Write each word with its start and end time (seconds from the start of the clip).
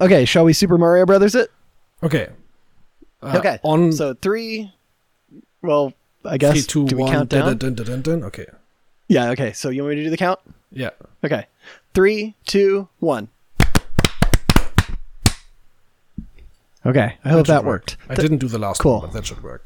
Okay, 0.00 0.24
shall 0.24 0.44
we 0.44 0.52
Super 0.52 0.78
Mario 0.78 1.04
Brothers 1.06 1.34
it? 1.34 1.50
Okay. 2.02 2.28
Uh, 3.22 3.36
okay. 3.38 3.58
On 3.62 3.92
so 3.92 4.14
three. 4.14 4.72
Well, 5.62 5.92
I 6.24 6.38
guess 6.38 6.52
three, 6.52 6.62
two, 6.62 6.86
do 6.86 6.96
we 6.96 7.02
one, 7.02 7.12
count 7.12 7.28
down? 7.30 7.56
dun, 7.58 7.74
dun, 7.74 8.02
dun. 8.02 8.24
Okay. 8.24 8.46
Yeah. 9.08 9.30
Okay. 9.30 9.52
So 9.52 9.70
you 9.70 9.82
want 9.82 9.90
me 9.90 9.96
to 9.96 10.04
do 10.04 10.10
the 10.10 10.16
count? 10.16 10.38
Yeah. 10.70 10.90
Okay. 11.24 11.46
Three, 11.94 12.34
two, 12.46 12.88
one. 13.00 13.28
Okay. 16.86 17.16
I 17.24 17.28
hope 17.28 17.46
that 17.48 17.64
work. 17.64 17.72
worked. 17.90 17.96
I 18.08 18.14
Th- 18.14 18.20
didn't 18.28 18.38
do 18.38 18.48
the 18.48 18.58
last 18.58 18.80
cool. 18.80 19.00
one, 19.00 19.08
but 19.08 19.12
that 19.14 19.26
should 19.26 19.42
work. 19.42 19.64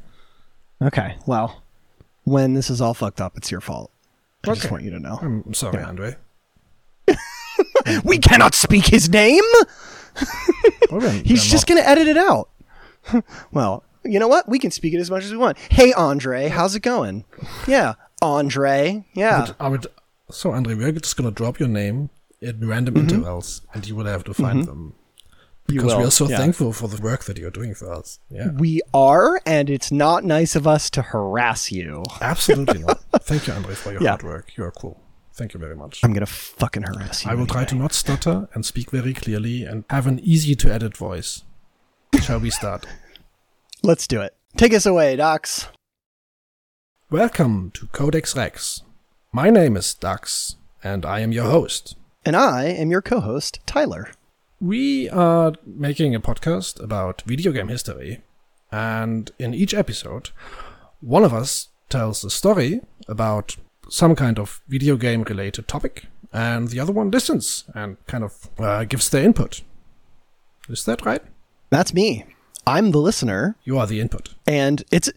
Okay. 0.80 1.16
Well, 1.26 1.62
when 2.24 2.54
this 2.54 2.70
is 2.70 2.80
all 2.80 2.94
fucked 2.94 3.20
up, 3.20 3.36
it's 3.36 3.50
your 3.50 3.60
fault. 3.60 3.90
I 4.44 4.48
just 4.48 4.64
Okay. 4.64 4.72
want 4.72 4.82
you 4.84 4.90
to 4.92 4.98
know. 4.98 5.18
I'm 5.20 5.54
sorry, 5.54 5.78
Yeah. 5.78 5.88
Andre. 5.88 6.16
We 8.04 8.18
cannot 8.18 8.54
speak 8.54 8.86
his 8.86 9.08
name. 9.08 9.42
Well, 10.90 11.00
then- 11.00 11.24
He's 11.24 11.44
just 11.44 11.66
going 11.66 11.80
to 11.80 11.88
edit 11.88 12.06
it 12.08 12.16
out. 12.18 12.48
well, 13.52 13.84
you 14.04 14.18
know 14.18 14.28
what? 14.28 14.48
We 14.48 14.58
can 14.58 14.70
speak 14.70 14.94
it 14.94 14.98
as 14.98 15.10
much 15.10 15.24
as 15.24 15.30
we 15.32 15.38
want. 15.38 15.58
Hey, 15.70 15.92
Andre, 15.92 16.48
how's 16.48 16.74
it 16.74 16.80
going? 16.82 17.24
Yeah, 17.66 17.94
Andre. 18.20 19.04
Yeah. 19.14 19.46
But 19.46 19.56
I 19.60 19.68
would. 19.68 19.86
So, 20.30 20.52
Andre, 20.52 20.74
we're 20.74 20.92
just 20.92 21.16
gonna 21.16 21.30
drop 21.30 21.58
your 21.60 21.68
name 21.68 22.10
at 22.42 22.56
random 22.60 22.94
Mm-hmm. 22.94 23.08
intervals, 23.08 23.62
and 23.74 23.86
you 23.86 23.94
will 23.96 24.06
have 24.06 24.24
to 24.24 24.34
find 24.34 24.64
them 24.66 24.94
You 25.68 25.80
because 25.82 25.96
we 25.96 26.04
are 26.04 26.10
so 26.10 26.28
yeah. 26.28 26.38
thankful 26.38 26.72
for 26.72 26.88
the 26.88 27.00
work 27.02 27.24
that 27.24 27.38
you're 27.38 27.50
doing 27.50 27.74
for 27.74 27.92
us. 27.92 28.18
Yeah, 28.30 28.50
We 28.50 28.80
are, 28.94 29.40
and 29.46 29.68
it's 29.70 29.92
not 29.92 30.24
nice 30.24 30.56
of 30.56 30.66
us 30.66 30.90
to 30.90 31.02
harass 31.02 31.70
you. 31.70 32.04
absolutely 32.20 32.80
not. 32.80 33.00
Thank 33.22 33.46
you, 33.46 33.52
Andre, 33.52 33.74
for 33.74 33.92
your 33.92 34.02
Yeah. 34.02 34.10
hard 34.10 34.22
work. 34.24 34.56
You 34.56 34.64
are 34.64 34.72
cool. 34.72 35.00
Thank 35.34 35.54
you 35.54 35.60
very 35.60 35.74
much. 35.74 36.04
I'm 36.04 36.12
gonna 36.12 36.26
fucking 36.26 36.82
harass 36.82 37.24
you. 37.24 37.30
I 37.30 37.34
will 37.34 37.46
try 37.46 37.64
to 37.64 37.74
not 37.74 37.92
stutter 37.94 38.48
and 38.52 38.66
speak 38.66 38.90
very 38.90 39.14
clearly 39.14 39.64
and 39.64 39.84
have 39.88 40.06
an 40.06 40.20
easy 40.20 40.54
to 40.56 40.72
edit 40.72 40.94
voice. 40.96 41.42
Shall 42.20 42.38
we 42.38 42.50
start? 42.50 42.86
Let's 43.82 44.06
do 44.06 44.20
it. 44.20 44.36
Take 44.58 44.74
us 44.74 44.84
away, 44.84 45.16
Docs. 45.16 45.68
Welcome 47.10 47.70
to 47.72 47.86
Codex 47.88 48.36
Rex. 48.36 48.82
My 49.32 49.48
name 49.48 49.76
is 49.76 49.94
Dax, 49.94 50.56
and 50.84 51.06
I 51.06 51.20
am 51.20 51.32
your 51.32 51.50
host. 51.50 51.96
And 52.26 52.36
I 52.36 52.64
am 52.66 52.90
your 52.90 53.02
co-host, 53.02 53.60
Tyler. 53.66 54.10
We 54.60 55.08
are 55.08 55.54
making 55.64 56.14
a 56.14 56.20
podcast 56.20 56.78
about 56.82 57.22
video 57.22 57.52
game 57.52 57.68
history, 57.68 58.20
and 58.70 59.30
in 59.38 59.54
each 59.54 59.72
episode, 59.72 60.30
one 61.00 61.24
of 61.24 61.32
us 61.32 61.68
tells 61.88 62.22
a 62.22 62.30
story 62.30 62.82
about 63.08 63.56
some 63.92 64.14
kind 64.16 64.38
of 64.38 64.60
video 64.68 64.96
game 64.96 65.22
related 65.22 65.68
topic, 65.68 66.06
and 66.32 66.68
the 66.68 66.80
other 66.80 66.92
one 66.92 67.10
listens 67.10 67.64
and 67.74 67.96
kind 68.06 68.24
of 68.24 68.48
uh, 68.58 68.84
gives 68.84 69.10
their 69.10 69.22
input. 69.24 69.62
Is 70.68 70.84
that 70.84 71.04
right? 71.04 71.22
That's 71.70 71.92
me. 71.94 72.24
I'm 72.66 72.92
the 72.92 72.98
listener, 72.98 73.56
You 73.64 73.78
are 73.78 73.86
the 73.88 74.00
input. 74.00 74.34
and 74.46 74.84
it's 74.92 75.10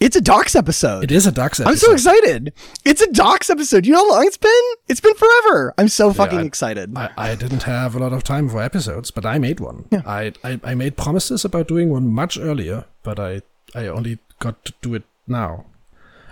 it's 0.00 0.16
a 0.16 0.20
Docs 0.20 0.54
episode. 0.56 1.04
It 1.04 1.10
is 1.12 1.26
a 1.26 1.32
Dax 1.32 1.58
episode. 1.60 1.70
I'm 1.70 1.76
so 1.78 1.92
excited. 1.92 2.52
It's 2.84 3.00
a 3.00 3.10
Docs 3.12 3.50
episode. 3.50 3.84
You 3.86 3.92
know 3.92 3.98
how 4.04 4.10
long 4.14 4.26
it's 4.26 4.36
been? 4.36 4.66
It's 4.88 5.00
been 5.00 5.14
forever. 5.14 5.74
I'm 5.78 5.88
so 5.88 6.12
fucking 6.12 6.38
I- 6.40 6.44
excited. 6.44 6.96
I, 6.96 7.10
I 7.16 7.34
didn't 7.34 7.64
have 7.64 7.94
a 7.96 7.98
lot 7.98 8.12
of 8.12 8.22
time 8.24 8.48
for 8.48 8.60
episodes, 8.62 9.10
but 9.12 9.24
I 9.26 9.38
made 9.38 9.58
one. 9.60 9.86
I, 10.06 10.32
I 10.44 10.60
I 10.64 10.74
made 10.74 10.96
promises 10.96 11.44
about 11.44 11.66
doing 11.68 11.90
one 11.90 12.08
much 12.22 12.36
earlier, 12.38 12.84
but 13.02 13.18
I 13.18 13.42
I 13.74 13.86
only 13.88 14.18
got 14.40 14.64
to 14.66 14.72
do 14.82 14.94
it 14.94 15.04
now. 15.26 15.66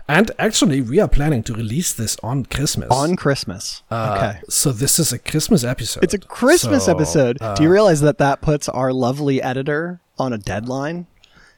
And 0.08 0.30
actually, 0.38 0.80
we 0.82 1.00
are 1.00 1.08
planning 1.08 1.42
to 1.44 1.52
release 1.54 1.92
this 1.92 2.16
on 2.22 2.44
Christmas. 2.46 2.88
On 2.90 3.16
Christmas. 3.16 3.82
Uh, 3.90 4.14
okay. 4.16 4.40
So 4.48 4.70
this 4.70 4.98
is 5.00 5.12
a 5.12 5.18
Christmas 5.18 5.64
episode. 5.64 6.04
It's 6.04 6.14
a 6.14 6.18
Christmas 6.18 6.84
So, 6.84 6.92
episode. 6.92 7.38
uh, 7.40 7.54
Do 7.56 7.64
you 7.64 7.70
realize 7.70 8.00
that 8.02 8.18
that 8.18 8.40
puts 8.40 8.68
our 8.68 8.92
lovely 8.92 9.42
editor 9.42 10.00
on 10.18 10.32
a 10.32 10.38
deadline? 10.38 11.06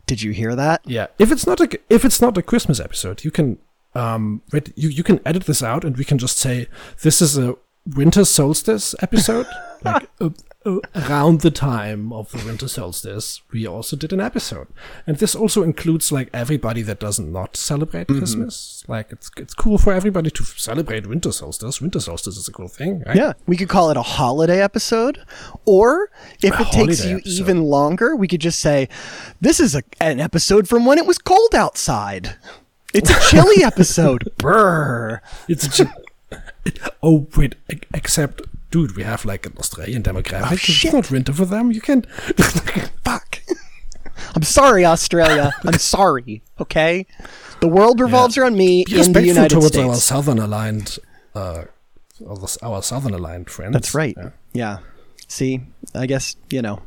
Did 0.07 0.23
you 0.23 0.33
hear 0.33 0.57
that? 0.57 0.81
yeah. 0.87 1.09
If 1.19 1.31
it's 1.31 1.47
not 1.47 1.61
a 1.61 1.69
if 1.91 2.05
it's 2.07 2.21
not 2.23 2.39
a 2.39 2.43
Christmas 2.43 2.81
episode, 2.81 3.25
you 3.25 3.31
can 3.31 3.59
um 3.95 4.41
wait, 4.53 4.73
you 4.77 4.89
you 4.89 5.03
can 5.03 5.21
edit 5.27 5.45
this 5.45 5.63
out, 5.63 5.85
and 5.85 5.97
we 5.99 6.05
can 6.05 6.17
just 6.17 6.39
say 6.39 6.69
this 7.03 7.21
is 7.21 7.37
a 7.37 7.55
winter 7.95 8.25
solstice 8.25 8.95
episode. 9.03 9.47
like 9.85 10.09
uh, 10.21 10.27
uh, 10.27 10.31
around 10.95 11.41
the 11.41 11.51
time 11.51 12.13
of 12.13 12.31
the 12.33 12.39
winter 12.45 12.69
solstice, 12.69 13.43
we 13.53 13.67
also 13.67 13.97
did 13.97 14.13
an 14.13 14.21
episode, 14.21 14.69
and 15.07 15.17
this 15.19 15.35
also 15.35 15.63
includes 15.63 16.11
like 16.13 16.29
everybody 16.33 16.83
that 16.83 17.01
does 17.01 17.19
not 17.19 17.57
celebrate 17.57 18.07
Mm-hmm. 18.09 18.19
Christmas. 18.19 18.85
Like 18.89 19.13
it's 19.13 19.31
it's 19.37 19.55
cool 19.55 19.79
for 19.79 19.93
everybody 19.93 20.31
to 20.31 20.45
celebrate 20.45 21.07
winter 21.07 21.33
solstice. 21.33 21.81
Winter 21.81 22.01
solstice 22.01 22.37
is 22.37 22.49
a 22.49 22.53
cool 22.53 22.69
thing, 22.69 23.03
right? 23.07 23.17
Yeah, 23.17 23.33
we 23.47 23.57
could 23.57 23.69
call 23.69 23.91
it 23.91 23.97
a 23.97 24.03
holiday 24.19 24.61
episode, 24.63 25.19
or 25.65 26.11
if 26.43 26.55
A 26.59 26.63
it 26.63 26.69
takes 26.73 27.05
you 27.05 27.17
episode. 27.19 27.41
even 27.41 27.63
longer, 27.63 28.15
we 28.17 28.29
could 28.29 28.41
just 28.41 28.61
say, 28.61 28.89
"This 29.41 29.61
is 29.61 29.75
a, 29.75 29.83
an 30.01 30.21
episode 30.21 30.69
from 30.69 30.85
when 30.87 30.99
it 30.99 31.07
was 31.07 31.19
cold 31.19 31.55
outside." 31.55 32.37
It's 32.95 33.11
a 33.11 33.21
chilly 33.31 33.63
episode. 33.73 34.33
Brr. 34.39 35.21
It's 35.49 35.69
just, 35.69 35.93
oh 37.03 37.27
wait, 37.37 37.55
except 37.93 38.43
dude, 38.71 38.97
we 38.97 39.03
have 39.03 39.25
like 39.25 39.47
an 39.47 39.55
Australian 39.59 40.03
demographic. 40.03 40.51
Oh, 40.51 40.55
it's 40.55 40.93
not 40.93 41.11
winter 41.11 41.33
for 41.33 41.45
them. 41.45 41.71
You 41.73 41.81
can. 41.81 42.03
Fuck. 43.05 43.41
I'm 44.35 44.43
sorry, 44.43 44.85
Australia. 44.85 45.53
I'm 45.65 45.79
sorry. 45.79 46.43
Okay, 46.61 47.07
the 47.61 47.69
world 47.69 48.01
revolves 48.01 48.37
around 48.37 48.57
me 48.57 48.85
Be 48.85 49.01
in 49.01 49.13
the 49.13 49.23
United 49.27 49.51
towards 49.55 49.77
our 49.77 49.95
States. 49.95 50.05
southern 50.05 50.39
aligned, 50.39 50.99
uh, 51.35 51.65
our 52.27 52.39
our 52.63 52.83
southern 52.83 53.15
aligned 53.15 53.49
friends. 53.51 53.73
That's 53.73 53.95
right. 53.95 54.15
Yeah. 54.17 54.31
Yeah. 54.53 54.79
See, 55.29 55.61
I 55.95 56.07
guess 56.07 56.37
you 56.51 56.63
know. 56.63 56.83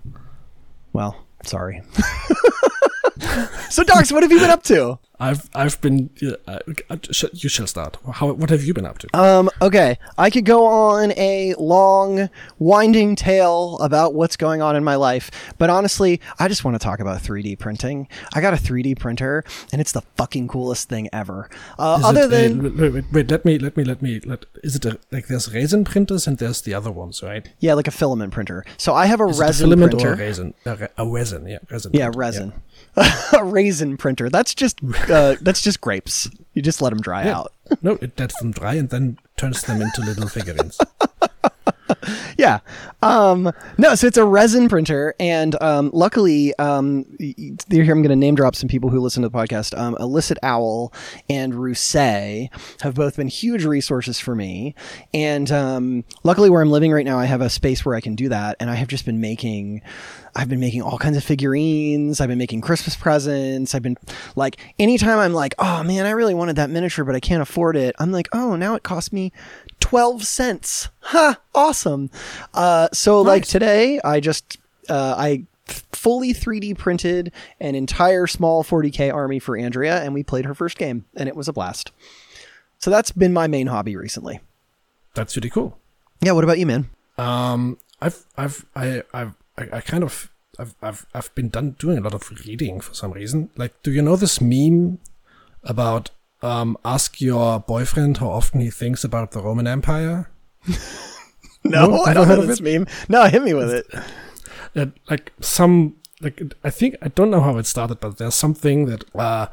Well, 0.93 1.15
sorry. 1.43 1.81
so, 3.69 3.83
Docs, 3.83 4.11
what 4.11 4.23
have 4.23 4.31
you 4.31 4.39
been 4.39 4.49
up 4.49 4.63
to? 4.63 4.99
I've 5.21 5.49
I've 5.53 5.79
been. 5.81 6.09
Uh, 6.47 6.57
uh, 6.89 6.97
you 7.33 7.47
shall 7.47 7.67
start. 7.67 7.97
How 8.13 8.33
what 8.33 8.49
have 8.49 8.63
you 8.63 8.73
been 8.73 8.87
up 8.87 8.97
to? 8.99 9.07
Um, 9.13 9.51
okay, 9.61 9.99
I 10.17 10.31
could 10.31 10.45
go 10.45 10.65
on 10.65 11.11
a 11.11 11.53
long, 11.59 12.29
winding 12.57 13.15
tale 13.15 13.77
about 13.81 14.15
what's 14.15 14.35
going 14.35 14.63
on 14.63 14.75
in 14.75 14.83
my 14.83 14.95
life, 14.95 15.29
but 15.59 15.69
honestly, 15.69 16.19
I 16.39 16.47
just 16.47 16.63
want 16.65 16.73
to 16.73 16.79
talk 16.79 16.99
about 16.99 17.21
3D 17.21 17.59
printing. 17.59 18.07
I 18.33 18.41
got 18.41 18.55
a 18.55 18.57
3D 18.57 18.99
printer, 18.99 19.43
and 19.71 19.79
it's 19.79 19.91
the 19.91 20.01
fucking 20.17 20.47
coolest 20.47 20.89
thing 20.89 21.07
ever. 21.13 21.51
Uh, 21.77 22.01
other 22.03 22.23
it 22.23 22.29
than 22.31 22.75
wait, 22.75 22.91
wait, 22.91 23.05
wait, 23.11 23.29
let 23.29 23.45
me 23.45 23.59
let 23.59 23.77
me 23.77 23.83
let 23.83 24.01
me 24.01 24.19
let. 24.21 24.45
Is 24.63 24.75
it 24.75 24.85
a, 24.85 24.99
like 25.11 25.27
there's 25.27 25.53
resin 25.53 25.83
printers 25.83 26.25
and 26.25 26.39
there's 26.39 26.61
the 26.61 26.73
other 26.73 26.91
ones, 26.91 27.21
right? 27.21 27.47
yeah, 27.59 27.75
like 27.75 27.87
a 27.87 27.91
filament 27.91 28.33
printer. 28.33 28.65
So 28.77 28.95
I 28.95 29.05
have 29.05 29.21
a 29.21 29.27
Is 29.27 29.39
resin 29.39 29.65
filament 29.65 29.91
printer. 29.91 30.09
or 30.09 30.13
a 30.13 30.17
resin? 30.17 30.55
A, 30.65 30.75
re- 30.75 30.87
a 30.97 31.07
resin, 31.07 31.47
yeah, 31.47 31.59
resin. 31.69 31.91
Yeah, 31.93 32.05
printer, 32.05 32.19
resin. 32.19 32.53
a 33.33 33.43
raisin 33.43 33.97
printer. 33.97 34.29
That's 34.29 34.53
just 34.53 34.79
uh, 35.09 35.35
that's 35.41 35.61
just 35.61 35.81
grapes. 35.81 36.29
You 36.53 36.61
just 36.61 36.81
let 36.81 36.89
them 36.89 36.99
dry 37.01 37.25
Yeah. 37.25 37.37
out. 37.39 37.53
No, 37.81 37.91
it 38.01 38.19
lets 38.19 38.37
them 38.39 38.51
dry 38.51 38.73
and 38.75 38.89
then 38.89 39.17
turns 39.37 39.61
them 39.63 39.81
into 39.81 40.01
little 40.01 40.27
figurines. 40.27 40.77
Yeah. 42.37 42.59
Um, 43.03 43.51
no, 43.77 43.95
so 43.95 44.07
it's 44.07 44.17
a 44.17 44.25
resin 44.25 44.69
printer, 44.69 45.15
and 45.19 45.61
um, 45.61 45.89
luckily, 45.93 46.55
um, 46.57 47.05
here 47.19 47.91
I'm 47.91 48.01
going 48.01 48.09
to 48.09 48.15
name 48.15 48.35
drop 48.35 48.55
some 48.55 48.69
people 48.69 48.89
who 48.89 48.99
listen 48.99 49.23
to 49.23 49.29
the 49.29 49.37
podcast. 49.37 49.77
Um, 49.77 49.95
Illicit 49.99 50.37
Owl 50.43 50.93
and 51.29 51.53
Rousset 51.53 52.49
have 52.81 52.95
both 52.95 53.17
been 53.17 53.27
huge 53.27 53.65
resources 53.65 54.19
for 54.19 54.35
me, 54.35 54.75
and 55.13 55.51
um, 55.51 56.03
luckily, 56.23 56.49
where 56.49 56.61
I'm 56.61 56.71
living 56.71 56.91
right 56.91 57.05
now, 57.05 57.19
I 57.19 57.25
have 57.25 57.41
a 57.41 57.49
space 57.49 57.85
where 57.85 57.95
I 57.95 58.01
can 58.01 58.15
do 58.15 58.29
that, 58.29 58.57
and 58.59 58.69
I 58.69 58.75
have 58.75 58.87
just 58.87 59.05
been 59.05 59.21
making. 59.21 59.81
I've 60.33 60.47
been 60.47 60.61
making 60.61 60.81
all 60.81 60.97
kinds 60.97 61.17
of 61.17 61.25
figurines. 61.25 62.21
I've 62.21 62.29
been 62.29 62.37
making 62.37 62.61
Christmas 62.61 62.95
presents. 62.95 63.75
I've 63.75 63.81
been 63.81 63.97
like, 64.37 64.57
anytime 64.79 65.19
I'm 65.19 65.33
like, 65.33 65.53
oh 65.59 65.83
man, 65.83 66.05
I 66.05 66.11
really 66.11 66.33
wanted 66.33 66.55
that 66.55 66.69
miniature, 66.69 67.03
but 67.03 67.15
I 67.15 67.19
can't 67.19 67.41
afford 67.41 67.75
it. 67.75 67.95
I'm 67.99 68.13
like, 68.13 68.29
oh, 68.31 68.55
now 68.55 68.75
it 68.75 68.83
cost 68.83 69.11
me 69.11 69.33
12 69.81 70.25
cents. 70.25 70.87
Ha, 71.01 71.37
awesome. 71.53 72.09
Uh, 72.53 72.87
so 72.93 73.21
like 73.21 73.45
today, 73.45 73.99
I 74.03 74.21
just, 74.21 74.57
uh, 74.87 75.15
I 75.17 75.45
fully 75.65 76.33
3D 76.33 76.77
printed 76.77 77.31
an 77.59 77.75
entire 77.75 78.27
small 78.27 78.63
40k 78.63 79.13
army 79.13 79.39
for 79.39 79.57
Andrea, 79.57 80.01
and 80.01 80.13
we 80.13 80.23
played 80.23 80.45
her 80.45 80.55
first 80.55 80.77
game, 80.77 81.05
and 81.15 81.27
it 81.27 81.35
was 81.35 81.47
a 81.47 81.53
blast. 81.53 81.91
So 82.77 82.89
that's 82.89 83.11
been 83.11 83.33
my 83.33 83.47
main 83.47 83.67
hobby 83.67 83.95
recently. 83.95 84.39
That's 85.13 85.35
really 85.35 85.49
cool. 85.49 85.77
Yeah. 86.21 86.31
What 86.31 86.43
about 86.43 86.57
you, 86.59 86.65
man? 86.65 86.89
Um, 87.17 87.77
I've, 88.01 88.25
I've, 88.37 88.65
I, 88.75 89.03
I've, 89.13 89.33
I, 89.57 89.67
I 89.73 89.81
kind 89.81 90.03
of, 90.03 90.31
I've, 90.57 90.73
I've, 90.81 91.05
I've 91.13 91.35
been 91.35 91.49
done 91.49 91.75
doing 91.77 91.97
a 91.97 92.01
lot 92.01 92.13
of 92.13 92.29
reading 92.45 92.79
for 92.79 92.93
some 92.93 93.11
reason. 93.11 93.49
Like, 93.57 93.81
do 93.83 93.91
you 93.91 94.01
know 94.01 94.15
this 94.15 94.39
meme 94.39 94.99
about 95.63 96.09
um, 96.41 96.77
ask 96.83 97.21
your 97.21 97.59
boyfriend 97.59 98.17
how 98.17 98.29
often 98.29 98.59
he 98.61 98.69
thinks 98.69 99.03
about 99.03 99.31
the 99.31 99.41
Roman 99.41 99.67
Empire? 99.67 100.29
No, 101.63 101.85
No, 101.87 102.01
I 102.05 102.13
don't 102.15 102.27
know 102.27 102.41
this 102.43 102.59
meme. 102.59 102.87
No, 103.07 103.23
hit 103.25 103.43
me 103.43 103.53
with 103.53 103.71
it. 103.71 103.85
Uh, 104.75 104.87
like 105.11 105.31
some, 105.41 105.95
like 106.19 106.41
I 106.63 106.71
think 106.71 106.95
I 107.03 107.09
don't 107.09 107.29
know 107.29 107.39
how 107.41 107.57
it 107.57 107.67
started, 107.67 107.99
but 107.99 108.17
there's 108.17 108.33
something 108.33 108.85
that 108.87 109.03
uh, 109.15 109.45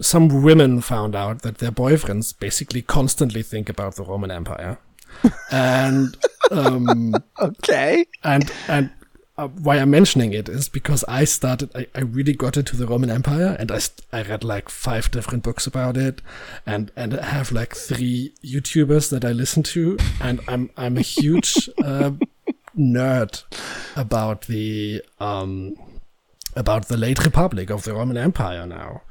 some 0.00 0.42
women 0.42 0.80
found 0.80 1.14
out 1.14 1.42
that 1.42 1.58
their 1.58 1.70
boyfriends 1.70 2.36
basically 2.36 2.82
constantly 2.82 3.44
think 3.44 3.68
about 3.68 3.94
the 3.94 4.02
Roman 4.02 4.32
Empire, 4.32 4.78
and 5.52 6.16
um, 6.50 7.14
Okay. 7.40 8.06
and 8.24 8.50
and 8.66 8.90
uh, 9.36 9.48
why 9.48 9.78
I'm 9.78 9.90
mentioning 9.90 10.32
it 10.32 10.48
is 10.48 10.68
because 10.68 11.04
I 11.08 11.24
started, 11.24 11.70
I, 11.74 11.86
I 11.94 12.00
really 12.02 12.34
got 12.34 12.56
into 12.56 12.76
the 12.76 12.86
Roman 12.86 13.10
Empire 13.10 13.56
and 13.58 13.72
I, 13.72 13.78
st- 13.78 14.06
I 14.12 14.22
read 14.22 14.44
like 14.44 14.68
five 14.68 15.10
different 15.10 15.42
books 15.42 15.66
about 15.66 15.96
it 15.96 16.22
and, 16.64 16.92
and 16.94 17.18
I 17.18 17.26
have 17.26 17.50
like 17.50 17.74
three 17.74 18.32
YouTubers 18.44 19.10
that 19.10 19.24
I 19.24 19.32
listen 19.32 19.62
to 19.64 19.98
and 20.20 20.40
I'm, 20.46 20.70
I'm 20.76 20.96
a 20.96 21.02
huge, 21.02 21.68
uh, 21.84 22.12
nerd 22.78 23.42
about 23.96 24.42
the, 24.42 25.02
um, 25.18 25.76
about 26.54 26.86
the 26.86 26.96
late 26.96 27.24
republic 27.24 27.70
of 27.70 27.82
the 27.82 27.94
Roman 27.94 28.16
Empire 28.16 28.66
now. 28.66 29.02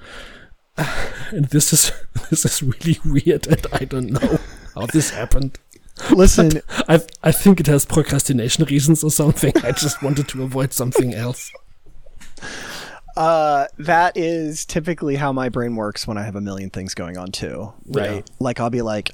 And 1.32 1.46
this 1.46 1.74
is, 1.74 1.92
this 2.30 2.46
is 2.46 2.62
really 2.62 3.00
weird 3.04 3.48
and 3.48 3.66
I 3.74 3.86
don't 3.86 4.12
know 4.12 4.38
how 4.76 4.86
this 4.86 5.10
happened. 5.10 5.58
Listen, 6.12 6.62
I 6.88 7.02
I 7.22 7.32
think 7.32 7.60
it 7.60 7.68
has 7.68 7.86
procrastination 7.86 8.66
reasons 8.66 9.04
or 9.04 9.12
something. 9.12 9.54
I 9.64 9.72
just 9.72 10.02
wanted 10.02 10.28
to 10.30 10.44
avoid 10.44 10.74
something 10.74 11.14
else. 11.14 11.52
uh, 13.16 13.68
that 13.78 14.18
is 14.18 14.66
typically 14.66 15.16
how 15.16 15.32
my 15.32 15.50
brain 15.50 15.76
works 15.76 16.08
when 16.08 16.18
I 16.18 16.24
have 16.24 16.36
a 16.36 16.42
million 16.42 16.70
things 16.72 16.94
going 16.96 17.18
on 17.18 17.32
too, 17.32 17.74
right? 17.86 18.26
Yeah. 18.28 18.36
Like 18.40 18.60
I'll 18.60 18.72
be 18.72 18.82
like, 18.82 19.12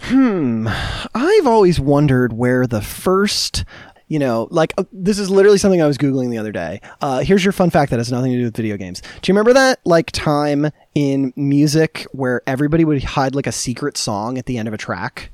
hmm, 0.00 0.68
I've 1.14 1.46
always 1.46 1.78
wondered 1.78 2.32
where 2.32 2.66
the 2.66 2.82
first. 2.82 3.64
You 4.08 4.20
know, 4.20 4.46
like 4.50 4.72
uh, 4.78 4.84
this 4.92 5.18
is 5.18 5.30
literally 5.30 5.58
something 5.58 5.82
I 5.82 5.86
was 5.86 5.98
googling 5.98 6.30
the 6.30 6.38
other 6.38 6.52
day. 6.52 6.80
Uh, 7.00 7.20
here's 7.20 7.44
your 7.44 7.52
fun 7.52 7.70
fact 7.70 7.90
that 7.90 7.98
has 7.98 8.12
nothing 8.12 8.32
to 8.32 8.38
do 8.38 8.44
with 8.44 8.56
video 8.56 8.76
games. 8.76 9.00
Do 9.00 9.30
you 9.30 9.34
remember 9.34 9.52
that 9.54 9.80
like 9.84 10.12
time 10.12 10.70
in 10.94 11.32
music 11.34 12.06
where 12.12 12.42
everybody 12.46 12.84
would 12.84 13.02
hide 13.02 13.34
like 13.34 13.48
a 13.48 13.52
secret 13.52 13.96
song 13.96 14.38
at 14.38 14.46
the 14.46 14.58
end 14.58 14.68
of 14.68 14.74
a 14.74 14.78
track? 14.78 15.32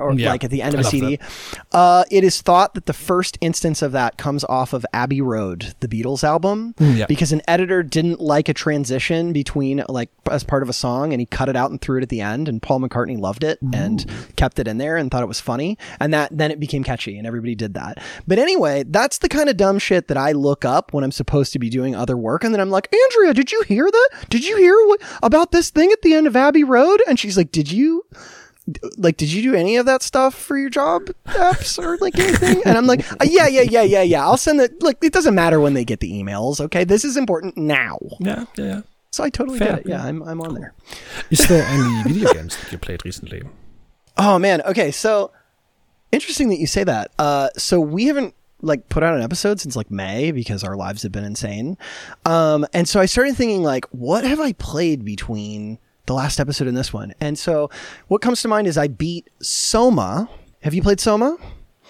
Or 0.00 0.12
Yeah, 0.14 0.30
like 0.30 0.44
at 0.44 0.50
the 0.50 0.62
end 0.62 0.74
of 0.74 0.80
I 0.80 0.82
a 0.82 0.84
CD. 0.90 1.18
Uh, 1.72 2.04
it 2.10 2.24
is 2.24 2.40
thought 2.40 2.74
that 2.74 2.86
the 2.86 2.92
first 2.92 3.38
instance 3.40 3.82
of 3.82 3.92
that 3.92 4.16
comes 4.18 4.44
off 4.44 4.72
of 4.72 4.84
Abbey 4.92 5.20
Road, 5.20 5.74
the 5.80 5.88
Beatles 5.88 6.24
album, 6.24 6.74
Mm, 6.78 6.96
yeah. 6.98 7.06
because 7.06 7.32
an 7.32 7.42
editor 7.46 7.82
didn't 7.82 8.20
like 8.20 8.48
a 8.48 8.54
transition 8.54 9.32
between 9.32 9.82
like 9.88 10.10
as 10.30 10.44
part 10.44 10.62
of 10.62 10.68
a 10.68 10.72
song, 10.72 11.12
and 11.12 11.20
he 11.20 11.26
cut 11.26 11.48
it 11.48 11.56
out 11.56 11.70
and 11.70 11.80
threw 11.80 11.98
it 11.98 12.02
at 12.02 12.08
the 12.08 12.20
end. 12.20 12.48
And 12.48 12.62
Paul 12.62 12.80
McCartney 12.80 13.18
loved 13.18 13.44
it 13.44 13.58
and 13.72 14.04
kept 14.36 14.58
it 14.58 14.66
in 14.68 14.78
there 14.78 14.96
and 14.96 15.10
thought 15.10 15.22
it 15.22 15.26
was 15.26 15.40
funny, 15.40 15.76
and 16.00 16.12
that 16.14 16.36
then 16.36 16.50
it 16.50 16.58
became 16.60 16.82
catchy, 16.84 17.18
and 17.18 17.26
everybody 17.26 17.54
did 17.54 17.74
that. 17.74 17.98
But 18.26 18.38
anyway, 18.38 18.84
that's 18.86 19.18
the 19.18 19.28
kind 19.28 19.48
of 19.48 19.56
dumb 19.56 19.78
shit 19.78 20.08
that 20.08 20.16
I 20.16 20.32
look 20.32 20.64
up 20.64 20.92
when 20.92 21.04
I'm 21.04 21.12
supposed 21.12 21.52
to 21.52 21.58
be 21.58 21.68
doing 21.68 21.94
other 21.94 22.16
work, 22.16 22.44
and 22.44 22.54
then 22.54 22.60
I'm 22.60 22.70
like, 22.70 22.88
Andrea, 22.94 23.34
did 23.34 23.52
you 23.52 23.62
hear 23.62 23.90
that? 23.90 24.08
Did 24.30 24.46
you 24.46 24.56
hear 24.56 24.74
what 24.86 25.00
about 25.22 25.52
this 25.52 25.70
thing 25.70 25.90
at 25.92 26.02
the 26.02 26.14
end 26.14 26.26
of 26.26 26.36
Abbey 26.36 26.64
Road? 26.64 27.02
And 27.08 27.18
she's 27.18 27.36
like, 27.36 27.52
Did 27.52 27.70
you? 27.70 28.04
Like 28.98 29.16
did 29.16 29.32
you 29.32 29.42
do 29.42 29.54
any 29.54 29.76
of 29.76 29.86
that 29.86 30.02
stuff 30.02 30.34
for 30.34 30.56
your 30.56 30.70
job 30.70 31.02
apps 31.26 31.78
or 31.82 31.96
like 31.98 32.18
anything? 32.18 32.62
And 32.64 32.76
i'm 32.78 32.86
like 32.86 33.10
uh, 33.12 33.24
yeah 33.24 33.46
yeah 33.46 33.62
yeah 33.62 33.82
yeah 33.82 34.02
yeah. 34.02 34.22
I'll 34.24 34.36
send 34.36 34.60
it 34.60 34.82
Like, 34.82 34.98
it 35.02 35.12
doesn't 35.12 35.34
matter 35.34 35.60
when 35.60 35.74
they 35.74 35.84
get 35.84 36.00
the 36.00 36.12
emails 36.12 36.60
okay? 36.60 36.84
This 36.84 37.04
is 37.04 37.16
important 37.16 37.56
now. 37.56 37.98
Yeah, 38.18 38.44
yeah, 38.56 38.64
yeah. 38.64 38.80
so 39.10 39.24
i 39.24 39.30
totally 39.30 39.58
Fair, 39.58 39.68
get 39.76 39.78
it. 39.80 39.86
Yeah 39.86 40.04
i'm, 40.04 40.22
I'm 40.22 40.40
on 40.40 40.54
there. 40.54 40.74
Is 41.30 41.46
there 41.48 41.64
any 41.66 42.02
video 42.12 42.32
games 42.32 42.56
that 42.56 42.72
you 42.72 42.78
played 42.78 43.04
recently? 43.04 43.42
oh 44.16 44.38
man. 44.38 44.62
Okay 44.62 44.90
so 44.90 45.30
interesting 46.12 46.48
that 46.50 46.58
you 46.58 46.66
say 46.66 46.84
that. 46.84 47.12
Uh 47.18 47.48
so 47.56 47.80
we 47.80 48.06
haven't 48.06 48.34
like 48.62 48.88
put 48.90 49.02
out 49.02 49.14
an 49.14 49.22
episode 49.22 49.58
since 49.58 49.74
like 49.74 49.90
may 49.90 50.32
because 50.32 50.62
our 50.62 50.76
lives 50.76 51.02
have 51.02 51.12
been 51.12 51.24
insane. 51.24 51.78
Um 52.26 52.66
and 52.74 52.86
so 52.88 53.00
i 53.00 53.06
started 53.06 53.34
thinking 53.36 53.62
like 53.62 53.86
what 53.90 54.24
have 54.24 54.40
i 54.40 54.52
played 54.52 55.04
between 55.04 55.78
the 56.06 56.14
last 56.14 56.40
episode 56.40 56.66
in 56.68 56.74
this 56.74 56.92
one 56.92 57.12
and 57.20 57.38
so 57.38 57.70
what 58.08 58.20
comes 58.20 58.42
to 58.42 58.48
mind 58.48 58.66
is 58.66 58.76
i 58.78 58.86
beat 58.88 59.28
soma 59.40 60.28
have 60.62 60.74
you 60.74 60.82
played 60.82 61.00
soma 61.00 61.36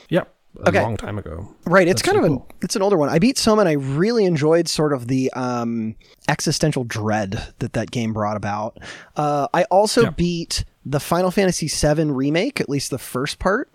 Yeah, 0.08 0.24
a 0.64 0.68
Okay. 0.68 0.82
long 0.82 0.96
time 0.96 1.16
ago. 1.18 1.48
Right, 1.64 1.86
it's 1.88 2.02
That's 2.02 2.06
kind 2.12 2.16
of 2.18 2.24
really 2.24 2.34
an 2.34 2.40
cool. 2.40 2.48
it's 2.62 2.76
an 2.76 2.82
older 2.82 2.96
one. 2.96 3.08
I 3.08 3.18
beat 3.20 3.38
Soma 3.38 3.60
and 3.62 3.68
I 3.68 3.72
really 3.74 4.24
enjoyed 4.24 4.66
sort 4.68 4.92
of 4.92 5.06
the 5.06 5.30
um, 5.34 5.94
existential 6.28 6.82
dread 6.84 7.54
that 7.60 7.72
that 7.74 7.90
game 7.92 8.12
brought 8.12 8.36
about. 8.36 8.78
Uh, 9.16 9.46
I 9.54 9.62
also 9.64 10.10
beat 10.10 10.64
the 10.84 10.98
Final 10.98 11.30
Fantasy 11.30 11.68
VII 11.68 12.10
remake, 12.10 12.60
at 12.60 12.68
least 12.68 12.90
the 12.90 12.98
first 12.98 13.38
part. 13.38 13.70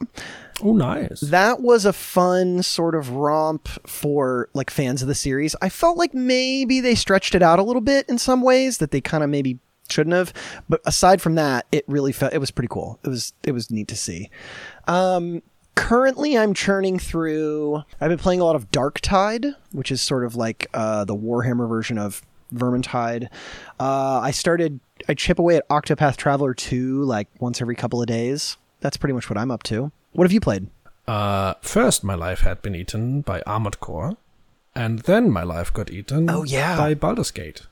Oh, 0.61 0.73
nice. 0.73 1.21
That 1.21 1.61
was 1.61 1.85
a 1.85 1.93
fun 1.93 2.61
sort 2.63 2.93
of 2.95 3.11
romp 3.11 3.67
for 3.87 4.49
like 4.53 4.69
fans 4.69 5.01
of 5.01 5.07
the 5.07 5.15
series. 5.15 5.55
I 5.61 5.69
felt 5.69 5.97
like 5.97 6.13
maybe 6.13 6.81
they 6.81 6.95
stretched 6.95 7.35
it 7.35 7.41
out 7.41 7.59
a 7.59 7.63
little 7.63 7.81
bit 7.81 8.07
in 8.09 8.17
some 8.17 8.41
ways 8.41 8.79
that 8.79 8.91
they 8.91 8.99
kind 9.01 9.23
of 9.23 9.29
maybe 9.29 9.59
shouldn't 9.89 10.15
have. 10.15 10.33
But 10.69 10.81
aside 10.85 11.21
from 11.21 11.35
that, 11.35 11.65
it 11.71 11.83
really 11.87 12.11
felt 12.11 12.33
it 12.33 12.39
was 12.39 12.51
pretty 12.51 12.69
cool. 12.69 12.99
It 13.03 13.09
was 13.09 13.33
it 13.43 13.51
was 13.51 13.69
neat 13.71 13.87
to 13.89 13.95
see. 13.95 14.29
Um, 14.87 15.41
currently, 15.75 16.37
I'm 16.37 16.53
churning 16.53 16.99
through. 16.99 17.83
I've 17.99 18.09
been 18.09 18.17
playing 18.17 18.41
a 18.41 18.45
lot 18.45 18.55
of 18.55 18.71
Darktide, 18.71 19.55
which 19.71 19.91
is 19.91 20.01
sort 20.01 20.25
of 20.25 20.35
like 20.35 20.67
uh, 20.73 21.05
the 21.05 21.15
Warhammer 21.15 21.67
version 21.67 21.97
of 21.97 22.21
Vermintide. 22.53 23.27
Uh, 23.79 24.19
I 24.21 24.31
started. 24.31 24.79
I 25.09 25.13
chip 25.13 25.39
away 25.39 25.57
at 25.57 25.67
Octopath 25.67 26.15
Traveler 26.15 26.53
2 26.53 27.03
like 27.03 27.27
once 27.39 27.61
every 27.61 27.75
couple 27.75 28.01
of 28.01 28.07
days. 28.07 28.57
That's 28.79 28.95
pretty 28.97 29.13
much 29.13 29.29
what 29.29 29.37
I'm 29.37 29.51
up 29.51 29.63
to. 29.63 29.91
What 30.13 30.23
have 30.23 30.31
you 30.31 30.39
played? 30.39 30.67
Uh, 31.07 31.55
first, 31.61 32.03
my 32.03 32.15
life 32.15 32.39
had 32.41 32.61
been 32.61 32.73
eaten 32.75 33.21
by 33.21 33.41
Armored 33.45 33.79
Core, 33.79 34.15
and 34.73 34.99
then 34.99 35.29
my 35.29 35.43
life 35.43 35.71
got 35.73 35.91
eaten 35.91 36.29
Oh, 36.29 36.43
yeah. 36.43 36.77
by 36.77 36.93
Baldur's 36.93 37.29
Gate. 37.31 37.63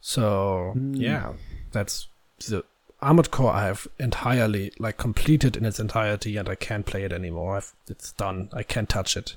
So, 0.00 0.74
yeah, 0.92 1.34
that's 1.72 2.08
the 2.48 2.64
Armored 3.02 3.30
Core 3.30 3.52
I 3.52 3.66
have 3.66 3.86
entirely, 3.98 4.72
like, 4.78 4.96
completed 4.96 5.56
in 5.56 5.64
its 5.64 5.78
entirety, 5.78 6.36
and 6.36 6.48
I 6.48 6.54
can't 6.54 6.86
play 6.86 7.04
it 7.04 7.12
anymore. 7.12 7.56
I've, 7.56 7.74
it's 7.88 8.12
done. 8.12 8.48
I 8.52 8.62
can't 8.62 8.88
touch 8.88 9.16
it. 9.16 9.36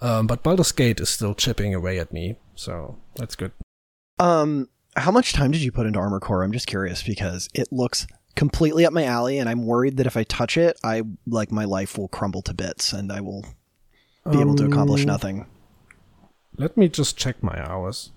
Um, 0.00 0.26
but 0.26 0.42
Baldur's 0.42 0.72
Gate 0.72 1.00
is 1.00 1.10
still 1.10 1.34
chipping 1.34 1.74
away 1.74 1.98
at 1.98 2.12
me, 2.12 2.36
so 2.54 2.96
that's 3.16 3.36
good. 3.36 3.52
Um, 4.18 4.68
how 4.96 5.10
much 5.10 5.32
time 5.34 5.50
did 5.50 5.62
you 5.62 5.70
put 5.72 5.86
into 5.86 5.98
Armor 5.98 6.20
Core? 6.20 6.42
I'm 6.42 6.52
just 6.52 6.66
curious 6.66 7.02
because 7.02 7.48
it 7.54 7.68
looks 7.70 8.06
completely 8.36 8.86
up 8.86 8.94
my 8.94 9.04
alley, 9.04 9.38
and 9.38 9.48
I'm 9.48 9.66
worried 9.66 9.98
that 9.98 10.06
if 10.06 10.16
I 10.16 10.24
touch 10.24 10.56
it, 10.56 10.78
I 10.82 11.02
like 11.26 11.52
my 11.52 11.64
life 11.64 11.98
will 11.98 12.08
crumble 12.08 12.40
to 12.42 12.54
bits, 12.54 12.94
and 12.94 13.12
I 13.12 13.20
will 13.20 13.44
be 14.30 14.40
able 14.40 14.54
to 14.56 14.64
accomplish 14.64 15.02
Um, 15.02 15.06
nothing. 15.06 15.46
Let 16.56 16.76
me 16.78 16.88
just 16.88 17.16
check 17.18 17.42
my 17.42 17.62
hours. 17.62 18.12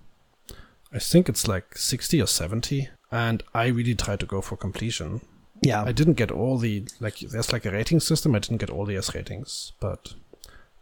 I 0.93 0.99
think 0.99 1.27
it's 1.29 1.47
like 1.47 1.77
60 1.77 2.21
or 2.21 2.27
70, 2.27 2.89
and 3.11 3.41
I 3.53 3.67
really 3.67 3.95
tried 3.95 4.19
to 4.19 4.25
go 4.25 4.41
for 4.41 4.55
completion. 4.55 5.21
Yeah, 5.61 5.83
I 5.83 5.91
didn't 5.91 6.15
get 6.15 6.29
all 6.29 6.57
the 6.57 6.83
like 6.99 7.19
there's 7.19 7.53
like 7.53 7.65
a 7.65 7.71
rating 7.71 7.99
system. 8.01 8.35
I 8.35 8.39
didn't 8.39 8.57
get 8.57 8.69
all 8.69 8.85
the 8.85 8.97
S 8.97 9.15
ratings, 9.15 9.71
but 9.79 10.13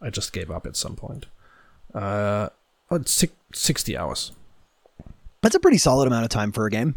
I 0.02 0.10
just 0.10 0.34
gave 0.34 0.50
up 0.50 0.66
at 0.66 0.76
some 0.76 0.96
point. 0.96 1.28
Uh, 1.94 2.50
oh, 2.90 2.96
it's 2.96 3.12
six, 3.12 3.34
60 3.54 3.96
hours. 3.98 4.32
that's 5.42 5.56
a 5.56 5.60
pretty 5.60 5.78
solid 5.78 6.08
amount 6.08 6.24
of 6.24 6.30
time 6.30 6.52
for 6.52 6.66
a 6.66 6.72
game. 6.72 6.96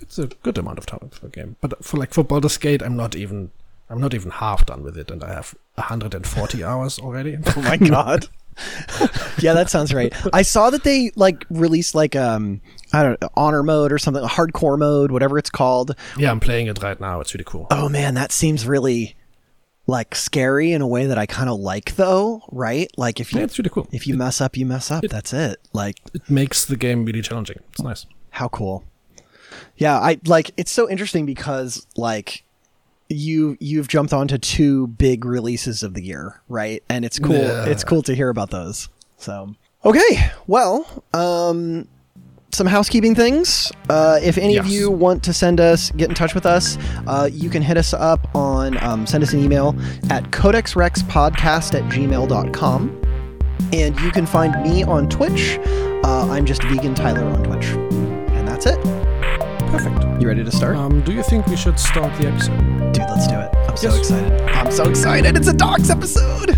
It's 0.00 0.18
a 0.18 0.26
good 0.26 0.58
amount 0.58 0.78
of 0.78 0.86
time 0.86 1.08
for 1.10 1.26
a 1.26 1.30
game. 1.30 1.56
But 1.60 1.84
for 1.84 1.96
like 1.96 2.14
for 2.14 2.22
Baldur's 2.22 2.58
Gate, 2.58 2.82
I'm 2.82 2.96
not 2.96 3.16
even 3.16 3.50
I'm 3.90 4.00
not 4.00 4.14
even 4.14 4.30
half 4.30 4.66
done 4.66 4.82
with 4.82 4.96
it, 4.96 5.10
and 5.10 5.24
I 5.24 5.32
have 5.34 5.54
140 5.74 6.62
hours 6.70 6.98
already. 6.98 7.38
Oh 7.56 7.62
my 7.62 7.76
god. 7.76 8.28
yeah, 9.38 9.52
that 9.54 9.68
sounds 9.70 9.92
right. 9.92 10.12
I 10.32 10.42
saw 10.42 10.70
that 10.70 10.82
they 10.84 11.10
like 11.16 11.44
released 11.50 11.94
like 11.94 12.16
um 12.16 12.60
I 12.92 13.02
don't 13.02 13.20
know 13.20 13.28
honor 13.34 13.62
mode 13.62 13.92
or 13.92 13.98
something, 13.98 14.22
hardcore 14.24 14.78
mode, 14.78 15.10
whatever 15.10 15.38
it's 15.38 15.50
called. 15.50 15.94
yeah, 16.16 16.30
I'm 16.30 16.40
playing 16.40 16.66
it 16.68 16.82
right 16.82 17.00
now. 17.00 17.20
It's 17.20 17.34
really 17.34 17.44
cool. 17.44 17.66
Oh 17.70 17.88
man, 17.88 18.14
that 18.14 18.32
seems 18.32 18.66
really 18.66 19.16
like 19.88 20.14
scary 20.16 20.72
in 20.72 20.82
a 20.82 20.86
way 20.86 21.06
that 21.06 21.16
I 21.18 21.26
kind 21.26 21.48
of 21.48 21.60
like 21.60 21.94
though, 21.96 22.42
right? 22.50 22.88
Like 22.96 23.20
if 23.20 23.32
you 23.32 23.38
Yeah, 23.38 23.44
it's 23.44 23.58
really 23.58 23.70
cool. 23.70 23.86
if 23.92 24.06
you 24.06 24.16
mess 24.16 24.40
up, 24.40 24.56
you 24.56 24.66
mess 24.66 24.90
up. 24.90 25.04
That's 25.08 25.32
it. 25.32 25.60
Like 25.72 25.96
It 26.14 26.28
makes 26.28 26.64
the 26.64 26.76
game 26.76 27.04
really 27.04 27.22
challenging. 27.22 27.58
It's 27.72 27.82
nice. 27.82 28.06
how 28.30 28.48
cool. 28.48 28.84
Yeah, 29.76 29.98
I 29.98 30.18
like 30.26 30.50
it's 30.56 30.72
so 30.72 30.88
interesting 30.88 31.26
because 31.26 31.86
like 31.96 32.42
you 33.08 33.56
you've 33.60 33.88
jumped 33.88 34.12
onto 34.12 34.38
two 34.38 34.88
big 34.88 35.24
releases 35.24 35.82
of 35.82 35.94
the 35.94 36.02
year, 36.02 36.40
right? 36.48 36.82
And 36.88 37.04
it's 37.04 37.18
cool. 37.18 37.36
Yeah. 37.36 37.66
It's 37.66 37.84
cool 37.84 38.02
to 38.02 38.14
hear 38.14 38.28
about 38.28 38.50
those. 38.50 38.88
So, 39.18 39.54
okay. 39.84 40.30
Well, 40.46 41.04
um 41.14 41.88
some 42.52 42.66
housekeeping 42.66 43.14
things. 43.14 43.70
Uh, 43.90 44.18
if 44.22 44.38
any 44.38 44.56
of 44.56 44.66
you 44.66 44.90
want 44.90 45.22
to 45.24 45.32
send 45.32 45.60
us, 45.60 45.90
get 45.90 46.08
in 46.08 46.14
touch 46.14 46.34
with 46.34 46.46
us, 46.46 46.78
uh, 47.06 47.28
you 47.30 47.50
can 47.50 47.60
hit 47.60 47.76
us 47.76 47.92
up 47.92 48.34
on, 48.34 48.82
um, 48.82 49.06
send 49.06 49.22
us 49.22 49.32
an 49.34 49.40
email 49.40 49.76
at 50.10 50.24
codexrexpodcast 50.30 51.74
at 51.74 51.82
gmail.com. 51.92 53.02
And 53.72 54.00
you 54.00 54.10
can 54.10 54.26
find 54.26 54.62
me 54.62 54.84
on 54.84 55.08
Twitch. 55.08 55.58
Uh, 56.04 56.28
I'm 56.30 56.46
just 56.46 56.62
Vegan 56.64 56.94
Tyler 56.94 57.24
on 57.24 57.42
Twitch. 57.44 57.66
And 57.66 58.48
that's 58.48 58.64
it. 58.64 58.95
Perfect. 59.70 60.22
You 60.22 60.28
ready 60.28 60.44
to 60.44 60.50
start? 60.52 60.76
Um, 60.76 61.02
do 61.02 61.12
you 61.12 61.22
think 61.22 61.46
we 61.46 61.56
should 61.56 61.78
start 61.78 62.16
the 62.20 62.28
episode? 62.28 62.58
Dude, 62.92 63.04
let's 63.08 63.26
do 63.26 63.38
it. 63.38 63.54
I'm 63.68 63.76
so 63.76 63.94
excited. 63.94 64.40
I'm 64.50 64.70
so 64.72 64.88
excited. 64.88 65.36
It's 65.36 65.48
a 65.48 65.52
docs 65.52 65.90
episode. 65.90 66.56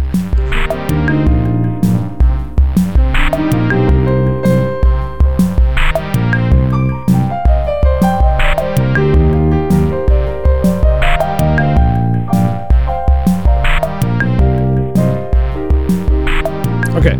Okay, 16.94 17.16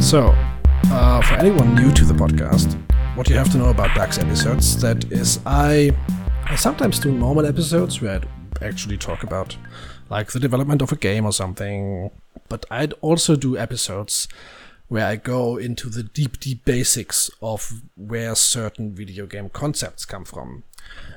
so 0.00 0.34
uh, 0.90 1.22
for 1.22 1.34
anyone 1.34 1.74
new 1.76 1.92
to 1.92 2.04
the 2.04 2.14
podcast, 2.14 2.76
what 3.20 3.28
you 3.28 3.36
have 3.36 3.52
to 3.52 3.58
know 3.58 3.68
about 3.68 3.94
Dax 3.94 4.18
episodes 4.18 4.80
that 4.80 5.04
is 5.12 5.40
I 5.44 5.94
I 6.46 6.56
sometimes 6.56 6.98
do 6.98 7.12
normal 7.12 7.44
episodes 7.44 8.00
where 8.00 8.22
I 8.62 8.64
actually 8.64 8.96
talk 8.96 9.24
about 9.24 9.58
like 10.08 10.32
the 10.32 10.40
development 10.40 10.80
of 10.80 10.90
a 10.90 10.96
game 10.96 11.26
or 11.26 11.32
something, 11.34 12.10
but 12.48 12.64
I'd 12.70 12.94
also 13.02 13.36
do 13.36 13.58
episodes 13.58 14.26
where 14.88 15.04
I 15.04 15.16
go 15.16 15.58
into 15.58 15.90
the 15.90 16.02
deep 16.02 16.40
deep 16.40 16.64
basics 16.64 17.30
of 17.42 17.82
where 17.94 18.34
certain 18.34 18.94
video 18.94 19.26
game 19.26 19.50
concepts 19.50 20.06
come 20.06 20.24
from. 20.24 20.62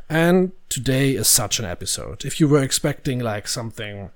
And 0.10 0.52
today 0.68 1.12
is 1.12 1.30
such 1.30 1.58
an 1.60 1.64
episode. 1.66 2.26
If 2.26 2.38
you 2.38 2.50
were 2.50 2.62
expecting 2.62 3.20
like 3.20 3.48
something 3.48 4.12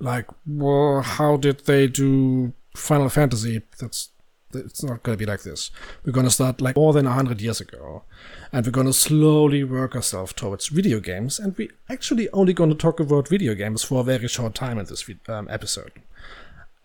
like 0.00 0.26
well, 0.44 1.02
how 1.02 1.36
did 1.36 1.66
they 1.66 1.86
do 1.86 2.52
Final 2.74 3.10
Fantasy? 3.10 3.62
That's 3.78 4.08
it's 4.54 4.82
not 4.82 5.02
going 5.02 5.16
to 5.16 5.24
be 5.24 5.30
like 5.30 5.42
this. 5.42 5.70
We're 6.04 6.12
going 6.12 6.26
to 6.26 6.30
start 6.30 6.60
like 6.60 6.76
more 6.76 6.92
than 6.92 7.06
100 7.06 7.40
years 7.40 7.60
ago. 7.60 8.04
And 8.52 8.64
we're 8.64 8.72
going 8.72 8.86
to 8.86 8.92
slowly 8.92 9.64
work 9.64 9.94
ourselves 9.94 10.32
towards 10.32 10.68
video 10.68 11.00
games. 11.00 11.38
And 11.38 11.56
we're 11.56 11.72
actually 11.88 12.28
only 12.30 12.52
going 12.52 12.70
to 12.70 12.76
talk 12.76 13.00
about 13.00 13.28
video 13.28 13.54
games 13.54 13.84
for 13.84 14.00
a 14.00 14.04
very 14.04 14.28
short 14.28 14.54
time 14.54 14.78
in 14.78 14.86
this 14.86 15.08
um, 15.28 15.48
episode. 15.50 15.92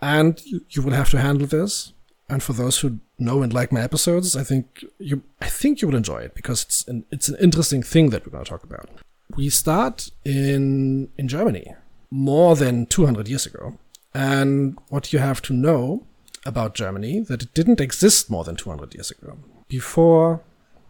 And 0.02 0.44
you, 0.46 0.62
you 0.70 0.82
will 0.82 0.94
have 0.94 1.10
to 1.12 1.20
handle 1.20 1.48
this. 1.48 1.94
And 2.30 2.42
for 2.42 2.54
those 2.54 2.80
who 2.80 3.00
know 3.20 3.44
and 3.44 3.54
like 3.54 3.72
my 3.72 3.82
episodes, 3.82 4.36
I 4.36 4.44
think 4.44 4.84
you 4.98 5.22
I 5.42 5.48
think 5.48 5.82
you 5.82 5.88
will 5.88 5.96
enjoy 5.96 6.22
it 6.22 6.34
because 6.34 6.64
it's 6.64 6.88
an 6.88 7.06
it's 7.12 7.30
an 7.30 7.36
interesting 7.40 7.84
thing 7.84 8.10
that 8.10 8.26
we're 8.26 8.32
going 8.32 8.44
to 8.44 8.50
talk 8.50 8.64
about. 8.64 8.90
We 9.36 9.50
start 9.50 10.10
in 10.24 11.10
in 11.20 11.28
Germany 11.28 11.76
more 12.10 12.56
than 12.56 12.88
200 12.88 13.28
years 13.28 13.46
ago. 13.46 13.78
And 14.14 14.78
what 14.90 15.12
you 15.12 15.20
have 15.20 15.42
to 15.44 15.54
know 15.54 16.08
about 16.46 16.76
Germany 16.76 17.20
that 17.22 17.42
it 17.42 17.54
didn't 17.54 17.82
exist 17.82 18.30
more 18.30 18.44
than 18.44 18.56
200 18.56 18.94
years 18.94 19.12
ago. 19.12 19.38
Before 19.68 20.42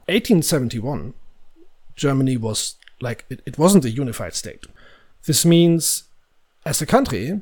1871, 0.08 1.14
Germany 1.96 2.38
was 2.38 2.76
like, 3.02 3.26
it, 3.30 3.42
it 3.46 3.58
wasn't 3.58 3.86
a 3.86 3.90
unified 3.90 4.34
state. 4.34 4.66
This 5.26 5.46
means, 5.46 6.04
as 6.66 6.82
a 6.82 6.86
country, 6.86 7.42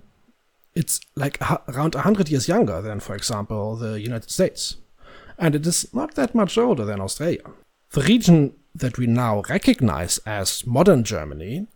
it's 0.76 1.00
like 1.16 1.40
around 1.68 1.96
100 1.96 2.30
years 2.30 2.48
younger 2.48 2.82
than, 2.82 3.00
for 3.00 3.16
example, 3.16 3.76
the 3.76 4.00
United 4.00 4.30
States. 4.30 4.78
And 5.38 5.56
it 5.56 5.66
is 5.66 5.92
not 5.94 6.16
that 6.16 6.36
much 6.36 6.58
older 6.58 6.86
than 6.86 7.02
Australia. 7.02 7.42
The 7.92 8.02
region 8.02 8.54
that 8.76 8.98
we 8.98 9.08
now 9.08 9.44
recognize 9.50 10.20
as 10.20 10.66
modern 10.66 11.04
Germany, 11.04 11.68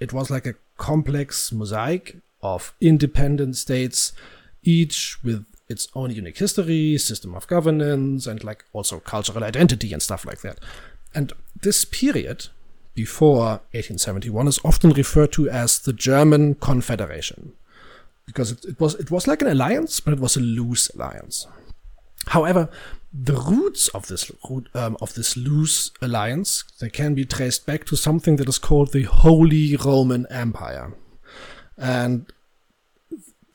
it 0.00 0.12
was 0.12 0.30
like 0.30 0.46
a 0.46 0.54
complex 0.76 1.52
mosaic 1.52 2.16
of 2.42 2.74
independent 2.80 3.56
states, 3.56 4.12
each 4.62 5.22
with 5.24 5.46
its 5.68 5.88
own 5.94 6.10
unique 6.10 6.38
history, 6.38 6.96
system 6.98 7.34
of 7.34 7.46
governance, 7.46 8.26
and 8.26 8.44
like 8.44 8.64
also 8.72 9.00
cultural 9.00 9.44
identity 9.44 9.92
and 9.92 10.02
stuff 10.02 10.24
like 10.24 10.40
that. 10.40 10.58
And 11.14 11.32
this 11.62 11.84
period 11.84 12.48
before 12.94 13.60
1871 13.72 14.48
is 14.48 14.60
often 14.64 14.90
referred 14.90 15.32
to 15.32 15.48
as 15.50 15.78
the 15.78 15.92
German 15.92 16.54
Confederation 16.54 17.52
because 18.26 18.50
it, 18.50 18.64
it 18.64 18.80
was 18.80 18.94
it 18.96 19.10
was 19.10 19.26
like 19.26 19.42
an 19.42 19.48
alliance, 19.48 20.00
but 20.00 20.12
it 20.12 20.20
was 20.20 20.36
a 20.36 20.40
loose 20.40 20.90
alliance. 20.90 21.46
However, 22.28 22.68
the 23.12 23.36
roots 23.36 23.88
of 23.88 24.08
this 24.08 24.30
um, 24.74 24.96
of 25.00 25.14
this 25.14 25.36
loose 25.36 25.90
alliance 26.02 26.64
they 26.80 26.90
can 26.90 27.14
be 27.14 27.24
traced 27.24 27.64
back 27.64 27.84
to 27.86 27.96
something 27.96 28.36
that 28.36 28.48
is 28.48 28.58
called 28.58 28.92
the 28.92 29.04
Holy 29.04 29.76
Roman 29.76 30.26
Empire, 30.28 30.92
and 31.78 32.26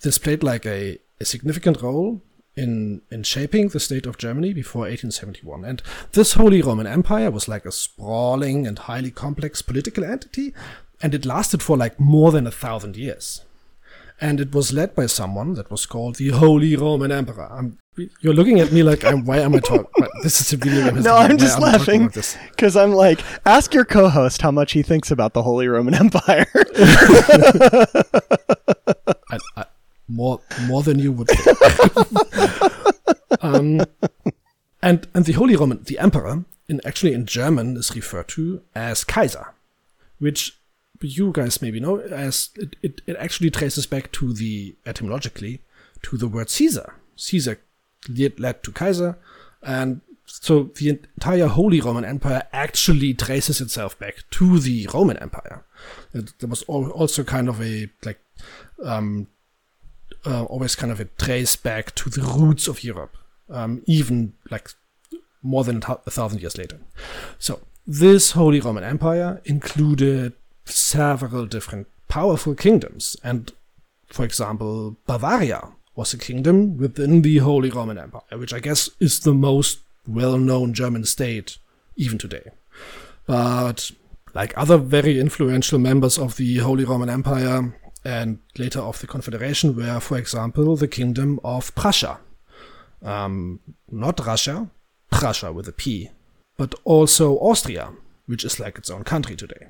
this 0.02 0.18
played 0.18 0.42
like 0.42 0.66
a 0.66 0.98
a 1.22 1.26
significant 1.26 1.82
role 1.82 2.22
in 2.56 3.02
in 3.10 3.24
shaping 3.24 3.70
the 3.70 3.80
state 3.80 4.06
of 4.06 4.18
Germany 4.18 4.54
before 4.54 4.82
1871. 4.82 5.64
And 5.64 5.82
this 6.12 6.34
Holy 6.34 6.62
Roman 6.62 6.88
Empire 6.88 7.32
was 7.32 7.48
like 7.48 7.66
a 7.66 7.72
sprawling 7.72 8.68
and 8.68 8.78
highly 8.78 9.12
complex 9.12 9.62
political 9.62 10.04
entity, 10.04 10.54
and 11.02 11.14
it 11.16 11.26
lasted 11.26 11.64
for 11.64 11.78
like 11.78 12.00
more 12.00 12.32
than 12.32 12.46
a 12.46 12.52
thousand 12.52 12.98
years. 12.98 13.46
And 14.20 14.40
it 14.40 14.54
was 14.54 14.72
led 14.72 14.94
by 14.94 15.08
someone 15.08 15.56
that 15.56 15.72
was 15.72 15.88
called 15.88 16.18
the 16.18 16.30
Holy 16.30 16.76
Roman 16.76 17.12
Emperor. 17.12 17.50
I'm, 17.52 17.80
you're 18.20 18.36
looking 18.36 18.60
at 18.60 18.72
me 18.72 18.84
like, 18.84 19.04
I'm, 19.04 19.26
why 19.26 19.40
am 19.40 19.56
I 19.56 19.60
talking? 19.60 19.88
this 20.22 20.40
is 20.40 20.54
a 20.54 20.58
video 20.58 20.92
game. 20.92 21.02
No, 21.02 21.16
I'm 21.16 21.40
just 21.40 21.60
laughing 21.60 22.06
because 22.06 22.76
I'm 22.76 22.92
like, 22.92 23.20
ask 23.48 23.74
your 23.74 23.84
co-host 23.84 24.44
how 24.44 24.52
much 24.52 24.74
he 24.74 24.84
thinks 24.84 25.10
about 25.10 25.34
the 25.34 25.42
Holy 25.42 25.68
Roman 25.68 25.96
Empire. 25.96 26.46
I, 29.32 29.40
I, 29.58 29.66
more 30.12 30.42
more 30.68 30.84
than 30.84 31.00
you 31.00 31.12
would. 31.12 31.30
um, 33.42 33.82
and 34.82 35.08
and 35.14 35.26
the 35.26 35.34
Holy 35.34 35.56
Roman, 35.56 35.84
the 35.84 36.00
Emperor, 36.00 36.44
in 36.68 36.82
actually 36.86 37.14
in 37.14 37.26
German 37.26 37.78
is 37.78 37.96
referred 37.96 38.28
to 38.30 38.62
as 38.76 39.04
Kaiser, 39.04 39.54
which 40.20 40.58
you 41.02 41.32
guys 41.32 41.62
maybe 41.62 41.80
know 41.80 42.00
as 42.00 42.50
it, 42.56 42.76
it, 42.82 43.02
it 43.08 43.16
actually 43.18 43.50
traces 43.50 43.88
back 43.88 44.12
to 44.12 44.34
the 44.34 44.76
etymologically 44.86 45.62
to 46.04 46.18
the 46.18 46.28
word 46.28 46.50
Caesar. 46.50 46.94
Caesar 47.16 47.60
led 48.08 48.64
to 48.64 48.72
Kaiser, 48.72 49.18
and 49.62 50.02
so 50.26 50.72
the 50.76 50.90
entire 50.90 51.48
Holy 51.48 51.82
Roman 51.82 52.06
Empire 52.06 52.44
actually 52.54 53.14
traces 53.14 53.62
itself 53.62 53.98
back 54.00 54.24
to 54.32 54.60
the 54.60 54.88
Roman 54.94 55.18
Empire. 55.18 55.64
There 56.14 56.50
was 56.50 56.64
also 56.64 57.24
kind 57.24 57.50
of 57.50 57.62
a 57.62 57.90
like 58.06 58.20
um, 58.84 59.28
uh, 60.26 60.44
always 60.46 60.76
kind 60.76 60.92
of 60.92 61.00
a 61.00 61.06
trace 61.06 61.56
back 61.56 61.96
to 61.96 62.10
the 62.10 62.22
roots 62.22 62.68
of 62.68 62.84
Europe, 62.84 63.18
um, 63.50 63.84
even 63.86 64.34
like 64.50 64.70
more 65.42 65.64
than 65.64 65.84
a 65.88 66.12
thousand 66.12 66.42
years 66.42 66.58
later. 66.58 66.80
So 67.40 67.60
this 67.88 68.32
Holy 68.32 68.60
Roman 68.60 68.84
Empire 68.84 69.42
included 69.46 70.34
several 70.66 71.46
different 71.46 71.88
powerful 72.08 72.56
kingdoms, 72.56 73.18
and 73.24 73.52
for 74.08 74.24
example, 74.26 74.98
Bavaria 75.08 75.70
was 75.96 76.14
a 76.14 76.18
kingdom 76.18 76.78
within 76.78 77.22
the 77.22 77.38
Holy 77.40 77.70
Roman 77.70 77.98
Empire, 77.98 78.38
which 78.38 78.54
I 78.54 78.60
guess 78.60 78.90
is 79.00 79.22
the 79.22 79.34
most 79.34 79.80
well-known 80.08 80.74
German 80.74 81.06
state 81.06 81.58
even 81.96 82.18
today. 82.18 82.52
But 83.26 83.92
like 84.34 84.58
other 84.58 84.78
very 84.78 85.20
influential 85.20 85.80
members 85.80 86.18
of 86.18 86.38
the 86.38 86.58
Holy 86.58 86.86
Roman 86.86 87.10
Empire, 87.10 87.78
and 88.04 88.40
later 88.58 88.80
of 88.80 89.00
the 89.00 89.08
Confederation 89.08 89.76
were, 89.76 90.00
for 90.00 90.18
example, 90.18 90.76
the 90.76 90.88
Kingdom 90.88 91.40
of 91.44 91.74
Prussia. 91.76 92.20
Um, 93.04 93.60
not 93.90 94.26
Russia, 94.26 94.70
Prussia 95.12 95.52
with 95.52 95.68
a 95.68 95.72
P, 95.72 96.10
but 96.58 96.76
also 96.84 97.38
Austria, 97.38 97.92
which 98.28 98.44
is 98.44 98.60
like 98.60 98.78
its 98.78 98.90
own 98.90 99.04
country 99.04 99.36
today. 99.36 99.68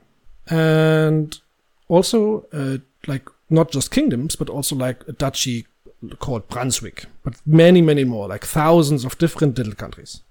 And 0.48 1.40
also, 1.88 2.46
uh, 2.54 2.78
like, 3.08 3.28
not 3.50 3.72
just 3.72 3.92
kingdoms, 3.92 4.36
but 4.36 4.50
also 4.50 4.76
like 4.76 5.08
a 5.08 5.14
duchy 5.14 5.68
called 6.20 6.48
Brunswick, 6.50 7.06
but 7.24 7.36
many, 7.46 7.82
many 7.82 8.04
more, 8.04 8.28
like 8.28 8.46
thousands 8.46 9.06
of 9.06 9.18
different 9.18 9.58
little 9.58 9.76
countries. 9.76 10.22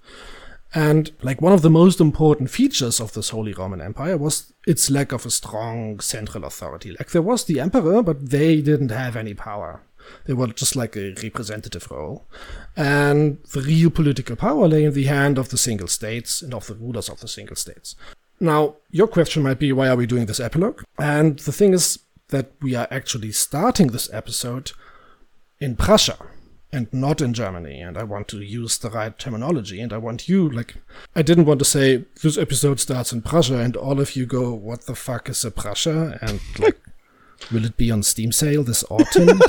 And 0.73 1.11
like 1.23 1.41
one 1.41 1.53
of 1.53 1.63
the 1.63 1.71
most 1.71 2.01
important 2.01 2.51
features 2.51 3.01
of 3.01 3.13
this 3.13 3.31
Holy 3.31 3.53
Roman 3.53 3.81
Empire 3.81 4.17
was 4.17 4.53
its 4.67 4.91
lack 4.91 5.13
of 5.13 5.27
a 5.27 5.31
strong 5.31 5.99
central 6.01 6.45
authority. 6.45 6.91
Like 6.93 7.11
there 7.11 7.23
was 7.23 7.45
the 7.45 7.59
emperor, 7.59 8.03
but 8.03 8.31
they 8.31 8.61
didn't 8.61 8.91
have 8.91 9.17
any 9.17 9.35
power. 9.35 9.83
They 10.27 10.33
were 10.33 10.47
just 10.49 10.77
like 10.77 10.97
a 10.97 11.15
representative 11.23 11.91
role. 11.91 12.27
And 12.77 13.39
the 13.53 13.63
real 13.63 13.91
political 13.91 14.37
power 14.37 14.69
lay 14.69 14.85
in 14.85 14.95
the 14.95 15.05
hand 15.05 15.39
of 15.39 15.49
the 15.49 15.59
single 15.59 15.89
states 15.89 16.41
and 16.41 16.55
of 16.55 16.67
the 16.67 16.75
rulers 16.75 17.09
of 17.09 17.21
the 17.21 17.29
single 17.29 17.57
states. 17.57 17.97
Now, 18.39 18.77
your 18.91 19.09
question 19.09 19.43
might 19.43 19.59
be, 19.59 19.73
why 19.73 19.89
are 19.89 19.97
we 19.97 20.07
doing 20.07 20.27
this 20.27 20.41
epilogue? 20.41 20.83
And 20.99 21.39
the 21.41 21.53
thing 21.53 21.75
is 21.75 21.99
that 22.29 22.53
we 22.63 22.75
are 22.75 22.89
actually 22.91 23.33
starting 23.33 23.89
this 23.89 24.09
episode 24.13 24.73
in 25.59 25.77
Prussia 25.77 26.17
and 26.73 26.93
not 26.93 27.21
in 27.21 27.35
Germany. 27.35 27.81
And 27.81 27.99
I 27.99 28.05
want 28.05 28.29
to 28.29 28.41
use 28.41 28.79
the 28.79 28.91
right 28.91 29.17
terminology. 29.19 29.81
And 29.81 29.93
I 29.93 29.99
want 29.99 30.29
you, 30.29 30.49
like, 30.49 30.77
I 31.17 31.23
didn't 31.23 31.47
want 31.47 31.59
to 31.61 31.65
say 31.65 32.05
this 32.23 32.39
episode 32.39 32.81
starts 32.81 33.13
in 33.13 33.23
Prussia 33.23 33.59
and 33.59 33.77
all 33.77 34.01
of 34.01 34.17
you 34.17 34.27
go, 34.27 34.53
what 34.53 34.87
the 34.87 34.95
fuck 34.95 35.29
is 35.29 35.45
a 35.45 35.51
Prussia? 35.51 36.19
And, 36.23 36.41
like, 36.59 36.81
will 37.53 37.65
it 37.65 37.77
be 37.77 37.91
on 37.91 38.03
Steam 38.03 38.33
sale 38.33 38.63
this 38.63 38.85
autumn? 38.91 39.29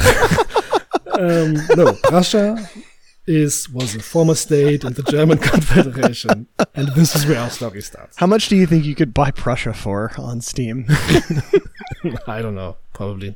um, 1.13 1.53
no, 1.75 1.93
Prussia 2.03 2.69
is 3.27 3.69
was 3.69 3.95
a 3.95 3.99
former 3.99 4.35
state 4.35 4.83
in 4.83 4.93
the 4.93 5.03
German 5.03 5.37
Confederation, 5.51 6.47
and 6.73 6.87
this 6.89 7.15
is 7.15 7.25
where 7.25 7.39
our 7.39 7.49
story 7.49 7.81
starts. 7.81 8.17
How 8.17 8.25
much 8.25 8.49
do 8.49 8.55
you 8.55 8.65
think 8.65 8.83
you 8.83 8.95
could 8.95 9.13
buy 9.13 9.31
Prussia 9.31 9.73
for 9.73 10.11
on 10.17 10.41
Steam? 10.41 10.85
I 12.27 12.41
don't 12.41 12.55
know, 12.55 12.77
probably 12.93 13.35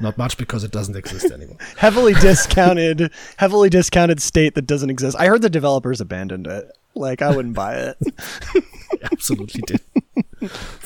not 0.00 0.16
much 0.18 0.36
because 0.38 0.64
it 0.64 0.70
doesn't 0.70 0.96
exist 0.96 1.30
anymore. 1.30 1.56
heavily 1.76 2.14
discounted, 2.14 3.10
heavily 3.36 3.68
discounted 3.70 4.20
state 4.20 4.54
that 4.54 4.66
doesn't 4.66 4.90
exist. 4.90 5.16
I 5.18 5.26
heard 5.26 5.42
the 5.42 5.50
developers 5.50 6.00
abandoned 6.00 6.46
it. 6.46 6.70
Like 6.94 7.22
I 7.22 7.34
wouldn't 7.34 7.54
buy 7.54 7.76
it. 7.76 7.96
absolutely 9.12 9.62
did. 9.66 9.80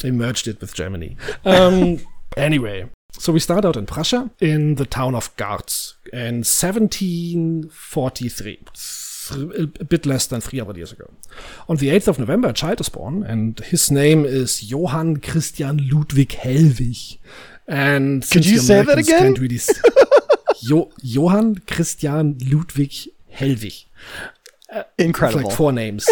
they 0.01 0.11
merged 0.11 0.49
it 0.49 0.61
with 0.61 0.75
Germany. 0.75 1.17
Um, 1.45 1.99
anyway, 2.37 2.91
So 3.19 3.33
we 3.33 3.41
start 3.41 3.65
out 3.65 3.77
in 3.77 3.87
Prussia, 3.87 4.31
in 4.41 4.75
the 4.77 4.87
town 4.87 5.15
of 5.15 5.35
Garz, 5.37 5.95
in 6.13 6.43
1743, 6.45 8.59
a 9.81 9.85
bit 9.85 10.07
less 10.07 10.27
than 10.27 10.41
300 10.41 10.77
years 10.77 10.93
ago. 10.93 11.11
On 11.69 11.77
the 11.77 11.89
8th 11.91 12.09
of 12.09 12.19
November, 12.19 12.49
a 12.49 12.53
child 12.53 12.81
is 12.81 12.89
born, 12.89 13.23
and 13.23 13.61
his 13.61 13.91
name 13.91 14.25
is 14.25 14.71
Johann 14.71 15.19
Christian 15.19 15.89
Ludwig 15.91 16.31
Hellwig. 16.31 17.19
And 17.73 18.29
Could 18.31 18.45
you 18.45 18.59
say 18.59 18.83
that 18.83 18.99
again? 18.99 19.33
Really 19.33 19.59
jo 20.63 20.91
Johann 21.03 21.55
Christian 21.67 22.37
Ludwig 22.53 22.93
Hellwig. 23.35 23.87
Uh, 24.71 24.83
Incredible. 24.99 25.45
Like 25.45 25.57
four 25.57 25.73
names. 25.73 26.07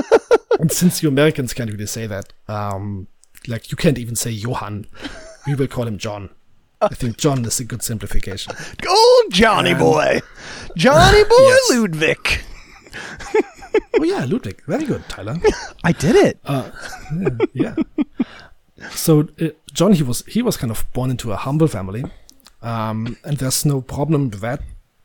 and 0.58 0.72
since 0.72 1.04
you 1.04 1.08
Americans 1.08 1.54
can't 1.54 1.70
really 1.70 1.86
say 1.86 2.08
that, 2.08 2.32
um, 2.48 3.06
like 3.46 3.70
you 3.70 3.76
can't 3.76 3.98
even 3.98 4.16
say 4.16 4.32
Johann, 4.32 4.86
we 5.46 5.54
will 5.54 5.68
call 5.68 5.86
him 5.86 5.96
John. 5.96 6.30
I 6.80 6.88
think 6.88 7.18
John 7.18 7.44
is 7.44 7.60
a 7.60 7.64
good 7.64 7.84
simplification. 7.84 8.54
Oh, 8.88 9.28
Johnny 9.30 9.70
and, 9.70 9.78
boy. 9.78 10.20
Johnny 10.76 11.22
boy 11.22 11.36
yes. 11.38 11.70
Ludwig. 11.70 12.40
oh, 13.94 14.02
yeah, 14.02 14.24
Ludwig. 14.24 14.60
Very 14.66 14.84
good, 14.84 15.08
Tyler. 15.08 15.36
I 15.84 15.92
did 15.92 16.16
it. 16.16 16.40
Uh, 16.44 16.70
yeah. 17.54 17.76
yeah. 17.86 18.06
So 18.90 19.28
uh, 19.40 19.48
John, 19.72 19.92
he 19.92 20.02
was 20.02 20.24
he 20.26 20.42
was 20.42 20.56
kind 20.56 20.70
of 20.70 20.90
born 20.92 21.10
into 21.10 21.32
a 21.32 21.36
humble 21.36 21.68
family, 21.68 22.04
um, 22.62 23.16
and 23.24 23.38
there's 23.38 23.64
no 23.64 23.80
problem 23.80 24.30
with 24.30 24.40
that 24.40 24.62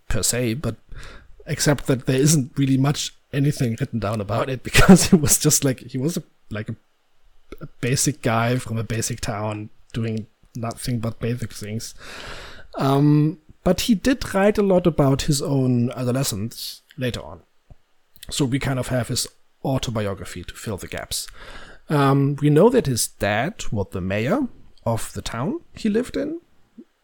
per 0.10 0.24
se, 0.24 0.56
but 0.56 0.76
except 1.46 1.88
that 1.88 2.06
there 2.06 2.20
isn't 2.20 2.52
really 2.58 2.78
much 2.78 3.14
anything 3.34 3.78
written 3.80 4.00
down 4.00 4.22
about 4.22 4.50
it 4.50 4.64
because 4.70 5.08
he 5.08 5.16
was 5.16 5.40
just 5.40 5.64
like 5.64 5.80
he 5.80 5.98
was 5.98 6.18
a, 6.18 6.24
like 6.50 6.70
a, 6.70 6.76
a 7.62 7.68
basic 7.80 8.22
guy 8.22 8.58
from 8.58 8.78
a 8.78 8.84
basic 8.84 9.22
town 9.22 9.70
doing 9.94 10.28
nothing 10.56 11.00
but 11.00 11.20
basic 11.20 11.54
things. 11.54 11.94
Um, 12.76 13.40
but 13.64 13.82
he 13.82 13.96
did 13.96 14.34
write 14.34 14.58
a 14.58 14.64
lot 14.64 14.88
about 14.88 15.24
his 15.24 15.42
own 15.42 15.92
adolescence 15.92 16.82
later 16.98 17.22
on. 17.22 17.42
So 18.30 18.46
we 18.46 18.60
kind 18.60 18.80
of 18.80 18.88
have 18.88 19.10
his 19.10 19.28
autobiography 19.64 20.44
to 20.44 20.54
fill 20.54 20.78
the 20.78 20.88
gaps. 20.88 21.28
Um, 21.92 22.38
we 22.42 22.50
know 22.50 22.70
that 22.70 22.86
his 22.86 23.08
dad 23.08 23.66
was 23.70 23.88
the 23.92 24.00
mayor 24.00 24.48
of 24.86 25.12
the 25.12 25.22
town 25.22 25.60
he 25.74 25.90
lived 25.90 26.16
in, 26.16 26.40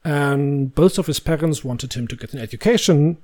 and 0.06 0.74
both 0.74 0.98
of 0.98 1.08
his 1.08 1.20
parents 1.20 1.64
wanted 1.64 1.94
him 1.94 2.08
to 2.08 2.16
get 2.16 2.34
an 2.34 2.40
education, 2.40 3.18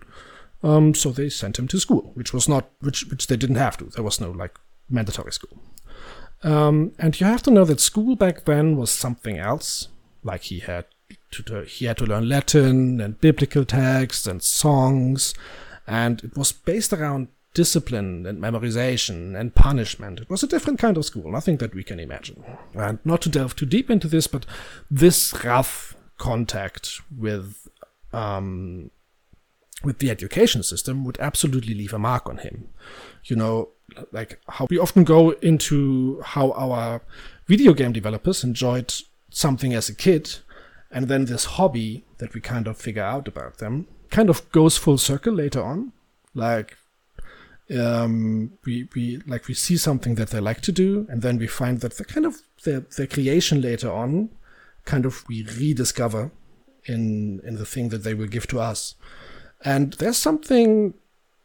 um, 0.62 0.94
so 0.94 1.12
they 1.12 1.30
sent 1.30 1.58
him 1.58 1.70
to 1.70 1.80
school, 1.80 2.12
which 2.16 2.34
was 2.34 2.50
not 2.50 2.70
which 2.82 3.06
which 3.06 3.28
they 3.28 3.38
didn't 3.38 3.56
have 3.56 3.78
to. 3.78 3.86
There 3.86 4.04
was 4.04 4.20
no 4.20 4.32
like 4.32 4.60
mandatory 4.90 5.32
school. 5.32 5.58
Um, 6.44 6.92
and 7.00 7.18
you 7.18 7.26
have 7.26 7.44
to 7.44 7.52
know 7.52 7.64
that 7.64 7.80
school 7.80 8.18
back 8.18 8.44
then 8.44 8.76
was 8.76 8.92
something 8.92 9.38
else 9.38 9.88
like 10.22 10.44
he 10.44 10.60
had 10.60 10.86
to, 11.32 11.64
he 11.64 11.86
had 11.86 11.98
to 11.98 12.06
learn 12.06 12.28
Latin 12.28 13.00
and 13.00 13.22
biblical 13.22 13.64
texts 13.64 14.28
and 14.28 14.44
songs, 14.44 15.34
and 15.88 16.22
it 16.26 16.36
was 16.38 16.52
based 16.52 16.92
around 16.92 17.30
discipline 17.54 18.26
and 18.26 18.40
memorization 18.40 19.40
and 19.40 19.54
punishment. 19.54 20.20
It 20.20 20.30
was 20.30 20.44
a 20.44 20.48
different 20.48 20.80
kind 20.80 20.98
of 20.98 21.06
school, 21.06 21.32
nothing 21.32 21.58
that 21.58 21.76
we 21.76 21.84
can 21.84 22.00
imagine. 22.00 22.44
And 22.74 23.00
not 23.06 23.22
to 23.24 23.30
delve 23.30 23.56
too 23.56 23.66
deep 23.66 23.90
into 23.90 24.08
this, 24.08 24.28
but 24.28 24.46
this 24.90 25.34
rough 25.44 25.96
contact 26.18 27.02
with 27.16 27.68
um, 28.12 28.92
with 29.84 30.00
the 30.00 30.10
education 30.10 30.64
system 30.64 31.04
would 31.04 31.20
absolutely 31.20 31.74
leave 31.74 31.94
a 31.94 32.00
mark 32.00 32.30
on 32.30 32.38
him. 32.38 32.70
You 33.26 33.36
know, 33.36 33.70
like 34.12 34.40
how 34.48 34.68
we 34.70 34.78
often 34.78 35.04
go 35.04 35.32
into 35.32 36.22
how 36.22 36.52
our 36.52 37.02
video 37.48 37.74
game 37.74 37.92
developers 37.92 38.44
enjoyed 38.44 38.94
something 39.30 39.74
as 39.74 39.90
a 39.90 39.96
kid, 39.96 40.38
and 40.92 41.08
then 41.08 41.26
this 41.26 41.46
hobby 41.46 42.06
that 42.18 42.34
we 42.34 42.42
kind 42.42 42.68
of 42.68 42.78
figure 42.78 43.04
out 43.04 43.28
about 43.28 43.58
them 43.58 43.88
kind 44.10 44.30
of 44.30 44.50
goes 44.52 44.78
full 44.78 44.98
circle 44.98 45.34
later 45.34 45.62
on. 45.62 45.92
Like 46.34 46.78
um, 47.74 48.54
we 48.66 48.90
we 48.96 49.22
like 49.26 49.48
we 49.48 49.54
see 49.54 49.78
something 49.78 50.16
that 50.16 50.30
they 50.30 50.40
like 50.40 50.62
to 50.62 50.72
do, 50.72 51.08
and 51.10 51.22
then 51.22 51.38
we 51.38 51.48
find 51.48 51.82
that 51.82 51.98
the 51.98 52.06
kind 52.06 52.26
of 52.26 52.42
their 52.64 52.82
their 52.98 53.08
creation 53.08 53.62
later 53.62 53.92
on, 53.92 54.30
kind 54.86 55.06
of 55.06 55.24
we 55.28 55.44
rediscover 55.44 56.32
in 56.86 57.42
in 57.46 57.56
the 57.56 57.66
thing 57.66 57.90
that 57.90 58.04
they 58.04 58.14
will 58.14 58.28
give 58.28 58.48
to 58.48 58.60
us. 58.60 58.96
And 59.64 59.94
there's 59.94 60.18
something 60.18 60.94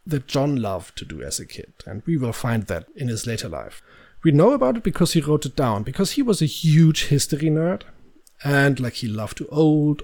that 0.06 0.26
John 0.26 0.56
loved 0.56 0.96
to 0.98 1.04
do 1.04 1.22
as 1.22 1.38
a 1.38 1.46
kid, 1.46 1.72
and 1.86 2.02
we 2.06 2.16
will 2.16 2.32
find 2.32 2.64
that 2.64 2.86
in 2.96 3.08
his 3.08 3.26
later 3.26 3.48
life. 3.48 3.82
We 4.24 4.32
know 4.32 4.52
about 4.52 4.76
it 4.76 4.82
because 4.82 5.12
he 5.12 5.20
wrote 5.20 5.46
it 5.46 5.54
down, 5.54 5.84
because 5.84 6.12
he 6.12 6.22
was 6.22 6.42
a 6.42 6.46
huge 6.46 7.04
history 7.04 7.50
nerd. 7.50 7.82
And 8.44 8.78
like 8.78 8.94
he 8.94 9.08
loved 9.08 9.38
to 9.38 9.48
old 9.48 10.02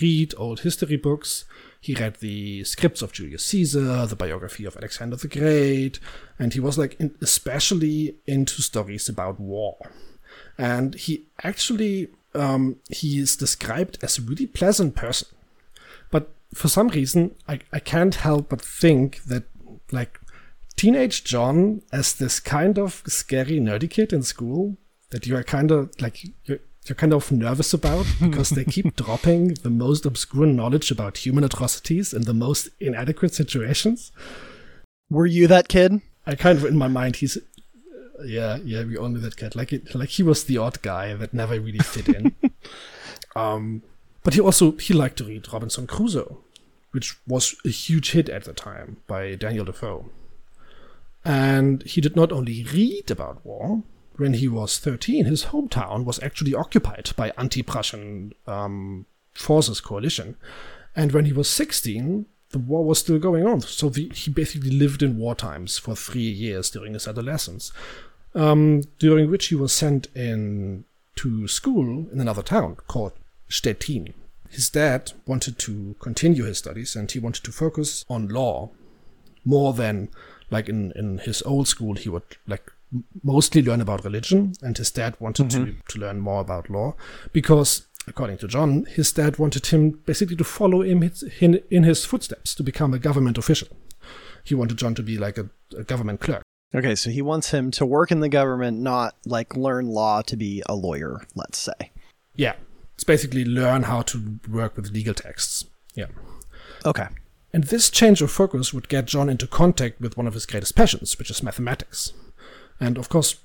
read 0.00 0.34
old 0.36 0.60
history 0.60 0.96
books. 0.96 1.44
He 1.80 1.94
read 1.94 2.16
the 2.16 2.64
scripts 2.64 3.00
of 3.00 3.12
Julius 3.12 3.44
Caesar, 3.46 4.06
the 4.06 4.16
biography 4.16 4.66
of 4.66 4.76
Alexander 4.76 5.16
the 5.16 5.28
Great, 5.28 5.98
and 6.38 6.52
he 6.52 6.60
was 6.60 6.76
like 6.76 6.94
in, 7.00 7.14
especially 7.22 8.16
into 8.26 8.60
stories 8.60 9.08
about 9.08 9.40
war. 9.40 9.76
And 10.58 10.94
he 10.94 11.24
actually 11.42 12.08
um, 12.34 12.76
he 12.90 13.18
is 13.18 13.36
described 13.36 13.98
as 14.02 14.18
a 14.18 14.22
really 14.22 14.46
pleasant 14.46 14.94
person. 14.94 15.28
But 16.10 16.30
for 16.54 16.68
some 16.68 16.88
reason, 16.88 17.34
I, 17.48 17.60
I 17.72 17.78
can't 17.78 18.14
help 18.14 18.50
but 18.50 18.60
think 18.60 19.24
that 19.24 19.44
like 19.90 20.20
teenage 20.76 21.24
John 21.24 21.82
as 21.92 22.14
this 22.14 22.40
kind 22.40 22.78
of 22.78 23.02
scary 23.06 23.58
nerdy 23.58 23.90
kid 23.90 24.12
in 24.12 24.22
school 24.22 24.76
that 25.10 25.26
you 25.26 25.36
are 25.36 25.42
kind 25.42 25.70
of 25.70 25.90
like 26.00 26.24
you're, 26.44 26.60
you're 26.86 26.96
kind 26.96 27.12
of 27.12 27.30
nervous 27.30 27.74
about 27.74 28.06
because 28.20 28.50
they 28.50 28.64
keep 28.64 28.96
dropping 28.96 29.54
the 29.54 29.70
most 29.70 30.06
obscure 30.06 30.46
knowledge 30.46 30.90
about 30.90 31.18
human 31.18 31.44
atrocities 31.44 32.12
in 32.12 32.22
the 32.22 32.34
most 32.34 32.68
inadequate 32.80 33.34
situations. 33.34 34.12
Were 35.10 35.26
you 35.26 35.46
that 35.48 35.68
kid? 35.68 36.00
I 36.26 36.34
kind 36.34 36.58
of 36.58 36.64
in 36.64 36.76
my 36.76 36.88
mind 36.88 37.16
he's 37.16 37.36
uh, 37.36 38.22
yeah 38.24 38.58
yeah 38.62 38.84
we 38.84 38.96
all 38.96 39.08
knew 39.08 39.20
that 39.20 39.36
kid 39.36 39.56
like 39.56 39.72
it, 39.72 39.94
like 39.94 40.10
he 40.10 40.22
was 40.22 40.44
the 40.44 40.58
odd 40.58 40.80
guy 40.82 41.14
that 41.14 41.34
never 41.34 41.58
really 41.60 41.78
fit 41.78 42.08
in. 42.08 42.34
um, 43.36 43.82
but 44.22 44.34
he 44.34 44.40
also 44.40 44.72
he 44.72 44.94
liked 44.94 45.18
to 45.18 45.24
read 45.24 45.52
Robinson 45.52 45.86
Crusoe, 45.86 46.38
which 46.92 47.18
was 47.26 47.56
a 47.64 47.70
huge 47.70 48.12
hit 48.12 48.28
at 48.28 48.44
the 48.44 48.52
time 48.52 48.98
by 49.06 49.34
Daniel 49.34 49.64
Defoe. 49.64 50.10
And 51.24 51.82
he 51.82 52.00
did 52.00 52.16
not 52.16 52.32
only 52.32 52.64
read 52.72 53.10
about 53.10 53.44
war, 53.44 53.82
when 54.16 54.34
he 54.34 54.48
was 54.48 54.78
13, 54.78 55.24
his 55.24 55.46
hometown 55.46 56.04
was 56.04 56.22
actually 56.22 56.54
occupied 56.54 57.10
by 57.16 57.32
anti 57.38 57.62
Prussian 57.62 58.32
um, 58.46 59.06
forces 59.34 59.80
coalition. 59.80 60.36
And 60.94 61.12
when 61.12 61.24
he 61.24 61.32
was 61.32 61.48
16, 61.48 62.26
the 62.50 62.58
war 62.58 62.84
was 62.84 62.98
still 62.98 63.18
going 63.18 63.46
on. 63.46 63.60
So 63.60 63.88
the, 63.88 64.10
he 64.14 64.30
basically 64.30 64.70
lived 64.70 65.02
in 65.02 65.16
war 65.16 65.34
times 65.34 65.78
for 65.78 65.94
three 65.94 66.20
years 66.20 66.70
during 66.70 66.94
his 66.94 67.06
adolescence, 67.06 67.72
um, 68.34 68.82
during 68.98 69.30
which 69.30 69.46
he 69.46 69.54
was 69.54 69.72
sent 69.72 70.08
in 70.14 70.84
to 71.16 71.46
school 71.48 72.08
in 72.12 72.20
another 72.20 72.42
town 72.42 72.76
called 72.86 73.12
Stettin. 73.48 74.14
His 74.48 74.68
dad 74.68 75.12
wanted 75.26 75.58
to 75.60 75.94
continue 76.00 76.44
his 76.44 76.58
studies 76.58 76.96
and 76.96 77.10
he 77.10 77.20
wanted 77.20 77.44
to 77.44 77.52
focus 77.52 78.04
on 78.08 78.28
law 78.28 78.70
more 79.44 79.72
than 79.72 80.08
like 80.50 80.68
in, 80.68 80.92
in 80.96 81.18
his 81.18 81.42
old 81.42 81.68
school, 81.68 81.94
he 81.94 82.08
would 82.08 82.36
like 82.46 82.72
mostly 83.22 83.62
learn 83.62 83.80
about 83.80 84.04
religion, 84.04 84.52
and 84.62 84.76
his 84.76 84.90
dad 84.90 85.16
wanted 85.20 85.48
mm-hmm. 85.48 85.64
to, 85.64 85.76
to 85.88 85.98
learn 85.98 86.20
more 86.20 86.40
about 86.40 86.70
law 86.70 86.94
because, 87.32 87.86
according 88.06 88.38
to 88.38 88.48
John, 88.48 88.84
his 88.86 89.12
dad 89.12 89.38
wanted 89.38 89.66
him 89.66 90.00
basically 90.06 90.36
to 90.36 90.44
follow 90.44 90.82
him 90.82 91.02
in, 91.40 91.60
in 91.70 91.84
his 91.84 92.04
footsteps 92.04 92.54
to 92.56 92.62
become 92.62 92.94
a 92.94 92.98
government 92.98 93.38
official. 93.38 93.68
He 94.44 94.54
wanted 94.54 94.78
John 94.78 94.94
to 94.94 95.02
be 95.02 95.18
like 95.18 95.38
a, 95.38 95.50
a 95.76 95.84
government 95.84 96.20
clerk. 96.20 96.42
Okay, 96.74 96.94
so 96.94 97.10
he 97.10 97.20
wants 97.22 97.50
him 97.50 97.70
to 97.72 97.86
work 97.86 98.12
in 98.12 98.20
the 98.20 98.28
government, 98.28 98.78
not 98.78 99.16
like 99.26 99.56
learn 99.56 99.88
law 99.88 100.22
to 100.22 100.36
be 100.36 100.62
a 100.66 100.74
lawyer, 100.74 101.20
let's 101.34 101.58
say. 101.58 101.90
Yeah. 102.34 102.54
It's 102.94 103.04
basically 103.04 103.44
learn 103.44 103.84
how 103.84 104.02
to 104.02 104.38
work 104.48 104.76
with 104.76 104.90
legal 104.90 105.14
texts. 105.14 105.64
Yeah. 105.94 106.06
Okay. 106.84 107.08
And 107.52 107.64
this 107.64 107.90
change 107.90 108.22
of 108.22 108.30
focus 108.30 108.72
would 108.72 108.88
get 108.88 109.06
John 109.06 109.28
into 109.28 109.46
contact 109.46 110.00
with 110.00 110.16
one 110.16 110.26
of 110.26 110.34
his 110.34 110.46
greatest 110.46 110.76
passions, 110.76 111.18
which 111.18 111.30
is 111.30 111.42
mathematics. 111.42 112.12
And 112.80 112.96
of 112.96 113.10
course, 113.10 113.36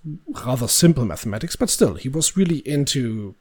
rather 0.46 0.68
simple 0.68 1.06
mathematics, 1.06 1.58
but 1.58 1.70
still, 1.70 1.96
he 1.96 2.08
was 2.08 2.38
really 2.38 2.60
into 2.60 3.36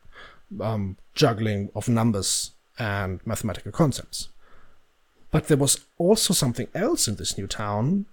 um, 0.61 0.96
juggling 1.14 1.70
of 1.74 1.88
numbers 1.88 2.50
and 2.78 3.20
mathematical 3.24 3.70
concepts. 3.70 4.28
But 5.30 5.46
there 5.48 5.57
was 5.57 5.80
also 5.96 6.35
something 6.35 6.68
else 6.74 7.07
in 7.07 7.16
this 7.16 7.38
new 7.38 7.46
town, 7.46 8.07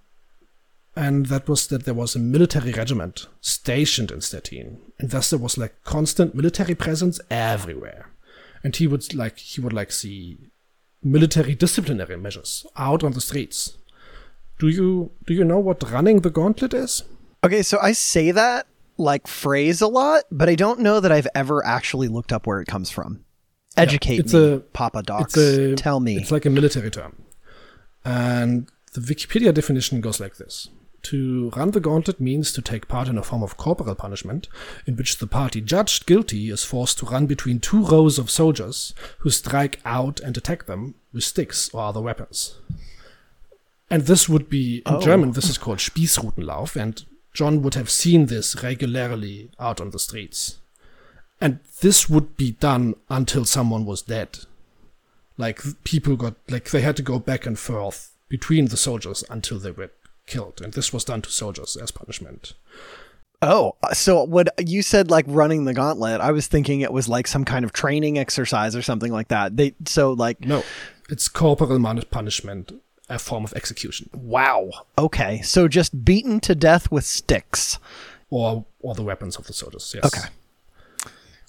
and 0.94 1.26
that 1.26 1.48
was 1.48 1.66
that 1.68 1.84
there 1.84 1.94
was 1.94 2.14
a 2.14 2.20
military 2.20 2.72
regiment 2.72 3.26
stationed 3.40 4.10
in 4.10 4.20
Stettin, 4.20 4.78
and 4.98 5.10
thus 5.10 5.30
there 5.30 5.38
was 5.38 5.58
like 5.58 5.82
constant 5.84 6.34
military 6.34 6.74
presence 6.74 7.20
everywhere. 7.30 8.10
And 8.62 8.76
he 8.76 8.86
would 8.86 9.12
like 9.14 9.38
he 9.38 9.60
would 9.60 9.72
like 9.72 9.90
see 9.90 10.38
military 11.02 11.54
disciplinary 11.54 12.16
measures 12.16 12.64
out 12.76 13.02
on 13.02 13.12
the 13.12 13.20
streets. 13.20 13.76
Do 14.60 14.68
you 14.68 15.10
do 15.26 15.34
you 15.34 15.44
know 15.44 15.58
what 15.58 15.90
running 15.90 16.20
the 16.20 16.30
gauntlet 16.30 16.74
is? 16.74 17.02
Okay, 17.44 17.62
so 17.62 17.78
I 17.80 17.92
say 17.92 18.30
that 18.30 18.66
like 18.98 19.26
phrase 19.26 19.80
a 19.80 19.88
lot, 19.88 20.24
but 20.30 20.48
I 20.48 20.54
don't 20.54 20.80
know 20.80 21.00
that 21.00 21.10
I've 21.10 21.26
ever 21.34 21.64
actually 21.66 22.08
looked 22.08 22.32
up 22.32 22.46
where 22.46 22.60
it 22.60 22.68
comes 22.68 22.90
from. 22.90 23.24
Educate 23.76 24.20
it's 24.20 24.34
me, 24.34 24.52
a- 24.54 24.58
Papa 24.58 25.02
Docs. 25.02 25.36
a- 25.36 25.74
Tell 25.74 25.98
me. 25.98 26.16
It's 26.18 26.30
like 26.30 26.44
a 26.44 26.50
military 26.50 26.90
term. 26.90 27.22
And 28.04 28.70
the 28.92 29.00
Wikipedia 29.00 29.52
definition 29.52 30.00
goes 30.00 30.20
like 30.20 30.36
this. 30.36 30.68
To 31.04 31.50
run 31.56 31.72
the 31.72 31.80
gauntlet 31.80 32.20
means 32.20 32.52
to 32.52 32.62
take 32.62 32.86
part 32.86 33.08
in 33.08 33.18
a 33.18 33.24
form 33.24 33.42
of 33.42 33.56
corporal 33.56 33.96
punishment 33.96 34.46
in 34.86 34.94
which 34.94 35.18
the 35.18 35.26
party 35.26 35.60
judged 35.60 36.06
guilty 36.06 36.48
is 36.48 36.62
forced 36.62 36.98
to 36.98 37.06
run 37.06 37.26
between 37.26 37.58
two 37.58 37.84
rows 37.84 38.20
of 38.20 38.30
soldiers 38.30 38.94
who 39.18 39.30
strike 39.30 39.80
out 39.84 40.20
and 40.20 40.36
attack 40.36 40.66
them 40.66 40.94
with 41.12 41.24
sticks 41.24 41.70
or 41.74 41.82
other 41.82 42.00
weapons. 42.00 42.54
And 43.90 44.02
this 44.06 44.28
would 44.28 44.48
be, 44.48 44.76
in 44.86 44.94
Oh. 44.94 45.00
German, 45.00 45.32
this 45.32 45.50
is 45.50 45.58
called 45.58 45.78
Spießrutenlauf, 45.78 46.76
and 46.80 47.04
John 47.32 47.62
would 47.62 47.74
have 47.74 47.90
seen 47.90 48.26
this 48.26 48.62
regularly 48.62 49.50
out 49.58 49.80
on 49.80 49.90
the 49.90 49.98
streets. 49.98 50.58
And 51.40 51.60
this 51.80 52.08
would 52.08 52.36
be 52.36 52.52
done 52.52 52.94
until 53.08 53.44
someone 53.44 53.84
was 53.84 54.02
dead. 54.02 54.40
Like 55.38 55.60
people 55.82 56.16
got 56.16 56.34
like 56.48 56.70
they 56.70 56.82
had 56.82 56.96
to 56.96 57.02
go 57.02 57.18
back 57.18 57.46
and 57.46 57.58
forth 57.58 58.14
between 58.28 58.66
the 58.66 58.76
soldiers 58.76 59.24
until 59.28 59.58
they 59.58 59.70
were 59.70 59.90
killed. 60.26 60.60
And 60.62 60.72
this 60.74 60.92
was 60.92 61.04
done 61.04 61.22
to 61.22 61.30
soldiers 61.30 61.76
as 61.76 61.90
punishment. 61.90 62.52
Oh, 63.40 63.74
uh, 63.82 63.92
so 63.92 64.22
what 64.22 64.48
you 64.58 64.82
said 64.82 65.10
like 65.10 65.24
running 65.26 65.64
the 65.64 65.74
gauntlet, 65.74 66.20
I 66.20 66.30
was 66.30 66.46
thinking 66.46 66.80
it 66.80 66.92
was 66.92 67.08
like 67.08 67.26
some 67.26 67.44
kind 67.44 67.64
of 67.64 67.72
training 67.72 68.18
exercise 68.18 68.76
or 68.76 68.82
something 68.82 69.10
like 69.10 69.28
that. 69.28 69.56
They 69.56 69.74
so 69.84 70.12
like 70.12 70.40
no 70.44 70.62
it's 71.08 71.28
corporal 71.28 71.80
punishment 72.10 72.72
a 73.08 73.18
form 73.18 73.44
of 73.44 73.52
execution 73.54 74.08
wow. 74.14 74.70
Okay. 74.96 75.42
So 75.42 75.68
just 75.68 76.04
beaten 76.04 76.40
to 76.40 76.54
death 76.54 76.90
with 76.90 77.04
sticks. 77.04 77.78
or 78.30 78.64
or 78.80 78.94
the 78.94 79.02
weapons 79.02 79.36
of 79.36 79.46
the 79.46 79.52
soldiers 79.52 79.92
yes 79.94 80.04
Okay. 80.06 80.28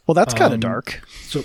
Well, 0.05 0.15
that's 0.15 0.33
kind 0.33 0.53
of 0.53 0.57
Um, 0.57 0.59
dark. 0.71 1.01
so 1.23 1.43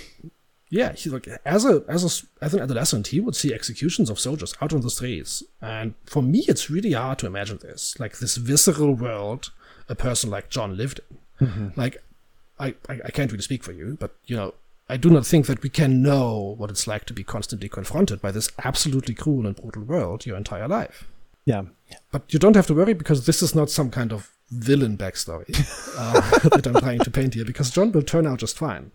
yeah 0.69 0.91
he 0.93 1.09
like 1.09 1.27
as 1.45 1.65
a 1.65 1.83
as 1.87 2.03
a 2.03 2.43
as 2.45 2.53
an 2.53 2.59
adolescent 2.61 3.07
he 3.07 3.19
would 3.19 3.35
see 3.35 3.53
executions 3.53 4.09
of 4.09 4.19
soldiers 4.19 4.53
out 4.61 4.71
on 4.73 4.81
the 4.81 4.89
streets 4.89 5.41
and 5.61 5.93
for 6.05 6.21
me 6.21 6.43
it's 6.47 6.69
really 6.69 6.91
hard 6.91 7.17
to 7.19 7.25
imagine 7.25 7.57
this 7.61 7.99
like 7.99 8.19
this 8.19 8.37
visceral 8.37 8.93
world 8.93 9.51
a 9.87 9.95
person 9.95 10.29
like 10.29 10.49
john 10.49 10.77
lived 10.77 10.99
in 11.39 11.73
like 11.75 11.97
I, 12.59 12.75
I 12.87 12.99
i 13.05 13.09
can't 13.11 13.31
really 13.31 13.41
speak 13.41 13.63
for 13.63 13.71
you 13.71 13.97
but 13.99 14.11
you 14.25 14.35
know 14.35 14.53
i 14.89 14.97
do 14.97 15.09
not 15.09 15.25
think 15.25 15.45
that 15.47 15.61
we 15.63 15.69
can 15.69 16.01
know 16.01 16.55
what 16.57 16.69
it's 16.69 16.87
like 16.87 17.05
to 17.05 17.13
be 17.13 17.23
constantly 17.23 17.69
confronted 17.69 18.21
by 18.21 18.31
this 18.31 18.49
absolutely 18.63 19.15
cruel 19.15 19.45
and 19.47 19.55
brutal 19.55 19.83
world 19.83 20.25
your 20.25 20.37
entire 20.37 20.67
life 20.67 21.05
Yeah. 21.45 21.63
but 22.11 22.33
you 22.33 22.39
don't 22.39 22.55
have 22.55 22.67
to 22.67 22.73
worry 22.75 22.93
because 22.93 23.25
this 23.25 23.41
is 23.41 23.55
not 23.55 23.69
some 23.69 23.89
kind 23.91 24.11
of 24.11 24.31
villain 24.51 24.97
backstory 24.97 25.49
uh, 25.97 26.49
that 26.49 26.67
I'm 26.67 26.81
trying 26.81 26.99
to 26.99 27.11
paint 27.11 27.33
here, 27.35 27.45
because 27.45 27.69
John 27.71 27.91
will 27.91 28.01
turn 28.03 28.25
out 28.27 28.39
just 28.39 28.57
fine. 28.57 28.91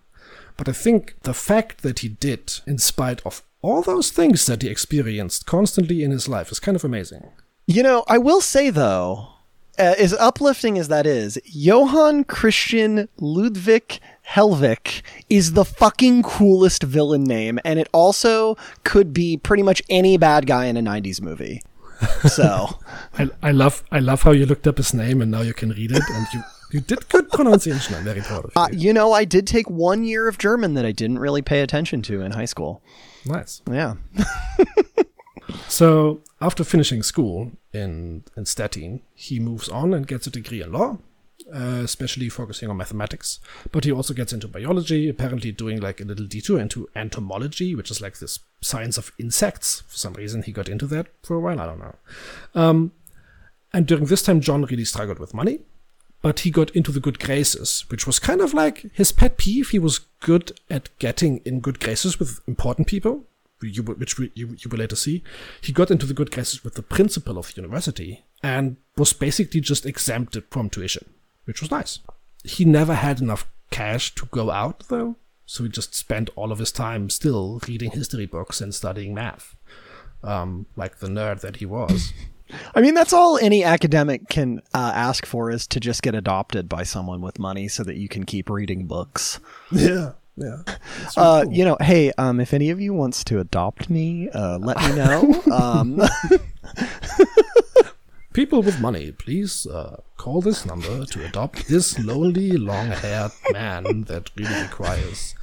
But 0.56 0.68
I 0.68 0.72
think 0.72 1.14
the 1.22 1.34
fact 1.34 1.82
that 1.82 2.00
he 2.00 2.08
did, 2.08 2.60
in 2.66 2.78
spite 2.78 3.20
of 3.24 3.42
all 3.62 3.82
those 3.82 4.10
things 4.10 4.46
that 4.46 4.62
he 4.62 4.68
experienced 4.68 5.46
constantly 5.46 6.02
in 6.04 6.10
his 6.10 6.28
life, 6.28 6.50
is 6.52 6.60
kind 6.60 6.76
of 6.76 6.84
amazing. 6.84 7.22
You 7.66 7.82
know, 7.84 8.04
I 8.08 8.18
will 8.18 8.40
say 8.40 8.70
though, 8.70 9.28
uh, 9.78 9.94
as 9.98 10.12
uplifting 10.14 10.78
as 10.78 10.88
that 10.88 11.06
is, 11.06 11.38
Johann 11.44 12.24
Christian 12.24 13.08
Ludwig 13.18 13.98
Hellwig 14.28 15.02
is 15.28 15.52
the 15.52 15.64
fucking 15.64 16.22
coolest 16.22 16.82
villain 16.82 17.24
name, 17.24 17.58
and 17.64 17.78
it 17.78 17.88
also 17.92 18.56
could 18.84 19.12
be 19.12 19.36
pretty 19.36 19.62
much 19.62 19.82
any 19.90 20.16
bad 20.16 20.46
guy 20.46 20.66
in 20.66 20.76
a 20.76 20.82
'90s 20.82 21.20
movie. 21.20 21.62
So, 22.28 22.78
I, 23.18 23.28
I 23.42 23.50
love 23.50 23.84
I 23.92 23.98
love 23.98 24.22
how 24.22 24.32
you 24.32 24.46
looked 24.46 24.66
up 24.66 24.78
his 24.78 24.94
name 24.94 25.20
and 25.22 25.30
now 25.30 25.42
you 25.42 25.54
can 25.54 25.70
read 25.70 25.90
it, 25.92 26.02
and 26.08 26.26
you, 26.32 26.42
you 26.72 26.80
did 26.80 27.08
good 27.08 27.28
pronunciation. 27.30 27.94
I'm 27.94 28.04
very 28.04 28.20
proud 28.22 28.46
of 28.46 28.52
you. 28.54 28.62
uh, 28.62 28.68
you 28.72 28.92
know, 28.92 29.12
I 29.12 29.24
did 29.24 29.46
take 29.46 29.68
one 29.68 30.04
year 30.04 30.28
of 30.28 30.38
German 30.38 30.74
that 30.74 30.84
I 30.86 30.92
didn't 30.92 31.18
really 31.18 31.42
pay 31.42 31.60
attention 31.60 32.02
to 32.02 32.22
in 32.22 32.32
high 32.32 32.44
school. 32.46 32.82
nice. 33.26 33.62
Yeah. 33.70 33.94
So 35.68 36.20
after 36.40 36.64
finishing 36.64 37.02
school 37.02 37.52
in 37.72 38.24
in 38.36 38.46
Stettin, 38.46 39.02
he 39.14 39.40
moves 39.40 39.68
on 39.68 39.94
and 39.94 40.06
gets 40.06 40.26
a 40.26 40.30
degree 40.30 40.62
in 40.62 40.72
law, 40.72 40.98
uh, 41.52 41.80
especially 41.84 42.28
focusing 42.28 42.68
on 42.68 42.76
mathematics. 42.76 43.40
But 43.72 43.84
he 43.84 43.92
also 43.92 44.14
gets 44.14 44.32
into 44.32 44.48
biology, 44.48 45.08
apparently 45.08 45.52
doing 45.52 45.80
like 45.80 46.00
a 46.00 46.04
little 46.04 46.26
detour 46.26 46.58
into 46.58 46.88
entomology, 46.94 47.74
which 47.74 47.90
is 47.90 48.00
like 48.00 48.18
this 48.18 48.40
science 48.60 48.98
of 48.98 49.12
insects. 49.18 49.82
For 49.88 49.96
some 49.96 50.14
reason, 50.14 50.42
he 50.42 50.52
got 50.52 50.68
into 50.68 50.86
that 50.88 51.08
for 51.22 51.36
a 51.36 51.40
while. 51.40 51.60
I 51.60 51.66
don't 51.66 51.80
know. 51.80 51.96
Um, 52.54 52.92
and 53.72 53.86
during 53.86 54.06
this 54.06 54.22
time, 54.22 54.40
John 54.40 54.64
really 54.64 54.84
struggled 54.84 55.18
with 55.18 55.34
money. 55.34 55.60
But 56.22 56.40
he 56.40 56.50
got 56.50 56.70
into 56.70 56.90
the 56.90 57.00
good 57.00 57.18
graces, 57.20 57.84
which 57.90 58.06
was 58.06 58.18
kind 58.18 58.40
of 58.40 58.54
like 58.54 58.90
his 58.94 59.12
pet 59.12 59.36
peeve. 59.36 59.68
He 59.68 59.78
was 59.78 59.98
good 60.20 60.58
at 60.70 60.88
getting 60.98 61.42
in 61.44 61.60
good 61.60 61.80
graces 61.80 62.18
with 62.18 62.40
important 62.46 62.86
people, 62.88 63.24
you, 63.66 63.82
which 63.82 64.18
we, 64.18 64.30
you, 64.34 64.56
you 64.58 64.68
will 64.70 64.78
later 64.78 64.96
see. 64.96 65.22
He 65.60 65.72
got 65.72 65.90
into 65.90 66.06
the 66.06 66.14
good 66.14 66.30
graces 66.30 66.64
with 66.64 66.74
the 66.74 66.82
principal 66.82 67.38
of 67.38 67.48
the 67.48 67.60
university 67.60 68.24
and 68.42 68.76
was 68.96 69.12
basically 69.12 69.60
just 69.60 69.86
exempted 69.86 70.44
from 70.50 70.70
tuition, 70.70 71.06
which 71.44 71.60
was 71.60 71.70
nice. 71.70 72.00
He 72.44 72.64
never 72.64 72.94
had 72.94 73.20
enough 73.20 73.46
cash 73.70 74.14
to 74.16 74.26
go 74.26 74.50
out, 74.50 74.84
though, 74.88 75.16
so 75.46 75.64
he 75.64 75.70
just 75.70 75.94
spent 75.94 76.30
all 76.36 76.52
of 76.52 76.58
his 76.58 76.72
time 76.72 77.10
still 77.10 77.60
reading 77.66 77.90
history 77.90 78.26
books 78.26 78.60
and 78.60 78.74
studying 78.74 79.14
math, 79.14 79.56
um, 80.22 80.66
like 80.76 80.98
the 80.98 81.08
nerd 81.08 81.40
that 81.40 81.56
he 81.56 81.66
was. 81.66 82.12
I 82.74 82.80
mean, 82.80 82.94
that's 82.94 83.12
all 83.12 83.38
any 83.38 83.64
academic 83.64 84.28
can 84.28 84.60
uh, 84.74 84.92
ask 84.94 85.26
for 85.26 85.50
is 85.50 85.66
to 85.68 85.80
just 85.80 86.02
get 86.02 86.14
adopted 86.14 86.68
by 86.68 86.82
someone 86.82 87.20
with 87.20 87.38
money 87.38 87.68
so 87.68 87.82
that 87.84 87.96
you 87.96 88.08
can 88.08 88.24
keep 88.24 88.50
reading 88.50 88.86
books. 88.86 89.40
yeah, 89.72 90.12
yeah. 90.36 90.62
Uh, 91.16 91.44
You 91.50 91.64
know, 91.64 91.76
hey, 91.80 92.12
um, 92.18 92.40
if 92.40 92.52
any 92.52 92.70
of 92.70 92.80
you 92.80 92.92
wants 92.92 93.24
to 93.24 93.38
adopt 93.40 93.88
me, 93.90 94.28
uh, 94.30 94.58
let 94.58 94.76
me 94.78 94.96
know. 94.96 95.42
um, 95.52 96.00
People 98.32 98.62
with 98.62 98.80
money, 98.80 99.12
please 99.12 99.64
uh, 99.66 100.00
call 100.16 100.40
this 100.40 100.66
number 100.66 101.04
to 101.06 101.24
adopt 101.24 101.68
this 101.68 101.98
lonely, 102.00 102.52
long-haired 102.52 103.30
man 103.52 104.02
that 104.08 104.30
really 104.36 104.62
requires 104.62 105.36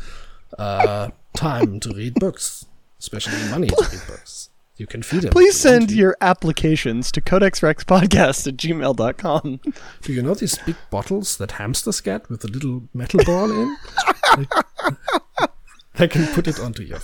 uh, 0.60 1.10
time 1.34 1.80
to 1.80 1.90
read 1.94 2.16
books, 2.16 2.66
especially 3.00 3.50
money 3.50 3.68
to 3.68 3.88
read 3.92 4.02
books. 4.08 4.50
You 4.82 4.88
can 4.88 5.04
feed 5.04 5.26
him. 5.26 5.30
please 5.30 5.54
you 5.64 5.70
send 5.70 5.90
to. 5.90 5.96
your 5.96 6.18
applications 6.22 7.12
to 7.12 7.22
codexrexpodcast 7.22 8.48
at 8.48 8.58
gmail.com. 8.58 9.60
Do 10.02 10.12
you 10.12 10.24
know 10.24 10.34
these 10.34 10.58
big 10.58 10.76
bottles 10.90 11.38
that 11.38 11.52
hamsters 11.52 12.02
get 12.02 12.28
with 12.32 12.44
a 12.44 12.48
little 12.48 12.90
metal 12.92 13.24
ball 13.24 13.52
in? 13.52 13.78
they, 14.38 14.48
they 15.98 16.08
can 16.08 16.26
put 16.34 16.48
it 16.48 16.60
onto 16.60 16.82
your 16.82 16.98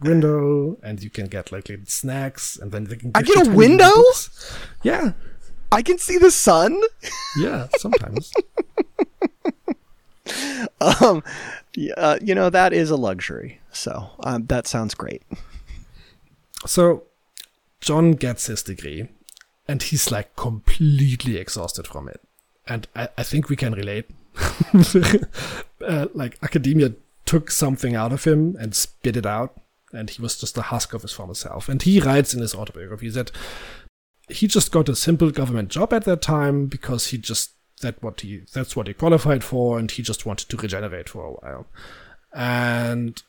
window, 0.00 0.76
and 0.82 1.00
you 1.00 1.10
can 1.10 1.26
get 1.26 1.52
like 1.52 1.68
little 1.68 1.86
snacks, 1.86 2.56
and 2.56 2.72
then 2.72 2.86
they 2.86 2.96
can. 2.96 3.12
I 3.14 3.22
give 3.22 3.36
get 3.36 3.46
you 3.46 3.52
a 3.52 3.54
window? 3.54 3.94
books. 3.94 4.58
Yeah, 4.82 5.12
I 5.70 5.82
can 5.82 5.98
see 5.98 6.18
the 6.18 6.32
sun. 6.32 6.76
yeah. 7.38 7.68
Sometimes. 7.78 8.32
Um, 10.80 11.22
yeah, 11.76 11.94
uh, 11.96 12.18
you 12.22 12.34
know, 12.34 12.48
that 12.50 12.72
is 12.72 12.90
a 12.90 12.96
luxury. 12.96 13.60
So 13.72 14.10
um, 14.20 14.46
that 14.46 14.66
sounds 14.66 14.94
great. 14.94 15.22
So 16.66 17.04
John 17.82 18.12
gets 18.12 18.46
his 18.46 18.62
degree 18.62 19.08
and 19.68 19.82
he's 19.82 20.10
like 20.10 20.34
completely 20.36 21.36
exhausted 21.36 21.86
from 21.86 22.08
it. 22.08 22.20
And 22.66 22.86
I, 22.94 23.08
I 23.18 23.22
think 23.24 23.48
we 23.48 23.56
can 23.56 23.74
relate. 23.74 24.08
uh, 25.86 26.06
like 26.14 26.38
academia 26.42 26.94
took 27.26 27.50
something 27.50 27.94
out 27.94 28.12
of 28.12 28.24
him 28.24 28.56
and 28.58 28.74
spit 28.74 29.16
it 29.16 29.26
out, 29.26 29.60
and 29.92 30.08
he 30.08 30.22
was 30.22 30.38
just 30.38 30.56
a 30.56 30.62
husk 30.62 30.94
of 30.94 31.02
his 31.02 31.12
former 31.12 31.34
self. 31.34 31.68
And 31.68 31.82
he 31.82 32.00
writes 32.00 32.32
in 32.32 32.40
his 32.40 32.54
autobiography 32.54 33.10
that 33.10 33.30
he 34.28 34.46
just 34.46 34.72
got 34.72 34.88
a 34.88 34.96
simple 34.96 35.30
government 35.30 35.68
job 35.68 35.92
at 35.92 36.04
that 36.04 36.22
time 36.22 36.66
because 36.66 37.08
he 37.08 37.18
just 37.18 37.50
that 37.82 38.00
what 38.02 38.20
he 38.20 38.42
that's 38.54 38.76
what 38.76 38.86
he 38.86 38.94
qualified 38.94 39.42
for, 39.42 39.78
and 39.78 39.90
he 39.90 40.02
just 40.02 40.24
wanted 40.24 40.48
to 40.48 40.56
regenerate 40.56 41.08
for 41.08 41.24
a 41.26 41.32
while. 41.32 41.66
And 42.32 43.22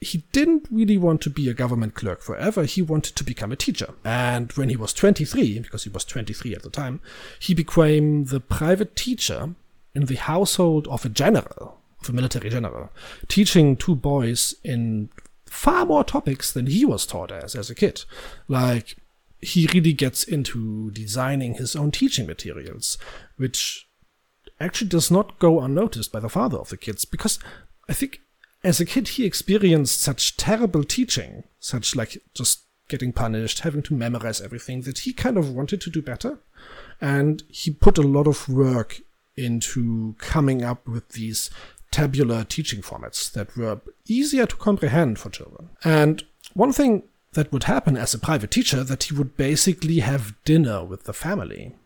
he 0.00 0.24
didn't 0.32 0.66
really 0.70 0.96
want 0.96 1.20
to 1.20 1.30
be 1.30 1.48
a 1.48 1.54
government 1.54 1.94
clerk 1.94 2.22
forever. 2.22 2.64
He 2.64 2.80
wanted 2.80 3.16
to 3.16 3.24
become 3.24 3.52
a 3.52 3.56
teacher. 3.56 3.94
And 4.02 4.50
when 4.52 4.70
he 4.70 4.76
was 4.76 4.94
23, 4.94 5.58
because 5.58 5.84
he 5.84 5.90
was 5.90 6.04
23 6.06 6.54
at 6.54 6.62
the 6.62 6.70
time, 6.70 7.00
he 7.38 7.52
became 7.52 8.24
the 8.24 8.40
private 8.40 8.96
teacher 8.96 9.54
in 9.94 10.06
the 10.06 10.16
household 10.16 10.88
of 10.88 11.04
a 11.04 11.10
general, 11.10 11.80
of 12.00 12.08
a 12.08 12.12
military 12.12 12.48
general, 12.48 12.90
teaching 13.28 13.76
two 13.76 13.94
boys 13.94 14.54
in 14.64 15.10
far 15.44 15.84
more 15.84 16.04
topics 16.04 16.50
than 16.50 16.66
he 16.66 16.84
was 16.84 17.04
taught 17.04 17.30
as 17.30 17.54
as 17.54 17.68
a 17.68 17.74
kid. 17.74 18.04
Like, 18.48 18.96
he 19.42 19.68
really 19.74 19.92
gets 19.92 20.24
into 20.24 20.90
designing 20.92 21.54
his 21.54 21.76
own 21.76 21.90
teaching 21.90 22.26
materials, 22.26 22.96
which 23.36 23.86
actually 24.58 24.88
does 24.88 25.10
not 25.10 25.38
go 25.38 25.60
unnoticed 25.60 26.12
by 26.12 26.20
the 26.20 26.28
father 26.28 26.56
of 26.56 26.70
the 26.70 26.76
kids, 26.78 27.04
because 27.04 27.38
I 27.88 27.92
think 27.92 28.20
as 28.62 28.80
a 28.80 28.84
kid 28.84 29.08
he 29.08 29.24
experienced 29.24 30.00
such 30.00 30.36
terrible 30.36 30.84
teaching, 30.84 31.44
such 31.58 31.96
like 31.96 32.22
just 32.34 32.64
getting 32.88 33.12
punished, 33.12 33.60
having 33.60 33.82
to 33.82 33.94
memorize 33.94 34.40
everything, 34.40 34.82
that 34.82 35.00
he 35.00 35.12
kind 35.12 35.38
of 35.38 35.50
wanted 35.50 35.80
to 35.80 35.90
do 35.90 36.02
better. 36.02 36.38
And 37.00 37.42
he 37.48 37.70
put 37.70 37.96
a 37.96 38.02
lot 38.02 38.26
of 38.26 38.48
work 38.48 39.00
into 39.36 40.14
coming 40.18 40.62
up 40.62 40.86
with 40.86 41.10
these 41.10 41.50
tabular 41.90 42.44
teaching 42.44 42.82
formats 42.82 43.32
that 43.32 43.56
were 43.56 43.80
easier 44.06 44.46
to 44.46 44.56
comprehend 44.56 45.18
for 45.18 45.30
children. 45.30 45.70
And 45.82 46.24
one 46.52 46.72
thing 46.72 47.04
that 47.32 47.52
would 47.52 47.64
happen 47.64 47.96
as 47.96 48.12
a 48.12 48.18
private 48.18 48.50
teacher 48.50 48.84
that 48.84 49.04
he 49.04 49.14
would 49.14 49.36
basically 49.36 50.00
have 50.00 50.34
dinner 50.44 50.84
with 50.84 51.04
the 51.04 51.12
family. 51.12 51.76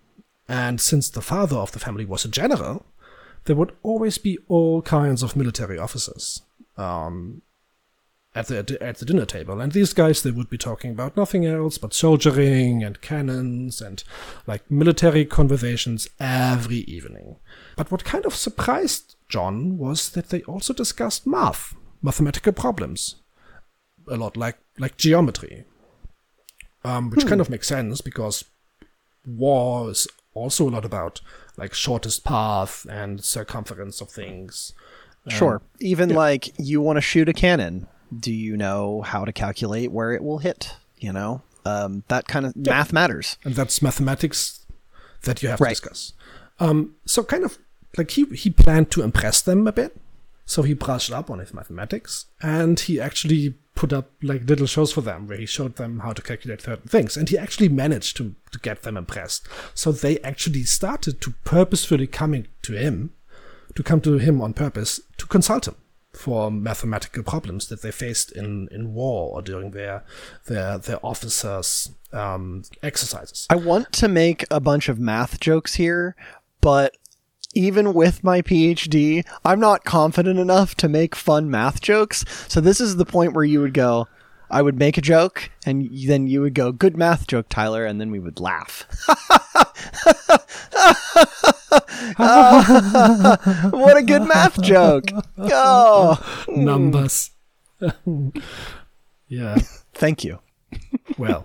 And 0.48 0.80
since 0.80 1.08
the 1.08 1.20
father 1.20 1.56
of 1.56 1.72
the 1.72 1.78
family 1.78 2.04
was 2.04 2.24
a 2.24 2.28
general, 2.28 2.84
there 3.44 3.56
would 3.56 3.72
always 3.82 4.18
be 4.18 4.38
all 4.48 4.82
kinds 4.82 5.22
of 5.22 5.36
military 5.36 5.78
officers 5.78 6.40
um, 6.76 7.42
at 8.34 8.48
the 8.48 8.76
at 8.82 8.96
the 8.98 9.04
dinner 9.04 9.24
table, 9.24 9.60
and 9.60 9.72
these 9.72 9.92
guys 9.92 10.22
they 10.22 10.30
would 10.32 10.50
be 10.50 10.58
talking 10.58 10.90
about 10.90 11.16
nothing 11.16 11.46
else 11.46 11.78
but 11.78 11.94
soldiering 11.94 12.82
and 12.82 13.00
cannons 13.00 13.80
and 13.80 14.02
like 14.46 14.68
military 14.70 15.24
conversations 15.24 16.08
every 16.18 16.78
evening. 16.78 17.36
But 17.76 17.90
what 17.92 18.04
kind 18.04 18.24
of 18.26 18.34
surprised 18.34 19.14
John 19.28 19.78
was 19.78 20.08
that 20.10 20.30
they 20.30 20.42
also 20.42 20.72
discussed 20.72 21.26
math, 21.26 21.76
mathematical 22.02 22.52
problems, 22.52 23.16
a 24.08 24.16
lot 24.16 24.36
like 24.36 24.58
like 24.78 24.96
geometry, 24.96 25.64
um, 26.84 27.10
which 27.10 27.22
Hmm. 27.22 27.28
kind 27.28 27.40
of 27.40 27.50
makes 27.50 27.68
sense 27.68 28.00
because 28.00 28.44
war 29.24 29.90
is 29.90 30.08
also 30.34 30.68
a 30.68 30.70
lot 30.70 30.84
about 30.84 31.20
like 31.56 31.72
shortest 31.72 32.24
path 32.24 32.84
and 32.90 33.24
circumference 33.24 34.00
of 34.00 34.10
things. 34.10 34.72
Sure. 35.28 35.62
Even 35.80 36.10
yeah. 36.10 36.16
like 36.16 36.52
you 36.58 36.80
want 36.80 36.96
to 36.96 37.00
shoot 37.00 37.28
a 37.28 37.32
cannon. 37.32 37.86
Do 38.16 38.32
you 38.32 38.56
know 38.56 39.02
how 39.02 39.24
to 39.24 39.32
calculate 39.32 39.90
where 39.90 40.12
it 40.12 40.22
will 40.22 40.38
hit? 40.38 40.76
You 40.98 41.12
know, 41.12 41.42
um, 41.64 42.04
that 42.08 42.26
kind 42.28 42.46
of 42.46 42.54
math 42.56 42.92
matters. 42.92 43.36
and 43.44 43.54
that's 43.54 43.80
mathematics 43.82 44.64
that 45.22 45.42
you 45.42 45.48
have 45.48 45.60
Right. 45.60 45.74
to 45.76 45.80
discuss. 45.80 46.12
Um, 46.60 46.94
so 47.06 47.22
kind 47.24 47.44
of 47.44 47.58
like 47.96 48.10
he 48.12 48.24
he 48.34 48.50
planned 48.50 48.90
to 48.92 49.02
impress 49.02 49.40
them 49.40 49.66
a 49.66 49.72
bit, 49.72 49.96
so 50.46 50.62
he 50.62 50.74
brushed 50.74 51.10
up 51.12 51.30
on 51.30 51.38
his 51.40 51.52
mathematics, 51.54 52.26
and 52.42 52.78
he 52.78 53.00
actually 53.00 53.54
put 53.74 53.92
up 53.92 54.10
like 54.22 54.48
little 54.48 54.66
shows 54.66 54.92
for 54.92 55.00
them 55.00 55.26
where 55.26 55.38
he 55.38 55.46
showed 55.46 55.76
them 55.76 55.98
how 56.00 56.12
to 56.12 56.22
calculate 56.22 56.60
certain 56.62 56.88
things, 56.88 57.16
and 57.16 57.28
he 57.28 57.36
actually 57.38 57.68
managed 57.68 58.16
to 58.18 58.34
to 58.52 58.58
get 58.60 58.82
them 58.82 58.96
impressed. 58.96 59.48
So 59.74 59.90
they 59.90 60.20
actually 60.20 60.62
started 60.64 61.20
to 61.22 61.32
purposefully 61.44 62.06
coming 62.06 62.46
to 62.62 62.74
him, 62.74 63.10
to 63.74 63.82
come 63.82 64.00
to 64.02 64.18
him 64.18 64.40
on 64.40 64.52
purpose 64.52 65.00
to 65.18 65.26
consult 65.26 65.68
him 65.68 65.76
for 66.12 66.50
mathematical 66.50 67.22
problems 67.22 67.68
that 67.68 67.82
they 67.82 67.90
faced 67.90 68.32
in, 68.32 68.68
in 68.70 68.94
war 68.94 69.34
or 69.34 69.42
during 69.42 69.72
their 69.72 70.04
their 70.46 70.78
their 70.78 71.04
officers 71.04 71.90
um, 72.12 72.62
exercises. 72.82 73.46
I 73.50 73.56
want 73.56 73.92
to 73.94 74.08
make 74.08 74.44
a 74.50 74.60
bunch 74.60 74.88
of 74.88 74.98
math 74.98 75.40
jokes 75.40 75.74
here, 75.74 76.14
but 76.60 76.96
even 77.54 77.94
with 77.94 78.24
my 78.24 78.42
PhD, 78.42 79.24
I'm 79.44 79.60
not 79.60 79.84
confident 79.84 80.38
enough 80.38 80.74
to 80.76 80.88
make 80.88 81.14
fun 81.14 81.50
math 81.50 81.80
jokes. 81.80 82.24
So 82.48 82.60
this 82.60 82.80
is 82.80 82.96
the 82.96 83.04
point 83.04 83.32
where 83.32 83.44
you 83.44 83.60
would 83.60 83.74
go, 83.74 84.08
I 84.50 84.62
would 84.62 84.78
make 84.78 84.98
a 84.98 85.02
joke, 85.02 85.50
and 85.66 85.88
then 86.06 86.26
you 86.26 86.40
would 86.40 86.54
go, 86.54 86.72
"Good 86.72 86.96
math 86.96 87.26
joke, 87.26 87.46
Tyler," 87.48 87.84
and 87.84 88.00
then 88.00 88.10
we 88.10 88.18
would 88.18 88.40
laugh. 88.40 88.86
Oh. 92.18 93.36
what 93.70 93.96
a 93.96 94.02
good 94.02 94.22
math 94.22 94.60
joke! 94.62 95.06
Oh, 95.38 96.44
numbers. 96.48 97.30
yeah. 99.28 99.56
thank 99.94 100.24
you. 100.24 100.38
Well, 101.18 101.44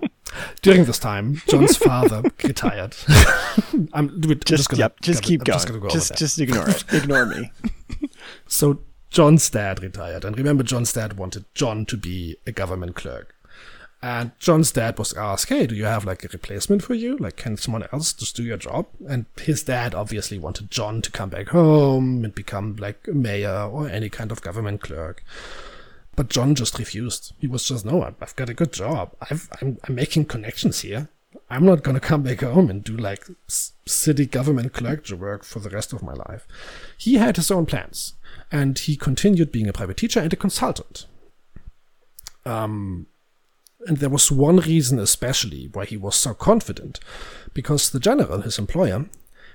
during 0.61 0.85
this 0.85 0.99
time, 0.99 1.41
John's 1.47 1.77
father 1.77 2.23
retired. 2.43 2.95
I'm, 3.73 3.89
I'm 3.93 4.39
Just, 4.45 4.69
gonna, 4.69 4.79
yep, 4.79 4.99
just 5.01 5.21
gonna- 5.21 5.27
keep 5.27 5.41
I'm 5.41 5.45
going. 5.45 5.55
Just, 5.55 5.67
gonna 5.67 5.79
go 5.79 5.89
just, 5.89 6.15
just 6.17 6.39
ignore 6.39 6.69
it. 6.69 6.83
Ignore 6.93 7.25
me. 7.25 7.51
So 8.47 8.79
John's 9.09 9.49
dad 9.49 9.81
retired, 9.81 10.23
and 10.25 10.37
remember, 10.37 10.63
John's 10.63 10.93
dad 10.93 11.17
wanted 11.17 11.45
John 11.55 11.85
to 11.87 11.97
be 11.97 12.37
a 12.47 12.51
government 12.51 12.95
clerk. 12.95 13.35
And 14.01 14.31
John's 14.39 14.71
dad 14.71 14.97
was 14.97 15.11
asked, 15.13 15.49
"Hey, 15.49 15.67
do 15.67 15.75
you 15.75 15.83
have 15.83 16.05
like 16.05 16.23
a 16.23 16.29
replacement 16.29 16.83
for 16.83 16.93
you? 16.93 17.17
Like, 17.17 17.35
can 17.35 17.57
someone 17.57 17.83
else 17.91 18.13
just 18.13 18.35
do 18.35 18.43
your 18.43 18.55
job?" 18.57 18.85
And 19.07 19.25
his 19.37 19.63
dad 19.63 19.93
obviously 19.93 20.39
wanted 20.39 20.71
John 20.71 21.01
to 21.01 21.11
come 21.11 21.29
back 21.29 21.49
home 21.49 22.23
and 22.23 22.33
become 22.33 22.77
like 22.77 23.07
a 23.09 23.13
mayor 23.13 23.63
or 23.69 23.89
any 23.89 24.07
kind 24.09 24.31
of 24.31 24.41
government 24.41 24.81
clerk. 24.81 25.23
But 26.15 26.29
John 26.29 26.55
just 26.55 26.79
refused. 26.79 27.33
He 27.39 27.47
was 27.47 27.67
just, 27.67 27.85
"No, 27.85 28.01
I've- 28.03 28.15
got 28.37 28.49
a 28.49 28.53
good 28.53 28.71
job. 28.71 29.11
I'm, 29.29 29.77
I'm 29.83 29.95
making 29.95 30.25
connections 30.25 30.79
here. 30.79 31.09
I'm 31.49 31.65
not 31.65 31.83
gonna 31.83 31.99
come 31.99 32.23
back 32.23 32.39
home 32.39 32.69
and 32.69 32.83
do 32.83 32.95
like 32.95 33.27
city 33.85 34.25
government 34.25 34.71
clerk 34.73 35.09
work 35.11 35.43
for 35.43 35.59
the 35.59 35.69
rest 35.69 35.91
of 35.91 36.03
my 36.03 36.13
life." 36.13 36.47
He 36.97 37.15
had 37.15 37.35
his 37.35 37.51
own 37.51 37.65
plans, 37.65 38.13
and 38.49 38.79
he 38.79 38.95
continued 38.95 39.51
being 39.51 39.67
a 39.67 39.73
private 39.73 39.97
teacher 39.97 40.21
and 40.21 40.31
a 40.31 40.37
consultant. 40.37 41.05
Um, 42.45 43.07
and 43.87 43.97
there 43.97 44.09
was 44.09 44.31
one 44.31 44.57
reason 44.57 44.99
especially 44.99 45.69
why 45.71 45.85
he 45.85 45.97
was 45.97 46.15
so 46.15 46.33
confident, 46.33 46.99
because 47.53 47.89
the 47.89 47.99
general, 47.99 48.41
his 48.41 48.59
employer, 48.59 49.05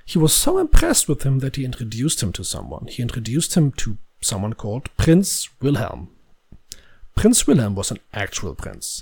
he 0.04 0.18
was 0.18 0.32
so 0.32 0.58
impressed 0.58 1.08
with 1.08 1.22
him 1.22 1.38
that 1.38 1.56
he 1.56 1.64
introduced 1.64 2.22
him 2.22 2.32
to 2.32 2.44
someone. 2.44 2.86
He 2.88 3.02
introduced 3.02 3.54
him 3.54 3.72
to 3.72 3.98
someone 4.20 4.52
called 4.52 4.94
Prince 4.96 5.48
Wilhelm. 5.60 6.10
Prince 7.14 7.46
Wilhelm 7.46 7.74
was 7.74 7.90
an 7.90 7.98
actual 8.12 8.54
prince, 8.54 9.00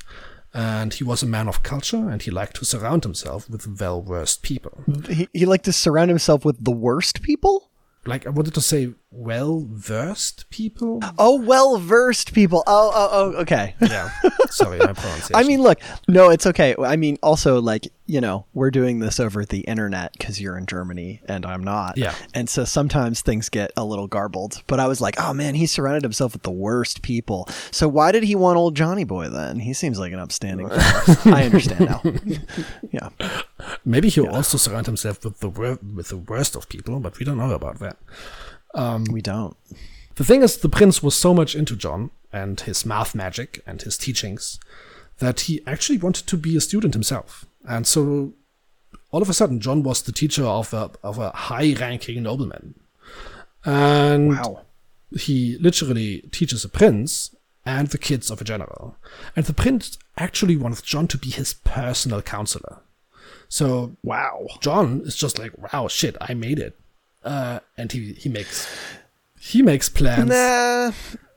and 0.54 0.94
he 0.94 1.02
was 1.02 1.22
a 1.22 1.26
man 1.26 1.48
of 1.48 1.62
culture, 1.62 2.08
and 2.10 2.22
he 2.22 2.30
liked 2.30 2.56
to 2.56 2.64
surround 2.64 3.04
himself 3.04 3.48
with 3.48 3.80
well-versed 3.80 4.42
people. 4.42 4.84
He, 5.08 5.28
he 5.32 5.46
liked 5.46 5.64
to 5.64 5.72
surround 5.72 6.10
himself 6.10 6.44
with 6.44 6.62
the 6.62 6.70
worst 6.70 7.22
people. 7.22 7.70
Like 8.04 8.26
I 8.26 8.30
wanted 8.30 8.54
to 8.54 8.60
say, 8.60 8.94
well-versed 9.12 10.48
people. 10.50 11.00
Oh, 11.18 11.40
well 11.40 11.78
versed 11.78 12.32
people. 12.32 12.64
Oh, 12.66 12.90
oh, 12.94 13.08
oh, 13.12 13.40
okay. 13.42 13.74
Yeah, 13.80 14.10
sorry, 14.50 14.78
my 14.78 14.86
pronunciation. 14.92 15.36
I 15.36 15.42
mean, 15.44 15.62
look, 15.62 15.78
no, 16.08 16.30
it's 16.30 16.46
okay. 16.46 16.74
I 16.78 16.96
mean, 16.96 17.18
also, 17.22 17.60
like, 17.60 17.88
you 18.06 18.20
know, 18.20 18.46
we're 18.54 18.70
doing 18.70 18.98
this 18.98 19.20
over 19.20 19.44
the 19.44 19.60
internet 19.60 20.12
because 20.12 20.40
you're 20.40 20.58
in 20.58 20.66
Germany 20.66 21.20
and 21.26 21.46
I'm 21.46 21.62
not. 21.62 21.96
Yeah. 21.96 22.14
And 22.34 22.48
so 22.48 22.64
sometimes 22.64 23.22
things 23.22 23.48
get 23.48 23.70
a 23.76 23.84
little 23.84 24.06
garbled. 24.06 24.62
But 24.66 24.80
I 24.80 24.88
was 24.88 25.00
like, 25.00 25.20
oh 25.20 25.32
man, 25.32 25.54
he 25.54 25.66
surrounded 25.66 26.02
himself 26.02 26.32
with 26.32 26.42
the 26.42 26.50
worst 26.50 27.02
people. 27.02 27.48
So 27.70 27.88
why 27.88 28.12
did 28.12 28.24
he 28.24 28.34
want 28.34 28.58
old 28.58 28.74
Johnny 28.76 29.04
Boy 29.04 29.28
then? 29.28 29.60
He 29.60 29.72
seems 29.72 29.98
like 29.98 30.12
an 30.12 30.18
upstanding. 30.18 30.68
I 30.70 31.44
understand 31.44 31.80
now. 31.86 32.02
yeah. 32.90 33.08
Maybe 33.84 34.08
he'll 34.08 34.28
also 34.28 34.58
surround 34.58 34.86
himself 34.86 35.24
with 35.24 35.40
the 35.40 35.48
wor- 35.48 35.78
with 35.94 36.08
the 36.08 36.16
worst 36.18 36.56
of 36.56 36.68
people, 36.68 36.98
but 37.00 37.18
we 37.18 37.24
don't 37.24 37.38
know 37.38 37.52
about 37.52 37.78
that. 37.78 37.91
Um, 38.74 39.04
we 39.10 39.20
don't. 39.22 39.56
The 40.16 40.24
thing 40.24 40.42
is, 40.42 40.56
the 40.58 40.68
prince 40.68 41.02
was 41.02 41.14
so 41.14 41.32
much 41.34 41.54
into 41.54 41.76
John 41.76 42.10
and 42.32 42.60
his 42.60 42.84
math 42.86 43.14
magic 43.14 43.62
and 43.66 43.80
his 43.82 43.96
teachings 43.98 44.58
that 45.18 45.40
he 45.42 45.60
actually 45.66 45.98
wanted 45.98 46.26
to 46.26 46.36
be 46.36 46.56
a 46.56 46.60
student 46.60 46.94
himself. 46.94 47.44
And 47.68 47.86
so, 47.86 48.32
all 49.10 49.22
of 49.22 49.28
a 49.28 49.34
sudden, 49.34 49.60
John 49.60 49.82
was 49.82 50.02
the 50.02 50.12
teacher 50.12 50.44
of 50.44 50.72
a 50.74 50.90
of 51.02 51.18
a 51.18 51.30
high-ranking 51.30 52.22
nobleman, 52.22 52.74
and 53.64 54.30
Wow. 54.30 54.62
he 55.18 55.58
literally 55.58 56.22
teaches 56.32 56.64
a 56.64 56.68
prince 56.68 57.34
and 57.64 57.88
the 57.88 57.98
kids 57.98 58.30
of 58.30 58.40
a 58.40 58.44
general. 58.44 58.96
And 59.36 59.44
the 59.46 59.54
prince 59.54 59.98
actually 60.16 60.56
wanted 60.56 60.82
John 60.84 61.06
to 61.08 61.18
be 61.18 61.30
his 61.30 61.54
personal 61.54 62.22
counselor. 62.22 62.80
So 63.48 63.96
Wow. 64.02 64.46
John 64.60 65.02
is 65.04 65.14
just 65.14 65.38
like, 65.38 65.52
wow, 65.72 65.86
shit, 65.88 66.16
I 66.20 66.34
made 66.34 66.58
it. 66.58 66.78
Uh, 67.24 67.60
and 67.76 67.90
he, 67.92 68.12
he 68.14 68.28
makes 68.28 68.66
he 69.38 69.62
makes 69.62 69.88
plans. 69.88 70.28
Nah, 70.28 70.92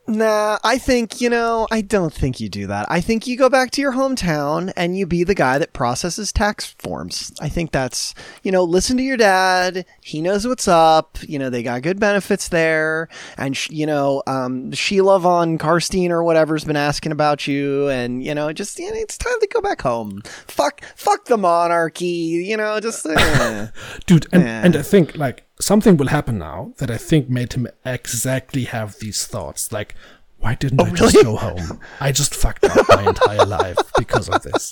nah. 0.08 0.58
I 0.63 0.78
think 0.78 1.19
you 1.21 1.30
know. 1.30 1.67
I 1.71 1.82
don't 1.82 2.13
think 2.13 2.39
you 2.39 2.50
do 2.50 2.67
that. 2.67 2.86
I 2.89 3.02
think 3.02 3.26
you 3.26 3.36
go 3.38 3.50
back 3.50 3.71
to 3.71 3.82
your 3.82 3.93
hometown 3.93 4.71
and 4.78 4.95
you 4.98 5.08
be 5.08 5.24
the 5.24 5.34
guy 5.34 5.58
that 5.58 5.74
processes 5.74 6.32
tax 6.32 6.76
forms. 6.80 7.34
I 7.41 7.50
think 7.50 7.71
that's 7.71 8.13
you 8.43 8.52
know. 8.52 8.63
Listen 8.63 8.98
to 8.98 9.04
your 9.04 9.17
dad. 9.17 9.86
He 10.02 10.21
knows 10.21 10.45
what's 10.48 10.67
up. 10.67 11.17
You 11.28 11.39
know 11.39 11.50
they 11.50 11.63
got 11.63 11.82
good 11.82 12.00
benefits 12.00 12.50
there, 12.50 13.10
and 13.38 13.58
sh- 13.58 13.69
you 13.71 13.88
know 13.88 14.21
um, 14.28 14.71
Sheila 14.71 15.19
von 15.19 15.58
Karstein 15.58 16.10
or 16.12 16.24
whatever's 16.24 16.63
been 16.65 16.76
asking 16.78 17.12
about 17.12 17.48
you, 17.48 17.89
and 17.89 18.24
you 18.24 18.36
know 18.36 18.54
just 18.54 18.78
you 18.78 18.91
know, 18.91 18.98
it's 19.00 19.17
time 19.17 19.39
to 19.39 19.48
go 19.48 19.62
back 19.62 19.82
home. 19.82 20.21
Fuck, 20.48 20.84
fuck 20.95 21.26
the 21.26 21.38
monarchy. 21.38 22.06
You 22.06 22.58
know 22.58 22.80
just. 22.80 23.06
eh. 23.08 23.67
Dude, 24.06 24.28
and, 24.32 24.43
Yeah. 24.43 24.63
and 24.63 24.76
I 24.76 24.82
think 24.84 25.15
like 25.17 25.43
something 25.65 25.97
will 25.97 26.08
happen 26.08 26.38
now 26.38 26.73
that 26.78 26.91
I 26.91 26.97
think 26.97 27.28
made 27.28 27.54
him 27.54 27.67
exactly 27.84 28.65
have 28.65 28.99
these 28.99 29.25
thoughts. 29.25 29.71
Like, 29.71 29.95
why 30.38 30.54
didn't 30.54 30.80
oh, 30.80 30.86
I 30.86 30.91
just 30.91 31.15
really? 31.15 31.25
go 31.25 31.36
home? 31.38 31.80
I 31.99 32.12
just 32.12 32.36
fucked 32.36 32.65
up 32.65 32.88
my 32.89 33.08
entire 33.08 33.45
life 33.45 33.78
because 33.97 34.30
of 34.30 34.43
this. 34.43 34.71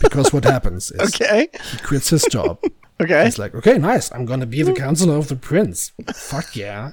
Because 0.00 0.32
what 0.32 0.44
happens 0.44 0.92
is 0.92 1.14
okay. 1.14 1.48
he 1.72 1.78
quits 1.78 2.10
his 2.10 2.24
job. 2.30 2.62
Okay. 3.00 3.24
He's 3.24 3.38
like, 3.38 3.52
okay, 3.56 3.78
nice. 3.78 4.12
I'm 4.12 4.24
gonna 4.24 4.46
be 4.46 4.62
the 4.62 4.74
counselor 4.74 5.16
of 5.16 5.26
the 5.26 5.34
prince. 5.34 5.90
Fuck 6.14 6.54
yeah. 6.54 6.92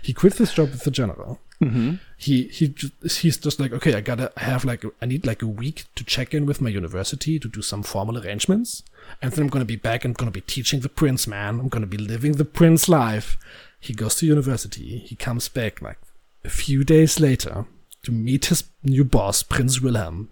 He 0.00 0.14
quits 0.14 0.38
his 0.38 0.52
job 0.54 0.70
with 0.70 0.84
the 0.84 0.90
general, 0.90 1.38
Mm-hmm. 1.60 1.94
He 2.16 2.44
he 2.44 2.68
ju- 2.68 2.90
he's 3.02 3.36
just 3.36 3.60
like 3.60 3.72
okay, 3.72 3.94
I 3.94 4.00
gotta 4.00 4.32
have 4.38 4.64
like 4.64 4.84
I 5.02 5.06
need 5.06 5.26
like 5.26 5.42
a 5.42 5.46
week 5.46 5.84
to 5.94 6.04
check 6.04 6.32
in 6.34 6.46
with 6.46 6.60
my 6.60 6.70
university 6.70 7.38
to 7.38 7.48
do 7.48 7.62
some 7.62 7.82
formal 7.82 8.18
arrangements, 8.18 8.82
and 9.20 9.32
then 9.32 9.44
I'm 9.44 9.50
gonna 9.50 9.64
be 9.64 9.76
back 9.76 10.04
and 10.04 10.16
gonna 10.16 10.30
be 10.30 10.40
teaching 10.40 10.80
the 10.80 10.88
prince, 10.88 11.26
man. 11.26 11.60
I'm 11.60 11.68
gonna 11.68 11.86
be 11.86 11.98
living 11.98 12.32
the 12.32 12.44
prince 12.44 12.88
life. 12.88 13.36
He 13.78 13.94
goes 13.94 14.14
to 14.16 14.26
university. 14.26 14.98
He 14.98 15.16
comes 15.16 15.48
back 15.48 15.80
like 15.80 15.98
a 16.44 16.50
few 16.50 16.84
days 16.84 17.20
later 17.20 17.66
to 18.02 18.12
meet 18.12 18.46
his 18.46 18.64
new 18.82 19.04
boss, 19.04 19.42
Prince 19.42 19.80
Wilhelm. 19.80 20.30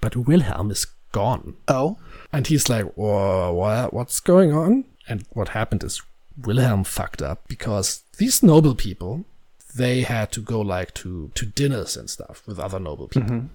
But 0.00 0.16
Wilhelm 0.16 0.70
is 0.70 0.86
gone. 1.12 1.56
Oh. 1.68 1.98
And 2.32 2.46
he's 2.46 2.68
like, 2.68 2.96
what, 2.96 3.92
what's 3.92 4.20
going 4.20 4.52
on? 4.52 4.84
And 5.08 5.24
what 5.30 5.50
happened 5.50 5.84
is 5.84 6.02
Wilhelm 6.36 6.84
fucked 6.84 7.22
up 7.22 7.46
because 7.48 8.02
these 8.18 8.42
noble 8.42 8.74
people, 8.74 9.24
they 9.76 10.02
had 10.02 10.30
to 10.32 10.40
go 10.40 10.60
like 10.60 10.94
to, 10.94 11.30
to 11.34 11.46
dinners 11.46 11.96
and 11.96 12.08
stuff 12.08 12.42
with 12.46 12.58
other 12.58 12.80
noble 12.80 13.08
people. 13.08 13.48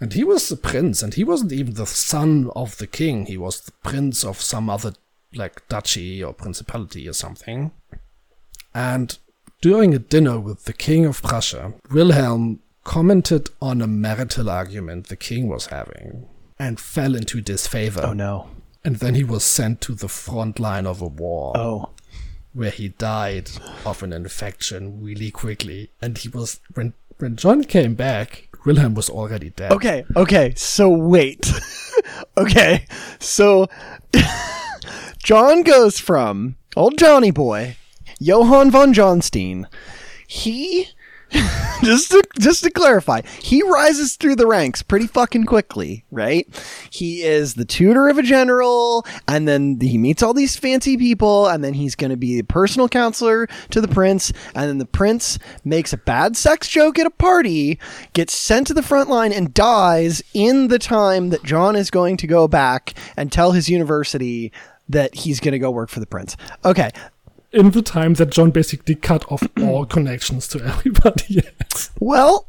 And 0.00 0.12
he 0.14 0.24
was 0.24 0.48
the 0.48 0.56
prince, 0.56 1.02
and 1.02 1.12
he 1.14 1.24
wasn't 1.24 1.52
even 1.52 1.74
the 1.74 1.86
son 1.86 2.50
of 2.56 2.78
the 2.78 2.86
king. 2.86 3.26
He 3.26 3.36
was 3.36 3.60
the 3.60 3.72
prince 3.82 4.24
of 4.24 4.40
some 4.40 4.70
other 4.70 4.94
like 5.34 5.66
duchy 5.68 6.24
or 6.24 6.32
principality 6.32 7.08
or 7.08 7.12
something. 7.12 7.70
And 8.74 9.18
during 9.60 9.94
a 9.94 9.98
dinner 9.98 10.40
with 10.40 10.64
the 10.64 10.72
king 10.72 11.04
of 11.04 11.22
Prussia, 11.22 11.74
Wilhelm 11.90 12.60
commented 12.84 13.50
on 13.60 13.82
a 13.82 13.86
marital 13.86 14.48
argument 14.48 15.08
the 15.08 15.16
king 15.16 15.48
was 15.48 15.66
having 15.66 16.26
and 16.58 16.80
fell 16.80 17.14
into 17.14 17.40
disfavor. 17.40 18.02
Oh 18.04 18.12
no. 18.14 18.48
And 18.82 18.96
then 18.96 19.14
he 19.14 19.24
was 19.24 19.44
sent 19.44 19.82
to 19.82 19.94
the 19.94 20.08
front 20.08 20.58
line 20.58 20.86
of 20.86 21.02
a 21.02 21.06
war 21.06 21.52
Oh. 21.56 21.90
Where 22.52 22.70
he 22.70 22.88
died 22.88 23.50
of 23.84 24.02
an 24.02 24.12
infection 24.12 25.02
really 25.02 25.30
quickly. 25.30 25.90
And 26.00 26.18
he 26.18 26.28
was 26.28 26.60
when 26.74 26.94
when 27.18 27.36
John 27.36 27.64
came 27.64 27.94
back, 27.94 28.48
Wilhelm 28.64 28.94
was 28.94 29.10
already 29.10 29.50
dead. 29.50 29.72
Okay. 29.72 30.04
Okay. 30.16 30.54
So 30.56 30.88
wait. 30.88 31.52
okay. 32.36 32.86
So 33.18 33.68
John 35.22 35.62
goes 35.62 35.98
from 35.98 36.56
old 36.76 36.98
Johnny 36.98 37.30
boy, 37.30 37.76
Johann 38.18 38.70
von 38.70 38.92
Johnstein. 38.92 39.66
He 40.26 40.88
just 41.82 42.10
to 42.10 42.22
just 42.38 42.64
to 42.64 42.70
clarify, 42.70 43.20
he 43.40 43.62
rises 43.62 44.16
through 44.16 44.36
the 44.36 44.46
ranks 44.46 44.82
pretty 44.82 45.06
fucking 45.06 45.44
quickly, 45.44 46.04
right? 46.10 46.46
He 46.90 47.22
is 47.22 47.54
the 47.54 47.64
tutor 47.64 48.08
of 48.08 48.18
a 48.18 48.22
general, 48.22 49.06
and 49.28 49.46
then 49.46 49.78
he 49.80 49.96
meets 49.96 50.22
all 50.22 50.34
these 50.34 50.56
fancy 50.56 50.96
people, 50.96 51.46
and 51.46 51.62
then 51.62 51.74
he's 51.74 51.94
going 51.94 52.10
to 52.10 52.16
be 52.16 52.36
the 52.36 52.44
personal 52.44 52.88
counselor 52.88 53.46
to 53.70 53.80
the 53.80 53.88
prince, 53.88 54.32
and 54.54 54.68
then 54.68 54.78
the 54.78 54.86
prince 54.86 55.38
makes 55.64 55.92
a 55.92 55.98
bad 55.98 56.36
sex 56.36 56.68
joke 56.68 56.98
at 56.98 57.06
a 57.06 57.10
party, 57.10 57.78
gets 58.12 58.34
sent 58.34 58.66
to 58.66 58.74
the 58.74 58.82
front 58.82 59.08
line, 59.08 59.32
and 59.32 59.54
dies 59.54 60.22
in 60.34 60.68
the 60.68 60.78
time 60.78 61.30
that 61.30 61.44
John 61.44 61.76
is 61.76 61.90
going 61.90 62.16
to 62.18 62.26
go 62.26 62.48
back 62.48 62.94
and 63.16 63.30
tell 63.30 63.52
his 63.52 63.68
university 63.68 64.52
that 64.88 65.14
he's 65.14 65.38
going 65.38 65.52
to 65.52 65.58
go 65.58 65.70
work 65.70 65.88
for 65.88 66.00
the 66.00 66.06
prince. 66.06 66.36
Okay, 66.64 66.90
In 67.52 67.70
the 67.72 67.82
time 67.82 68.14
that 68.14 68.30
John 68.30 68.50
basically 68.50 68.94
cut 68.94 69.30
off 69.30 69.42
all 69.60 69.84
connections 69.84 70.46
to 70.48 70.62
everybody 70.64 71.42
else. 71.72 71.90
well, 71.98 72.46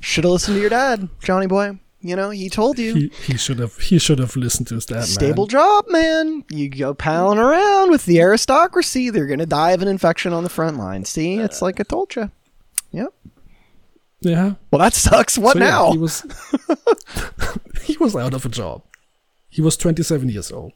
should 0.00 0.24
have 0.24 0.32
listened 0.32 0.56
to 0.56 0.60
your 0.60 0.70
dad, 0.70 1.08
Johnny 1.22 1.46
boy. 1.46 1.78
You 2.04 2.16
know, 2.16 2.30
he 2.30 2.48
told 2.50 2.80
you. 2.80 2.94
He, 2.94 3.12
he 3.26 3.36
should 3.36 3.60
have 3.60 3.76
he 3.78 3.96
should 3.98 4.18
have 4.18 4.34
listened 4.34 4.66
to 4.68 4.74
his 4.74 4.86
dad. 4.86 5.04
Stable 5.04 5.44
man. 5.44 5.48
job, 5.50 5.84
man. 5.88 6.44
You 6.50 6.68
go 6.68 6.94
palling 6.94 7.38
around 7.38 7.90
with 7.90 8.06
the 8.06 8.20
aristocracy. 8.20 9.08
They're 9.10 9.26
going 9.28 9.38
to 9.38 9.46
die 9.46 9.70
of 9.70 9.82
an 9.82 9.88
infection 9.88 10.32
on 10.32 10.42
the 10.42 10.50
front 10.50 10.78
line. 10.78 11.04
See, 11.04 11.36
it's 11.36 11.62
like 11.62 11.78
I 11.78 11.84
told 11.84 12.16
you. 12.16 12.30
Yep. 12.90 13.14
Yeah. 14.20 14.54
Well, 14.70 14.80
that 14.80 14.94
sucks. 14.94 15.38
What 15.38 15.52
So, 15.54 15.58
yeah, 15.60 15.70
now? 15.70 15.92
he 15.92 15.98
was 15.98 16.24
he 17.84 17.96
was 17.98 18.16
out 18.16 18.34
of 18.34 18.44
a 18.44 18.48
job. 18.48 18.82
He 19.48 19.62
was 19.62 19.76
27 19.76 20.28
years 20.28 20.50
old. 20.50 20.72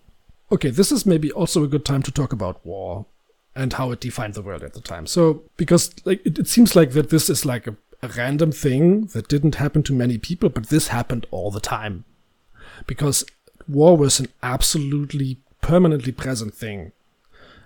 Okay, 0.51 0.71
this 0.71 0.93
is 0.93 1.05
maybe 1.05 1.33
also 1.33 1.65
a 1.65 1.69
good 1.69 1.85
time 1.85 2.03
to 2.03 2.13
talk 2.13 2.33
about 2.33 2.65
war 2.65 3.07
and 3.55 3.73
how 3.73 3.91
it 3.91 4.01
defined 4.01 4.35
the 4.35 4.43
world 4.43 4.63
at 4.63 4.75
the 4.75 4.81
time. 4.81 5.07
So, 5.07 5.43
because 5.57 5.95
like 6.05 6.25
it, 6.25 6.39
it 6.39 6.47
seems 6.47 6.77
like 6.77 6.93
that 6.93 7.11
this 7.11 7.29
is 7.29 7.45
like 7.45 7.67
a, 7.67 7.77
a 8.03 8.09
random 8.09 8.53
thing 8.53 9.07
that 9.07 9.29
didn't 9.29 9.57
happen 9.57 9.83
to 9.85 9.93
many 9.93 10.19
people, 10.19 10.49
but 10.49 10.69
this 10.69 10.89
happened 10.89 11.27
all 11.31 11.51
the 11.51 11.61
time. 11.61 12.05
Because 12.87 13.25
war 13.67 13.97
was 13.97 14.21
an 14.21 14.29
absolutely 14.43 15.39
permanently 15.63 16.13
present 16.13 16.55
thing. 16.55 16.93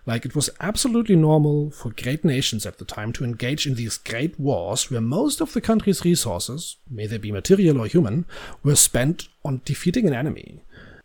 Like 0.06 0.24
it 0.24 0.34
was 0.34 0.48
absolutely 0.60 1.16
normal 1.16 1.70
for 1.70 1.90
great 1.90 2.24
nations 2.24 2.64
at 2.64 2.78
the 2.78 2.84
time 2.84 3.12
to 3.14 3.24
engage 3.24 3.66
in 3.66 3.74
these 3.74 3.98
great 3.98 4.40
wars 4.40 4.90
where 4.90 5.00
most 5.00 5.40
of 5.40 5.52
the 5.52 5.60
country's 5.60 6.04
resources, 6.04 6.76
may 6.88 7.06
they 7.06 7.18
be 7.18 7.30
material 7.30 7.78
or 7.78 7.86
human, 7.86 8.24
were 8.62 8.76
spent 8.76 9.28
on 9.44 9.60
defeating 9.64 10.06
an 10.06 10.14
enemy. 10.14 10.60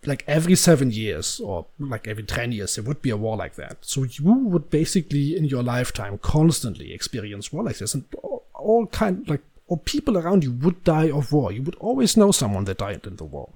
Like 0.06 0.24
every 0.28 0.56
seven 0.56 0.92
years 0.92 1.40
or 1.40 1.66
like 1.80 2.08
every 2.08 2.24
10 2.24 2.52
years, 2.52 2.76
there 2.76 2.84
would 2.84 3.02
be 3.02 3.10
a 3.10 3.18
war 3.18 3.36
like 3.38 3.56
that. 3.56 3.78
So 3.82 4.04
you 4.04 4.34
would 4.34 4.70
basically 4.70 5.36
in 5.36 5.46
your 5.46 5.64
lifetime 5.64 6.18
constantly 6.20 6.94
experience 6.94 7.52
war 7.52 7.64
like 7.64 7.78
this 7.78 7.94
and 7.94 8.06
all, 8.54 8.88
kind 8.88 9.28
like 9.28 9.42
or 9.68 9.78
people 9.78 10.18
around 10.18 10.44
you 10.44 10.52
would 10.52 10.84
die 10.84 11.10
of 11.10 11.32
war. 11.32 11.52
You 11.52 11.64
would 11.64 11.76
always 11.76 12.16
know 12.16 12.32
someone 12.32 12.66
that 12.66 12.78
died 12.78 13.08
in 13.08 13.16
the 13.16 13.24
war. 13.24 13.50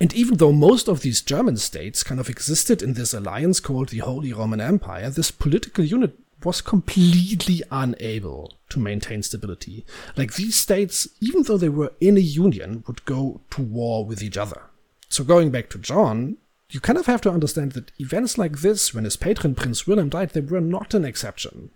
And 0.00 0.12
even 0.12 0.38
though 0.38 0.52
most 0.52 0.88
of 0.88 1.00
these 1.00 1.22
German 1.22 1.56
states 1.56 2.02
kind 2.02 2.20
of 2.20 2.28
existed 2.28 2.82
in 2.82 2.94
this 2.94 3.14
alliance 3.14 3.60
called 3.60 3.90
the 3.90 3.98
Holy 3.98 4.32
Roman 4.32 4.60
Empire, 4.60 5.08
this 5.08 5.30
political 5.30 5.84
unit 5.84 6.18
was 6.44 6.60
completely 6.60 7.62
unable 7.70 8.52
to 8.68 8.78
maintain 8.78 9.22
stability. 9.22 9.84
Like 10.16 10.34
these 10.34 10.56
states, 10.56 11.08
even 11.20 11.44
though 11.44 11.56
they 11.56 11.68
were 11.68 11.92
in 12.00 12.16
a 12.16 12.20
union, 12.20 12.84
would 12.86 13.04
go 13.04 13.40
to 13.50 13.62
war 13.62 14.04
with 14.04 14.22
each 14.22 14.36
other. 14.36 14.62
So 15.14 15.24
going 15.24 15.50
back 15.50 15.70
to 15.70 15.78
John, 15.78 16.36
you 16.70 16.80
kind 16.80 16.98
of 16.98 17.06
have 17.06 17.20
to 17.22 17.30
understand 17.30 17.72
that 17.72 17.92
events 17.98 18.36
like 18.36 18.58
this, 18.58 18.92
when 18.92 19.04
his 19.04 19.16
patron 19.16 19.54
Prince 19.54 19.86
William 19.86 20.08
died, 20.08 20.30
they 20.30 20.40
were 20.40 20.60
not 20.60 20.94
an 20.94 21.04
exception 21.04 21.70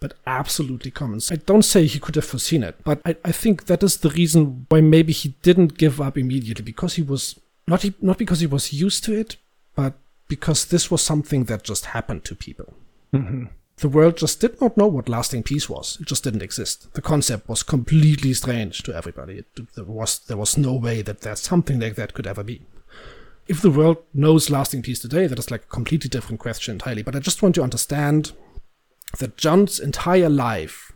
but 0.00 0.14
absolutely 0.26 0.90
common. 0.90 1.20
I 1.30 1.36
don't 1.36 1.64
say 1.64 1.86
he 1.86 1.98
could 1.98 2.14
have 2.14 2.24
foreseen 2.24 2.62
it, 2.62 2.76
but 2.84 3.00
I, 3.04 3.16
I 3.24 3.32
think 3.32 3.66
that 3.66 3.82
is 3.82 3.98
the 3.98 4.10
reason 4.10 4.66
why 4.68 4.80
maybe 4.80 5.12
he 5.12 5.34
didn't 5.42 5.78
give 5.78 6.00
up 6.00 6.16
immediately 6.16 6.64
because 6.64 6.94
he 6.94 7.02
was 7.02 7.38
not 7.66 7.82
he, 7.82 7.94
not 8.00 8.18
because 8.18 8.40
he 8.40 8.46
was 8.46 8.72
used 8.72 9.04
to 9.04 9.18
it, 9.18 9.36
but 9.74 9.94
because 10.28 10.66
this 10.66 10.90
was 10.90 11.02
something 11.02 11.44
that 11.44 11.64
just 11.64 11.86
happened 11.86 12.24
to 12.24 12.34
people. 12.34 12.74
Mm-hmm. 13.12 13.46
The 13.78 13.88
world 13.88 14.16
just 14.16 14.40
did 14.40 14.60
not 14.60 14.76
know 14.76 14.88
what 14.88 15.08
lasting 15.08 15.44
peace 15.44 15.68
was. 15.68 15.98
It 16.00 16.06
just 16.06 16.24
didn't 16.24 16.42
exist. 16.42 16.92
The 16.94 17.02
concept 17.02 17.48
was 17.48 17.62
completely 17.62 18.34
strange 18.34 18.82
to 18.82 18.94
everybody. 18.94 19.38
It, 19.38 19.74
there 19.74 19.84
was 19.84 20.18
there 20.20 20.36
was 20.36 20.58
no 20.58 20.74
way 20.74 21.02
that 21.02 21.20
there's 21.20 21.40
something 21.40 21.80
like 21.80 21.94
that 21.96 22.14
could 22.14 22.26
ever 22.26 22.42
be. 22.42 22.62
If 23.48 23.62
the 23.62 23.70
world 23.70 23.96
knows 24.12 24.50
lasting 24.50 24.82
peace 24.82 25.00
today, 25.00 25.26
that 25.26 25.38
is 25.38 25.50
like 25.50 25.62
a 25.62 25.74
completely 25.74 26.10
different 26.10 26.38
question 26.38 26.74
entirely. 26.74 27.02
But 27.02 27.16
I 27.16 27.18
just 27.18 27.42
want 27.42 27.54
to 27.54 27.62
understand 27.62 28.32
that 29.18 29.38
John's 29.38 29.80
entire 29.80 30.28
life 30.28 30.92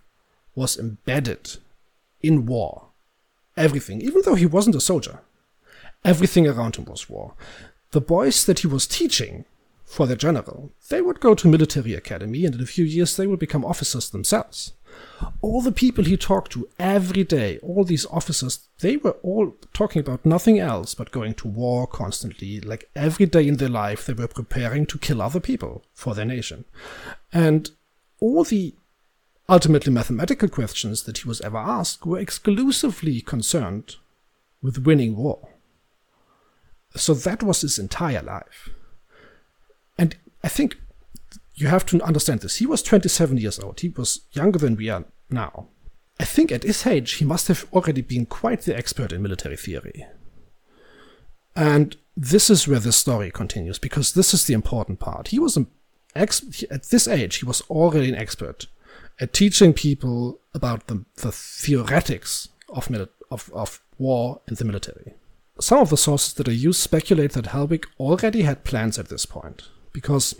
was 0.54 0.78
embedded 0.78 1.56
in 2.20 2.44
war. 2.44 2.88
Everything, 3.56 4.02
even 4.02 4.20
though 4.24 4.34
he 4.34 4.44
wasn't 4.44 4.76
a 4.76 4.82
soldier, 4.82 5.20
everything 6.04 6.46
around 6.46 6.76
him 6.76 6.84
was 6.84 7.08
war. 7.08 7.32
The 7.92 8.02
boys 8.02 8.44
that 8.44 8.58
he 8.58 8.66
was 8.66 8.86
teaching 8.86 9.46
for 9.86 10.06
the 10.06 10.16
general, 10.16 10.72
they 10.90 11.00
would 11.00 11.20
go 11.20 11.34
to 11.34 11.48
military 11.48 11.94
academy 11.94 12.44
and 12.44 12.54
in 12.54 12.60
a 12.60 12.66
few 12.66 12.84
years 12.84 13.16
they 13.16 13.26
would 13.26 13.38
become 13.38 13.64
officers 13.64 14.10
themselves. 14.10 14.72
All 15.40 15.60
the 15.60 15.72
people 15.72 16.04
he 16.04 16.16
talked 16.16 16.52
to 16.52 16.68
every 16.78 17.24
day, 17.24 17.58
all 17.58 17.84
these 17.84 18.06
officers, 18.06 18.68
they 18.80 18.96
were 18.96 19.16
all 19.22 19.56
talking 19.72 20.00
about 20.00 20.26
nothing 20.26 20.58
else 20.58 20.94
but 20.94 21.12
going 21.12 21.34
to 21.34 21.48
war 21.48 21.86
constantly. 21.86 22.60
Like 22.60 22.90
every 22.94 23.26
day 23.26 23.46
in 23.46 23.56
their 23.56 23.68
life, 23.68 24.06
they 24.06 24.12
were 24.12 24.28
preparing 24.28 24.86
to 24.86 24.98
kill 24.98 25.22
other 25.22 25.40
people 25.40 25.84
for 25.94 26.14
their 26.14 26.24
nation. 26.24 26.64
And 27.32 27.70
all 28.20 28.44
the 28.44 28.74
ultimately 29.48 29.92
mathematical 29.92 30.48
questions 30.48 31.02
that 31.04 31.18
he 31.18 31.28
was 31.28 31.40
ever 31.40 31.58
asked 31.58 32.06
were 32.06 32.18
exclusively 32.18 33.20
concerned 33.20 33.96
with 34.62 34.86
winning 34.86 35.16
war. 35.16 35.48
So 36.94 37.14
that 37.14 37.42
was 37.42 37.62
his 37.62 37.78
entire 37.78 38.22
life. 38.22 38.70
And 39.98 40.16
I 40.44 40.48
think 40.48 40.76
you 41.54 41.68
have 41.68 41.86
to 41.86 42.02
understand 42.02 42.40
this. 42.40 42.56
He 42.56 42.66
was 42.66 42.82
27 42.82 43.38
years 43.38 43.58
old. 43.58 43.80
He 43.80 43.88
was 43.88 44.20
younger 44.32 44.58
than 44.58 44.76
we 44.76 44.88
are 44.88 45.04
now. 45.30 45.68
I 46.18 46.24
think 46.24 46.52
at 46.52 46.62
his 46.62 46.86
age, 46.86 47.14
he 47.14 47.24
must 47.24 47.48
have 47.48 47.66
already 47.72 48.02
been 48.02 48.26
quite 48.26 48.62
the 48.62 48.76
expert 48.76 49.12
in 49.12 49.22
military 49.22 49.56
theory. 49.56 50.06
And 51.54 51.96
this 52.16 52.48
is 52.48 52.68
where 52.68 52.80
the 52.80 52.92
story 52.92 53.30
continues, 53.30 53.78
because 53.78 54.12
this 54.12 54.32
is 54.32 54.46
the 54.46 54.54
important 54.54 55.00
part. 55.00 55.28
He 55.28 55.38
was 55.38 55.56
an 55.56 55.66
ex- 56.14 56.64
at 56.70 56.84
this 56.84 57.08
age, 57.08 57.36
he 57.36 57.46
was 57.46 57.60
already 57.62 58.08
an 58.08 58.14
expert 58.14 58.66
at 59.20 59.32
teaching 59.32 59.72
people 59.72 60.40
about 60.54 60.86
the, 60.86 61.04
the 61.16 61.32
theoretics 61.32 62.48
of, 62.68 62.88
mili- 62.88 63.08
of, 63.30 63.50
of 63.54 63.82
war 63.98 64.40
in 64.48 64.54
the 64.54 64.64
military. 64.64 65.14
Some 65.60 65.78
of 65.78 65.90
the 65.90 65.96
sources 65.96 66.34
that 66.34 66.48
I 66.48 66.52
use 66.52 66.78
speculate 66.78 67.32
that 67.32 67.46
Hellwig 67.46 67.84
already 68.00 68.42
had 68.42 68.64
plans 68.64 68.98
at 68.98 69.08
this 69.08 69.26
point, 69.26 69.68
because 69.92 70.34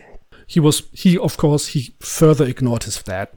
he 0.53 0.61
was 0.61 0.83
he 0.93 1.17
of 1.17 1.39
course 1.39 1.69
he 1.69 1.95
further 2.01 2.45
ignored 2.45 2.83
his 2.85 3.03
dad, 3.03 3.29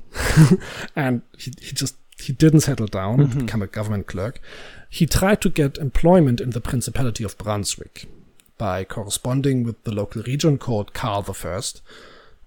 and 0.97 1.22
he, 1.38 1.53
he 1.61 1.72
just 1.72 1.95
he 2.20 2.34
didn't 2.34 2.59
settle 2.61 2.88
down 2.88 3.22
and 3.22 3.39
become 3.39 3.61
a 3.61 3.68
government 3.68 4.05
clerk. 4.05 4.41
He 4.89 5.05
tried 5.05 5.39
to 5.41 5.49
get 5.49 5.78
employment 5.78 6.41
in 6.41 6.49
the 6.49 6.59
Principality 6.59 7.24
of 7.24 7.38
Brunswick 7.38 8.09
by 8.57 8.84
corresponding 8.84 9.63
with 9.63 9.82
the 9.86 9.93
local 9.93 10.24
region 10.24 10.57
called 10.57 10.93
Karl 10.93 11.24
First. 11.24 11.82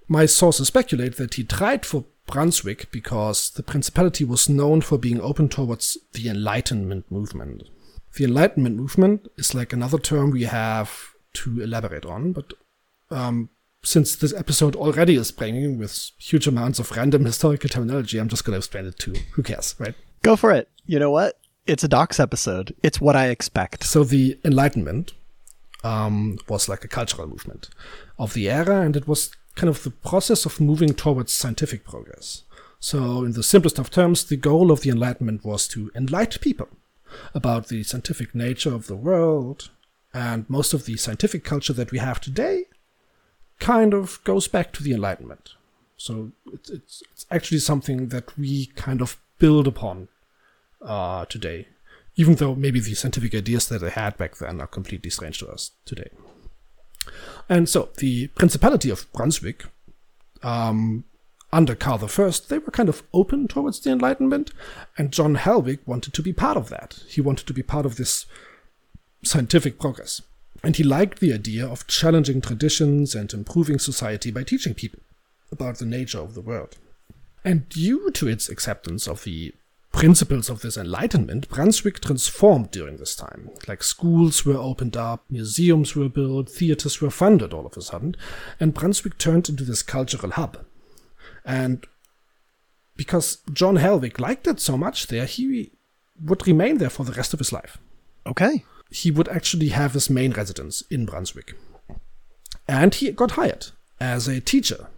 My 0.06 0.26
sources 0.26 0.68
speculate 0.68 1.16
that 1.16 1.34
he 1.34 1.44
tried 1.44 1.86
for 1.86 2.04
Brunswick 2.26 2.90
because 2.90 3.48
the 3.48 3.62
principality 3.62 4.24
was 4.24 4.50
known 4.50 4.82
for 4.82 4.98
being 4.98 5.20
open 5.22 5.48
towards 5.48 5.96
the 6.12 6.28
Enlightenment 6.28 7.10
movement. 7.10 7.62
The 8.16 8.24
Enlightenment 8.24 8.76
movement 8.76 9.28
is 9.38 9.54
like 9.54 9.72
another 9.72 9.98
term 9.98 10.30
we 10.30 10.44
have 10.44 11.14
to 11.34 11.62
elaborate 11.62 12.04
on, 12.04 12.32
but 12.32 12.52
um, 13.10 13.48
since 13.82 14.16
this 14.16 14.34
episode 14.34 14.76
already 14.76 15.14
is 15.14 15.30
bringing 15.30 15.78
with 15.78 16.10
huge 16.18 16.46
amounts 16.46 16.78
of 16.78 16.90
random 16.90 17.24
historical 17.24 17.68
terminology, 17.68 18.18
I'm 18.18 18.28
just 18.28 18.44
going 18.44 18.54
to 18.54 18.58
explain 18.58 18.86
it 18.86 18.98
too. 18.98 19.14
Who 19.32 19.42
cares, 19.42 19.74
right? 19.78 19.94
Go 20.22 20.36
for 20.36 20.50
it. 20.52 20.68
You 20.86 20.98
know 20.98 21.10
what? 21.10 21.38
It's 21.66 21.84
a 21.84 21.88
Dachz 21.88 22.18
episode. 22.18 22.74
It's 22.82 23.00
what 23.00 23.14
I 23.14 23.28
expect. 23.28 23.84
So 23.84 24.04
the 24.04 24.38
Enlightenment 24.44 25.12
um, 25.84 26.38
was 26.48 26.68
like 26.68 26.84
a 26.84 26.88
cultural 26.88 27.28
movement 27.28 27.68
of 28.18 28.34
the 28.34 28.50
era, 28.50 28.80
and 28.80 28.96
it 28.96 29.06
was 29.06 29.30
kind 29.54 29.68
of 29.68 29.82
the 29.82 29.90
process 29.90 30.46
of 30.46 30.60
moving 30.60 30.94
towards 30.94 31.32
scientific 31.32 31.84
progress. 31.84 32.44
So, 32.80 33.24
in 33.24 33.32
the 33.32 33.42
simplest 33.42 33.78
of 33.78 33.90
terms, 33.90 34.24
the 34.24 34.36
goal 34.36 34.70
of 34.70 34.82
the 34.82 34.90
Enlightenment 34.90 35.44
was 35.44 35.66
to 35.68 35.90
enlighten 35.94 36.40
people 36.40 36.68
about 37.34 37.68
the 37.68 37.82
scientific 37.82 38.34
nature 38.34 38.72
of 38.72 38.86
the 38.86 38.96
world, 38.96 39.70
and 40.14 40.48
most 40.48 40.72
of 40.72 40.86
the 40.86 40.96
scientific 40.96 41.44
culture 41.44 41.72
that 41.72 41.90
we 41.90 41.98
have 41.98 42.20
today 42.20 42.64
kind 43.59 43.94
of 43.94 44.22
goes 44.24 44.48
back 44.48 44.72
to 44.72 44.82
the 44.82 44.92
Enlightenment. 44.92 45.54
So, 45.96 46.32
it's, 46.52 46.70
it's, 46.70 47.02
it's 47.12 47.26
actually 47.30 47.59
something 47.59 48.09
that 48.09 48.38
we 48.38 48.66
kind 48.76 49.00
of 49.00 49.16
build 49.38 49.66
upon 49.66 50.09
uh, 50.80 51.24
today, 51.26 51.68
even 52.16 52.36
though 52.36 52.54
maybe 52.54 52.80
the 52.80 52.94
scientific 52.94 53.34
ideas 53.34 53.68
that 53.68 53.80
they 53.80 53.90
had 53.90 54.16
back 54.16 54.36
then 54.36 54.61
are 54.61 54.66
completely 54.66 55.11
strange 55.11 55.38
to 55.38 55.48
us 55.48 55.72
today. 55.84 56.11
And 57.48 57.68
so 57.68 57.88
the 57.96 58.28
Principality 58.28 58.90
of 58.90 59.11
Brunswick, 59.12 59.64
um, 60.42 61.04
under 61.52 61.74
Karl 61.74 62.04
I, 62.04 62.32
they 62.48 62.59
were 62.59 62.70
kind 62.70 62.88
of 62.88 63.02
open 63.12 63.48
towards 63.48 63.80
the 63.80 63.90
Enlightenment, 63.90 64.52
and 64.96 65.12
John 65.12 65.36
Hellwig 65.36 65.78
wanted 65.86 66.12
to 66.14 66.22
be 66.22 66.32
part 66.32 66.56
of 66.56 66.68
that. 66.68 67.00
He 67.09 67.20
wanted 67.20 67.46
to 67.46 67.54
be 67.54 67.62
part 67.62 67.86
of 67.86 67.96
this 67.96 68.26
scientific 69.24 69.78
progress. 69.80 70.22
And 70.62 70.76
he 70.76 70.82
liked 70.82 71.20
the 71.20 71.32
idea 71.32 71.66
of 71.66 71.86
challenging 71.86 72.40
traditions 72.40 73.14
and 73.14 73.32
improving 73.32 73.78
society 73.78 74.30
by 74.30 74.42
teaching 74.42 74.74
people 74.74 75.00
about 75.52 75.78
the 75.78 75.86
nature 75.86 76.18
of 76.18 76.34
the 76.34 76.40
world. 76.40 76.76
And 77.44 77.68
due 77.68 78.11
to 78.11 78.28
its 78.28 78.48
acceptance 78.48 79.06
of 79.06 79.24
the 79.24 79.54
principles 79.92 80.50
of 80.50 80.61
this 80.61 80.76
enlightenment, 80.76 81.48
Brunswick 81.48 82.00
transformed 82.00 82.70
during 82.70 82.96
this 82.96 83.16
time. 83.16 83.50
Like 83.66 83.82
schools 83.82 84.44
were 84.44 84.56
opened 84.56 84.96
up, 84.96 85.24
museums 85.30 85.96
were 85.96 86.09
built, 86.09 86.50
theaters 86.50 87.00
were 87.00 87.11
funded 87.11 87.52
all 87.52 87.66
of 87.66 87.76
a 87.76 87.82
sudden, 87.82 88.14
and 88.61 88.74
Brunswick 88.74 89.18
turned 89.18 89.48
into 89.48 89.64
this 89.64 89.82
cultural 89.82 90.32
hub. 90.32 90.64
And 91.44 91.86
because 92.96 93.38
John 93.52 93.76
Hellwig 93.76 94.18
liked 94.18 94.46
it 94.46 94.61
so 94.61 94.76
much 94.76 95.06
there, 95.06 95.24
he 95.24 95.70
would 96.22 96.46
remain 96.46 96.78
there 96.78 96.90
for 96.90 97.04
the 97.04 97.12
rest 97.12 97.32
of 97.32 97.38
his 97.38 97.52
life. 97.52 97.78
Okay. 98.26 98.64
He 98.91 99.11
would 99.11 99.28
actually 99.28 99.68
have 99.68 99.93
his 99.93 100.09
main 100.09 100.32
residence 100.32 100.82
in 100.91 101.07
Brunswick. 101.07 101.55
And 102.66 102.95
he 102.95 103.11
got 103.12 103.32
hired 103.32 103.68
as 104.01 104.28
a 104.28 104.41
teacher 104.41 104.89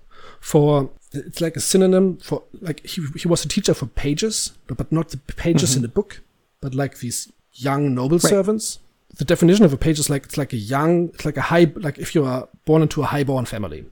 for 0.40 0.90
it's 1.12 1.40
like 1.40 1.56
a 1.56 1.60
synonym 1.60 2.18
for 2.18 2.42
like 2.60 2.84
he 2.86 3.02
he 3.16 3.28
was 3.28 3.44
a 3.44 3.48
teacher 3.48 3.74
for 3.74 3.86
pages, 3.86 4.52
but, 4.66 4.76
but 4.76 4.90
not 4.90 5.10
the 5.10 5.18
pages 5.18 5.70
mm-hmm. 5.70 5.78
in 5.78 5.82
the 5.82 5.88
book, 5.88 6.22
but 6.60 6.74
like 6.74 6.98
these 6.98 7.30
young 7.52 7.94
noble 7.94 8.18
right. 8.18 8.30
servants. 8.30 8.78
The 9.16 9.24
definition 9.24 9.64
of 9.64 9.72
a 9.72 9.76
page 9.76 9.98
is 9.98 10.08
like 10.08 10.24
it's 10.24 10.38
like 10.38 10.52
a 10.52 10.56
young, 10.56 11.08
it's 11.08 11.24
like 11.24 11.36
a 11.36 11.42
high, 11.42 11.70
like 11.74 11.98
if 11.98 12.14
you 12.14 12.24
are 12.24 12.48
born 12.64 12.82
into 12.82 13.02
a 13.02 13.06
highborn 13.06 13.44
family, 13.44 13.84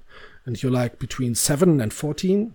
and 0.46 0.62
you're 0.62 0.72
like 0.72 0.98
between 0.98 1.34
seven 1.34 1.80
and 1.80 1.92
fourteen, 1.92 2.54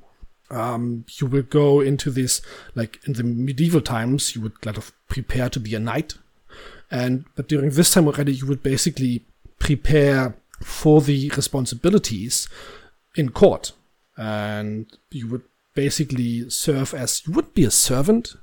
um, 0.50 1.06
you 1.20 1.28
will 1.28 1.44
go 1.44 1.82
into 1.82 2.10
this 2.10 2.42
like 2.74 3.00
in 3.06 3.14
the 3.14 3.24
medieval 3.24 3.82
times 3.82 4.36
you 4.36 4.42
would 4.42 4.62
kind 4.62 4.78
of 4.78 4.94
prepare 5.08 5.50
to 5.50 5.60
be 5.60 5.76
a 5.76 5.80
knight, 5.80 6.14
and 6.94 7.26
but 7.36 7.50
during 7.50 7.72
this 7.72 7.92
time 7.92 8.08
already 8.08 8.34
you 8.34 8.46
would 8.48 8.64
basically 8.64 9.26
prepare 9.60 10.36
for 10.62 11.02
the 11.02 11.30
responsibilities 11.36 12.48
in 13.16 13.30
court 13.30 13.74
and 14.16 14.86
you 15.12 15.28
would 15.28 15.42
basically 15.74 16.50
serve 16.50 16.94
as 16.94 17.26
you 17.26 17.34
would 17.34 17.54
be 17.54 17.64
a 17.64 17.72
servant, 17.72 18.36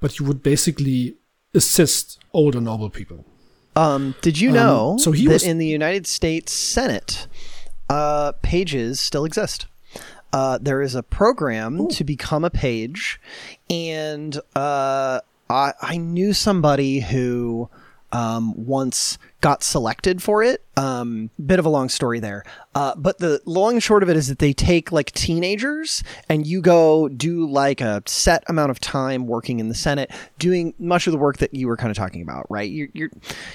but 0.00 0.18
you 0.18 0.24
would 0.26 0.42
basically 0.42 1.16
assist 1.52 2.18
older 2.32 2.60
noble 2.60 2.90
people. 2.90 3.24
Um, 3.74 4.14
did 4.22 4.38
you 4.38 4.50
um, 4.50 4.54
know 4.54 4.96
so 4.98 5.12
he 5.12 5.26
that 5.26 5.32
was, 5.32 5.42
in 5.42 5.58
the 5.58 5.66
United 5.66 6.06
States 6.06 6.52
Senate, 6.52 7.26
uh, 7.90 8.32
pages 8.42 9.00
still 9.00 9.24
exist? 9.24 9.66
Uh, 10.32 10.58
there 10.60 10.80
is 10.80 10.94
a 10.94 11.02
program 11.02 11.80
ooh. 11.80 11.88
to 11.88 12.04
become 12.04 12.44
a 12.44 12.50
page, 12.50 13.20
and 13.68 14.38
uh, 14.54 15.20
I, 15.50 15.72
I 15.80 15.96
knew 15.96 16.32
somebody 16.32 17.00
who 17.00 17.68
um, 18.12 18.54
once 18.66 19.18
got 19.40 19.62
selected 19.62 20.22
for 20.22 20.42
it. 20.42 20.65
Um, 20.76 21.30
bit 21.44 21.58
of 21.58 21.64
a 21.64 21.70
long 21.70 21.88
story 21.88 22.20
there. 22.20 22.44
Uh, 22.74 22.94
but 22.96 23.18
the 23.18 23.40
long 23.46 23.74
and 23.74 23.82
short 23.82 24.02
of 24.02 24.10
it 24.10 24.16
is 24.16 24.28
that 24.28 24.38
they 24.38 24.52
take 24.52 24.92
like 24.92 25.10
teenagers 25.12 26.02
and 26.28 26.46
you 26.46 26.60
go 26.60 27.08
do 27.08 27.46
like 27.46 27.80
a 27.80 28.02
set 28.04 28.44
amount 28.48 28.70
of 28.70 28.78
time 28.78 29.26
working 29.26 29.58
in 29.58 29.70
the 29.70 29.74
Senate, 29.74 30.10
doing 30.38 30.74
much 30.78 31.06
of 31.06 31.12
the 31.12 31.18
work 31.18 31.38
that 31.38 31.54
you 31.54 31.66
were 31.66 31.76
kind 31.78 31.90
of 31.90 31.96
talking 31.96 32.20
about, 32.20 32.44
right? 32.50 32.70
You're 32.70 32.88
you're, 32.92 33.10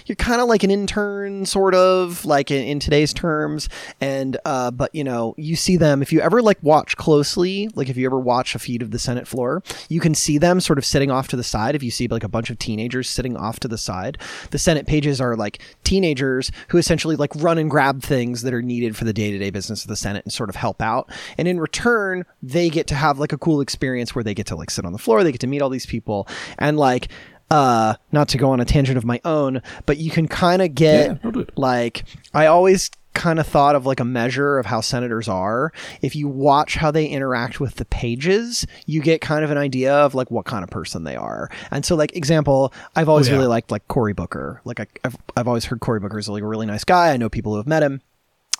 you're 0.07 0.15
kind 0.15 0.41
of 0.41 0.47
like 0.47 0.63
an 0.63 0.71
intern, 0.71 1.45
sort 1.45 1.75
of 1.75 2.25
like 2.25 2.49
in, 2.49 2.63
in 2.63 2.79
today's 2.79 3.13
terms. 3.13 3.69
And 3.99 4.37
uh, 4.45 4.71
but 4.71 4.93
you 4.95 5.03
know, 5.03 5.35
you 5.37 5.55
see 5.55 5.77
them 5.77 6.01
if 6.01 6.11
you 6.11 6.21
ever 6.21 6.41
like 6.41 6.57
watch 6.63 6.97
closely, 6.97 7.69
like 7.75 7.89
if 7.89 7.97
you 7.97 8.07
ever 8.07 8.19
watch 8.19 8.55
a 8.55 8.59
feed 8.59 8.81
of 8.81 8.89
the 8.89 8.99
Senate 8.99 9.27
floor, 9.27 9.61
you 9.89 9.99
can 9.99 10.15
see 10.15 10.39
them 10.39 10.59
sort 10.59 10.79
of 10.79 10.85
sitting 10.85 11.11
off 11.11 11.27
to 11.27 11.35
the 11.35 11.43
side. 11.43 11.75
If 11.75 11.83
you 11.83 11.91
see 11.91 12.07
like 12.07 12.23
a 12.23 12.29
bunch 12.29 12.49
of 12.49 12.57
teenagers 12.57 13.09
sitting 13.09 13.37
off 13.37 13.59
to 13.59 13.67
the 13.67 13.77
side, 13.77 14.17
the 14.49 14.57
Senate 14.57 14.87
pages 14.87 15.21
are 15.21 15.35
like 15.35 15.61
teenagers 15.83 16.51
who 16.69 16.79
essentially 16.79 17.10
like 17.15 17.31
run 17.35 17.57
and 17.57 17.69
grab 17.69 18.01
things 18.01 18.41
that 18.43 18.53
are 18.53 18.61
needed 18.61 18.95
for 18.95 19.05
the 19.05 19.13
day 19.13 19.31
to 19.31 19.37
day 19.37 19.49
business 19.49 19.83
of 19.83 19.87
the 19.87 19.95
Senate 19.95 20.25
and 20.25 20.33
sort 20.33 20.49
of 20.49 20.55
help 20.55 20.81
out. 20.81 21.11
And 21.37 21.47
in 21.47 21.59
return, 21.59 22.25
they 22.41 22.69
get 22.69 22.87
to 22.87 22.95
have 22.95 23.19
like 23.19 23.33
a 23.33 23.37
cool 23.37 23.61
experience 23.61 24.15
where 24.15 24.23
they 24.23 24.33
get 24.33 24.47
to 24.47 24.55
like 24.55 24.69
sit 24.69 24.85
on 24.85 24.93
the 24.93 24.99
floor, 24.99 25.23
they 25.23 25.31
get 25.31 25.41
to 25.41 25.47
meet 25.47 25.61
all 25.61 25.69
these 25.69 25.85
people, 25.85 26.27
and 26.57 26.77
like 26.77 27.09
uh 27.49 27.95
not 28.13 28.29
to 28.29 28.37
go 28.37 28.51
on 28.51 28.61
a 28.61 28.65
tangent 28.65 28.97
of 28.97 29.03
my 29.03 29.19
own 29.25 29.61
but 29.85 29.97
you 29.97 30.09
can 30.09 30.25
kind 30.25 30.61
of 30.61 30.73
get 30.73 31.19
yeah, 31.21 31.43
like 31.57 32.05
i 32.33 32.45
always 32.45 32.89
kind 33.13 33.39
of 33.39 33.47
thought 33.47 33.75
of 33.75 33.85
like 33.85 33.99
a 33.99 34.05
measure 34.05 34.57
of 34.57 34.65
how 34.65 34.81
senators 34.81 35.27
are. 35.27 35.71
If 36.01 36.15
you 36.15 36.27
watch 36.27 36.75
how 36.75 36.91
they 36.91 37.07
interact 37.07 37.59
with 37.59 37.75
the 37.75 37.85
pages, 37.85 38.65
you 38.85 39.01
get 39.01 39.21
kind 39.21 39.43
of 39.43 39.51
an 39.51 39.57
idea 39.57 39.93
of 39.93 40.15
like 40.15 40.31
what 40.31 40.45
kind 40.45 40.63
of 40.63 40.69
person 40.69 41.03
they 41.03 41.15
are. 41.15 41.49
And 41.71 41.85
so, 41.85 41.95
like 41.95 42.15
example, 42.15 42.73
I've 42.95 43.09
always 43.09 43.27
oh, 43.27 43.31
yeah. 43.31 43.37
really 43.37 43.49
liked 43.49 43.71
like 43.71 43.87
Cory 43.87 44.13
Booker. 44.13 44.61
Like 44.65 44.79
I, 44.79 44.87
have 45.03 45.17
I've 45.35 45.47
always 45.47 45.65
heard 45.65 45.79
Cory 45.79 45.99
Booker 45.99 46.19
is 46.19 46.29
like 46.29 46.43
a 46.43 46.47
really 46.47 46.65
nice 46.65 46.83
guy. 46.83 47.11
I 47.11 47.17
know 47.17 47.29
people 47.29 47.53
who 47.53 47.57
have 47.57 47.67
met 47.67 47.83
him, 47.83 48.01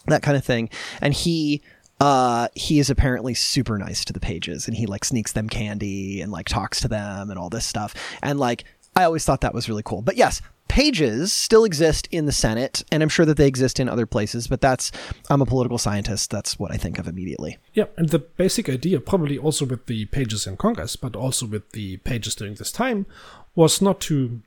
that 0.08 0.24
kind 0.24 0.38
of 0.38 0.44
thing. 0.44 0.70
And 1.02 1.14
he 1.14 1.62
uh, 2.02 2.48
he 2.56 2.80
is 2.80 2.90
apparently 2.90 3.36
super 3.36 3.78
nice 3.78 4.04
to 4.04 4.12
the 4.12 4.20
pages 4.20 4.68
and 4.68 4.76
he 4.76 4.88
like 4.88 5.06
sneaks 5.06 5.34
them 5.34 5.48
candy 5.48 6.20
and 6.20 6.32
like 6.32 6.50
talks 6.50 6.80
to 6.82 6.88
them 6.88 7.30
and 7.30 7.38
all 7.38 7.50
this 7.50 7.66
stuff. 7.66 7.94
And 8.24 8.40
like, 8.40 8.64
I 8.96 9.04
always 9.04 9.24
thought 9.24 9.42
that 9.42 9.54
was 9.54 9.70
really 9.70 9.84
cool. 9.84 10.02
But 10.02 10.18
yes, 10.18 10.42
pages 10.72 11.34
still 11.34 11.66
exist 11.66 12.08
in 12.12 12.26
the 12.26 12.32
Senate, 12.32 12.82
and 12.94 13.04
I'm 13.04 13.10
sure 13.10 13.26
that 13.26 13.36
they 13.36 13.46
exist 13.46 13.78
in 13.78 13.90
other 13.90 14.06
places, 14.06 14.48
but 14.48 14.62
that's, 14.62 14.90
I'm 15.30 15.42
a 15.42 15.46
political 15.46 15.78
scientist. 15.78 16.32
That's 16.32 16.58
what 16.58 16.72
I 16.72 16.78
think 16.78 16.98
of 16.98 17.10
immediately. 17.10 17.58
Yeah, 17.74 17.88
and 17.98 18.08
the 18.08 18.20
basic 18.20 18.70
idea, 18.70 19.02
probably 19.02 19.38
also 19.38 19.66
with 19.66 19.88
the 19.88 20.06
pages 20.06 20.48
in 20.48 20.56
Congress, 20.56 20.96
but 20.96 21.14
also 21.14 21.46
with 21.46 21.74
the 21.74 21.98
pages 21.98 22.36
during 22.36 22.54
this 22.56 22.72
time, 22.72 23.06
was 23.54 23.82
not 23.82 24.00
to 24.02 24.42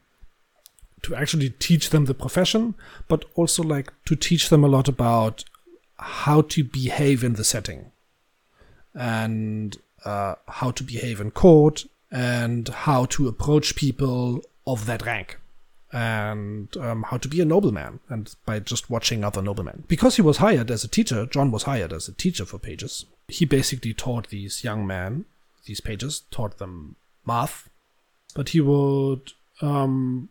to 1.03 1.15
actually 1.15 1.51
teach 1.51 1.91
them 1.91 2.07
the 2.07 2.15
profession, 2.15 2.75
but 3.07 3.27
also 3.35 3.63
like 3.63 3.93
to 4.07 4.17
teach 4.17 4.49
them 4.49 4.65
a 4.65 4.69
lot 4.69 4.89
about 4.89 5.45
how 5.99 6.41
to 6.41 6.65
behave 6.65 7.23
in 7.23 7.35
the 7.35 7.45
setting 7.45 7.93
and 8.95 9.77
uh, 10.07 10.37
how 10.49 10.71
to 10.71 10.83
behave 10.83 11.21
in 11.21 11.31
court 11.31 11.85
and 12.11 12.69
how 12.69 13.05
to 13.05 13.29
approach 13.29 13.77
people 13.77 14.43
of 14.67 14.87
that 14.87 15.05
rank 15.05 15.39
and 15.95 16.77
um, 16.79 17.05
how 17.05 17.17
to 17.17 17.29
be 17.29 17.41
a 17.41 17.45
nobleman, 17.45 18.01
and 18.09 18.35
by 18.45 18.59
just 18.59 18.91
watching 18.91 19.23
other 19.23 19.41
noblemen. 19.41 19.85
Because 19.87 20.17
he 20.17 20.23
was 20.23 20.39
hired 20.39 20.69
as 20.69 20.83
a 20.83 20.89
teacher, 20.89 21.25
John 21.25 21.53
was 21.53 21.63
hired 21.63 21.93
as 21.93 22.09
a 22.09 22.13
teacher 22.13 22.45
for 22.45 22.59
pages. 22.59 23.07
He 23.29 23.45
basically 23.45 23.95
taught 23.95 24.29
these 24.29 24.65
young 24.65 24.89
men, 24.89 25.25
these 25.67 25.81
pages, 25.81 26.23
taught 26.33 26.59
them 26.59 26.97
math, 27.25 27.69
but 28.35 28.49
he 28.49 28.61
would 28.61 29.33
um, 29.63 30.31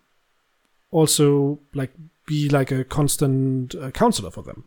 also 0.91 1.59
like 1.73 1.93
be 2.27 2.49
like 2.49 2.69
a 2.69 2.83
constant 2.83 3.73
uh, 3.75 3.89
counselor 3.91 4.31
for 4.31 4.43
them. 4.43 4.65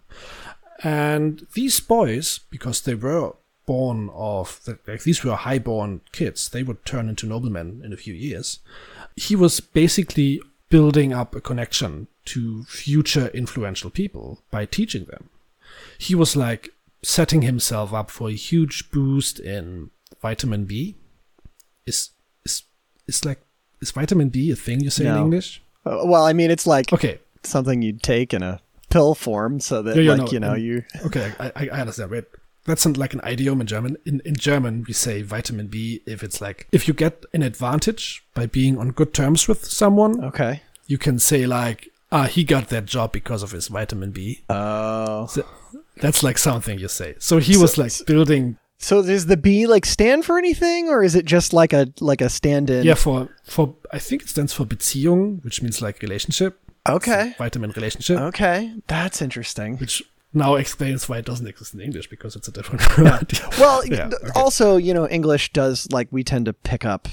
And 0.82 1.46
these 1.52 1.78
boys, 1.78 2.40
because 2.50 2.80
they 2.80 2.94
were 2.94 3.34
born 3.66 4.08
of, 4.14 4.60
like 4.86 5.02
these 5.02 5.22
were 5.22 5.34
high-born 5.34 6.00
kids, 6.12 6.48
they 6.48 6.62
would 6.62 6.86
turn 6.86 7.10
into 7.10 7.26
noblemen 7.26 7.82
in 7.84 7.92
a 7.92 7.98
few 7.98 8.14
years. 8.14 8.60
He 9.14 9.36
was 9.36 9.60
basically 9.60 10.40
building 10.76 11.12
up 11.20 11.34
a 11.34 11.40
connection 11.40 12.06
to 12.32 12.64
future 12.64 13.28
influential 13.42 13.90
people 13.90 14.26
by 14.50 14.66
teaching 14.66 15.04
them. 15.12 15.22
He 15.98 16.14
was 16.14 16.36
like 16.36 16.64
setting 17.02 17.42
himself 17.42 17.92
up 18.00 18.10
for 18.10 18.28
a 18.28 18.32
huge 18.50 18.90
boost 18.90 19.40
in 19.40 19.90
vitamin 20.20 20.64
B. 20.66 20.96
Is 21.86 22.10
is 22.44 22.64
is 23.06 23.24
like 23.24 23.40
is 23.80 23.90
vitamin 24.00 24.28
B 24.28 24.50
a 24.50 24.56
thing 24.56 24.80
you 24.80 24.90
say 24.90 25.06
in 25.06 25.16
English? 25.16 25.62
Uh, 25.86 26.02
well, 26.10 26.24
I 26.30 26.32
mean, 26.32 26.50
it's 26.50 26.66
like 26.66 26.92
Okay, 26.92 27.18
something 27.42 27.82
you'd 27.82 28.02
take 28.02 28.34
in 28.36 28.42
a 28.42 28.60
pill 28.90 29.14
form, 29.14 29.60
so 29.60 29.82
that 29.82 29.96
Yeah, 29.96 30.02
yeah, 30.02 30.10
like 30.14 30.26
no, 30.26 30.32
you 30.32 30.40
know 30.40 30.52
and- 30.54 30.62
you. 30.68 30.82
okay, 31.06 31.32
I, 31.40 31.68
I 31.72 31.80
understand. 31.80 32.10
Right? 32.10 32.24
That's 32.66 32.84
like 32.98 33.14
an 33.14 33.20
idiom 33.32 33.60
in 33.60 33.66
German. 33.68 33.96
In 34.04 34.20
in 34.24 34.34
German, 34.34 34.84
we 34.88 34.92
say 34.94 35.22
vitamin 35.22 35.68
B 35.68 36.00
if 36.06 36.22
it's 36.26 36.40
like 36.46 36.66
if 36.72 36.88
you 36.88 36.94
get 36.94 37.24
an 37.32 37.42
advantage 37.42 38.04
by 38.34 38.46
being 38.46 38.78
on 38.78 38.90
good 38.90 39.12
terms 39.14 39.48
with 39.48 39.64
someone, 39.64 40.24
Okay. 40.24 40.62
You 40.86 40.98
can 40.98 41.18
say 41.18 41.46
like, 41.46 41.88
ah, 42.12 42.24
he 42.24 42.44
got 42.44 42.68
that 42.68 42.84
job 42.86 43.12
because 43.12 43.42
of 43.42 43.50
his 43.52 43.68
vitamin 43.68 44.10
B. 44.12 44.42
Oh. 44.48 45.26
So 45.26 45.44
that's 45.96 46.22
like 46.22 46.38
something 46.38 46.78
you 46.78 46.88
say. 46.88 47.14
So 47.18 47.38
he 47.38 47.56
was 47.56 47.78
like 47.78 47.92
building, 48.06 48.58
So 48.78 49.02
does 49.02 49.26
the 49.26 49.36
B 49.36 49.66
like 49.66 49.86
stand 49.86 50.24
for 50.24 50.38
anything, 50.38 50.88
or 50.88 51.02
is 51.02 51.14
it 51.14 51.24
just 51.24 51.52
like 51.52 51.72
a 51.72 51.86
like 52.00 52.20
a 52.20 52.28
stand-in? 52.28 52.84
yeah, 52.84 52.94
for 52.94 53.28
for 53.44 53.74
I 53.92 53.98
think 53.98 54.22
it 54.22 54.28
stands 54.28 54.52
for 54.52 54.64
Beziehung, 54.66 55.42
which 55.44 55.62
means 55.62 55.80
like 55.82 56.02
relationship. 56.02 56.58
Okay. 56.88 57.34
Vitamin 57.38 57.72
relationship, 57.72 58.20
Okay. 58.20 58.72
That's 58.86 59.20
interesting. 59.20 59.76
which 59.78 60.02
now 60.32 60.54
explains 60.54 61.08
why 61.08 61.18
it 61.18 61.24
doesn't 61.24 61.46
exist 61.46 61.74
in 61.74 61.80
English 61.80 62.08
because 62.10 62.36
it's 62.36 62.46
a 62.46 62.52
different 62.52 62.82
word. 62.98 63.32
Well, 63.58 63.84
Yeah, 63.90 64.06
okay. 64.06 64.30
also, 64.36 64.76
you 64.76 64.94
know, 64.94 65.08
English 65.08 65.52
does 65.52 65.88
like 65.90 66.06
we 66.12 66.22
tend 66.22 66.44
to 66.46 66.52
pick 66.52 66.84
up, 66.84 67.08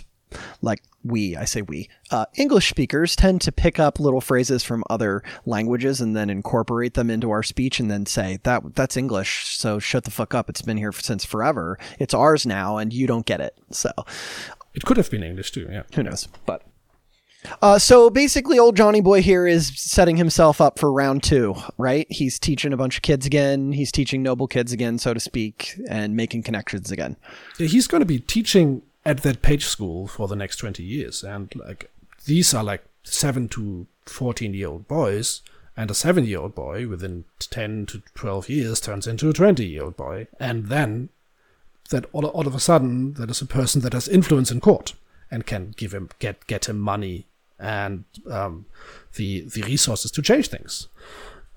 like 0.61 0.81
we, 1.03 1.35
I 1.35 1.45
say 1.45 1.61
we, 1.61 1.89
uh, 2.11 2.25
English 2.35 2.69
speakers 2.69 3.15
tend 3.15 3.41
to 3.41 3.51
pick 3.51 3.79
up 3.79 3.99
little 3.99 4.21
phrases 4.21 4.63
from 4.63 4.83
other 4.89 5.23
languages 5.45 5.99
and 5.99 6.15
then 6.15 6.29
incorporate 6.29 6.93
them 6.93 7.09
into 7.09 7.31
our 7.31 7.43
speech 7.43 7.79
and 7.79 7.91
then 7.91 8.05
say 8.05 8.39
that 8.43 8.75
that's 8.75 8.97
English. 8.97 9.57
So 9.57 9.79
shut 9.79 10.05
the 10.05 10.11
fuck 10.11 10.33
up. 10.33 10.49
It's 10.49 10.61
been 10.61 10.77
here 10.77 10.91
since 10.91 11.25
forever. 11.25 11.77
It's 11.99 12.13
ours 12.13 12.45
now, 12.45 12.77
and 12.77 12.93
you 12.93 13.07
don't 13.07 13.25
get 13.25 13.41
it. 13.41 13.57
So 13.71 13.91
it 14.73 14.83
could 14.83 14.97
have 14.97 15.09
been 15.11 15.23
English 15.23 15.51
too. 15.51 15.67
Yeah. 15.71 15.83
who 15.93 16.03
knows? 16.03 16.27
But. 16.45 16.63
Uh, 17.61 17.77
so 17.77 18.09
basically, 18.09 18.57
old 18.57 18.77
Johnny 18.77 19.01
Boy 19.01 19.21
here 19.21 19.45
is 19.45 19.67
setting 19.75 20.15
himself 20.15 20.61
up 20.61 20.79
for 20.79 20.91
round 20.93 21.23
two, 21.23 21.55
right? 21.77 22.07
He's 22.09 22.39
teaching 22.39 22.71
a 22.71 22.77
bunch 22.77 22.95
of 22.95 23.01
kids 23.01 23.25
again. 23.25 23.73
He's 23.73 23.91
teaching 23.91 24.23
noble 24.23 24.47
kids 24.47 24.71
again, 24.71 24.97
so 24.97 25.13
to 25.13 25.19
speak, 25.19 25.77
and 25.89 26.15
making 26.15 26.43
connections 26.43 26.89
again. 26.89 27.17
he's 27.57 27.85
going 27.87 27.99
to 27.99 28.05
be 28.05 28.19
teaching 28.19 28.81
at 29.05 29.23
that 29.23 29.41
page 29.41 29.65
school 29.65 30.07
for 30.07 30.27
the 30.27 30.35
next 30.35 30.57
20 30.57 30.83
years. 30.83 31.23
And 31.23 31.53
like 31.55 31.91
these 32.25 32.53
are 32.53 32.63
like 32.63 32.83
7 33.03 33.49
to 33.49 33.87
14 34.05 34.53
year 34.53 34.67
old 34.67 34.87
boys 34.87 35.41
and 35.75 35.89
a 35.89 35.93
7 35.93 36.25
year 36.25 36.39
old 36.39 36.55
boy 36.55 36.87
within 36.87 37.25
10 37.39 37.85
to 37.87 38.01
12 38.15 38.49
years 38.49 38.79
turns 38.79 39.07
into 39.07 39.29
a 39.29 39.33
20 39.33 39.65
year 39.65 39.83
old 39.83 39.97
boy. 39.97 40.27
And 40.39 40.67
then 40.67 41.09
that 41.89 42.05
all, 42.13 42.25
all 42.25 42.47
of 42.47 42.55
a 42.55 42.59
sudden 42.59 43.13
that 43.13 43.29
is 43.29 43.41
a 43.41 43.45
person 43.45 43.81
that 43.81 43.93
has 43.93 44.07
influence 44.07 44.51
in 44.51 44.61
court 44.61 44.93
and 45.29 45.45
can 45.45 45.73
give 45.75 45.93
him 45.93 46.09
get 46.19 46.45
get 46.47 46.69
him 46.69 46.79
money 46.79 47.25
and 47.59 48.05
um, 48.29 48.65
the 49.15 49.41
the 49.41 49.63
resources 49.63 50.11
to 50.11 50.21
change 50.21 50.47
things. 50.47 50.87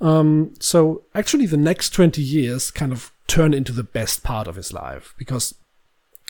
Um, 0.01 0.55
so 0.61 1.05
actually 1.15 1.47
the 1.47 1.57
next 1.57 1.91
20 1.91 2.21
years 2.21 2.71
kind 2.71 2.93
of 2.93 3.13
turn 3.27 3.55
into 3.55 3.73
the 3.73 3.83
best 3.83 4.23
part 4.23 4.47
of 4.47 4.57
his 4.57 4.73
life 4.73 5.15
because 5.17 5.55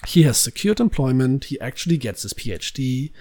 he 0.05 0.25
has 0.25 0.37
secured 0.37 0.81
employment. 0.81 1.47
He 1.47 1.61
actually 1.61 1.97
gets 1.97 2.23
his 2.23 2.35
PhD. 2.35 3.13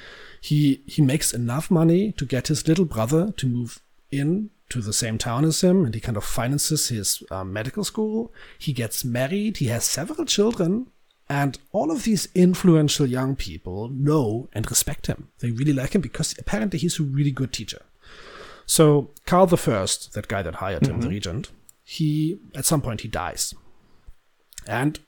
He 0.42 0.82
he 0.86 1.02
makes 1.02 1.34
enough 1.34 1.72
money 1.72 2.12
to 2.14 2.26
get 2.26 2.48
his 2.48 2.68
little 2.68 2.86
brother 2.86 3.32
to 3.38 3.48
move 3.48 3.82
in 4.12 4.50
to 4.70 4.82
the 4.82 4.94
same 4.94 5.18
town 5.18 5.46
as 5.46 5.62
him, 5.62 5.86
and 5.86 5.94
he 5.94 6.02
kind 6.02 6.18
of 6.18 6.26
finances 6.26 6.90
his 6.90 7.24
um, 7.32 7.54
medical 7.54 7.84
school. 7.84 8.34
He 8.58 8.74
gets 8.74 9.06
married. 9.06 9.58
He 9.58 9.68
has 9.68 9.86
several 9.86 10.26
children, 10.26 10.88
and 11.30 11.58
all 11.72 11.92
of 11.92 12.04
these 12.04 12.28
influential 12.36 13.06
young 13.06 13.36
people 13.36 13.90
know 13.90 14.50
and 14.54 14.70
respect 14.70 15.08
him. 15.08 15.30
They 15.40 15.52
really 15.52 15.74
like 15.74 15.96
him 15.96 16.02
because 16.02 16.36
apparently 16.38 16.80
he's 16.80 17.00
a 17.00 17.04
really 17.04 17.32
good 17.32 17.54
teacher. 17.54 17.84
So 18.66 19.12
Karl 19.26 19.46
the 19.46 19.58
First, 19.58 20.14
that 20.14 20.28
guy 20.28 20.42
that 20.42 20.56
hired 20.56 20.88
him, 20.88 21.02
the 21.02 21.10
regent, 21.10 21.52
he 21.84 22.40
at 22.56 22.66
some 22.66 22.82
point 22.82 23.02
he 23.02 23.08
dies, 23.08 23.54
and 24.68 25.00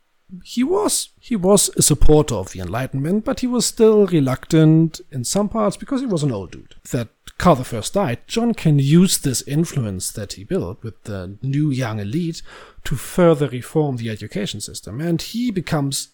he 0.44 0.64
was 0.64 1.10
he 1.20 1.36
was 1.36 1.70
a 1.78 1.82
supporter 1.82 2.36
of 2.36 2.52
the 2.52 2.60
Enlightenment, 2.60 3.24
but 3.24 3.40
he 3.40 3.48
was 3.48 3.66
still 3.66 4.06
reluctant 4.08 5.00
in 5.12 5.24
some 5.24 5.50
parts 5.50 5.78
because 5.78 6.02
he 6.02 6.08
was 6.08 6.24
an 6.24 6.32
old 6.32 6.52
dude. 6.52 6.76
That 6.92 7.10
the 7.38 7.64
First 7.64 7.94
died, 7.94 8.20
John 8.28 8.54
can 8.54 8.80
use 8.80 9.20
this 9.20 9.42
influence 9.44 10.12
that 10.12 10.34
he 10.34 10.44
built 10.44 10.84
with 10.84 11.04
the 11.04 11.38
new 11.42 11.70
young 11.70 12.00
elite 12.00 12.42
to 12.84 12.96
further 12.96 13.48
reform 13.48 13.98
the 13.98 14.10
education 14.10 14.60
system, 14.60 15.00
and 15.00 15.22
he 15.22 15.52
becomes 15.52 16.10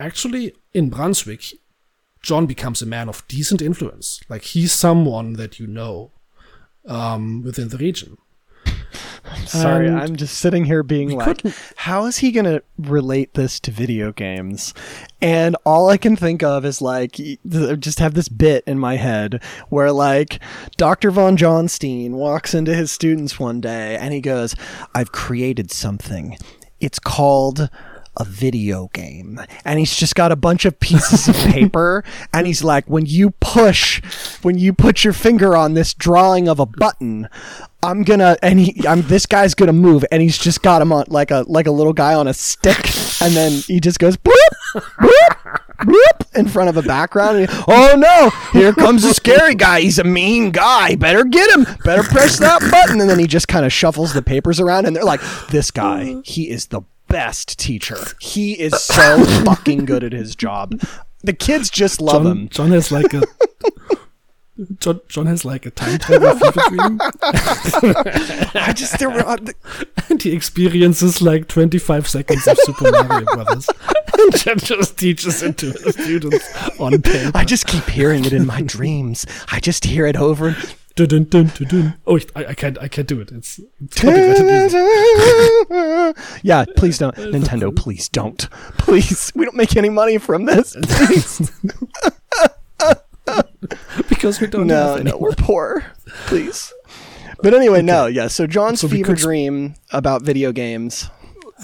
actually 0.00 0.54
in 0.72 0.90
Brunswick. 0.90 1.44
John 2.22 2.46
becomes 2.46 2.80
a 2.80 2.86
man 2.86 3.10
of 3.10 3.26
decent 3.28 3.60
influence. 3.60 4.20
Like 4.30 4.42
he's 4.42 4.72
someone 4.72 5.34
that 5.34 5.60
you 5.60 5.66
know 5.66 6.12
um, 6.86 7.42
within 7.42 7.68
the 7.68 7.76
region. 7.76 8.16
Sorry, 9.46 9.86
And 9.88 9.98
I'm 9.98 10.16
just 10.16 10.38
sitting 10.38 10.64
here 10.64 10.82
being 10.82 11.10
like, 11.16 11.38
couldn't- 11.38 11.54
how 11.76 12.06
is 12.06 12.18
he 12.18 12.32
going 12.32 12.44
to 12.46 12.62
relate 12.78 13.34
this 13.34 13.58
to 13.60 13.70
video 13.70 14.12
games? 14.12 14.74
And 15.20 15.56
all 15.64 15.88
I 15.88 15.96
can 15.96 16.16
think 16.16 16.42
of 16.42 16.64
is 16.64 16.80
like, 16.82 17.12
just 17.78 17.98
have 17.98 18.14
this 18.14 18.28
bit 18.28 18.64
in 18.66 18.78
my 18.78 18.96
head 18.96 19.42
where 19.68 19.92
like 19.92 20.40
Dr. 20.76 21.10
Von 21.10 21.36
Johnstein 21.36 22.12
walks 22.12 22.54
into 22.54 22.74
his 22.74 22.90
students 22.92 23.38
one 23.38 23.60
day 23.60 23.96
and 23.96 24.12
he 24.14 24.20
goes, 24.20 24.54
I've 24.94 25.12
created 25.12 25.70
something. 25.70 26.36
It's 26.80 26.98
called 26.98 27.70
a 28.16 28.24
video 28.24 28.88
game. 28.92 29.40
And 29.64 29.78
he's 29.78 29.96
just 29.96 30.14
got 30.14 30.32
a 30.32 30.36
bunch 30.36 30.64
of 30.64 30.78
pieces 30.80 31.28
of 31.28 31.34
paper. 31.52 32.04
And 32.32 32.46
he's 32.46 32.62
like, 32.64 32.84
when 32.86 33.06
you 33.06 33.30
push, 33.40 34.02
when 34.42 34.58
you 34.58 34.72
put 34.72 35.04
your 35.04 35.12
finger 35.12 35.56
on 35.56 35.74
this 35.74 35.94
drawing 35.94 36.48
of 36.48 36.58
a 36.60 36.66
button, 36.66 37.28
I'm 37.82 38.02
gonna 38.02 38.36
and 38.42 38.58
he 38.60 38.86
I'm 38.88 39.02
this 39.02 39.26
guy's 39.26 39.54
gonna 39.54 39.72
move. 39.74 40.04
And 40.10 40.22
he's 40.22 40.38
just 40.38 40.62
got 40.62 40.80
him 40.80 40.92
on 40.92 41.04
like 41.08 41.30
a 41.30 41.44
like 41.48 41.66
a 41.66 41.70
little 41.70 41.92
guy 41.92 42.14
on 42.14 42.26
a 42.28 42.34
stick. 42.34 42.78
And 43.20 43.34
then 43.34 43.52
he 43.52 43.78
just 43.80 43.98
goes 43.98 44.16
bloop, 44.16 44.32
bloop, 44.74 45.60
bloop 45.80 46.34
in 46.36 46.48
front 46.48 46.68
of 46.70 46.76
a 46.76 46.82
background. 46.82 47.36
And 47.38 47.50
he- 47.50 47.56
oh 47.68 47.94
no 47.96 48.30
here 48.58 48.72
comes 48.72 49.04
a 49.04 49.12
scary 49.12 49.54
guy. 49.54 49.80
He's 49.82 49.98
a 49.98 50.04
mean 50.04 50.50
guy. 50.50 50.94
Better 50.96 51.24
get 51.24 51.50
him. 51.50 51.66
Better 51.84 52.02
press 52.02 52.38
that 52.38 52.60
button. 52.70 53.00
And 53.02 53.10
then 53.10 53.18
he 53.18 53.26
just 53.26 53.48
kind 53.48 53.66
of 53.66 53.72
shuffles 53.72 54.14
the 54.14 54.22
papers 54.22 54.60
around 54.60 54.86
and 54.86 54.96
they're 54.96 55.04
like 55.04 55.20
this 55.50 55.70
guy 55.70 56.16
he 56.24 56.48
is 56.48 56.66
the 56.66 56.80
best 57.14 57.58
teacher 57.58 57.96
he 58.20 58.52
is 58.54 58.74
so 58.82 59.24
fucking 59.44 59.84
good 59.84 60.02
at 60.02 60.12
his 60.12 60.34
job 60.34 60.80
the 61.22 61.32
kids 61.32 61.70
just 61.70 62.00
love 62.00 62.24
John, 62.24 62.32
him 62.32 62.48
John 62.48 62.70
has 62.72 62.90
like 62.90 63.14
a 63.14 63.22
John, 64.78 65.00
John 65.08 65.26
has 65.26 65.44
like 65.44 65.66
a 65.66 65.70
time 65.70 65.98
travel 65.98 66.32
fever 66.38 66.60
dream, 66.68 67.00
I 68.54 68.72
just 68.72 69.00
there 69.00 69.10
were 69.10 69.26
uh, 69.26 69.36
and 70.08 70.22
he 70.22 70.32
experiences 70.32 71.20
like 71.20 71.48
25 71.48 72.06
seconds 72.06 72.46
of 72.46 72.56
Super 72.58 72.92
Mario 72.92 73.24
Brothers, 73.34 73.68
and 74.46 74.62
just 74.62 74.96
teaches 74.96 75.42
it 75.42 75.58
to 75.58 75.72
his 75.72 75.94
students 75.94 76.78
on 76.78 77.02
paper. 77.02 77.32
I 77.34 77.44
just 77.44 77.66
keep 77.66 77.84
hearing 77.86 78.26
it 78.26 78.32
in 78.32 78.46
my 78.46 78.62
dreams. 78.62 79.26
I 79.50 79.58
just 79.58 79.84
hear 79.84 80.06
it 80.06 80.16
over. 80.16 80.56
Dun, 80.96 81.24
dun, 81.24 81.46
dun. 81.48 81.94
Oh, 82.06 82.20
I, 82.36 82.44
I 82.46 82.54
can't, 82.54 82.78
I 82.78 82.86
can't 82.86 83.08
do 83.08 83.20
it. 83.20 83.32
It's, 83.32 83.58
yeah, 86.44 86.64
please 86.76 86.98
don't. 86.98 87.16
Nintendo, 87.34 87.74
please 87.74 88.08
don't. 88.08 88.48
Please, 88.78 89.32
we 89.34 89.44
don't 89.44 89.56
make 89.56 89.76
any 89.76 89.90
money 89.90 90.18
from 90.18 90.44
this. 90.44 90.76
Because 94.08 94.40
we 94.40 94.46
don't 94.48 94.66
no, 94.66 94.96
no, 94.98 95.16
we're 95.16 95.32
poor. 95.32 95.84
Please. 96.26 96.72
But 97.42 97.54
anyway, 97.54 97.80
no, 97.82 98.06
yeah. 98.06 98.28
So 98.28 98.46
John's 98.46 98.80
So 98.80 98.88
fever 98.88 99.14
dream 99.14 99.74
about 99.92 100.22
video 100.22 100.52
games. 100.52 101.08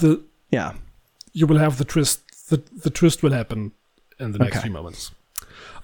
The 0.00 0.22
Yeah. 0.50 0.74
you 1.32 1.46
will 1.46 1.58
have 1.58 1.76
the 1.78 1.84
twist. 1.84 2.20
The 2.48 2.62
the 2.82 2.90
twist 2.90 3.22
will 3.22 3.32
happen 3.32 3.72
in 4.18 4.32
the 4.32 4.38
next 4.38 4.56
Okay. 4.56 4.62
few 4.64 4.72
moments. 4.72 5.10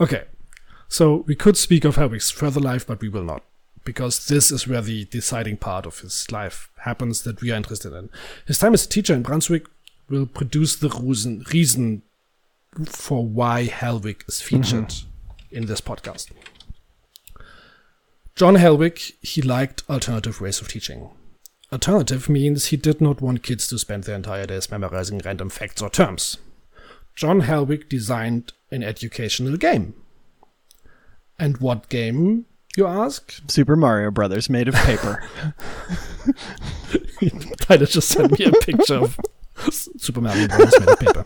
Okay, 0.00 0.24
so 0.88 1.24
we 1.26 1.34
could 1.34 1.56
speak 1.56 1.84
of 1.84 1.96
Hellwig's 1.96 2.30
further 2.30 2.60
life, 2.60 2.86
but 2.86 3.00
we 3.00 3.08
will 3.08 3.24
not, 3.24 3.42
because 3.84 4.26
this 4.26 4.50
is 4.50 4.66
where 4.66 4.82
the 4.82 5.04
deciding 5.06 5.56
part 5.56 5.86
of 5.86 6.00
his 6.00 6.30
life 6.30 6.70
happens 6.84 7.22
that 7.22 7.40
we 7.40 7.50
are 7.52 7.56
interested 7.56 7.92
in. 7.92 8.10
His 8.46 8.58
time 8.58 8.74
as 8.74 8.84
a 8.84 8.88
teacher 8.88 9.14
in 9.14 9.22
Brunswick 9.22 9.66
will 10.08 10.26
produce 10.26 10.76
the 10.76 10.88
reason 10.88 11.44
reason 11.52 12.02
for 12.86 13.26
why 13.26 13.66
Hellwig 13.66 14.28
is 14.28 14.40
featured 14.40 14.88
mm-hmm. 14.88 15.56
in 15.56 15.66
this 15.66 15.80
podcast. 15.80 16.30
John 18.34 18.56
Hellwig, 18.56 19.14
he 19.22 19.40
liked 19.40 19.82
alternative 19.88 20.40
ways 20.40 20.60
of 20.60 20.68
teaching. 20.68 21.08
alternative 21.72 22.28
means 22.28 22.66
he 22.66 22.76
did 22.76 23.00
not 23.00 23.20
want 23.22 23.42
kids 23.42 23.66
to 23.68 23.78
spend 23.78 24.04
their 24.04 24.14
entire 24.14 24.46
days 24.46 24.70
memorizing 24.70 25.20
random 25.24 25.48
facts 25.48 25.82
or 25.82 25.88
terms. 25.88 26.36
John 27.14 27.40
Hellwig 27.42 27.88
designed 27.88 28.52
an 28.70 28.82
educational 28.82 29.56
game. 29.56 29.94
And 31.38 31.58
what 31.58 31.88
game, 31.88 32.46
you 32.76 32.86
ask? 32.86 33.40
Super 33.48 33.76
Mario 33.76 34.10
Brothers 34.10 34.48
made 34.48 34.68
of 34.68 34.74
paper. 34.74 35.22
Tyler 37.60 37.86
just 37.86 38.08
sent 38.08 38.38
me 38.38 38.44
a 38.46 38.52
picture 38.52 38.96
of 38.96 39.18
Super 39.70 40.20
Mario 40.20 40.48
Bros. 40.48 40.72
made 40.80 40.88
of 40.88 40.98
paper. 40.98 41.24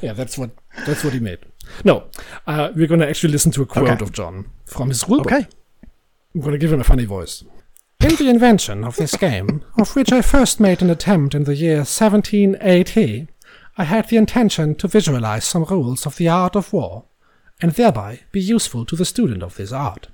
Yeah, 0.00 0.12
that's 0.12 0.36
what 0.38 0.50
that's 0.86 1.04
what 1.04 1.12
he 1.12 1.20
made. 1.20 1.38
No, 1.84 2.04
uh, 2.46 2.72
we're 2.74 2.86
going 2.86 3.00
to 3.00 3.08
actually 3.08 3.32
listen 3.32 3.52
to 3.52 3.62
a 3.62 3.66
quote 3.66 3.88
Okay. 3.88 4.02
of 4.02 4.12
John 4.12 4.50
from 4.64 4.88
his 4.88 5.04
rulebook. 5.04 5.26
okay. 5.26 5.46
I'm 6.34 6.40
going 6.40 6.52
to 6.52 6.58
give 6.58 6.72
him 6.72 6.80
a 6.80 6.84
funny 6.84 7.04
voice. 7.04 7.44
In 8.00 8.16
the 8.16 8.28
invention 8.28 8.82
of 8.84 8.96
this 8.96 9.14
game, 9.16 9.62
of 9.78 9.94
which 9.94 10.10
I 10.12 10.22
first 10.22 10.58
made 10.58 10.82
an 10.82 10.90
attempt 10.90 11.34
in 11.36 11.44
the 11.44 11.54
year 11.54 11.76
1780, 11.78 13.28
I 13.78 13.84
had 13.84 14.08
the 14.08 14.16
intention 14.16 14.74
to 14.76 14.88
visualize 14.88 15.44
some 15.44 15.64
rules 15.64 16.04
of 16.04 16.16
the 16.16 16.28
art 16.28 16.56
of 16.56 16.72
war, 16.72 17.04
and 17.62 17.72
thereby 17.72 18.20
be 18.32 18.40
useful 18.40 18.84
to 18.84 18.96
the 18.96 19.04
student 19.04 19.42
of 19.42 19.56
this 19.56 19.72
art. 19.72 20.08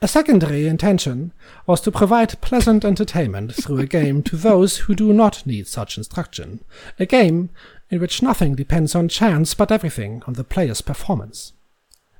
A 0.00 0.08
secondary 0.08 0.66
intention 0.66 1.32
was 1.66 1.80
to 1.80 1.90
provide 1.90 2.40
pleasant 2.40 2.84
entertainment 2.84 3.54
through 3.54 3.78
a 3.78 3.86
game 3.86 4.22
to 4.24 4.36
those 4.36 4.78
who 4.78 4.94
do 4.94 5.12
not 5.12 5.44
need 5.46 5.66
such 5.66 5.98
instruction, 5.98 6.60
a 6.98 7.06
game 7.06 7.50
in 7.90 8.00
which 8.00 8.22
nothing 8.22 8.54
depends 8.54 8.94
on 8.94 9.08
chance 9.08 9.54
but 9.54 9.72
everything 9.72 10.22
on 10.26 10.34
the 10.34 10.44
player's 10.44 10.82
performance. 10.82 11.52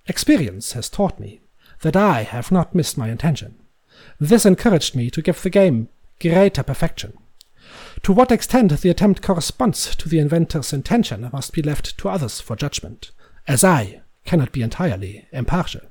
Experience 0.07 0.73
has 0.73 0.89
taught 0.89 1.21
me 1.21 1.41
that 1.83 1.97
I 1.97 2.23
have 2.23 2.51
not 2.51 2.75
missed 2.75 2.97
my 2.97 3.11
intention. 3.11 3.57
This 4.19 4.47
encouraged 4.47 4.97
me 4.97 5.11
to 5.11 5.23
give 5.23 5.43
the 5.43 5.51
game 5.51 5.89
greater 6.21 6.63
perfection. 6.63 7.13
To 8.05 8.13
what 8.13 8.33
extent 8.33 8.81
the 8.81 8.91
attempt 8.91 9.21
corresponds 9.21 9.95
to 9.97 10.09
the 10.09 10.19
inventor's 10.19 10.73
intention 10.73 11.29
must 11.33 11.53
be 11.53 11.63
left 11.63 11.99
to 11.99 12.09
others 12.09 12.41
for 12.41 12.57
judgment, 12.57 13.11
as 13.47 13.63
I 13.63 14.01
cannot 14.27 14.53
be 14.53 14.63
entirely 14.63 15.27
impartial. 15.33 15.83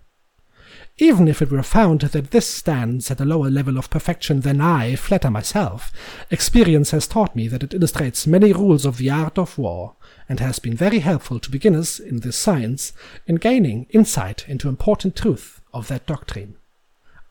Even 0.98 1.28
if 1.28 1.42
it 1.42 1.52
were 1.52 1.64
found 1.64 2.02
that 2.02 2.32
this 2.32 2.48
stands 2.48 3.12
at 3.12 3.20
a 3.20 3.26
lower 3.26 3.50
level 3.50 3.78
of 3.78 3.90
perfection 3.90 4.42
than 4.42 4.62
I 4.62 4.96
flatter 4.96 5.30
myself, 5.30 5.92
experience 6.32 6.92
has 6.92 7.06
taught 7.06 7.36
me 7.36 7.50
that 7.50 7.64
it 7.64 7.74
illustrates 7.74 8.26
many 8.26 8.54
rules 8.54 8.86
of 8.86 8.98
the 8.98 9.10
art 9.10 9.38
of 9.38 9.58
war, 9.58 9.96
and 10.30 10.40
has 10.40 10.60
been 10.60 10.76
very 10.76 11.00
helpful 11.00 11.40
to 11.40 11.52
beginners 11.52 12.00
in 12.00 12.22
this 12.22 12.38
science 12.38 12.94
in 13.28 13.36
gaining 13.36 13.88
insight 13.90 14.48
into 14.48 14.70
important 14.70 15.16
truth 15.18 15.62
of 15.74 15.90
that 15.90 16.06
doctrine. 16.06 16.56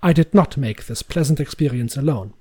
I 0.03 0.13
did 0.13 0.35
not 0.35 0.59
make 0.59 0.85
this 0.85 1.03
pleasant 1.03 1.41
experience 1.41 1.97
alone. 1.97 2.35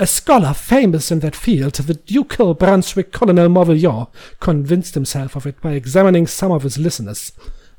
A 0.00 0.08
scholar 0.08 0.54
famous 0.54 1.12
in 1.12 1.20
that 1.20 1.36
field, 1.36 1.74
the 1.74 1.94
ducal 1.94 2.54
Brunswick 2.54 3.12
Colonel 3.12 3.48
Mauvillon, 3.48 4.08
convinced 4.40 4.94
himself 4.94 5.36
of 5.36 5.46
it 5.46 5.60
by 5.60 5.72
examining 5.72 6.26
some 6.26 6.50
of 6.50 6.64
his 6.64 6.78
listeners. 6.78 7.30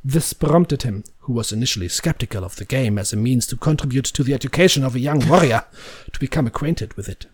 This 0.03 0.33
prompted 0.33 0.83
him, 0.83 1.03
who 1.19 1.33
was 1.33 1.51
initially 1.51 1.89
skeptical 1.89 2.43
of 2.43 2.55
the 2.55 2.65
game 2.65 2.97
as 2.97 3.11
a 3.11 3.17
means 3.17 3.45
to 3.47 3.57
contribute 3.57 4.05
to 4.05 4.23
the 4.23 4.33
education 4.33 4.83
of 4.83 4.95
a 4.95 4.99
young 4.99 5.27
warrior, 5.27 5.65
to 6.11 6.19
become 6.19 6.47
acquainted 6.47 6.93
with 6.95 7.09
it. 7.09 7.25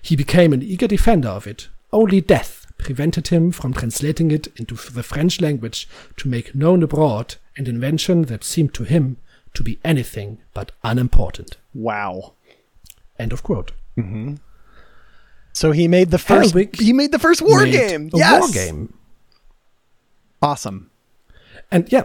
He 0.00 0.16
became 0.16 0.52
an 0.52 0.62
eager 0.62 0.86
defender 0.86 1.28
of 1.28 1.46
it. 1.46 1.68
Only 1.92 2.20
death 2.20 2.66
prevented 2.78 3.28
him 3.28 3.52
from 3.52 3.72
translating 3.72 4.30
it 4.30 4.48
into 4.56 4.74
the 4.74 5.02
French 5.02 5.40
language 5.40 5.88
to 6.16 6.28
make 6.28 6.54
known 6.54 6.82
abroad 6.82 7.36
an 7.56 7.66
invention 7.66 8.22
that 8.22 8.44
seemed 8.44 8.74
to 8.74 8.84
him 8.84 9.16
to 9.54 9.62
be 9.62 9.78
anything 9.84 10.38
but 10.52 10.72
unimportant. 10.84 11.56
Wow. 11.74 12.34
End 13.18 13.32
of 13.32 13.42
quote. 13.42 13.72
Mm-hmm. 13.96 14.34
So 15.52 15.72
he 15.72 15.88
made 15.88 16.10
the 16.10 16.18
first. 16.18 16.54
Hellwig 16.54 16.78
he 16.78 16.92
made 16.92 17.12
the 17.12 17.18
first 17.18 17.40
war 17.40 17.64
game. 17.64 18.10
Yes. 18.12 18.40
war 18.40 18.50
game. 18.50 18.92
Awesome. 20.42 20.90
And 21.70 21.90
yeah, 21.92 22.04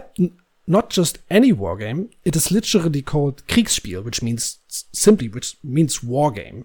not 0.66 0.90
just 0.90 1.18
any 1.30 1.52
war 1.52 1.76
game. 1.76 2.10
It 2.24 2.36
is 2.36 2.50
literally 2.50 3.02
called 3.02 3.46
Kriegsspiel, 3.46 4.04
which 4.04 4.22
means 4.22 4.58
simply, 4.92 5.28
which 5.28 5.56
means 5.62 6.02
war 6.02 6.30
game. 6.30 6.64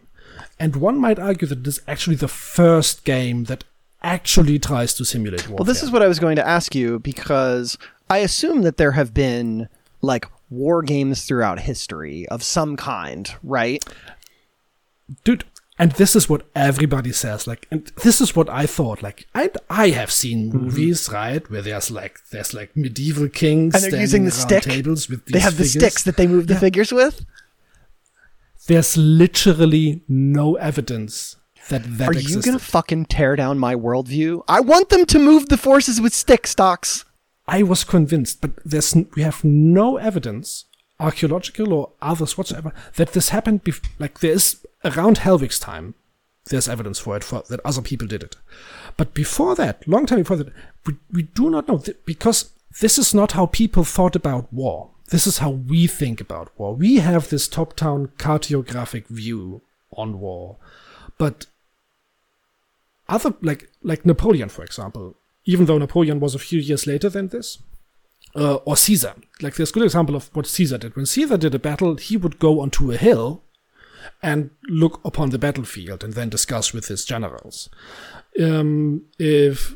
And 0.59 0.75
one 0.75 0.99
might 0.99 1.19
argue 1.19 1.47
that 1.47 1.59
it 1.59 1.67
is 1.67 1.81
actually 1.87 2.15
the 2.15 2.27
first 2.27 3.03
game 3.03 3.45
that 3.45 3.63
actually 4.03 4.59
tries 4.59 4.93
to 4.95 5.05
simulate 5.05 5.41
warfare. 5.41 5.55
Well, 5.57 5.65
this 5.65 5.83
is 5.83 5.91
what 5.91 6.03
I 6.03 6.07
was 6.07 6.19
going 6.19 6.35
to 6.35 6.47
ask 6.47 6.75
you 6.75 6.99
because 6.99 7.77
I 8.09 8.19
assume 8.19 8.61
that 8.61 8.77
there 8.77 8.91
have 8.91 9.13
been 9.13 9.67
like 10.01 10.25
war 10.49 10.81
games 10.83 11.25
throughout 11.25 11.61
history 11.61 12.27
of 12.29 12.43
some 12.43 12.75
kind, 12.77 13.33
right? 13.43 13.83
dude. 15.23 15.45
And 15.79 15.91
this 15.91 16.15
is 16.15 16.27
what 16.27 16.41
everybody 16.55 17.11
says. 17.11 17.45
Like, 17.45 17.67
and 17.69 17.91
this 18.03 18.19
is 18.19 18.35
what 18.35 18.49
I 18.49 18.65
thought. 18.65 19.03
Like, 19.03 19.27
I 19.35 19.51
I 19.69 19.89
have 19.89 20.11
seen 20.11 20.49
Mm-hmm. 20.51 20.57
movies, 20.65 21.09
right, 21.11 21.47
where 21.51 21.61
there's 21.61 21.91
like 21.91 22.19
there's 22.31 22.53
like 22.53 22.75
medieval 22.75 23.29
kings 23.29 23.75
And 23.75 23.83
they're 23.93 24.01
using 24.01 24.25
the 24.25 24.31
stick. 24.31 24.63
tables 24.63 25.07
with 25.09 25.25
these 25.25 25.33
They 25.33 25.39
have 25.39 25.57
the 25.57 25.65
sticks 25.65 26.03
that 26.03 26.17
they 26.17 26.25
move 26.27 26.47
the 26.47 26.55
Yeah. 26.55 26.59
figures 26.61 26.91
with. 26.91 27.25
There's 28.67 28.97
literally 28.97 30.01
no 30.07 30.55
evidence 30.55 31.37
that 31.69 31.83
that 31.97 32.09
Are 32.09 32.11
existed. 32.11 32.35
you 32.37 32.41
gonna 32.41 32.59
fucking 32.59 33.05
tear 33.05 33.35
down 33.35 33.59
my 33.59 33.75
worldview? 33.75 34.43
I 34.47 34.59
want 34.61 34.89
them 34.89 35.05
to 35.05 35.19
move 35.19 35.49
the 35.49 35.57
forces 35.57 36.01
with 36.01 36.13
stick 36.13 36.47
stocks. 36.47 37.05
I 37.47 37.63
was 37.63 37.83
convinced, 37.85 38.41
but 38.41 38.51
there's 38.65 38.95
we 39.15 39.21
have 39.21 39.43
no 39.43 39.97
evidence, 39.97 40.65
archaeological 40.99 41.73
or 41.73 41.91
others 42.01 42.37
whatsoever, 42.37 42.73
that 42.95 43.13
this 43.13 43.29
happened. 43.29 43.63
Bef- 43.63 43.87
like 43.99 44.19
there 44.19 44.31
is 44.31 44.65
around 44.83 45.19
Hellwig's 45.19 45.59
time, 45.59 45.93
there's 46.45 46.69
evidence 46.69 46.99
for 46.99 47.15
it 47.17 47.23
for 47.23 47.43
that 47.49 47.59
other 47.65 47.81
people 47.81 48.07
did 48.07 48.23
it, 48.23 48.35
but 48.95 49.13
before 49.13 49.55
that, 49.55 49.87
long 49.87 50.05
time 50.05 50.19
before 50.19 50.37
that, 50.37 50.53
we 50.85 50.95
we 51.11 51.23
do 51.23 51.49
not 51.49 51.67
know 51.67 51.77
th- 51.77 51.97
because 52.05 52.51
this 52.81 52.97
is 52.97 53.13
not 53.13 53.33
how 53.33 53.45
people 53.45 53.83
thought 53.83 54.15
about 54.15 54.51
war. 54.53 54.89
This 55.09 55.25
is 55.25 55.37
how 55.37 55.51
we 55.51 55.87
think 55.87 56.19
about 56.19 56.51
war. 56.59 56.75
We 56.75 56.97
have 56.97 57.29
this 57.29 57.47
top-down 57.47 58.07
cartographic 58.17 59.07
view 59.07 59.61
on 59.93 60.19
war, 60.19 60.57
but 61.17 61.45
other 63.07 63.33
like 63.41 63.69
like 63.81 64.05
Napoleon, 64.05 64.49
for 64.49 64.63
example, 64.63 65.15
even 65.45 65.65
though 65.65 65.77
Napoleon 65.77 66.19
was 66.19 66.35
a 66.35 66.39
few 66.39 66.59
years 66.59 66.85
later 66.85 67.09
than 67.09 67.29
this, 67.29 67.59
uh, 68.37 68.55
or 68.65 68.77
Caesar. 68.77 69.15
Like 69.41 69.55
there's 69.55 69.71
a 69.71 69.73
good 69.73 69.83
example 69.83 70.15
of 70.15 70.29
what 70.33 70.47
Caesar 70.47 70.77
did. 70.77 70.95
When 70.95 71.05
Caesar 71.05 71.37
did 71.37 71.55
a 71.55 71.59
battle, 71.59 71.95
he 71.95 72.15
would 72.15 72.39
go 72.39 72.61
onto 72.61 72.91
a 72.91 72.97
hill 72.97 73.43
and 74.21 74.51
look 74.67 75.01
upon 75.03 75.31
the 75.31 75.39
battlefield 75.39 76.03
and 76.03 76.13
then 76.13 76.29
discuss 76.29 76.73
with 76.73 76.87
his 76.87 77.03
generals. 77.03 77.69
Um, 78.39 79.05
if 79.19 79.75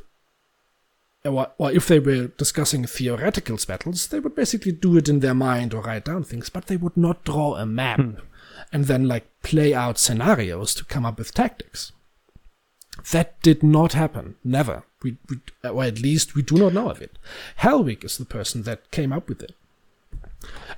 or, 1.24 1.52
or 1.58 1.72
if 1.72 1.88
they 1.88 2.00
were 2.00 2.28
discussing 2.28 2.86
theoretical 2.86 3.58
battles, 3.68 4.08
they 4.08 4.20
would 4.20 4.36
basically 4.36 4.72
do 4.72 4.98
it 4.98 5.10
in 5.10 5.20
their 5.20 5.36
mind 5.36 5.74
or 5.74 5.82
write 5.82 6.06
down 6.06 6.24
things, 6.24 6.50
but 6.50 6.66
they 6.66 6.78
would 6.78 6.98
not 6.98 7.24
draw 7.24 7.56
a 7.56 7.66
map 7.66 8.00
and 8.72 8.86
then 8.86 9.08
like 9.08 9.28
play 9.44 9.74
out 9.74 9.98
scenarios 9.98 10.74
to 10.76 10.86
come 10.86 11.06
up 11.06 11.18
with 11.18 11.34
tactics. 11.34 11.92
That 13.12 13.42
did 13.42 13.64
not 13.64 13.94
happen. 13.94 14.36
Never. 14.44 14.84
We, 15.04 15.18
we, 15.30 15.38
or 15.68 15.84
at 15.84 16.02
least 16.02 16.36
we 16.36 16.42
do 16.42 16.56
not 16.56 16.74
know 16.74 16.90
of 16.90 17.02
it. 17.02 17.18
Hellwig 17.60 18.04
is 18.04 18.18
the 18.18 18.26
person 18.26 18.64
that 18.64 18.92
came 18.92 19.12
up 19.12 19.28
with 19.28 19.42
it. 19.42 19.54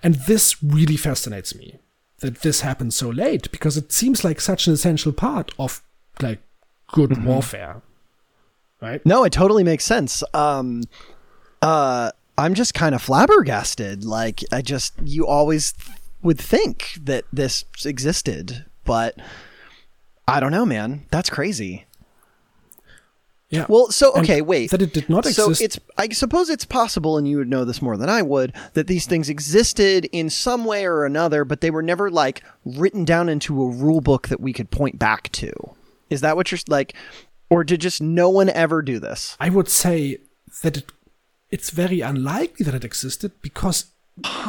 And 0.02 0.16
this 0.16 0.62
really 0.64 0.98
fascinates 0.98 1.56
me 1.56 1.80
that 2.20 2.42
this 2.42 2.62
happened 2.62 2.94
so 2.94 3.10
late 3.10 3.52
because 3.52 3.78
it 3.78 3.92
seems 3.92 4.24
like 4.24 4.40
such 4.40 4.68
an 4.68 4.74
essential 4.74 5.12
part 5.12 5.52
of 5.60 5.82
like 6.22 6.40
good 6.88 7.26
warfare. 7.26 7.82
Right? 8.82 9.06
No, 9.06 9.24
it 9.24 9.34
totally 9.34 9.64
makes 9.64 9.84
sense. 9.84 10.24
Um, 10.34 10.84
uh, 11.62 12.12
I'm 12.38 12.54
just 12.54 12.74
kind 12.74 12.96
of 12.96 13.02
flabbergasted. 13.02 14.04
Like, 14.04 14.42
I 14.52 14.62
just, 14.62 14.94
you 15.04 15.26
always 15.28 15.74
would 16.22 16.40
think 16.40 16.98
that 17.02 17.26
this 17.32 17.66
existed, 17.86 18.66
but 18.84 19.18
I 20.28 20.40
don't 20.40 20.52
know, 20.52 20.66
man. 20.66 21.06
That's 21.12 21.30
crazy. 21.30 21.86
Yeah. 23.54 23.66
Well, 23.70 23.92
so, 23.92 24.14
And 24.14 24.24
okay, 24.24 24.42
wait. 24.42 24.72
That 24.72 24.82
it 24.82 24.94
did 24.94 25.10
not 25.10 25.26
exist. 25.26 25.60
so 25.60 25.64
it's 25.64 25.80
I 25.98 26.10
suppose 26.10 26.50
it's 26.50 26.66
possible, 26.66 27.18
and 27.18 27.28
you 27.28 27.38
would 27.38 27.50
know 27.50 27.66
this 27.66 27.82
more 27.82 27.98
than 27.98 28.10
I 28.10 28.22
would, 28.22 28.54
that 28.74 28.88
these 28.88 29.06
things 29.06 29.30
existed 29.30 30.06
in 30.12 30.30
some 30.30 30.66
way 30.66 30.86
or 30.86 31.06
another, 31.06 31.46
but 31.46 31.62
they 31.62 31.70
were 31.70 31.84
never 31.84 32.10
like 32.10 32.44
written 32.66 33.06
down 33.06 33.30
into 33.30 33.62
a 33.62 33.70
rule 33.70 34.02
book 34.02 34.28
that 34.30 34.42
we 34.42 34.54
could 34.54 34.72
point 34.72 34.98
back 34.98 35.32
to. 35.34 35.52
Is 36.10 36.22
that 36.22 36.36
what 36.36 36.52
you're 36.52 36.60
like, 36.68 36.96
or 37.50 37.64
did 37.64 37.82
just 37.82 38.02
no 38.02 38.30
one 38.30 38.50
ever 38.50 38.82
do 38.82 39.00
this? 39.00 39.38
I 39.40 39.50
would 39.50 39.70
say 39.70 40.18
that 40.64 40.78
it, 40.78 40.92
it's 41.52 41.70
very 41.70 42.02
unlikely 42.02 42.64
that 42.66 42.74
it 42.74 42.84
existed 42.84 43.34
because 43.42 43.86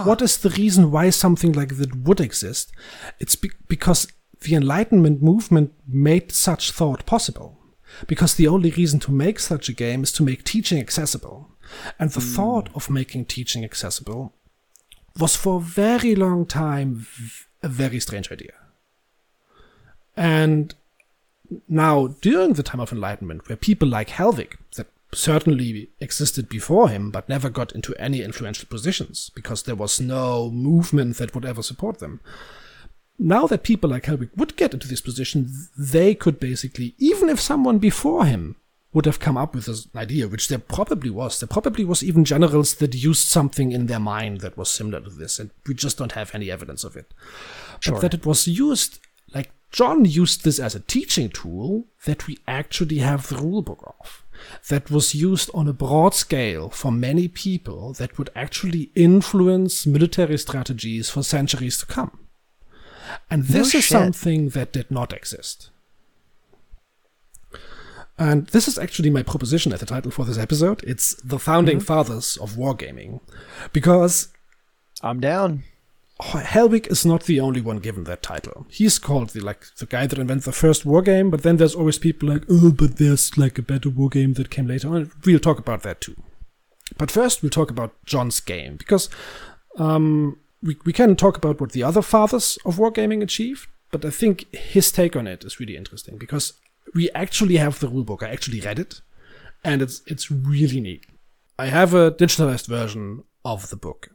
what 0.05 0.23
is 0.23 0.39
the 0.39 0.51
reason 0.51 0.91
why 0.91 1.11
something 1.11 1.53
like 1.53 1.77
that 1.77 1.95
would 1.95 2.21
exist? 2.21 2.73
It's 3.21 3.37
be- 3.37 3.51
because 3.69 4.07
the 4.41 4.55
Enlightenment 4.55 5.23
movement 5.23 5.73
made 5.87 6.33
such 6.33 6.71
thought 6.71 7.07
possible. 7.07 7.59
Because 8.07 8.35
the 8.35 8.49
only 8.49 8.71
reason 8.71 9.01
to 9.01 9.13
make 9.13 9.39
such 9.39 9.69
a 9.69 9.73
game 9.73 10.03
is 10.03 10.13
to 10.13 10.23
make 10.23 10.45
teaching 10.45 10.79
accessible. 10.79 11.51
And 11.99 12.11
the 12.11 12.21
hmm. 12.21 12.35
thought 12.35 12.69
of 12.75 12.91
making 12.91 13.27
teaching 13.27 13.65
accessible 13.65 14.33
was 15.19 15.37
for 15.37 15.57
a 15.57 15.61
very 15.61 16.15
long 16.15 16.45
time 16.47 17.07
a 17.63 17.69
very 17.69 18.01
strange 18.01 18.31
idea. 18.31 18.53
And 20.17 20.75
now, 21.69 22.09
during 22.21 22.55
the 22.55 22.63
time 22.63 22.81
of 22.81 22.93
enlightenment, 22.93 23.49
where 23.49 23.57
people 23.57 23.89
like 23.89 24.09
Hellwig, 24.09 24.55
that 24.77 24.87
certainly 25.13 25.89
existed 26.01 26.49
before 26.49 26.89
him, 26.89 27.11
but 27.11 27.29
never 27.29 27.49
got 27.49 27.73
into 27.73 27.95
any 27.97 28.23
influential 28.23 28.67
positions 28.69 29.31
because 29.35 29.63
there 29.63 29.75
was 29.75 30.01
no 30.01 30.51
movement 30.51 31.17
that 31.19 31.35
would 31.35 31.45
ever 31.45 31.63
support 31.63 31.99
them. 31.99 32.21
Now 33.19 33.47
that 33.47 33.63
people 33.63 33.91
like 33.91 34.05
Hellwig 34.05 34.31
would 34.37 34.57
get 34.57 34.75
into 34.75 34.89
this 34.89 35.01
position, 35.01 35.51
they 35.79 36.15
could 36.15 36.41
basically, 36.41 36.95
even 36.99 37.29
if 37.29 37.41
someone 37.41 37.79
before 37.79 38.27
him 38.27 38.57
would 38.95 39.07
have 39.07 39.19
come 39.19 39.37
up 39.37 39.55
with 39.55 39.67
this 39.67 39.89
idea, 39.95 40.29
which 40.29 40.49
there 40.49 40.59
probably 40.59 41.11
was. 41.11 41.41
There 41.41 41.49
probably 41.49 41.85
was 41.85 42.03
even 42.03 42.25
generals 42.25 42.77
that 42.77 42.95
used 42.95 43.27
something 43.27 43.73
in 43.73 43.87
their 43.87 43.99
mind 43.99 44.41
that 44.41 44.57
was 44.57 44.71
similar 44.71 45.01
to 45.01 45.11
this, 45.11 45.41
and 45.41 45.51
we 45.67 45.75
just 45.75 45.99
don't 45.99 46.13
have 46.13 46.33
any 46.35 46.51
evidence 46.51 46.85
of 46.85 46.97
it. 46.97 47.13
Sure. 47.81 47.95
But 47.95 48.03
that 48.03 48.15
it 48.15 48.25
was 48.25 48.47
used, 48.47 49.01
like 49.35 49.51
John 49.73 50.05
used 50.05 50.45
this 50.45 50.61
as 50.61 50.77
a 50.77 50.81
teaching 50.81 51.29
tool 51.29 51.87
that 52.05 52.29
we 52.29 52.39
actually 52.47 52.99
have 52.99 53.29
the 53.29 53.37
rulebook 53.37 53.83
of. 54.01 54.23
That 54.69 54.91
was 54.91 55.15
used 55.15 55.51
on 55.53 55.67
a 55.67 55.73
broad 55.73 56.15
scale 56.15 56.69
for 56.69 56.93
many 56.93 57.27
people 57.27 57.95
that 57.95 58.17
would 58.17 58.31
actually 58.37 58.91
influence 58.95 59.87
military 59.87 60.39
strategies 60.39 61.11
for 61.11 61.25
centuries 61.25 61.79
to 61.79 61.87
come. 61.87 62.24
And 63.31 63.49
No 63.49 63.59
this 63.59 63.75
is 63.75 63.85
shit. 63.85 63.93
something 63.93 64.49
that 64.51 64.73
did 64.73 64.91
not 64.91 65.13
exist. 65.13 65.71
And 68.17 68.47
this 68.49 68.69
is 68.69 68.79
actually 68.79 69.11
my 69.11 69.23
proposition 69.23 69.73
as 69.73 69.81
the 69.81 69.87
title 69.87 70.11
for 70.13 70.25
this 70.25 70.39
episode. 70.39 70.85
It's 70.85 71.15
the 71.23 71.39
founding 71.39 71.81
fathers 71.81 72.37
of 72.37 72.53
wargaming. 72.53 73.21
Because 73.73 74.29
I'm 75.03 75.21
down. 75.21 75.65
Hellwig 76.21 76.87
is 76.93 77.05
not 77.05 77.25
the 77.25 77.41
only 77.41 77.61
one 77.61 77.79
given 77.79 78.05
that 78.05 78.23
title. 78.23 78.67
He's 78.71 79.01
called 79.01 79.31
the 79.31 79.41
like 79.41 79.67
the 79.79 79.87
guy 79.87 80.07
that 80.07 80.19
invented 80.19 80.45
the 80.45 80.53
first 80.53 80.85
wargame, 80.85 81.29
but 81.29 81.43
then 81.43 81.57
there's 81.57 81.75
always 81.75 81.99
people 81.99 82.29
like, 82.29 82.45
oh, 82.49 82.71
but 82.71 82.99
there's 82.99 83.37
like 83.37 83.59
a 83.59 83.63
better 83.63 83.89
wargame 83.91 84.37
that 84.37 84.49
came 84.49 84.69
later 84.69 84.95
on. 84.95 85.11
We'll 85.27 85.41
talk 85.41 85.59
about 85.59 85.83
that 85.83 86.01
too. 86.01 86.15
But 86.97 87.11
first, 87.11 87.43
we'll 87.43 87.51
talk 87.51 87.69
about 87.71 87.95
John's 88.07 88.39
game 88.39 88.77
because 88.77 89.11
um, 89.77 90.39
we 90.65 90.77
we 90.87 90.93
can 90.93 91.15
talk 91.17 91.37
about 91.37 91.61
what 91.61 91.73
the 91.73 91.83
other 91.85 92.03
fathers 92.03 92.59
of 92.65 92.77
wargaming 92.79 93.23
achieved, 93.23 93.69
but 93.93 94.05
I 94.05 94.11
think 94.11 94.53
his 94.55 94.91
take 94.91 95.15
on 95.17 95.27
it 95.27 95.45
is 95.45 95.61
really 95.61 95.77
interesting 95.77 96.19
because 96.19 96.55
we 96.95 97.11
actually 97.15 97.57
have 97.59 97.79
the 97.79 97.89
rulebook. 97.89 98.23
I 98.23 98.31
actually 98.33 98.61
read 98.61 98.79
it, 98.79 99.01
and 99.63 99.83
it's 99.83 100.03
it's 100.07 100.31
really 100.31 100.81
neat. 100.81 101.05
I 101.59 101.67
have 101.67 101.95
a 101.95 102.11
digitalized 102.11 102.67
version 102.67 103.25
of 103.45 103.69
the 103.71 103.77
book, 103.77 104.09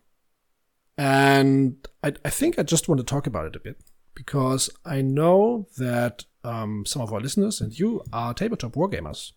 and 0.97 1.75
I, 2.03 2.13
I 2.25 2.29
think 2.29 2.59
I 2.59 2.63
just 2.63 2.87
want 2.89 2.99
to 2.99 3.05
talk 3.05 3.27
about 3.27 3.45
it 3.45 3.55
a 3.55 3.59
bit 3.59 3.77
because 4.15 4.69
I 4.85 5.01
know 5.01 5.67
that 5.77 6.25
um, 6.43 6.85
some 6.85 7.01
of 7.01 7.13
our 7.13 7.21
listeners 7.21 7.61
and 7.61 7.77
you 7.79 8.03
are 8.11 8.33
tabletop 8.33 8.73
wargamers. 8.73 9.31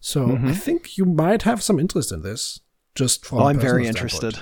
So 0.00 0.38
I 0.44 0.52
think 0.54 0.96
you 0.96 1.04
might 1.04 1.42
have 1.42 1.62
some 1.62 1.78
interest 1.78 2.10
in 2.10 2.22
this. 2.22 2.60
Just 2.94 3.24
from 3.24 3.38
Oh, 3.38 3.44
I'm 3.46 3.60
very 3.60 3.84
standpoint. 3.84 4.40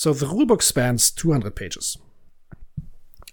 So 0.00 0.14
the 0.14 0.24
rulebook 0.24 0.62
spans 0.62 1.10
200 1.10 1.54
pages, 1.54 1.98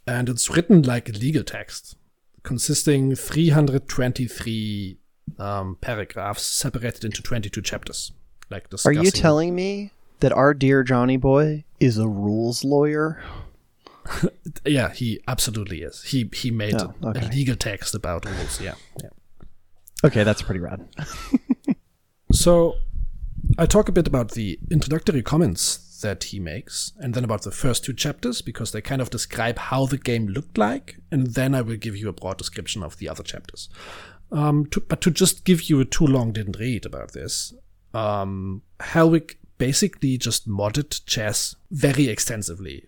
and 0.05 0.27
it's 0.27 0.49
written 0.49 0.81
like 0.81 1.07
a 1.07 1.13
legal 1.13 1.41
text, 1.45 1.95
consisting 2.43 3.15
323 3.15 4.97
um, 5.39 5.77
paragraphs 5.79 6.43
separated 6.43 7.05
into 7.05 7.23
22 7.23 7.61
chapters. 7.61 8.11
Like 8.49 8.67
Are 8.83 8.91
you 8.91 9.11
telling 9.11 9.55
me 9.55 9.93
that 10.19 10.33
our 10.33 10.53
dear 10.53 10.83
Johnny 10.83 11.15
boy 11.15 11.63
is 11.79 11.97
a 11.97 12.07
rules 12.09 12.65
lawyer? 12.65 13.23
Yeah, 14.65 14.91
he 14.91 15.21
absolutely 15.25 15.83
is. 15.83 16.03
He 16.03 16.29
he 16.33 16.51
made 16.51 16.75
Oh, 16.75 16.93
a, 17.01 17.07
okay. 17.09 17.25
a 17.27 17.29
legal 17.29 17.55
text 17.55 17.95
about 17.95 18.25
rules. 18.25 18.59
Yeah, 18.59 18.75
yeah. 19.01 19.09
Okay, 20.03 20.23
that's 20.25 20.41
pretty 20.41 20.59
rad. 20.59 20.85
So 22.33 22.75
I 23.57 23.65
talk 23.65 23.87
a 23.87 23.93
bit 23.93 24.05
about 24.07 24.31
the 24.31 24.59
introductory 24.69 25.21
comments 25.21 25.86
that 26.01 26.25
he 26.25 26.39
makes, 26.39 26.91
and 26.97 27.13
then 27.13 27.23
about 27.23 27.43
the 27.43 27.51
first 27.51 27.83
two 27.83 27.93
chapters 27.93 28.41
because 28.41 28.71
they 28.71 28.81
kind 28.81 29.01
of 29.01 29.09
describe 29.09 29.57
how 29.57 29.85
the 29.85 29.97
game 29.97 30.27
looked 30.27 30.57
like, 30.57 30.97
and 31.11 31.27
then 31.27 31.55
I 31.55 31.61
will 31.61 31.77
give 31.77 31.95
you 31.95 32.09
a 32.09 32.13
broad 32.13 32.37
description 32.37 32.83
of 32.83 32.97
the 32.97 33.09
other 33.09 33.23
chapters. 33.23 33.69
Um, 34.31 34.65
to, 34.67 34.81
but 34.81 35.01
to 35.01 35.11
just 35.11 35.45
give 35.45 35.69
you 35.69 35.79
a 35.79 35.85
too 35.85 36.05
long 36.05 36.31
didn't 36.33 36.59
read 36.59 36.85
about 36.85 37.13
this, 37.13 37.53
um, 37.93 38.61
Hellwig 38.79 39.35
basically 39.57 40.17
just 40.17 40.47
modded 40.47 41.05
chess 41.05 41.55
very 41.71 42.07
extensively. 42.09 42.87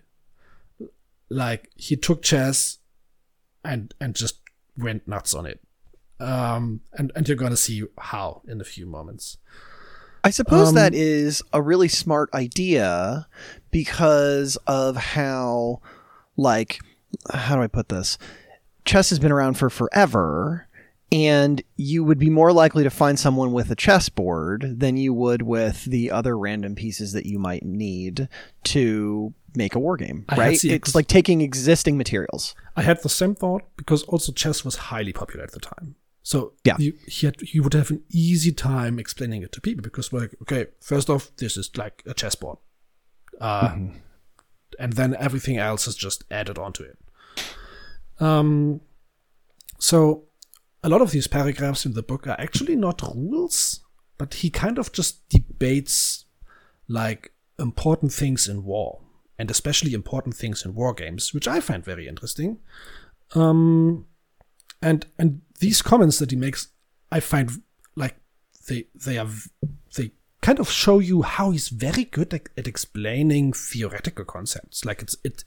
Like 1.30 1.70
he 1.76 1.96
took 1.96 2.22
chess 2.22 2.80
and 3.64 3.94
and 4.00 4.16
just 4.16 4.40
went 4.78 5.08
nuts 5.08 5.34
on 5.34 5.46
it. 5.46 5.62
Um, 6.20 6.82
and 6.94 7.12
and 7.16 7.28
you're 7.28 7.38
gonna 7.38 7.58
see 7.58 7.84
how 7.98 8.42
in 8.48 8.60
a 8.60 8.66
few 8.66 8.86
moments. 8.86 9.38
I 10.24 10.30
suppose 10.32 10.70
Um, 10.70 10.76
that 10.76 10.94
is 10.94 11.42
a 11.54 11.62
really 11.62 11.88
smart 11.88 12.30
idea 12.34 13.28
because 13.72 14.58
of 14.68 14.96
how, 14.96 15.82
like, 16.38 16.80
how 17.32 17.56
do 17.56 17.62
I 17.62 17.68
put 17.68 17.90
this? 17.90 18.18
Chess 18.86 19.10
has 19.10 19.20
been 19.20 19.32
around 19.32 19.56
for 19.56 19.70
forever, 19.70 20.68
and 21.12 21.62
you 21.76 22.04
would 22.04 22.20
be 22.20 22.30
more 22.30 22.52
likely 22.52 22.84
to 22.84 22.90
find 22.90 23.20
someone 23.20 23.52
with 23.52 23.72
a 23.72 23.76
chessboard 23.76 24.80
than 24.80 24.98
you 24.98 25.14
would 25.14 25.42
with 25.42 25.86
the 25.86 26.12
other 26.12 26.38
random 26.38 26.76
pieces 26.76 27.14
that 27.14 27.26
you 27.26 27.40
might 27.40 27.64
need 27.64 28.28
to 28.66 29.34
make 29.56 29.74
a 29.74 29.80
war 29.80 29.98
game, 29.98 30.26
right? 30.38 30.60
the 30.60 30.72
It's 30.72 30.94
like 30.94 31.08
taking 31.08 31.42
existing 31.42 31.98
materials. 31.98 32.56
I 32.76 32.84
had 32.84 33.02
the 33.02 33.10
same 33.10 33.36
thought 33.36 33.64
because 33.78 34.04
also 34.04 34.32
chess 34.32 34.64
was 34.64 34.76
highly 34.76 35.14
popular 35.14 35.44
at 35.44 35.52
the 35.52 35.60
time. 35.60 35.96
So 36.30 36.54
Yeah. 36.64 36.76
you, 36.78 36.94
he 37.08 37.26
had 37.26 37.42
he 37.42 37.60
would 37.60 37.74
have 37.74 37.90
an 37.90 38.04
easy 38.12 38.52
time 38.52 39.00
explaining 39.00 39.42
it 39.42 39.52
to 39.54 39.62
people 39.62 39.82
because 39.82 40.14
like 40.14 40.36
okay, 40.44 40.68
first 40.80 41.10
off, 41.10 41.32
this 41.38 41.58
is 41.58 41.76
like 41.76 42.04
a 42.06 42.14
chessboard, 42.14 42.60
uh, 43.42 43.76
and 44.78 44.94
then 44.94 45.16
everything 45.16 45.58
else 45.58 45.88
is 45.88 45.96
just 45.96 46.24
added 46.30 46.60
onto 46.60 46.84
it. 46.84 47.00
Um, 48.20 48.82
so 49.80 50.26
a 50.84 50.90
lot 50.90 51.02
of 51.02 51.10
these 51.10 51.28
paragraphs 51.28 51.84
in 51.88 51.94
the 51.94 52.04
book 52.04 52.28
are 52.28 52.40
actually 52.40 52.76
not 52.76 53.02
rules, 53.02 53.82
but 54.20 54.36
he 54.36 54.52
kind 54.52 54.78
of 54.78 54.92
just 54.92 55.28
debates 55.30 56.26
like 56.88 57.32
important 57.58 58.14
things 58.14 58.48
in 58.48 58.64
war 58.64 59.02
and 59.40 59.50
especially 59.50 59.94
important 59.96 60.36
things 60.36 60.64
in 60.64 60.76
war 60.76 60.94
games, 60.94 61.34
which 61.34 61.48
I 61.48 61.60
find 61.60 61.84
very 61.84 62.08
interesting. 62.08 62.60
Um, 63.34 64.06
and 64.80 65.08
and 65.18 65.42
these 65.60 65.82
comments 65.82 66.20
that 66.20 66.32
he 66.32 66.38
makes, 66.38 66.70
I 67.12 67.20
find 67.20 67.62
like 67.96 68.16
they 68.68 68.86
they 68.96 69.18
are 69.18 69.28
they 69.96 70.12
kind 70.42 70.60
of 70.60 70.70
show 70.70 71.00
you 71.00 71.22
how 71.22 71.52
he's 71.52 71.70
very 71.70 72.06
good 72.06 72.34
at, 72.34 72.50
at 72.58 72.68
explaining 72.68 73.54
theoretical 73.54 74.26
concepts. 74.26 74.86
Like 74.86 75.02
it's 75.02 75.16
it, 75.24 75.44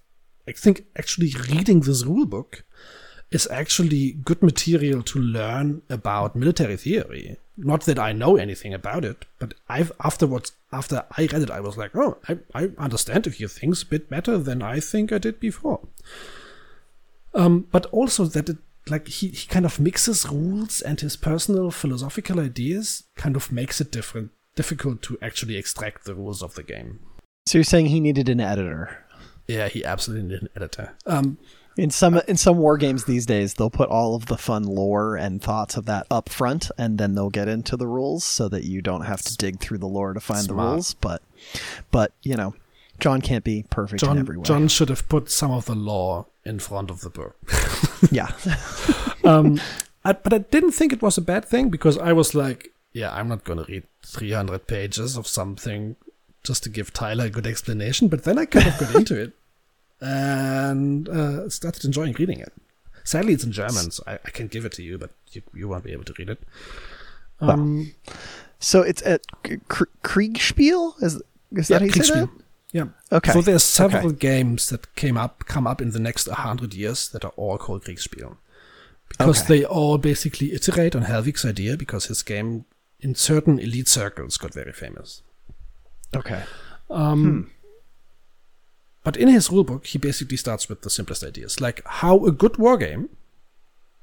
I 0.46 0.52
think 0.52 0.86
actually 0.96 1.32
reading 1.48 1.80
this 1.80 2.04
rule 2.04 2.26
book 2.26 2.64
is 3.30 3.48
actually 3.50 4.12
good 4.12 4.42
material 4.42 5.02
to 5.02 5.18
learn 5.18 5.82
about 5.88 6.36
military 6.36 6.76
theory. 6.76 7.38
Not 7.56 7.82
that 7.82 7.98
I 7.98 8.12
know 8.12 8.36
anything 8.36 8.74
about 8.74 9.04
it, 9.04 9.24
but 9.38 9.54
I've 9.68 9.92
afterwards 10.04 10.52
after 10.72 11.04
I 11.16 11.22
read 11.26 11.42
it, 11.42 11.50
I 11.50 11.60
was 11.60 11.76
like, 11.76 11.96
oh, 11.96 12.18
I, 12.28 12.38
I 12.54 12.70
understand 12.78 13.26
a 13.26 13.30
few 13.30 13.48
things 13.48 13.82
a 13.82 13.86
bit 13.86 14.10
better 14.10 14.38
than 14.38 14.62
I 14.62 14.80
think 14.80 15.12
I 15.12 15.18
did 15.18 15.40
before. 15.40 15.80
Um, 17.34 17.66
but 17.70 17.86
also 17.86 18.24
that 18.26 18.50
it 18.50 18.58
like 18.88 19.08
he, 19.08 19.28
he 19.28 19.46
kind 19.46 19.64
of 19.64 19.78
mixes 19.78 20.28
rules 20.28 20.80
and 20.80 21.00
his 21.00 21.16
personal 21.16 21.70
philosophical 21.70 22.40
ideas 22.40 23.04
kind 23.16 23.36
of 23.36 23.52
makes 23.52 23.80
it 23.80 23.92
different 23.92 24.30
difficult 24.54 25.02
to 25.02 25.18
actually 25.22 25.56
extract 25.56 26.04
the 26.04 26.14
rules 26.14 26.42
of 26.42 26.54
the 26.54 26.62
game. 26.62 27.00
So 27.46 27.58
you're 27.58 27.64
saying 27.64 27.86
he 27.86 28.00
needed 28.00 28.28
an 28.28 28.40
editor. 28.40 29.04
Yeah, 29.46 29.68
he 29.68 29.84
absolutely 29.84 30.28
needed 30.28 30.42
an 30.42 30.48
editor. 30.56 30.94
Um, 31.06 31.38
In 31.76 31.90
some 31.90 32.20
in 32.28 32.36
some 32.36 32.58
war 32.58 32.76
games 32.76 33.04
these 33.04 33.24
days, 33.24 33.54
they'll 33.54 33.70
put 33.70 33.88
all 33.88 34.14
of 34.14 34.26
the 34.26 34.36
fun 34.36 34.64
lore 34.64 35.16
and 35.16 35.40
thoughts 35.42 35.76
of 35.76 35.86
that 35.86 36.06
up 36.10 36.28
front, 36.28 36.70
and 36.76 36.98
then 36.98 37.14
they'll 37.14 37.30
get 37.30 37.48
into 37.48 37.76
the 37.76 37.86
rules 37.86 38.24
so 38.24 38.48
that 38.50 38.64
you 38.64 38.82
don't 38.82 39.06
have 39.06 39.22
to 39.22 39.36
dig 39.36 39.58
through 39.58 39.78
the 39.78 39.88
lore 39.88 40.12
to 40.12 40.20
find 40.20 40.46
the 40.46 40.54
rules. 40.54 40.94
But, 40.94 41.22
but 41.90 42.12
you 42.22 42.36
know, 42.36 42.54
John 43.00 43.22
can't 43.22 43.42
be 43.42 43.64
perfect 43.70 44.02
in 44.02 44.26
John. 44.26 44.42
John 44.44 44.68
should 44.68 44.90
have 44.90 45.08
put 45.08 45.30
some 45.30 45.50
of 45.50 45.64
the 45.64 45.74
law 45.74 46.26
in 46.44 46.58
front 46.58 46.90
of 46.90 47.00
the 47.00 47.10
book. 47.10 47.36
yeah, 48.10 48.30
um, 49.24 49.60
I, 50.04 50.12
but 50.12 50.32
I 50.32 50.38
didn't 50.38 50.72
think 50.72 50.92
it 50.92 51.02
was 51.02 51.16
a 51.18 51.22
bad 51.22 51.44
thing 51.44 51.70
because 51.70 51.96
I 51.98 52.12
was 52.12 52.34
like, 52.34 52.72
yeah, 52.92 53.12
I'm 53.12 53.28
not 53.28 53.44
going 53.44 53.58
to 53.58 53.70
read 53.70 53.84
300 54.04 54.66
pages 54.66 55.16
of 55.16 55.26
something 55.26 55.96
just 56.44 56.62
to 56.64 56.68
give 56.68 56.92
Tyler 56.92 57.26
a 57.26 57.30
good 57.30 57.46
explanation. 57.46 58.08
But 58.08 58.24
then 58.24 58.38
I 58.38 58.44
kind 58.46 58.66
of 58.66 58.78
got 58.78 58.94
into 58.96 59.20
it 59.20 59.32
and 60.00 61.08
uh, 61.08 61.48
started 61.48 61.84
enjoying 61.84 62.14
reading 62.18 62.40
it. 62.40 62.52
Sadly, 63.04 63.32
it's 63.32 63.44
in 63.44 63.52
German, 63.52 63.90
so 63.90 64.02
I, 64.06 64.14
I 64.14 64.30
can 64.30 64.46
give 64.46 64.64
it 64.64 64.72
to 64.72 64.82
you, 64.82 64.98
but 64.98 65.10
you, 65.32 65.42
you 65.54 65.68
won't 65.68 65.84
be 65.84 65.92
able 65.92 66.04
to 66.04 66.14
read 66.18 66.30
it. 66.30 66.42
Um, 67.40 67.94
so 68.60 68.82
it's 68.82 69.02
at 69.02 69.22
K- 69.42 69.56
Kriegsspiel. 70.04 71.02
Is 71.02 71.20
is 71.50 71.68
that 71.68 71.80
how 71.80 71.86
you 71.86 71.92
say 71.92 72.20
that? 72.20 72.28
Yeah. 72.72 72.86
Okay. 73.10 73.32
So 73.32 73.42
there's 73.42 73.62
several 73.64 74.06
Okay. 74.08 74.16
games 74.16 74.68
that 74.70 74.94
came 74.96 75.16
up, 75.18 75.44
come 75.46 75.66
up 75.66 75.80
in 75.82 75.90
the 75.90 75.98
next 76.00 76.26
100 76.26 76.72
years 76.74 77.08
that 77.10 77.24
are 77.24 77.32
all 77.36 77.58
called 77.58 77.84
Kriegsspiel. 77.84 78.36
because 79.08 79.42
Okay. 79.42 79.58
they 79.58 79.64
all 79.66 79.98
basically 79.98 80.54
iterate 80.54 80.96
on 80.96 81.02
Hellwig's 81.02 81.44
idea 81.44 81.76
because 81.76 82.06
his 82.06 82.22
game 82.22 82.64
in 82.98 83.14
certain 83.14 83.58
elite 83.58 83.88
circles 83.88 84.38
got 84.38 84.54
very 84.54 84.72
famous. 84.72 85.22
Okay. 86.16 86.44
Um, 86.88 87.50
But 89.04 89.16
in 89.16 89.28
his 89.28 89.48
rulebook, 89.48 89.84
he 89.86 89.98
basically 89.98 90.36
starts 90.38 90.68
with 90.68 90.80
the 90.82 90.88
simplest 90.90 91.22
ideas, 91.24 91.60
like 91.60 91.82
how 91.84 92.24
a 92.24 92.30
good 92.32 92.56
war 92.56 92.76
game, 92.78 93.08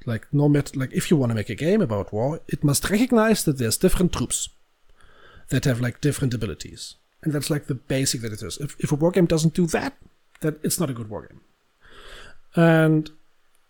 like 0.06 0.28
no 0.32 0.48
matter, 0.50 0.78
like 0.78 0.92
if 0.94 1.10
you 1.10 1.18
want 1.18 1.30
to 1.32 1.36
make 1.36 1.50
a 1.50 1.56
game 1.56 1.82
about 1.82 2.12
war, 2.14 2.42
it 2.48 2.64
must 2.64 2.90
recognize 2.90 3.44
that 3.46 3.58
there's 3.58 3.78
different 3.78 4.12
troops 4.14 4.50
that 5.50 5.66
have 5.66 5.80
like 5.82 6.02
different 6.02 6.34
abilities, 6.34 6.96
and 7.24 7.34
that's 7.34 7.50
like 7.50 7.68
the 7.68 7.76
basic 7.76 8.22
that 8.22 8.34
it 8.34 8.42
is. 8.42 8.58
If 8.58 8.76
if 8.80 8.92
a 8.92 8.96
war 8.96 9.12
game 9.12 9.26
doesn't 9.26 9.54
do 9.54 9.66
that, 9.68 9.98
then 10.42 10.60
it's 10.64 10.80
not 10.80 10.90
a 10.90 10.94
good 10.94 11.10
war 11.10 11.28
game. 11.28 11.42
And 12.56 13.12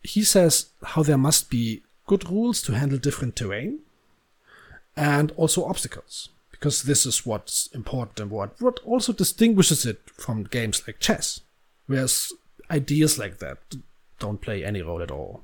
he 0.02 0.24
says 0.24 0.70
how 0.84 1.04
there 1.04 1.18
must 1.18 1.50
be 1.50 1.84
good 2.08 2.30
rules 2.30 2.62
to 2.64 2.74
handle 2.74 2.98
different 2.98 3.36
terrain 3.36 3.80
and 4.96 5.32
also 5.36 5.64
obstacles 5.66 6.30
because 6.52 6.84
this 6.84 7.06
is 7.06 7.26
what's 7.26 7.68
important 7.68 8.20
and 8.20 8.32
what 8.32 8.60
what 8.62 8.80
also 8.84 9.14
distinguishes 9.14 9.86
it 9.86 10.02
from 10.10 10.44
games 10.44 10.82
like 10.88 11.00
chess 11.00 11.42
whereas 11.86 12.32
ideas 12.72 13.18
like 13.18 13.38
that 13.40 13.60
don't 14.20 14.42
play 14.42 14.64
any 14.66 14.82
role 14.82 15.02
at 15.02 15.12
all 15.12 15.44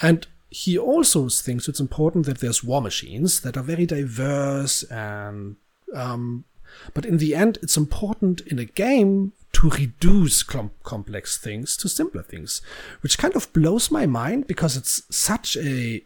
and 0.00 0.26
he 0.48 0.78
also 0.78 1.28
thinks 1.28 1.68
it's 1.68 1.80
important 1.80 2.26
that 2.26 2.38
there's 2.38 2.62
war 2.62 2.80
machines 2.80 3.40
that 3.40 3.56
are 3.56 3.62
very 3.62 3.86
diverse 3.86 4.84
and 4.84 5.56
um, 5.92 6.44
but 6.92 7.04
in 7.04 7.18
the 7.18 7.34
end 7.34 7.58
it's 7.62 7.76
important 7.76 8.40
in 8.42 8.58
a 8.58 8.64
game 8.64 9.32
to 9.52 9.70
reduce 9.70 10.42
com- 10.42 10.72
complex 10.82 11.38
things 11.38 11.76
to 11.76 11.88
simpler 11.88 12.22
things 12.22 12.60
which 13.02 13.18
kind 13.18 13.36
of 13.36 13.52
blows 13.52 13.90
my 13.90 14.06
mind 14.06 14.46
because 14.46 14.76
it's 14.76 15.02
such 15.10 15.56
a 15.56 16.02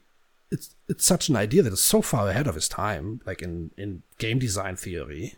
it's 0.50 0.74
it's 0.88 1.04
such 1.04 1.28
an 1.28 1.36
idea 1.36 1.62
that 1.62 1.72
is 1.72 1.82
so 1.82 2.00
far 2.00 2.28
ahead 2.28 2.46
of 2.46 2.56
its 2.56 2.68
time, 2.68 3.20
like 3.26 3.42
in, 3.42 3.70
in 3.76 4.02
game 4.16 4.38
design 4.38 4.76
theory, 4.76 5.34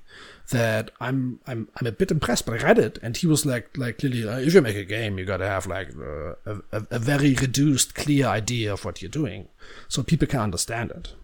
that 0.51 0.91
I'm 1.01 1.41
I'm 1.47 1.69
I'm 1.77 1.87
a 1.87 1.93
bit 1.93 2.11
impressed. 2.11 2.47
But 2.47 2.61
I 2.61 2.65
read 2.65 2.79
it, 2.79 2.99
and 3.03 3.17
he 3.17 3.27
was 3.27 3.45
like 3.45 3.77
like 3.77 3.99
clearly, 3.99 4.29
uh, 4.29 4.39
if 4.39 4.55
you 4.55 4.61
make 4.61 4.77
a 4.77 4.85
game, 4.85 5.19
you 5.19 5.25
gotta 5.25 5.49
have 5.49 5.67
like 5.67 5.91
uh, 5.97 6.35
a, 6.47 6.57
a 6.73 6.87
a 6.93 6.99
very 6.99 7.35
reduced, 7.35 7.95
clear 7.95 8.27
idea 8.27 8.73
of 8.73 8.85
what 8.85 9.03
you're 9.03 9.11
doing, 9.11 9.49
so 9.89 10.03
people 10.03 10.29
can 10.29 10.41
understand 10.41 10.93
it. 10.93 11.15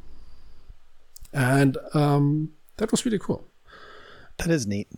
And 1.32 1.78
um, 1.94 2.52
that 2.78 2.90
was 2.90 3.04
really 3.04 3.18
cool. 3.18 3.46
That 4.38 4.48
is 4.48 4.66
neat. 4.66 4.88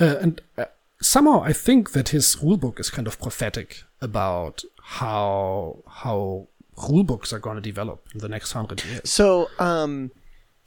Uh, 0.00 0.16
and 0.20 0.40
uh, 0.58 0.66
somehow 1.00 1.42
I 1.42 1.52
think 1.52 1.92
that 1.92 2.10
his 2.10 2.36
rulebook 2.36 2.78
is 2.80 2.90
kind 2.90 3.06
of 3.06 3.20
prophetic 3.20 3.82
about 4.00 4.62
how 4.82 5.78
how 5.88 6.48
rulebooks 6.76 7.32
are 7.32 7.38
going 7.38 7.56
to 7.56 7.62
develop 7.62 8.06
in 8.14 8.20
the 8.20 8.28
next 8.28 8.52
hundred 8.52 8.84
years. 8.84 9.10
So, 9.10 9.48
um, 9.58 10.10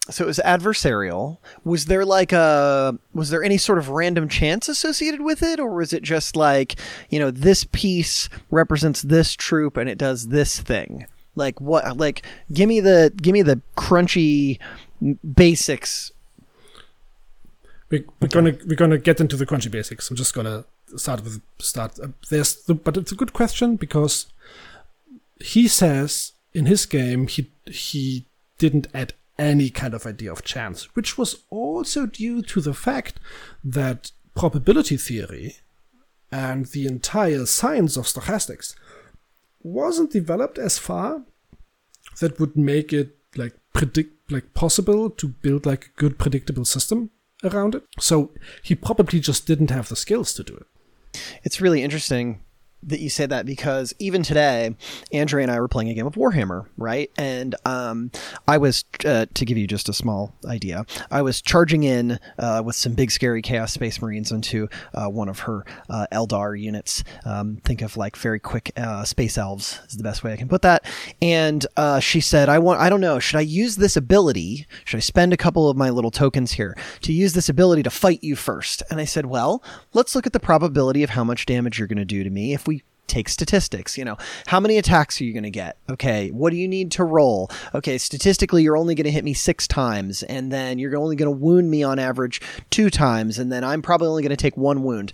so 0.09 0.23
it 0.23 0.27
was 0.27 0.41
adversarial. 0.43 1.37
Was 1.63 1.85
there 1.85 2.05
like 2.05 2.31
a 2.31 2.97
was 3.13 3.29
there 3.29 3.43
any 3.43 3.57
sort 3.57 3.77
of 3.77 3.89
random 3.89 4.27
chance 4.27 4.67
associated 4.67 5.21
with 5.21 5.43
it, 5.43 5.59
or 5.59 5.73
was 5.73 5.93
it 5.93 6.03
just 6.03 6.35
like 6.35 6.75
you 7.09 7.19
know 7.19 7.31
this 7.31 7.63
piece 7.63 8.29
represents 8.49 9.01
this 9.01 9.33
troop 9.35 9.77
and 9.77 9.89
it 9.89 9.97
does 9.97 10.29
this 10.29 10.59
thing? 10.59 11.05
Like 11.35 11.61
what? 11.61 11.97
Like 11.97 12.25
give 12.51 12.67
me 12.67 12.79
the 12.79 13.13
give 13.15 13.33
me 13.33 13.41
the 13.41 13.61
crunchy 13.77 14.59
basics. 15.33 16.11
We, 17.89 18.05
we're 18.21 18.27
gonna 18.27 18.55
we're 18.67 18.75
gonna 18.75 18.97
get 18.97 19.19
into 19.19 19.35
the 19.35 19.45
crunchy 19.45 19.71
basics. 19.71 20.09
I'm 20.09 20.15
just 20.15 20.33
gonna 20.33 20.65
start 20.95 21.23
with 21.23 21.41
start. 21.59 21.99
Uh, 21.99 22.09
there's 22.29 22.63
the, 22.63 22.75
but 22.75 22.97
it's 22.97 23.11
a 23.11 23.15
good 23.15 23.33
question 23.33 23.75
because 23.75 24.27
he 25.39 25.67
says 25.67 26.33
in 26.53 26.65
his 26.65 26.85
game 26.85 27.27
he 27.27 27.51
he 27.65 28.25
didn't 28.57 28.87
add 28.93 29.13
any 29.39 29.69
kind 29.69 29.93
of 29.93 30.05
idea 30.05 30.31
of 30.31 30.43
chance, 30.43 30.95
which 30.95 31.17
was 31.17 31.43
also 31.49 32.05
due 32.05 32.41
to 32.43 32.61
the 32.61 32.73
fact 32.73 33.19
that 33.63 34.11
probability 34.35 34.97
theory 34.97 35.55
and 36.31 36.67
the 36.67 36.85
entire 36.85 37.45
science 37.45 37.97
of 37.97 38.05
stochastics 38.05 38.75
wasn't 39.61 40.11
developed 40.11 40.57
as 40.57 40.77
far 40.77 41.23
that 42.19 42.39
would 42.39 42.55
make 42.55 42.93
it 42.93 43.17
like 43.35 43.53
predict 43.73 44.31
like 44.31 44.53
possible 44.53 45.09
to 45.09 45.27
build 45.27 45.65
like 45.65 45.85
a 45.85 45.99
good 45.99 46.17
predictable 46.17 46.65
system 46.65 47.09
around 47.43 47.75
it. 47.75 47.83
So 47.99 48.31
he 48.63 48.75
probably 48.75 49.19
just 49.19 49.47
didn't 49.47 49.71
have 49.71 49.89
the 49.89 49.95
skills 49.95 50.33
to 50.33 50.43
do 50.43 50.55
it. 50.55 51.19
It's 51.43 51.61
really 51.61 51.83
interesting 51.83 52.41
that 52.83 52.99
you 52.99 53.09
say 53.09 53.25
that 53.25 53.45
because 53.45 53.93
even 53.99 54.23
today, 54.23 54.75
Andrea 55.11 55.43
and 55.43 55.51
I 55.51 55.59
were 55.59 55.67
playing 55.67 55.89
a 55.89 55.93
game 55.93 56.07
of 56.07 56.15
Warhammer, 56.15 56.65
right? 56.77 57.11
And 57.17 57.55
um, 57.65 58.11
I 58.47 58.57
was, 58.57 58.85
uh, 59.05 59.25
to 59.33 59.45
give 59.45 59.57
you 59.57 59.67
just 59.67 59.89
a 59.89 59.93
small 59.93 60.33
idea, 60.45 60.85
I 61.11 61.21
was 61.21 61.41
charging 61.41 61.83
in 61.83 62.19
uh, 62.37 62.63
with 62.65 62.75
some 62.75 62.93
big, 62.93 63.11
scary 63.11 63.41
Chaos 63.41 63.73
Space 63.73 64.01
Marines 64.01 64.31
into 64.31 64.69
uh, 64.93 65.07
one 65.07 65.29
of 65.29 65.39
her 65.39 65.65
uh, 65.89 66.07
Eldar 66.11 66.59
units. 66.59 67.03
Um, 67.25 67.57
think 67.63 67.81
of 67.81 67.97
like 67.97 68.15
very 68.15 68.39
quick 68.39 68.71
uh, 68.77 69.03
space 69.03 69.37
elves 69.37 69.79
is 69.87 69.97
the 69.97 70.03
best 70.03 70.23
way 70.23 70.31
I 70.33 70.37
can 70.37 70.47
put 70.47 70.61
that. 70.61 70.85
And 71.21 71.65
uh, 71.75 71.99
she 71.99 72.21
said, 72.21 72.49
"I 72.49 72.59
want, 72.59 72.79
I 72.79 72.89
don't 72.89 73.01
know, 73.01 73.19
should 73.19 73.37
I 73.37 73.41
use 73.41 73.75
this 73.75 73.97
ability? 73.97 74.67
Should 74.85 74.97
I 74.97 75.01
spend 75.01 75.33
a 75.33 75.37
couple 75.37 75.69
of 75.69 75.77
my 75.77 75.89
little 75.89 76.11
tokens 76.11 76.53
here 76.53 76.77
to 77.01 77.11
use 77.11 77.33
this 77.33 77.49
ability 77.49 77.83
to 77.83 77.89
fight 77.89 78.23
you 78.23 78.35
first? 78.35 78.83
And 78.89 78.99
I 78.99 79.05
said, 79.05 79.25
"Well, 79.25 79.63
let's 79.93 80.15
look 80.15 80.25
at 80.25 80.33
the 80.33 80.39
probability 80.39 81.03
of 81.03 81.11
how 81.11 81.23
much 81.23 81.45
damage 81.45 81.77
you're 81.77 81.87
going 81.87 81.97
to 81.97 82.05
do 82.05 82.23
to 82.23 82.29
me 82.29 82.53
if 82.53 82.67
take 83.09 83.27
statistics 83.29 83.97
you 83.97 84.05
know 84.05 84.17
how 84.47 84.59
many 84.59 84.77
attacks 84.77 85.19
are 85.19 85.23
you 85.23 85.33
going 85.33 85.43
to 85.43 85.49
get? 85.49 85.77
Okay 85.89 86.29
what 86.29 86.51
do 86.51 86.57
you 86.57 86.67
need 86.67 86.91
to 86.91 87.03
roll? 87.03 87.49
Okay 87.73 87.97
statistically 87.97 88.63
you're 88.63 88.77
only 88.77 88.95
going 88.95 89.05
to 89.05 89.11
hit 89.11 89.23
me 89.23 89.33
six 89.33 89.67
times 89.67 90.23
and 90.23 90.51
then 90.51 90.79
you're 90.79 90.95
only 90.97 91.15
going 91.15 91.31
to 91.31 91.37
wound 91.37 91.69
me 91.69 91.83
on 91.83 91.99
average 91.99 92.41
two 92.69 92.89
times 92.89 93.37
and 93.39 93.51
then 93.51 93.63
i'm 93.63 93.81
probably 93.81 94.07
only 94.07 94.23
going 94.23 94.29
to 94.29 94.35
take 94.35 94.57
one 94.57 94.83
wound. 94.83 95.11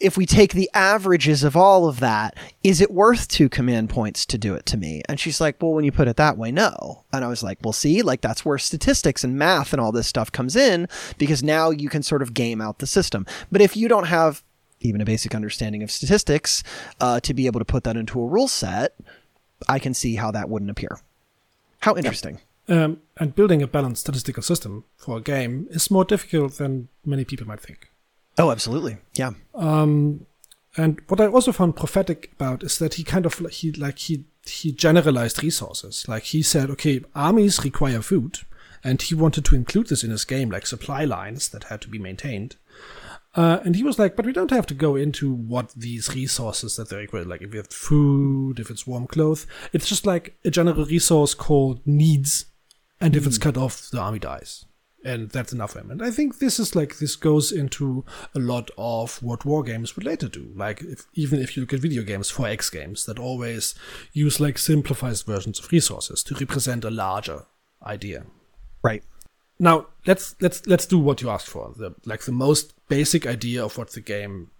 If 0.00 0.16
we 0.16 0.24
take 0.24 0.54
the 0.54 0.70
averages 0.72 1.44
of 1.44 1.56
all 1.56 1.86
of 1.86 2.00
that 2.00 2.36
is 2.62 2.80
it 2.80 2.90
worth 2.90 3.28
two 3.28 3.48
command 3.48 3.90
points 3.90 4.24
to 4.26 4.38
do 4.38 4.54
it 4.54 4.66
to 4.66 4.76
me? 4.76 5.02
And 5.08 5.20
she's 5.20 5.40
like 5.40 5.60
well 5.62 5.72
when 5.72 5.84
you 5.84 5.92
put 5.92 6.08
it 6.08 6.16
that 6.16 6.38
way 6.38 6.50
no. 6.50 7.04
And 7.12 7.24
i 7.24 7.28
was 7.28 7.42
like 7.42 7.58
well 7.62 7.72
see 7.72 8.02
like 8.02 8.20
that's 8.20 8.44
where 8.44 8.58
statistics 8.58 9.24
and 9.24 9.36
math 9.36 9.72
and 9.72 9.80
all 9.80 9.92
this 9.92 10.06
stuff 10.06 10.32
comes 10.32 10.56
in 10.56 10.88
because 11.18 11.42
now 11.42 11.70
you 11.70 11.88
can 11.88 12.02
sort 12.02 12.22
of 12.22 12.34
game 12.34 12.60
out 12.60 12.78
the 12.78 12.86
system. 12.86 13.26
But 13.50 13.60
if 13.60 13.76
you 13.76 13.88
don't 13.88 14.06
have 14.06 14.42
even 14.80 15.00
a 15.00 15.04
basic 15.04 15.34
understanding 15.34 15.82
of 15.82 15.90
statistics 15.90 16.62
uh, 17.00 17.20
to 17.20 17.34
be 17.34 17.46
able 17.46 17.60
to 17.60 17.64
put 17.64 17.84
that 17.84 17.96
into 17.96 18.20
a 18.20 18.26
rule 18.26 18.48
set, 18.48 18.94
I 19.68 19.78
can 19.78 19.94
see 19.94 20.16
how 20.16 20.30
that 20.30 20.48
wouldn't 20.48 20.70
appear. 20.70 21.00
How 21.80 21.96
interesting. 21.96 22.40
Um, 22.68 23.00
and 23.16 23.34
building 23.34 23.62
a 23.62 23.66
balanced 23.66 24.02
statistical 24.02 24.42
system 24.42 24.84
for 24.96 25.18
a 25.18 25.20
game 25.20 25.66
is 25.70 25.90
more 25.90 26.04
difficult 26.04 26.54
than 26.58 26.88
many 27.04 27.24
people 27.24 27.46
might 27.46 27.60
think. 27.60 27.90
Oh, 28.38 28.50
absolutely. 28.50 28.98
Yeah. 29.14 29.32
Um, 29.54 30.26
and 30.76 31.00
what 31.08 31.20
I 31.20 31.26
also 31.26 31.52
found 31.52 31.76
prophetic 31.76 32.30
about 32.34 32.62
is 32.62 32.78
that 32.78 32.94
he 32.94 33.02
kind 33.02 33.26
of 33.26 33.34
he 33.50 33.72
like 33.72 33.98
he 33.98 34.24
he 34.46 34.72
generalized 34.72 35.42
resources. 35.42 36.06
Like 36.06 36.24
he 36.24 36.42
said, 36.42 36.70
okay, 36.70 37.02
armies 37.14 37.64
require 37.64 38.02
food, 38.02 38.38
and 38.84 39.02
he 39.02 39.14
wanted 39.14 39.44
to 39.46 39.56
include 39.56 39.88
this 39.88 40.04
in 40.04 40.10
his 40.10 40.24
game, 40.24 40.50
like 40.50 40.66
supply 40.66 41.04
lines 41.04 41.48
that 41.48 41.64
had 41.64 41.80
to 41.82 41.88
be 41.88 41.98
maintained. 41.98 42.56
Uh, 43.34 43.60
and 43.64 43.76
he 43.76 43.84
was 43.84 43.98
like, 43.98 44.16
but 44.16 44.26
we 44.26 44.32
don't 44.32 44.50
have 44.50 44.66
to 44.66 44.74
go 44.74 44.96
into 44.96 45.32
what 45.32 45.72
these 45.76 46.14
resources 46.14 46.76
that 46.76 46.88
they're 46.88 47.00
require, 47.00 47.24
like 47.24 47.42
if 47.42 47.52
you 47.52 47.58
have 47.58 47.68
food, 47.68 48.58
if 48.58 48.70
it's 48.70 48.86
warm 48.86 49.06
clothes. 49.06 49.46
It's 49.72 49.88
just 49.88 50.04
like 50.04 50.36
a 50.44 50.50
general 50.50 50.84
resource 50.84 51.34
called 51.34 51.86
needs, 51.86 52.46
and 53.00 53.14
if 53.14 53.26
it's 53.26 53.38
cut 53.38 53.56
off, 53.56 53.88
the 53.90 54.00
army 54.00 54.18
dies. 54.18 54.64
And 55.02 55.30
that's 55.30 55.52
enough 55.52 55.72
for 55.72 55.78
him. 55.78 55.90
And 55.90 56.02
I 56.02 56.10
think 56.10 56.38
this 56.38 56.58
is 56.58 56.76
like, 56.76 56.98
this 56.98 57.16
goes 57.16 57.52
into 57.52 58.04
a 58.34 58.38
lot 58.38 58.70
of 58.76 59.22
what 59.22 59.46
war 59.46 59.62
games 59.62 59.96
would 59.96 60.04
later 60.04 60.28
do. 60.28 60.52
Like, 60.54 60.82
if, 60.82 61.06
even 61.14 61.40
if 61.40 61.56
you 61.56 61.62
look 61.62 61.72
at 61.72 61.80
video 61.80 62.02
games, 62.02 62.30
4X 62.30 62.70
games, 62.70 63.06
that 63.06 63.18
always 63.18 63.74
use 64.12 64.40
like 64.40 64.58
simplified 64.58 65.18
versions 65.22 65.58
of 65.58 65.72
resources 65.72 66.22
to 66.24 66.34
represent 66.34 66.84
a 66.84 66.90
larger 66.90 67.46
idea. 67.82 68.26
Right. 68.82 69.02
Now 69.60 69.88
let's 70.06 70.34
let's 70.40 70.66
let's 70.66 70.86
do 70.86 70.98
what 70.98 71.20
you 71.20 71.28
asked 71.28 71.48
for. 71.48 71.74
The 71.76 71.94
like 72.06 72.22
the 72.22 72.32
most 72.32 72.72
basic 72.88 73.26
idea 73.26 73.62
of 73.62 73.76
what 73.76 73.92
the 73.92 74.00
game 74.00 74.50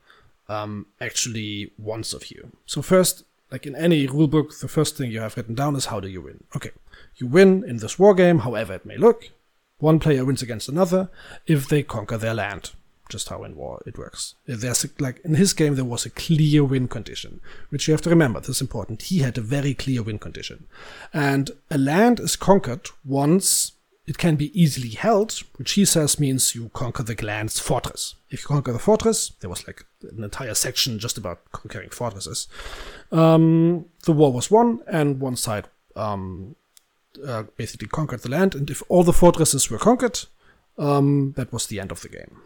um, 0.46 0.86
actually 1.01 1.72
wants 1.78 2.12
of 2.12 2.30
you. 2.30 2.53
So 2.66 2.82
first, 2.82 3.24
like 3.51 3.66
in 3.66 3.74
any 3.74 4.07
rulebook, 4.07 4.61
the 4.61 4.68
first 4.68 4.98
thing 4.98 5.11
you 5.11 5.20
have 5.20 5.38
written 5.38 5.55
down 5.55 5.74
is 5.74 5.86
how 5.86 6.01
do 6.01 6.09
you 6.09 6.20
win? 6.20 6.44
Okay, 6.55 6.72
you 7.16 7.26
win 7.26 7.64
in 7.66 7.78
this 7.78 7.98
war 7.98 8.14
game, 8.14 8.40
however 8.40 8.74
it 8.74 8.84
may 8.84 8.98
look. 8.98 9.30
One 9.78 9.98
player 9.98 10.26
wins 10.26 10.42
against 10.42 10.68
another 10.68 11.09
if 11.46 11.66
they 11.66 11.82
conquer 11.82 12.18
their 12.18 12.34
land. 12.34 12.72
Just 13.09 13.30
how 13.30 13.42
in 13.42 13.57
war 13.57 13.82
it 13.86 13.98
works. 13.98 14.34
There's 14.44 14.84
a, 14.84 14.90
like 14.98 15.20
in 15.24 15.34
his 15.34 15.55
game 15.55 15.76
there 15.76 15.84
was 15.84 16.05
a 16.05 16.11
clear 16.11 16.62
win 16.62 16.88
condition, 16.88 17.40
which 17.70 17.88
you 17.88 17.92
have 17.94 18.03
to 18.03 18.11
remember. 18.11 18.38
This 18.38 18.57
is 18.57 18.61
important. 18.61 19.03
He 19.03 19.20
had 19.20 19.38
a 19.38 19.40
very 19.40 19.72
clear 19.72 20.03
win 20.03 20.18
condition, 20.18 20.66
and 21.14 21.53
a 21.70 21.78
land 21.78 22.20
is 22.20 22.36
conquered 22.36 22.90
once 23.03 23.72
it 24.11 24.18
can 24.18 24.34
be 24.34 24.50
easily 24.61 24.88
held, 24.88 25.30
which 25.56 25.72
he 25.74 25.84
says 25.84 26.18
means 26.18 26.52
you 26.52 26.68
conquer 26.74 27.04
the 27.04 27.14
land's 27.24 27.61
fortress. 27.61 28.16
If 28.28 28.42
you 28.42 28.48
conquer 28.48 28.72
the 28.72 28.80
fortress, 28.80 29.32
there 29.38 29.48
was 29.48 29.64
like 29.68 29.84
an 30.02 30.24
entire 30.24 30.54
section 30.54 30.98
just 30.98 31.16
about 31.16 31.38
conquering 31.52 31.90
fortresses. 31.90 32.48
Um, 33.12 33.84
the 34.06 34.11
war 34.12 34.32
was 34.32 34.50
won, 34.50 34.80
and 34.88 35.20
one 35.20 35.36
side 35.36 35.68
um, 35.94 36.56
uh, 37.24 37.44
basically 37.56 37.86
conquered 37.86 38.22
the 38.22 38.30
land. 38.30 38.56
And 38.56 38.68
if 38.68 38.82
all 38.88 39.04
the 39.04 39.12
fortresses 39.12 39.70
were 39.70 39.78
conquered, 39.78 40.18
um, 40.76 41.34
that 41.36 41.52
was 41.52 41.66
the 41.68 41.78
end 41.78 41.92
of 41.92 42.00
the 42.00 42.08
game. 42.08 42.40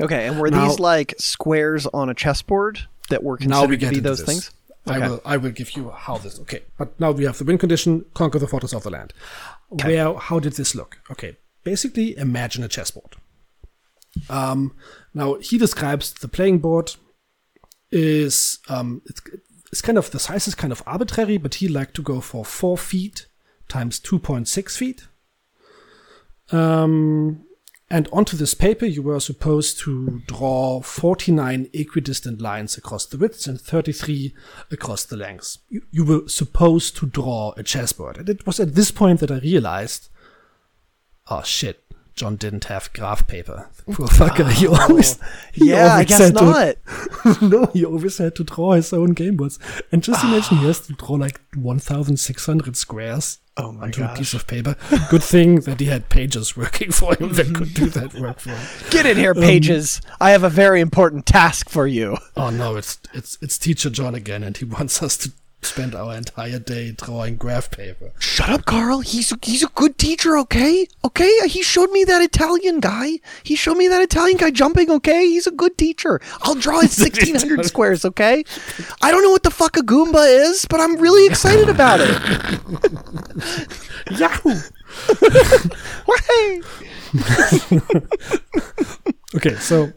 Okay, 0.00 0.28
and 0.28 0.38
were 0.38 0.52
Now- 0.52 0.68
these 0.68 0.78
like 0.78 1.16
squares 1.18 1.84
on 1.88 2.10
a 2.10 2.14
chessboard 2.14 2.86
that 3.10 3.24
were 3.24 3.38
Now 3.40 3.62
we 3.64 3.76
considered 3.76 3.80
to 3.80 3.94
be 3.94 4.00
those 4.08 4.18
this. 4.18 4.28
things? 4.28 4.50
I 4.86 4.98
will 4.98 5.20
I 5.24 5.36
will 5.36 5.50
give 5.50 5.76
you 5.76 5.90
how 5.90 6.18
this 6.18 6.40
okay. 6.40 6.62
But 6.76 6.98
now 6.98 7.12
we 7.12 7.24
have 7.24 7.38
the 7.38 7.44
win 7.44 7.58
condition, 7.58 8.04
conquer 8.14 8.38
the 8.40 8.48
fortress 8.48 8.72
of 8.72 8.82
the 8.82 8.90
land. 8.90 9.12
Where 9.72 10.14
how 10.14 10.38
did 10.38 10.54
this 10.54 10.74
look? 10.74 10.98
Okay. 11.10 11.36
Basically 11.64 12.16
imagine 12.16 12.64
a 12.64 12.68
chessboard. 12.68 13.16
Um 14.28 14.74
now 15.14 15.34
he 15.34 15.58
describes 15.58 16.12
the 16.12 16.28
playing 16.28 16.58
board 16.58 16.94
is 17.90 18.58
um 18.68 19.02
it's, 19.06 19.20
it's 19.70 19.82
kind 19.82 19.98
of 19.98 20.10
the 20.10 20.18
size 20.18 20.46
is 20.46 20.54
kind 20.54 20.72
of 20.72 20.82
arbitrary, 20.86 21.38
but 21.38 21.54
he 21.54 21.68
liked 21.68 21.94
to 21.94 22.02
go 22.02 22.20
for 22.20 22.44
four 22.44 22.76
feet 22.76 23.26
times 23.68 23.98
two 23.98 24.18
point 24.18 24.48
six 24.48 24.76
feet. 24.76 25.06
Um 26.50 27.46
and 27.92 28.08
onto 28.10 28.38
this 28.38 28.54
paper, 28.54 28.86
you 28.86 29.02
were 29.02 29.20
supposed 29.20 29.78
to 29.80 30.22
draw 30.26 30.80
49 30.80 31.68
equidistant 31.74 32.40
lines 32.40 32.78
across 32.78 33.04
the 33.04 33.18
widths 33.18 33.46
and 33.46 33.60
33 33.60 34.34
across 34.70 35.04
the 35.04 35.18
lengths. 35.18 35.58
You, 35.68 35.82
you 35.90 36.02
were 36.06 36.26
supposed 36.26 36.96
to 36.96 37.06
draw 37.06 37.52
a 37.58 37.62
chessboard. 37.62 38.16
And 38.16 38.30
it 38.30 38.46
was 38.46 38.58
at 38.58 38.74
this 38.74 38.90
point 38.90 39.20
that 39.20 39.30
I 39.30 39.40
realized, 39.40 40.08
oh 41.28 41.42
shit, 41.42 41.84
John 42.14 42.36
didn't 42.36 42.64
have 42.64 42.90
graph 42.94 43.26
paper. 43.26 43.68
Poor 43.92 44.06
fucker. 44.08 44.50
He 44.50 44.66
oh. 44.68 44.74
always, 44.74 45.18
he 45.52 45.68
Yeah, 45.68 45.94
I 45.94 46.04
guess 46.04 46.18
had 46.18 46.36
to- 46.36 46.44
not. 47.26 47.42
no, 47.42 47.66
he 47.74 47.84
always 47.84 48.16
had 48.16 48.34
to 48.36 48.44
draw 48.44 48.72
his 48.72 48.94
own 48.94 49.12
game 49.12 49.36
boards. 49.36 49.58
And 49.92 50.02
just 50.02 50.24
imagine 50.24 50.56
he 50.56 50.66
has 50.66 50.80
to 50.86 50.94
draw 50.94 51.16
like 51.16 51.42
1,600 51.56 52.74
squares 52.74 53.38
Oh 53.56 53.70
my 53.72 53.84
onto 53.84 54.02
a 54.02 54.08
piece 54.16 54.32
of 54.32 54.46
paper. 54.46 54.76
Good 55.10 55.22
thing 55.22 55.56
that 55.60 55.78
he 55.78 55.86
had 55.86 56.08
pages 56.08 56.56
working 56.56 56.90
for 57.00 57.14
him 57.14 57.32
that 57.34 57.54
could 57.54 57.74
do 57.74 57.86
that 57.90 58.14
work 58.14 58.40
for 58.40 58.50
him. 58.50 58.90
Get 58.90 59.04
in 59.04 59.12
Um, 59.12 59.18
here, 59.18 59.34
pages. 59.34 60.00
I 60.20 60.30
have 60.30 60.42
a 60.42 60.48
very 60.48 60.80
important 60.80 61.26
task 61.26 61.68
for 61.68 61.86
you. 61.86 62.16
Oh 62.36 62.48
no, 62.50 62.76
it's 62.76 62.98
it's 63.12 63.36
it's 63.42 63.58
teacher 63.58 63.90
John 63.90 64.14
again, 64.14 64.42
and 64.42 64.56
he 64.56 64.64
wants 64.76 65.02
us 65.02 65.16
to 65.18 65.32
spend 65.62 65.94
our 65.94 66.14
entire 66.14 66.58
day 66.58 66.92
drawing 66.92 67.36
graph 67.36 67.70
paper. 67.70 68.12
Shut 68.18 68.50
up, 68.50 68.64
Carl. 68.64 69.00
He's 69.00 69.32
a, 69.32 69.36
he's 69.42 69.62
a 69.62 69.68
good 69.68 69.96
teacher, 69.98 70.36
okay? 70.38 70.86
Okay, 71.04 71.48
he 71.48 71.62
showed 71.62 71.90
me 71.90 72.04
that 72.04 72.20
Italian 72.22 72.80
guy. 72.80 73.20
He 73.42 73.56
showed 73.56 73.76
me 73.76 73.88
that 73.88 74.02
Italian 74.02 74.36
guy 74.36 74.50
jumping, 74.50 74.90
okay? 74.90 75.26
He's 75.26 75.46
a 75.46 75.52
good 75.52 75.78
teacher. 75.78 76.20
I'll 76.42 76.54
draw 76.54 76.80
his 76.80 76.98
1600 77.00 77.64
squares, 77.64 78.04
okay? 78.04 78.44
I 79.00 79.10
don't 79.10 79.22
know 79.22 79.30
what 79.30 79.44
the 79.44 79.50
fuck 79.50 79.76
a 79.76 79.80
Goomba 79.80 80.26
is, 80.26 80.66
but 80.68 80.80
I'm 80.80 80.96
really 80.96 81.26
excited 81.26 81.68
about 81.68 82.00
it. 82.00 82.18
Yahoo! 84.18 84.60
Okay, 89.34 89.54
so 89.54 89.92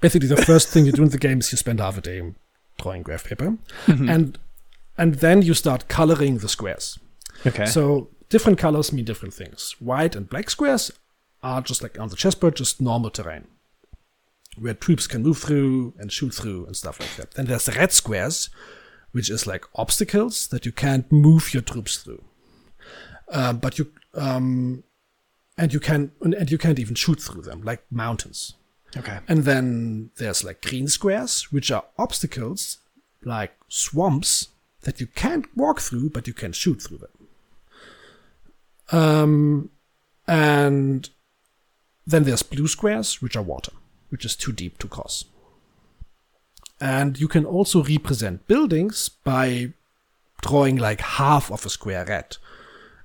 basically 0.00 0.28
the 0.28 0.36
first 0.36 0.68
thing 0.68 0.86
you 0.86 0.92
do 0.92 1.02
in 1.02 1.10
the 1.10 1.18
game 1.18 1.40
is 1.40 1.52
you 1.52 1.58
spend 1.58 1.78
half 1.78 1.98
a 1.98 2.00
day 2.00 2.34
drawing 2.80 3.02
graph 3.02 3.24
paper, 3.24 3.56
mm-hmm. 3.86 4.08
and 4.08 4.38
and 4.98 5.16
then 5.16 5.42
you 5.42 5.54
start 5.54 5.88
coloring 5.88 6.38
the 6.38 6.48
squares. 6.48 6.98
Okay. 7.46 7.66
So 7.66 8.08
different 8.28 8.58
colors 8.58 8.92
mean 8.92 9.04
different 9.04 9.34
things. 9.34 9.76
White 9.78 10.16
and 10.16 10.28
black 10.28 10.50
squares 10.50 10.90
are 11.42 11.60
just 11.60 11.82
like 11.82 11.98
on 11.98 12.08
the 12.08 12.16
chessboard, 12.16 12.56
just 12.56 12.80
normal 12.80 13.10
terrain. 13.10 13.46
Where 14.58 14.74
troops 14.74 15.06
can 15.06 15.22
move 15.22 15.38
through 15.38 15.94
and 15.98 16.10
shoot 16.10 16.32
through 16.32 16.66
and 16.66 16.76
stuff 16.76 16.98
like 16.98 17.14
that. 17.16 17.32
Then 17.32 17.46
there's 17.46 17.66
the 17.66 17.72
red 17.72 17.92
squares, 17.92 18.48
which 19.12 19.30
is 19.30 19.46
like 19.46 19.64
obstacles 19.74 20.48
that 20.48 20.64
you 20.64 20.72
can't 20.72 21.10
move 21.12 21.52
your 21.52 21.62
troops 21.62 21.98
through. 21.98 22.24
Uh, 23.28 23.52
but 23.52 23.78
you 23.78 23.92
um, 24.14 24.82
and 25.58 25.74
you 25.74 25.80
can 25.80 26.12
and 26.22 26.50
you 26.50 26.58
can't 26.58 26.78
even 26.78 26.94
shoot 26.94 27.20
through 27.20 27.42
them, 27.42 27.62
like 27.62 27.84
mountains. 27.90 28.54
okay. 28.96 29.18
And 29.28 29.44
then 29.44 30.10
there's 30.16 30.42
like 30.42 30.62
green 30.62 30.88
squares, 30.88 31.52
which 31.52 31.70
are 31.70 31.84
obstacles 31.98 32.78
like 33.24 33.52
swamps 33.68 34.48
that 34.86 35.00
you 35.00 35.08
can't 35.08 35.46
walk 35.56 35.80
through, 35.80 36.08
but 36.10 36.28
you 36.28 36.32
can 36.32 36.52
shoot 36.52 36.80
through 36.80 36.98
them. 36.98 37.28
Um, 38.92 39.70
and 40.28 41.10
then 42.06 42.22
there's 42.22 42.44
blue 42.44 42.68
squares, 42.68 43.20
which 43.20 43.34
are 43.34 43.42
water, 43.42 43.72
which 44.10 44.24
is 44.24 44.36
too 44.36 44.52
deep 44.52 44.78
to 44.78 44.86
cross. 44.86 45.24
And 46.80 47.18
you 47.18 47.26
can 47.26 47.44
also 47.44 47.82
represent 47.82 48.46
buildings 48.46 49.08
by 49.08 49.72
drawing 50.40 50.76
like 50.76 51.00
half 51.00 51.50
of 51.50 51.66
a 51.66 51.68
square 51.70 52.04
red. 52.04 52.36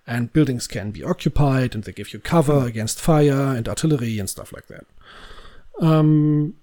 And 0.06 0.32
buildings 0.32 0.68
can 0.68 0.92
be 0.92 1.04
occupied 1.04 1.74
and 1.74 1.84
they 1.84 1.94
give 1.94 2.14
you 2.14 2.20
cover 2.20 2.68
against 2.68 3.02
fire 3.02 3.56
and 3.56 3.68
artillery 3.68 4.20
and 4.20 4.30
stuff 4.30 4.54
like 4.54 4.68
that. 4.68 4.86
Um, 5.80 6.56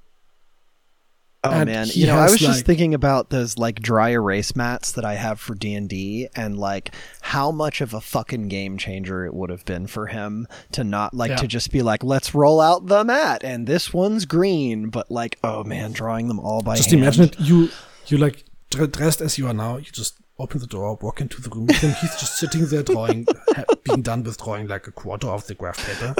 Oh 1.45 1.51
And 1.53 1.71
man, 1.71 1.87
you 1.93 2.07
know, 2.09 2.17
I 2.19 2.25
was 2.25 2.37
just 2.39 2.67
thinking 2.67 2.95
about 2.95 3.31
those 3.31 3.57
like 3.57 3.81
dry 3.81 4.09
erase 4.11 4.57
mats 4.57 4.91
that 4.93 5.05
I 5.05 5.15
have 5.15 5.39
for 5.39 5.55
D 5.55 5.73
and 5.75 5.89
D, 5.89 6.29
and 6.35 6.59
like 6.59 6.93
how 7.21 7.53
much 7.53 7.81
of 7.81 7.95
a 7.95 8.01
fucking 8.01 8.49
game 8.49 8.77
changer 8.77 9.25
it 9.25 9.33
would 9.33 9.49
have 9.51 9.65
been 9.65 9.87
for 9.87 10.09
him 10.09 10.49
to 10.73 10.83
not 10.83 11.15
like 11.15 11.31
Yeah. 11.31 11.37
to 11.37 11.47
just 11.47 11.71
be 11.71 11.81
like, 11.81 12.03
let's 12.03 12.35
roll 12.35 12.61
out 12.61 12.87
the 12.87 13.05
mat, 13.05 13.45
and 13.45 13.69
this 13.69 13.95
one's 13.95 14.25
green, 14.25 14.89
but 14.89 15.11
like, 15.13 15.39
oh 15.45 15.63
man, 15.63 15.93
drawing 15.93 16.27
them 16.27 16.41
all 16.41 16.61
by 16.61 16.75
just 16.77 16.91
hand. 16.91 17.03
imagine 17.03 17.25
it. 17.27 17.39
You 17.39 17.69
you 18.09 18.19
like 18.19 18.45
dressed 18.71 19.21
as 19.21 19.39
you 19.39 19.47
are 19.47 19.55
now. 19.55 19.77
You 19.77 19.85
just 19.93 20.17
open 20.41 20.61
the 20.61 20.67
door, 20.67 20.99
walk 21.01 21.21
into 21.21 21.41
the 21.41 21.51
room. 21.51 21.69
and 21.69 21.95
he's 21.95 22.17
just 22.19 22.37
sitting 22.37 22.67
there 22.67 22.83
drawing, 22.83 23.27
being 23.85 24.03
done 24.03 24.25
with 24.25 24.39
drawing 24.43 24.67
like 24.67 24.89
a 24.89 24.93
quarter 24.93 25.29
of 25.29 25.47
the 25.47 25.55
graph 25.55 25.79
paper, 25.87 26.15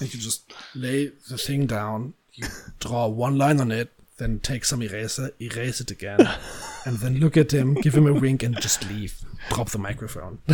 and 0.00 0.12
you 0.12 0.18
just 0.20 0.52
lay 0.74 1.12
the 1.30 1.38
thing 1.38 1.66
down. 1.66 2.14
You 2.32 2.48
draw 2.80 3.06
one 3.06 3.38
line 3.38 3.60
on 3.60 3.70
it, 3.70 3.92
then 4.18 4.38
take 4.38 4.64
some 4.64 4.82
eraser, 4.82 5.30
erase 5.40 5.80
it 5.80 5.90
again, 5.90 6.20
and 6.86 6.98
then 6.98 7.18
look 7.18 7.36
at 7.36 7.52
him, 7.52 7.74
give 7.74 7.94
him 7.94 8.06
a 8.06 8.12
wink, 8.12 8.42
and 8.42 8.60
just 8.60 8.88
leave. 8.88 9.24
Drop 9.50 9.70
the 9.70 9.78
microphone. 9.78 10.38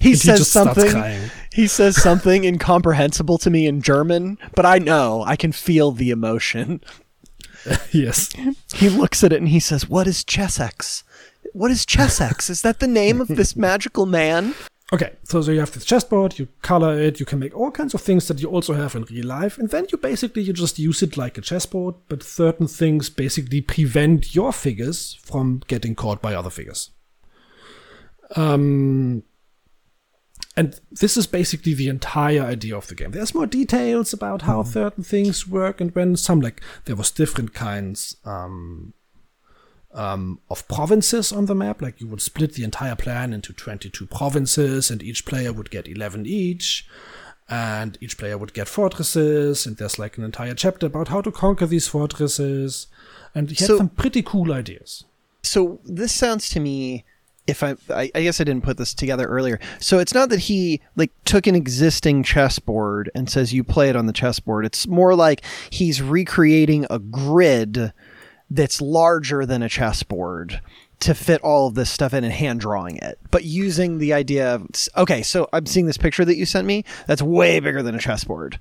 he 0.00 0.10
he 0.10 0.14
says 0.14 0.48
starts 0.48 0.80
something. 0.80 1.30
He 1.52 1.66
says 1.66 2.00
something 2.00 2.44
incomprehensible 2.44 3.38
to 3.38 3.50
me 3.50 3.66
in 3.66 3.82
German, 3.82 4.38
but 4.54 4.64
I 4.64 4.78
know 4.78 5.24
I 5.26 5.36
can 5.36 5.52
feel 5.52 5.92
the 5.92 6.10
emotion. 6.10 6.80
yes. 7.92 8.30
He 8.74 8.88
looks 8.88 9.24
at 9.24 9.32
it 9.32 9.40
and 9.40 9.48
he 9.48 9.60
says, 9.60 9.88
"What 9.88 10.06
is 10.06 10.24
Chessex? 10.24 11.04
What 11.52 11.70
is 11.70 11.84
Chessex? 11.84 12.48
Is 12.48 12.62
that 12.62 12.78
the 12.80 12.86
name 12.86 13.20
of 13.20 13.28
this 13.28 13.56
magical 13.56 14.06
man?" 14.06 14.54
Okay, 14.90 15.16
so, 15.22 15.42
so 15.42 15.52
you 15.52 15.60
have 15.60 15.72
this 15.72 15.84
chessboard, 15.84 16.38
you 16.38 16.48
color 16.62 16.98
it, 16.98 17.20
you 17.20 17.26
can 17.26 17.38
make 17.38 17.54
all 17.54 17.70
kinds 17.70 17.92
of 17.92 18.00
things 18.00 18.26
that 18.28 18.40
you 18.40 18.48
also 18.48 18.72
have 18.72 18.94
in 18.94 19.02
real 19.04 19.26
life, 19.26 19.58
and 19.58 19.68
then 19.68 19.86
you 19.92 19.98
basically 19.98 20.42
you 20.42 20.54
just 20.54 20.78
use 20.78 21.02
it 21.02 21.18
like 21.18 21.36
a 21.36 21.42
chessboard, 21.42 21.94
but 22.08 22.22
certain 22.22 22.66
things 22.66 23.10
basically 23.10 23.60
prevent 23.60 24.34
your 24.34 24.50
figures 24.50 25.18
from 25.22 25.62
getting 25.66 25.94
caught 25.94 26.22
by 26.22 26.34
other 26.34 26.48
figures. 26.48 26.90
Um, 28.34 29.24
and 30.56 30.80
this 30.90 31.18
is 31.18 31.26
basically 31.26 31.74
the 31.74 31.88
entire 31.88 32.42
idea 32.42 32.76
of 32.76 32.88
the 32.88 32.94
game. 32.94 33.10
There's 33.10 33.34
more 33.34 33.46
details 33.46 34.14
about 34.14 34.42
how 34.42 34.62
certain 34.62 35.04
things 35.04 35.46
work 35.46 35.82
and 35.82 35.94
when 35.94 36.16
some 36.16 36.40
like 36.40 36.62
there 36.86 36.96
was 36.96 37.10
different 37.10 37.52
kinds 37.52 38.16
um, 38.24 38.94
um, 39.94 40.40
of 40.50 40.66
provinces 40.68 41.32
on 41.32 41.46
the 41.46 41.54
map. 41.54 41.80
Like 41.82 42.00
you 42.00 42.06
would 42.08 42.20
split 42.22 42.54
the 42.54 42.64
entire 42.64 42.96
plan 42.96 43.32
into 43.32 43.52
22 43.52 44.06
provinces, 44.06 44.90
and 44.90 45.02
each 45.02 45.24
player 45.24 45.52
would 45.52 45.70
get 45.70 45.88
11 45.88 46.26
each. 46.26 46.86
And 47.50 47.96
each 48.02 48.18
player 48.18 48.36
would 48.36 48.52
get 48.52 48.68
fortresses, 48.68 49.64
and 49.66 49.78
there's 49.78 49.98
like 49.98 50.18
an 50.18 50.24
entire 50.24 50.52
chapter 50.54 50.84
about 50.86 51.08
how 51.08 51.22
to 51.22 51.32
conquer 51.32 51.64
these 51.64 51.88
fortresses. 51.88 52.88
And 53.34 53.48
he 53.48 53.56
had 53.56 53.68
So- 53.68 53.78
some 53.78 53.88
pretty 53.88 54.22
cool 54.22 54.52
ideas. 54.52 55.04
So 55.42 55.80
this 55.84 56.12
sounds 56.12 56.50
to 56.50 56.60
me, 56.60 57.04
if 57.46 57.62
I, 57.62 57.76
I, 57.88 58.10
I 58.14 58.22
guess 58.22 58.38
I 58.38 58.44
didn't 58.44 58.64
put 58.64 58.76
this 58.76 58.92
together 58.92 59.24
earlier. 59.26 59.58
So 59.80 59.98
it's 59.98 60.12
not 60.12 60.28
that 60.28 60.40
he 60.40 60.82
like 60.94 61.10
took 61.24 61.46
an 61.46 61.54
existing 61.54 62.22
chessboard 62.22 63.10
and 63.14 63.30
says 63.30 63.54
you 63.54 63.64
play 63.64 63.88
it 63.88 63.96
on 63.96 64.04
the 64.04 64.12
chessboard. 64.12 64.66
It's 64.66 64.86
more 64.86 65.14
like 65.14 65.42
he's 65.70 66.02
recreating 66.02 66.84
a 66.90 66.98
grid 66.98 67.94
that's 68.50 68.80
larger 68.80 69.44
than 69.46 69.62
a 69.62 69.68
chessboard 69.68 70.60
to 71.00 71.14
fit 71.14 71.40
all 71.42 71.68
of 71.68 71.74
this 71.74 71.90
stuff 71.90 72.12
in 72.12 72.24
and 72.24 72.32
hand 72.32 72.60
drawing 72.60 72.96
it, 72.96 73.18
but 73.30 73.44
using 73.44 73.98
the 73.98 74.12
idea 74.12 74.54
of 74.54 74.66
okay. 74.96 75.22
So 75.22 75.48
I'm 75.52 75.66
seeing 75.66 75.86
this 75.86 75.96
picture 75.98 76.24
that 76.24 76.36
you 76.36 76.44
sent 76.46 76.66
me. 76.66 76.84
That's 77.06 77.22
way 77.22 77.60
bigger 77.60 77.82
than 77.82 77.94
a 77.94 77.98
chessboard. 78.00 78.58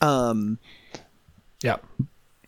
Um, 0.00 0.58
Yeah. 1.62 1.76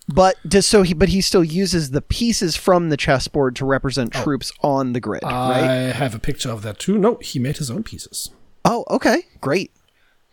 but 0.09 0.36
does 0.49 0.66
so 0.66 0.82
he 0.82 0.93
but 0.95 1.11
he 1.11 1.20
still 1.20 1.45
uses 1.45 1.91
the 1.93 2.03
pieces 2.03 2.57
from 2.57 2.89
the 2.89 2.97
chessboard 2.97 3.55
to 3.57 3.64
represent 3.64 4.12
troops 4.12 4.51
on 4.62 4.93
the 4.93 5.01
grid, 5.01 5.22
I 5.24 5.51
right? 5.86 5.95
have 5.95 6.14
a 6.14 6.18
picture 6.18 6.51
of 6.51 6.62
that 6.62 6.78
too. 6.78 6.99
No, 6.99 7.16
he 7.22 7.39
made 7.39 7.59
his 7.59 7.70
own 7.70 7.82
pieces. 7.84 8.30
Oh, 8.64 8.84
okay, 8.91 9.22
great. 9.41 9.70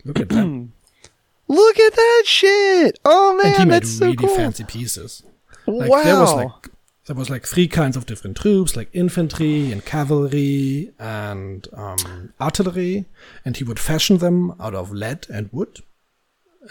Look 0.04 0.18
at 0.20 0.28
them. 0.30 0.72
Look 1.48 1.78
at 1.78 1.94
that 1.94 2.22
shit! 2.26 2.98
Oh 3.04 3.36
man, 3.36 3.46
and 3.46 3.56
he 3.56 3.64
made 3.66 3.72
that's 3.82 3.90
so 3.90 4.06
really 4.06 4.16
cool. 4.16 4.34
fancy 4.34 4.64
pieces. 4.64 5.22
Like 5.66 5.90
wow. 5.90 6.02
there 6.04 6.20
was 6.20 6.34
like 6.34 6.70
there 7.06 7.16
was 7.16 7.30
like 7.30 7.46
three 7.46 7.68
kinds 7.68 7.96
of 7.96 8.06
different 8.06 8.36
troops, 8.36 8.76
like 8.76 8.88
infantry 8.92 9.70
and 9.70 9.84
cavalry 9.84 10.92
and 10.98 11.66
um, 11.72 12.32
artillery, 12.40 13.06
and 13.44 13.56
he 13.56 13.64
would 13.64 13.78
fashion 13.78 14.18
them 14.18 14.54
out 14.60 14.74
of 14.74 14.92
lead 14.92 15.26
and 15.32 15.48
wood. 15.52 15.82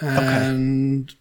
And 0.01 1.13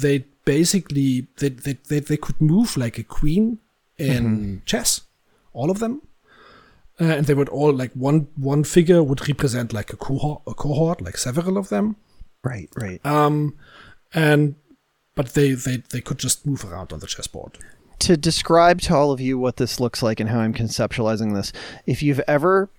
they 0.00 0.24
basically 0.44 1.26
they, 1.38 1.48
they 1.48 1.72
they 1.88 2.00
they 2.00 2.16
could 2.16 2.40
move 2.40 2.76
like 2.76 2.96
a 2.98 3.02
queen 3.02 3.58
in 3.98 4.62
chess, 4.64 5.02
all 5.52 5.70
of 5.70 5.80
them. 5.80 6.02
Uh, 7.00 7.04
and 7.04 7.26
they 7.26 7.34
would 7.34 7.48
all 7.48 7.72
like 7.72 7.92
one 7.92 8.28
one 8.36 8.64
figure 8.64 9.02
would 9.02 9.28
represent 9.28 9.72
like 9.72 9.92
a 9.92 9.96
cohort, 9.96 10.42
a 10.46 10.54
cohort, 10.54 11.00
like 11.00 11.16
several 11.16 11.56
of 11.58 11.68
them. 11.68 11.96
right, 12.44 12.68
right. 12.76 13.04
Um, 13.04 13.56
and 14.14 14.54
but 15.18 15.34
they 15.34 15.50
they 15.50 15.78
they 15.90 16.00
could 16.00 16.16
just 16.16 16.46
move 16.46 16.64
around 16.64 16.92
on 16.92 17.00
the 17.00 17.06
chessboard. 17.08 17.58
to 17.98 18.16
describe 18.16 18.80
to 18.82 18.94
all 18.94 19.10
of 19.10 19.20
you 19.20 19.36
what 19.36 19.56
this 19.56 19.80
looks 19.80 20.00
like 20.00 20.20
and 20.20 20.30
how 20.30 20.38
I'm 20.38 20.54
conceptualizing 20.54 21.34
this, 21.34 21.52
if 21.86 22.04
you've 22.04 22.20
ever, 22.28 22.70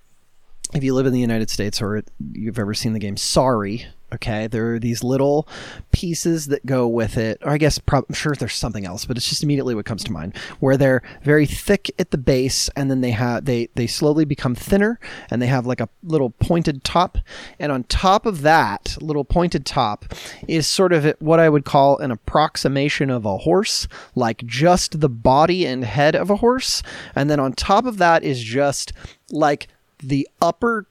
if 0.73 0.81
you 0.81 0.93
live 0.93 1.05
in 1.05 1.11
the 1.11 1.19
United 1.19 1.49
States 1.49 1.81
or 1.81 2.01
you've 2.31 2.57
ever 2.57 2.73
seen 2.73 2.93
the 2.93 2.99
game 2.99 3.17
Sorry, 3.17 3.87
okay, 4.13 4.47
there 4.47 4.73
are 4.73 4.79
these 4.79 5.03
little 5.03 5.47
pieces 5.91 6.47
that 6.47 6.65
go 6.65 6.87
with 6.87 7.17
it. 7.17 7.39
Or 7.43 7.51
I 7.51 7.57
guess 7.57 7.79
I'm 7.91 8.13
sure 8.13 8.33
there's 8.33 8.53
something 8.53 8.85
else, 8.85 9.05
but 9.05 9.17
it's 9.17 9.29
just 9.29 9.43
immediately 9.43 9.75
what 9.75 9.85
comes 9.85 10.03
to 10.05 10.11
mind, 10.11 10.35
where 10.59 10.77
they're 10.77 11.01
very 11.23 11.45
thick 11.45 11.91
at 11.99 12.11
the 12.11 12.17
base 12.17 12.69
and 12.75 12.89
then 12.89 13.01
they 13.01 13.11
have 13.11 13.45
they 13.45 13.69
they 13.75 13.87
slowly 13.87 14.25
become 14.25 14.55
thinner 14.55 14.99
and 15.29 15.41
they 15.41 15.47
have 15.47 15.65
like 15.65 15.79
a 15.79 15.89
little 16.03 16.31
pointed 16.31 16.83
top, 16.83 17.17
and 17.59 17.71
on 17.71 17.83
top 17.83 18.25
of 18.25 18.41
that 18.41 18.97
little 19.01 19.25
pointed 19.25 19.65
top 19.65 20.05
is 20.47 20.67
sort 20.67 20.93
of 20.93 21.15
what 21.19 21.39
I 21.39 21.49
would 21.49 21.65
call 21.65 21.97
an 21.97 22.11
approximation 22.11 23.09
of 23.09 23.25
a 23.25 23.37
horse, 23.37 23.87
like 24.15 24.45
just 24.45 25.01
the 25.01 25.09
body 25.09 25.65
and 25.65 25.83
head 25.83 26.15
of 26.15 26.29
a 26.29 26.37
horse, 26.37 26.81
and 27.15 27.29
then 27.29 27.39
on 27.39 27.53
top 27.53 27.85
of 27.85 27.97
that 27.97 28.23
is 28.23 28.41
just 28.41 28.93
like 29.31 29.67
the 30.01 30.27
upper 30.41 30.87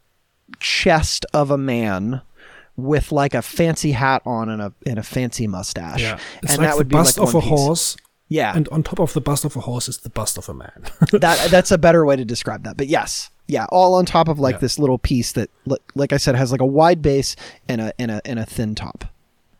chest 0.60 1.26
of 1.34 1.50
a 1.50 1.58
man 1.58 2.22
with 2.79 3.12
like 3.12 3.35
a 3.35 3.43
fancy 3.43 3.93
hat 3.93 4.22
on 4.24 4.49
and 4.49 4.62
a 4.62 4.72
and 4.87 4.99
a 4.99 5.03
fancy 5.03 5.47
mustache. 5.47 6.01
it's 6.43 6.53
and 6.55 6.59
like 6.59 6.59
that 6.61 6.70
the 6.70 6.76
would 6.79 6.89
be 6.89 6.93
bust 6.95 7.18
like 7.18 7.29
of 7.29 7.35
a 7.35 7.41
piece. 7.41 7.49
horse, 7.51 7.97
Yeah. 8.29 8.57
and 8.57 8.68
on 8.68 8.83
top 8.85 9.01
of 9.01 9.12
the 9.12 9.20
bust 9.20 9.45
of 9.45 9.57
a 9.57 9.61
horse 9.61 9.89
is 9.89 9.99
the 9.99 10.11
bust 10.11 10.39
of 10.39 10.49
a 10.49 10.55
man. 10.55 10.85
that 11.12 11.51
that's 11.51 11.70
a 11.72 11.76
better 11.79 12.07
way 12.07 12.14
to 12.16 12.24
describe 12.24 12.62
that. 12.64 12.76
But 12.76 12.87
yes. 12.87 13.31
Yeah, 13.49 13.64
all 13.72 13.95
on 13.95 14.05
top 14.07 14.29
of 14.29 14.39
like 14.39 14.55
Yeah. 14.57 14.61
this 14.61 14.79
little 14.79 14.99
piece 14.99 15.33
that 15.33 15.51
like 15.95 16.12
I 16.12 16.18
said 16.18 16.37
has 16.37 16.53
like 16.53 16.61
a 16.61 16.66
wide 16.66 17.03
base 17.03 17.35
and 17.68 17.81
a 17.81 17.93
and 18.01 18.11
a 18.11 18.20
and 18.24 18.39
a 18.39 18.47
thin 18.47 18.74
top. 18.74 19.05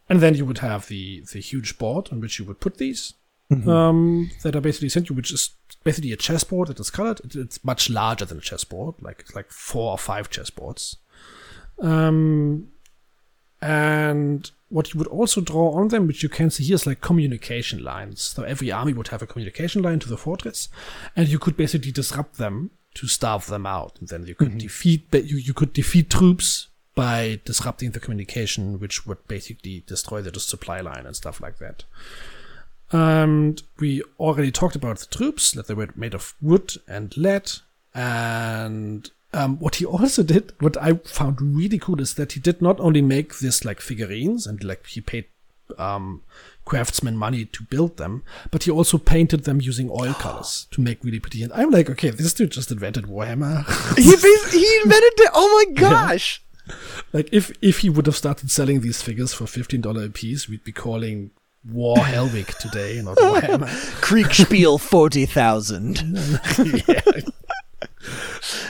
and 0.09 0.21
then 0.21 0.35
you 0.35 0.47
would 0.47 0.59
have 0.59 0.87
the 0.87 1.25
the 1.33 1.41
huge 1.41 1.77
board 1.79 2.09
on 2.13 2.21
which 2.21 2.39
you 2.39 2.45
would 2.45 2.61
put 2.61 2.77
these. 2.79 3.15
Mm-hmm. 3.51 3.69
Um, 3.69 4.31
that 4.43 4.55
are 4.55 4.61
basically 4.61 4.91
sent 4.91 5.09
you, 5.09 5.17
which 5.17 5.33
is 5.33 5.51
basically 5.83 6.13
a 6.13 6.17
chessboard 6.19 6.69
that 6.69 6.79
is 6.79 6.91
colored. 6.91 7.21
It, 7.25 7.35
it's 7.35 7.65
much 7.65 7.89
larger 7.89 8.27
than 8.27 8.37
a 8.39 8.43
chessboard, 8.43 8.95
like 9.01 9.21
it's 9.21 9.35
like 9.35 9.51
four 9.51 9.91
or 9.93 9.99
five 9.99 10.29
chessboards. 10.29 10.97
Um, 11.81 12.69
and 13.61 14.51
what 14.69 14.93
you 14.93 14.99
would 14.99 15.09
also 15.09 15.41
draw 15.41 15.73
on 15.73 15.89
them, 15.89 16.07
which 16.07 16.23
you 16.23 16.29
can 16.29 16.51
see 16.51 16.65
here, 16.65 16.75
is 16.75 16.87
like 16.87 17.01
communication 17.01 17.83
lines. 17.83 18.21
So 18.23 18.43
every 18.43 18.71
army 18.71 18.93
would 18.93 19.09
have 19.09 19.23
a 19.23 19.27
communication 19.27 19.83
line 19.83 19.99
to 20.01 20.09
the 20.09 20.17
fortress, 20.17 20.69
and 21.17 21.29
you 21.29 21.39
could 21.39 21.57
basically 21.57 21.93
disrupt 21.93 22.37
them 22.37 22.71
to 22.95 23.07
starve 23.07 23.47
them 23.47 23.67
out. 23.67 23.97
And 24.01 24.09
then 24.09 24.27
you 24.27 24.35
could 24.35 24.49
mm-hmm. 24.49 24.59
defeat 24.59 25.11
ba- 25.11 25.27
you, 25.27 25.37
you 25.37 25.55
could 25.55 25.73
defeat 25.73 26.11
troops 26.11 26.69
by 26.95 27.41
disrupting 27.45 27.93
the 27.93 28.01
communication, 28.01 28.79
which 28.81 29.07
would 29.07 29.27
basically 29.29 29.85
destroy 29.87 30.21
the 30.21 30.39
supply 30.41 30.81
line 30.81 31.07
and 31.07 31.15
stuff 31.15 31.41
like 31.41 31.59
that. 31.59 31.85
And 32.91 33.63
we 33.79 34.03
already 34.19 34.51
talked 34.51 34.75
about 34.75 34.99
the 34.99 35.07
troops 35.07 35.53
that 35.53 35.67
they 35.67 35.75
were 35.75 35.91
made 35.95 36.15
of 36.15 36.35
wood 36.41 36.75
and 36.87 37.17
lead. 37.17 37.53
And 37.95 39.11
um, 39.33 39.59
what 39.59 39.77
he 39.77 39.85
also 39.85 40.23
did, 40.23 40.53
what 40.61 40.77
I 40.81 40.95
found 40.95 41.41
really 41.41 41.79
cool, 41.79 42.01
is 42.01 42.15
that 42.15 42.33
he 42.33 42.41
did 42.41 42.63
not 42.63 42.81
only 42.81 43.03
make 43.03 43.39
this 43.39 43.65
like 43.65 43.81
figurines 43.81 44.47
and 44.47 44.63
like 44.65 44.87
he 44.87 45.01
paid 45.01 45.27
um, 45.77 46.23
craftsmen 46.65 47.17
money 47.17 47.45
to 47.45 47.63
build 47.65 47.99
them, 47.99 48.23
but 48.51 48.63
he 48.63 48.71
also 48.71 48.97
painted 48.97 49.45
them 49.45 49.61
using 49.61 49.91
oil 49.91 50.15
colors 50.19 50.67
to 50.71 50.81
make 50.81 51.05
really 51.05 51.21
pretty. 51.21 51.43
And 51.43 51.53
I'm 51.53 51.71
like, 51.71 51.91
okay, 51.91 52.11
this 52.11 52.33
dude 52.33 52.53
just 52.53 52.71
invented 52.71 53.05
Warhammer. 53.05 53.65
he 53.97 54.03
he 54.59 54.81
invented 54.83 55.21
it. 55.21 55.31
Oh 55.35 55.65
my 55.67 55.73
gosh. 55.81 56.43
like 57.13 57.29
if 57.33 57.53
if 57.63 57.79
he 57.81 57.91
would 57.91 58.07
have 58.07 58.17
started 58.17 58.51
selling 58.51 58.81
these 58.81 59.03
figures 59.03 59.35
for 59.35 59.47
fifteen 59.47 59.81
dollar 59.81 60.05
a 60.05 60.11
piece, 60.11 60.49
we'd 60.49 60.65
be 60.65 60.73
calling 60.73 61.31
War 61.71 61.97
Hellwig 61.97 62.57
today, 62.59 63.01
not 63.03 63.17
Warhammer. 63.19 63.69
Kriegsspiel 64.01 64.81
40,000. 64.81 65.99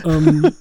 Um, 0.05 0.55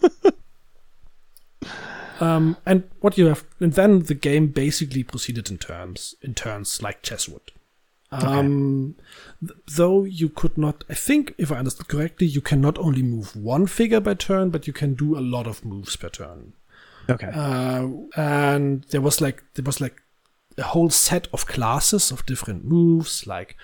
um, 2.20 2.58
and 2.66 2.84
what 3.02 3.18
you 3.18 3.28
have, 3.28 3.46
and 3.60 3.74
then 3.74 4.04
the 4.04 4.14
game 4.14 4.48
basically 4.48 5.04
proceeded 5.04 5.50
in 5.50 5.58
terms 5.58 6.16
in 6.22 6.34
turns 6.34 6.82
like 6.82 7.02
chess 7.02 7.28
would. 7.28 7.52
Um, 8.10 8.96
th- 9.46 9.60
though 9.76 10.06
you 10.06 10.30
could 10.30 10.58
not, 10.58 10.84
I 10.90 10.94
think, 10.94 11.34
if 11.38 11.52
I 11.52 11.58
understood 11.58 11.90
correctly, 11.90 12.28
you 12.28 12.40
can 12.40 12.62
not 12.62 12.78
only 12.78 13.04
move 13.04 13.36
one 13.36 13.68
figure 13.68 14.00
by 14.00 14.14
turn, 14.14 14.50
but 14.50 14.66
you 14.66 14.74
can 14.74 14.94
do 14.94 15.18
a 15.18 15.20
lot 15.20 15.46
of 15.46 15.66
moves 15.66 15.96
per 15.98 16.10
turn. 16.10 16.54
Okay. 17.10 17.30
Uh, 17.34 17.88
and 18.16 18.84
there 18.92 19.02
was 19.02 19.22
like 19.22 19.44
there 19.56 19.64
was 19.64 19.82
like 19.82 20.02
a 20.58 20.64
whole 20.64 20.90
set 20.90 21.28
of 21.34 21.46
classes 21.46 22.12
of 22.12 22.26
different 22.26 22.66
moves. 22.66 23.28
Like 23.28 23.58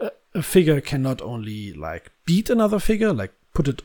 a, 0.00 0.10
a 0.34 0.42
figure 0.42 0.80
can 0.80 1.02
not 1.02 1.20
only 1.20 1.72
like 1.72 2.12
beat 2.24 2.48
another 2.48 2.78
figure, 2.78 3.12
like 3.12 3.32
put 3.52 3.68
it 3.68 3.82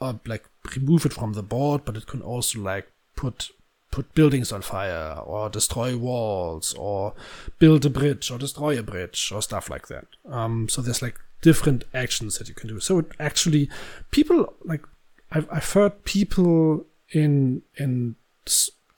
up, 0.00 0.26
like 0.26 0.44
remove 0.76 1.06
it 1.06 1.12
from 1.12 1.32
the 1.32 1.42
board, 1.42 1.84
but 1.84 1.96
it 1.96 2.06
can 2.06 2.22
also 2.22 2.60
like 2.60 2.90
put 3.16 3.50
put 3.90 4.14
buildings 4.14 4.52
on 4.52 4.60
fire 4.60 5.14
or 5.24 5.48
destroy 5.48 5.96
walls 5.96 6.74
or 6.74 7.14
build 7.58 7.86
a 7.86 7.90
bridge 7.90 8.30
or 8.30 8.38
destroy 8.38 8.78
a 8.78 8.82
bridge 8.82 9.32
or 9.34 9.40
stuff 9.40 9.70
like 9.70 9.88
that. 9.88 10.06
Um, 10.28 10.68
so 10.68 10.82
there's 10.82 11.00
like 11.00 11.18
different 11.40 11.84
actions 11.94 12.38
that 12.38 12.48
you 12.48 12.54
can 12.54 12.68
do. 12.68 12.80
So 12.80 12.98
it 12.98 13.06
actually 13.18 13.70
people 14.10 14.54
like 14.64 14.82
I've 15.30 15.48
I've 15.50 15.72
heard 15.72 16.04
people 16.04 16.86
in 17.12 17.62
in 17.76 18.16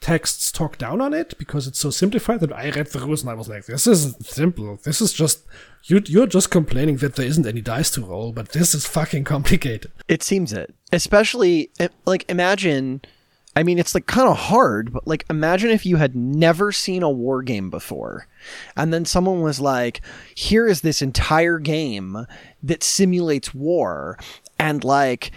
texts 0.01 0.51
talk 0.51 0.79
down 0.79 1.01
on 1.01 1.13
it 1.13 1.37
because 1.39 1.67
it's 1.67 1.79
so 1.79 1.91
simplified 1.91 2.41
that 2.41 2.53
I 2.53 2.71
read 2.71 2.89
the 2.89 3.01
rules 3.01 3.21
and 3.23 3.31
I 3.31 3.35
was 3.35 3.49
like, 3.49 3.67
this 3.67 3.87
isn't 3.87 4.25
simple. 4.25 4.79
This 4.83 5.01
is 5.01 5.13
just 5.13 5.45
you 5.85 6.03
you're 6.07 6.27
just 6.27 6.51
complaining 6.51 6.97
that 6.99 7.17
there 7.17 7.27
isn't 7.27 7.47
any 7.47 7.61
dice 7.61 7.91
to 7.93 8.05
roll, 8.05 8.33
but 8.33 8.51
this 8.51 8.75
is 8.75 8.87
fucking 8.87 9.25
complicated. 9.25 9.93
It 10.09 10.23
seems 10.23 10.53
it. 10.53 10.75
Especially, 10.93 11.71
eh, 11.79 11.89
like, 12.07 12.25
imagine. 12.29 13.03
I 13.57 13.65
mean, 13.65 13.81
it's 13.81 13.97
like 13.97 14.07
kind 14.07 14.29
of 14.29 14.37
hard, 14.37 14.93
but 14.93 15.09
like, 15.09 15.27
imagine 15.29 15.71
if 15.71 15.85
you 15.85 15.97
had 15.97 16.15
never 16.15 16.71
seen 16.71 17.03
a 17.03 17.11
war 17.11 17.43
game 17.43 17.69
before, 17.69 18.29
and 18.77 18.95
then 18.95 19.05
someone 19.05 19.41
was 19.41 19.59
like, 19.59 20.03
"Here 20.37 20.69
is 20.69 20.83
this 20.83 21.03
entire 21.03 21.59
game 21.59 22.27
that 22.63 22.85
simulates 22.85 23.53
war," 23.53 24.17
and 24.57 24.85
like 24.85 25.33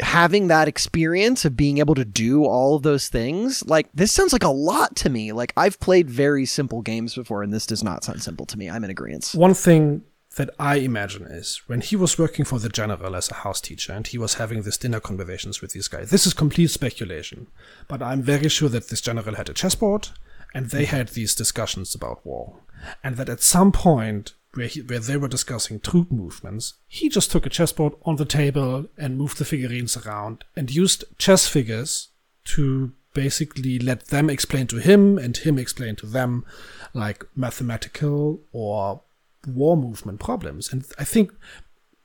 having 0.00 0.48
that 0.48 0.68
experience 0.68 1.44
of 1.44 1.56
being 1.56 1.78
able 1.78 1.94
to 1.94 2.04
do 2.04 2.44
all 2.44 2.74
of 2.74 2.82
those 2.82 3.08
things 3.08 3.64
like 3.66 3.88
this 3.94 4.10
sounds 4.10 4.32
like 4.32 4.42
a 4.42 4.48
lot 4.48 4.96
to 4.96 5.08
me 5.08 5.32
like 5.32 5.52
i've 5.56 5.78
played 5.78 6.10
very 6.10 6.44
simple 6.44 6.82
games 6.82 7.14
before 7.14 7.42
and 7.42 7.52
this 7.52 7.66
does 7.66 7.84
not 7.84 8.02
sound 8.02 8.22
simple 8.22 8.44
to 8.44 8.58
me 8.58 8.68
i'm 8.68 8.82
in 8.82 8.90
agreement 8.90 9.30
One 9.34 9.54
thing 9.54 10.02
that 10.36 10.50
I 10.58 10.76
imagine 10.76 11.26
is 11.26 11.62
when 11.66 11.80
he 11.80 11.96
was 11.96 12.18
working 12.18 12.44
for 12.44 12.58
the 12.58 12.68
general 12.68 13.14
as 13.14 13.30
a 13.30 13.34
house 13.34 13.60
teacher 13.60 13.92
and 13.92 14.06
he 14.06 14.18
was 14.18 14.34
having 14.34 14.62
these 14.62 14.76
dinner 14.76 15.00
conversations 15.00 15.60
with 15.60 15.72
these 15.72 15.88
guys. 15.88 16.10
This 16.10 16.26
is 16.26 16.34
complete 16.34 16.70
speculation, 16.70 17.46
but 17.88 18.02
I'm 18.02 18.22
very 18.22 18.48
sure 18.48 18.68
that 18.70 18.88
this 18.88 19.00
general 19.00 19.36
had 19.36 19.48
a 19.48 19.54
chessboard 19.54 20.08
and 20.52 20.70
they 20.70 20.86
had 20.86 21.08
these 21.08 21.34
discussions 21.34 21.94
about 21.94 22.24
war. 22.26 22.60
And 23.02 23.16
that 23.16 23.28
at 23.28 23.42
some 23.42 23.72
point 23.72 24.34
where, 24.56 24.66
he, 24.66 24.80
where 24.82 24.98
they 24.98 25.16
were 25.16 25.28
discussing 25.28 25.80
troop 25.80 26.10
movements, 26.10 26.74
he 26.88 27.08
just 27.08 27.30
took 27.30 27.46
a 27.46 27.50
chessboard 27.50 27.94
on 28.04 28.16
the 28.16 28.24
table 28.24 28.86
and 28.96 29.18
moved 29.18 29.38
the 29.38 29.44
figurines 29.44 29.96
around 29.96 30.44
and 30.56 30.74
used 30.74 31.04
chess 31.18 31.46
figures 31.46 32.08
to 32.44 32.92
basically 33.14 33.78
let 33.78 34.08
them 34.08 34.28
explain 34.28 34.66
to 34.66 34.76
him 34.76 35.18
and 35.18 35.36
him 35.38 35.58
explain 35.58 35.96
to 35.96 36.06
them 36.06 36.44
like 36.92 37.24
mathematical 37.34 38.40
or 38.52 39.02
war 39.46 39.76
movement 39.76 40.20
problems. 40.20 40.72
And 40.72 40.84
I 40.98 41.04
think 41.04 41.32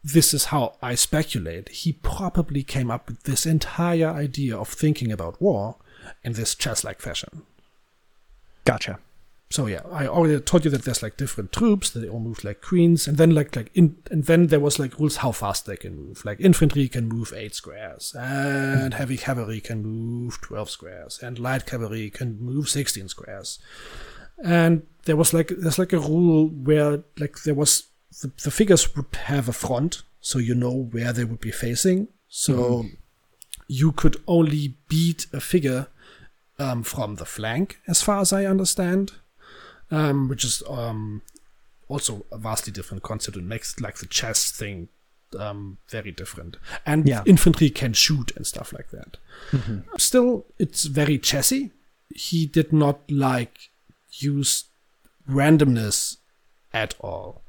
this 0.04 0.34
is 0.34 0.46
how 0.46 0.78
I 0.82 0.96
speculate. 0.96 1.70
He 1.70 1.94
probably 1.94 2.64
came 2.64 2.90
up 2.90 3.10
with 3.10 3.24
this 3.24 3.46
entire 3.46 4.10
idea 4.10 4.56
of 4.56 4.70
thinking 4.70 5.12
about 5.12 5.42
war 5.42 5.76
in 6.24 6.34
this 6.34 6.56
chess 6.56 6.84
like 6.84 7.02
fashion. 7.02 7.44
gotcha 8.66 9.00
so 9.52 9.66
yeah, 9.66 9.82
I 9.92 10.06
already 10.06 10.40
told 10.42 10.64
you 10.64 10.70
that 10.72 10.86
there's 10.86 11.02
like 11.02 11.18
different 11.18 11.52
troops 11.52 11.90
that 11.90 12.02
they 12.02 12.10
all 12.10 12.20
move 12.20 12.44
like 12.44 12.62
queens, 12.62 13.08
and 13.08 13.18
then 13.18 13.32
like 13.32 13.56
like 13.56 13.72
in 13.74 13.98
and 14.12 14.26
then 14.26 14.48
there 14.48 14.60
was 14.60 14.78
like 14.78 15.00
rules 15.00 15.18
how 15.18 15.32
fast 15.32 15.66
they 15.66 15.76
can 15.76 15.96
move. 15.96 16.24
Like 16.24 16.40
infantry 16.40 16.88
can 16.88 17.10
move 17.10 17.34
eight 17.36 17.56
squares, 17.56 18.14
and 18.16 18.94
heavy 18.94 19.18
cavalry 19.18 19.60
can 19.60 19.82
move 19.82 20.40
twelve 20.42 20.70
squares, 20.70 21.20
and 21.24 21.40
light 21.40 21.66
cavalry 21.66 22.12
can 22.12 22.40
move 22.40 22.70
sixteen 22.70 23.08
squares. 23.08 23.58
And 24.44 24.84
there 25.06 25.16
was 25.16 25.34
like 25.34 25.48
there's 25.48 25.80
like 25.80 25.94
a 25.94 26.00
rule 26.00 26.50
where 26.50 27.04
like 27.18 27.42
there 27.44 27.56
was 27.56 27.88
the, 28.22 28.32
the 28.44 28.52
figures 28.52 28.96
would 28.96 29.16
have 29.16 29.50
a 29.50 29.54
front, 29.54 30.04
so 30.22 30.38
you 30.38 30.54
know 30.54 30.90
where 30.92 31.12
they 31.12 31.24
would 31.24 31.42
be 31.42 31.52
facing. 31.52 32.08
So 32.28 32.86
you 33.68 33.94
could 33.94 34.18
only 34.28 34.78
beat 34.88 35.26
a 35.34 35.40
figure 35.40 35.88
um, 36.60 36.84
from 36.84 37.16
the 37.16 37.26
flank, 37.26 37.80
as 37.88 38.04
far 38.04 38.20
as 38.20 38.32
I 38.32 38.46
understand 38.46 39.14
um, 39.91 40.28
which 40.30 40.44
is 40.44 40.61
um, 40.70 41.22
also 41.88 42.26
a 42.32 42.38
vastly 42.38 42.72
different 42.74 43.03
concept 43.03 43.38
and 43.38 43.48
makes 43.49 43.80
like 43.80 43.98
the 43.98 44.06
chess 44.06 44.52
thing 44.52 44.90
um, 45.40 45.78
very 45.90 46.11
different. 46.11 46.57
And 46.86 47.07
Yeah. 47.07 47.24
infantry 47.26 47.70
can 47.70 47.94
shoot 47.94 48.32
and 48.36 48.45
stuff 48.48 48.74
like 48.74 48.90
that. 48.91 49.18
Still, 49.98 50.45
it's 50.57 50.86
very 50.86 51.18
chessy. 51.20 51.72
He 52.16 52.45
did 52.48 52.74
not 52.74 52.99
like 53.11 53.70
use 54.11 54.66
randomness 55.30 56.18
at 56.74 56.95
all, 56.99 57.44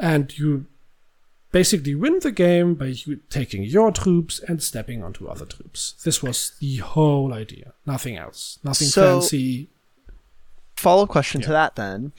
and 0.00 0.36
you 0.38 0.66
basically 1.52 1.94
win 1.94 2.18
the 2.20 2.32
game 2.32 2.74
by 2.74 2.86
you 2.86 3.16
taking 3.30 3.62
your 3.62 3.92
troops 3.92 4.40
and 4.40 4.62
stepping 4.62 5.02
onto 5.02 5.26
other 5.26 5.44
troops. 5.46 5.94
This 6.04 6.22
was 6.22 6.52
the 6.60 6.76
whole 6.76 7.32
idea. 7.32 7.72
Nothing 7.86 8.16
else. 8.16 8.58
Nothing 8.64 8.88
So- 8.88 9.20
fancy. 9.20 9.68
Follow 10.76 11.04
up 11.04 11.08
question 11.08 11.40
to 11.42 11.50
that 11.50 11.76
then. 11.76 12.12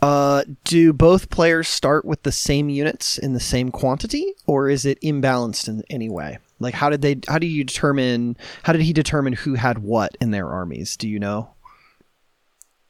Uh, 0.00 0.44
do 0.64 0.92
both 0.92 1.30
players 1.30 1.68
start 1.68 2.04
with 2.04 2.22
the 2.24 2.32
same 2.32 2.68
units 2.68 3.16
in 3.16 3.32
the 3.32 3.40
same 3.40 3.70
quantity, 3.70 4.34
or 4.46 4.68
is 4.68 4.84
it 4.84 5.00
imbalanced 5.00 5.66
in 5.68 5.82
any 5.88 6.10
way? 6.10 6.38
Like, 6.60 6.74
how 6.74 6.90
did 6.90 7.00
they? 7.00 7.20
How 7.26 7.38
do 7.38 7.46
you 7.46 7.64
determine? 7.64 8.36
How 8.64 8.72
did 8.72 8.82
he 8.82 8.92
determine 8.92 9.32
who 9.32 9.54
had 9.54 9.78
what 9.78 10.16
in 10.20 10.30
their 10.30 10.48
armies? 10.48 10.96
Do 10.96 11.08
you 11.08 11.18
know? 11.18 11.50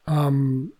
um 0.07 0.71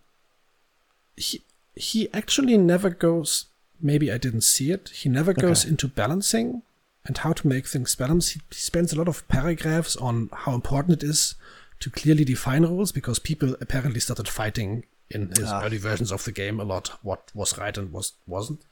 he 1.16 1.42
he 1.74 2.08
actually 2.14 2.56
never 2.56 2.90
goes 2.90 3.46
maybe 3.80 4.10
i 4.12 4.18
didn't 4.18 4.42
see 4.42 4.70
it 4.70 4.88
he 4.90 5.08
never 5.08 5.32
goes 5.32 5.64
into 5.64 5.88
balancing 5.88 6.62
and 7.04 7.18
how 7.18 7.32
to 7.32 7.46
make 7.46 7.66
things 7.66 7.94
balance 7.94 8.30
he, 8.30 8.40
he 8.50 8.56
spends 8.56 8.92
a 8.92 8.96
lot 8.96 9.08
of 9.08 9.26
paragraphs 9.28 9.96
on 9.96 10.30
how 10.32 10.54
important 10.54 11.02
it 11.02 11.06
is 11.06 11.34
to 11.80 11.90
clearly 11.90 12.24
define 12.24 12.62
rules 12.62 12.92
because 12.92 13.18
people 13.18 13.54
apparently 13.60 14.00
started 14.00 14.28
fighting 14.28 14.84
in 15.10 15.28
his 15.36 15.50
Ah. 15.50 15.62
early 15.64 15.78
versions 15.78 16.10
of 16.10 16.24
the 16.24 16.32
game 16.32 16.58
a 16.60 16.64
lot 16.64 16.98
what 17.02 17.30
was 17.34 17.56
right 17.58 17.76
and 17.78 17.92
was 17.92 18.12
wasn't 18.26 18.64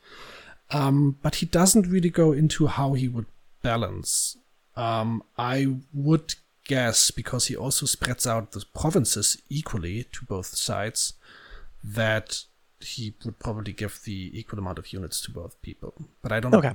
um, 0.70 1.18
but 1.22 1.36
he 1.36 1.46
doesn't 1.46 1.86
really 1.86 2.10
go 2.10 2.32
into 2.32 2.66
how 2.66 2.94
he 2.94 3.06
would 3.06 3.26
balance. 3.62 4.38
Um, 4.76 5.22
I 5.38 5.76
would 5.92 6.34
guess 6.66 7.10
because 7.10 7.46
he 7.46 7.54
also 7.54 7.84
spreads 7.86 8.26
out 8.26 8.52
the 8.52 8.64
provinces 8.74 9.36
equally 9.50 10.04
to 10.12 10.24
both 10.24 10.46
sides 10.46 11.12
that 11.84 12.44
he 12.80 13.14
would 13.24 13.38
probably 13.38 13.72
give 13.72 14.00
the 14.04 14.30
equal 14.38 14.58
amount 14.58 14.78
of 14.78 14.92
units 14.92 15.20
to 15.22 15.30
both 15.30 15.60
people. 15.62 15.94
But 16.22 16.32
I 16.32 16.40
don't 16.40 16.50
know. 16.50 16.58
Okay. 16.58 16.74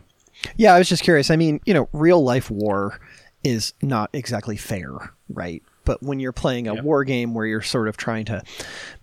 Yeah, 0.55 0.75
I 0.75 0.79
was 0.79 0.87
just 0.87 1.03
curious. 1.03 1.29
I 1.31 1.35
mean, 1.35 1.59
you 1.65 1.73
know, 1.73 1.89
real 1.91 2.23
life 2.23 2.49
war 2.51 2.99
is 3.43 3.73
not 3.81 4.09
exactly 4.13 4.55
fair, 4.55 4.91
right? 5.29 5.63
But 5.89 6.03
when 6.03 6.19
you're 6.19 6.31
playing 6.45 6.67
a 6.67 6.75
Yep. 6.75 6.83
war 6.83 7.03
game 7.03 7.33
where 7.33 7.47
you're 7.47 7.63
sort 7.63 7.87
of 7.87 7.97
trying 7.97 8.25
to 8.25 8.43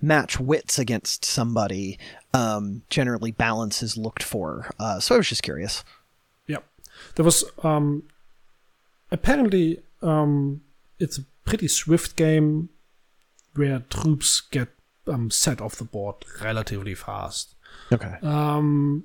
match 0.01 0.39
wits 0.39 0.79
against 0.79 1.25
somebody, 1.25 1.99
um, 2.33 2.83
generally 2.91 3.33
balance 3.33 3.83
is 3.83 3.97
looked 3.97 4.23
for. 4.23 4.71
Uh, 4.79 5.01
so 5.01 5.17
I 5.17 5.19
was 5.19 5.29
just 5.29 5.43
curious. 5.43 5.83
Yep. 6.47 6.63
There 7.17 7.25
was 7.25 7.45
um 7.65 8.05
apparently 9.11 9.81
um 10.01 10.61
it's 11.01 11.19
a 11.19 11.25
pretty 11.45 11.67
swift 11.67 12.15
game 12.15 12.69
where 13.57 13.81
troops 13.91 14.41
get 14.41 14.69
um 15.09 15.31
set 15.31 15.61
off 15.61 15.75
the 15.77 15.85
board 15.85 16.17
relatively 16.41 16.95
fast. 16.95 17.55
Okay. 17.93 18.15
Um 18.23 19.05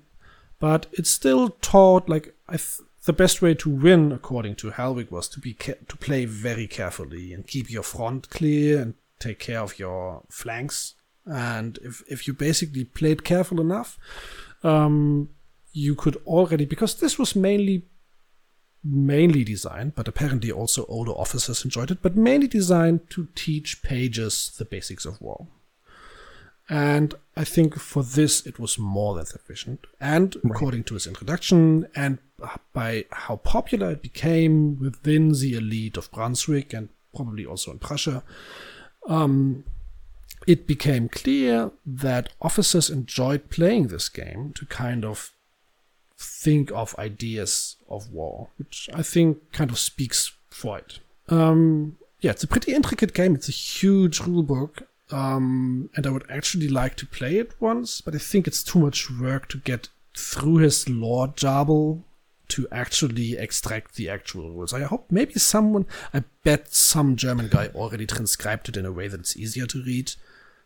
but 0.60 0.86
it's 0.92 1.10
still 1.10 1.50
taught 1.62 2.08
like 2.08 2.36
I 2.48 2.58
th- 2.58 2.82
the 3.06 3.14
best 3.14 3.42
way 3.42 3.54
to 3.56 3.70
win 3.70 4.12
according 4.12 4.56
to 4.56 4.72
Hellwig 4.72 5.12
was 5.12 5.28
to 5.30 5.40
be 5.40 5.54
to 5.54 5.98
play 5.98 6.26
very 6.26 6.68
carefully 6.68 7.34
and 7.34 7.48
keep 7.48 7.70
your 7.70 7.84
front 7.84 8.30
clear 8.30 8.82
and 8.82 8.94
take 9.20 9.40
care 9.40 9.60
of 9.60 9.80
your 9.80 10.24
flanks. 10.30 10.96
And 11.26 11.78
if 11.82 12.04
if 12.08 12.28
you 12.28 12.34
basically 12.34 12.84
played 12.84 13.24
careful 13.24 13.62
enough 13.62 13.98
um 14.64 15.30
you 15.74 15.96
could 15.96 16.16
already 16.26 16.66
because 16.66 16.96
this 16.96 17.18
was 17.18 17.36
mainly 17.36 17.86
mainly 18.84 19.44
designed 19.44 19.96
but 19.96 20.08
apparently 20.08 20.52
also 20.52 20.86
older 20.86 21.12
officers 21.12 21.64
enjoyed 21.64 21.92
it 21.92 22.02
but 22.02 22.16
mainly 22.16 22.48
designed 22.48 23.10
to 23.10 23.28
teach 23.36 23.82
pages 23.84 24.54
the 24.58 24.66
basics 24.66 25.06
of 25.06 25.22
war 25.22 25.48
and 26.72 27.14
I 27.36 27.44
think 27.44 27.78
for 27.78 28.02
this 28.02 28.48
it 28.48 28.58
was 28.58 28.80
more 28.80 29.14
than 29.14 29.26
sufficient. 29.26 29.86
And 30.00 30.38
according 30.46 30.86
to 30.86 30.94
his 30.94 31.06
introduction, 31.06 31.86
and 31.98 32.18
by 32.72 33.06
how 33.12 33.36
popular 33.36 33.92
it 33.92 34.02
became 34.02 34.80
within 34.80 35.34
the 35.34 35.58
elite 35.58 35.98
of 35.98 36.10
Brunswick 36.12 36.72
and 36.72 36.88
probably 37.14 37.46
also 37.46 37.72
in 37.72 37.80
Prussia, 37.80 38.24
um, 39.06 39.66
it 40.48 40.66
became 40.66 41.10
clear 41.10 41.72
that 41.86 42.30
officers 42.42 42.90
enjoyed 42.90 43.50
playing 43.50 43.88
this 43.88 44.08
game 44.08 44.54
to 44.56 44.66
kind 44.66 45.04
of 45.04 45.32
think 46.18 46.72
of 46.72 46.96
ideas 46.98 47.76
of 47.90 48.10
war, 48.14 48.48
which 48.58 48.90
I 48.94 49.04
think 49.04 49.52
kind 49.52 49.72
of 49.72 49.78
speaks 49.78 50.32
for 50.50 50.78
it. 50.78 51.00
Um, 51.28 51.98
yeah, 52.22 52.32
it's 52.32 52.44
a 52.44 52.48
pretty 52.48 52.74
intricate 52.74 53.14
game. 53.14 53.36
It's 53.36 53.50
a 53.50 53.52
huge 53.52 54.22
rule 54.22 54.44
book, 54.44 54.88
um, 55.12 55.90
and 55.96 56.06
I 56.08 56.10
would 56.10 56.26
actually 56.30 56.68
like 56.68 56.96
to 56.98 57.06
play 57.06 57.38
it 57.38 57.54
once, 57.60 58.02
but 58.02 58.16
I 58.16 58.18
think 58.18 58.48
it's 58.48 58.64
too 58.64 58.80
much 58.80 59.10
work 59.12 59.48
to 59.50 59.58
get 59.58 59.90
through 60.16 60.58
his 60.58 60.88
lore 60.90 61.28
jabble 61.30 62.04
to 62.50 62.68
actually 62.72 63.38
extract 63.38 63.96
the 63.96 64.10
actual 64.10 64.52
rules. 64.52 64.74
I 64.74 64.82
hope 64.82 65.06
maybe 65.10 65.34
someone, 65.36 65.86
I 66.14 66.24
bet 66.44 66.74
some 66.74 67.16
German 67.16 67.48
guy 67.48 67.70
already 67.70 68.06
transcribed 68.06 68.68
it 68.68 68.76
in 68.76 68.86
a 68.86 68.92
way 68.92 69.08
that 69.08 69.22
it's 69.22 69.38
easier 69.38 69.66
to 69.68 69.82
read. 69.82 70.12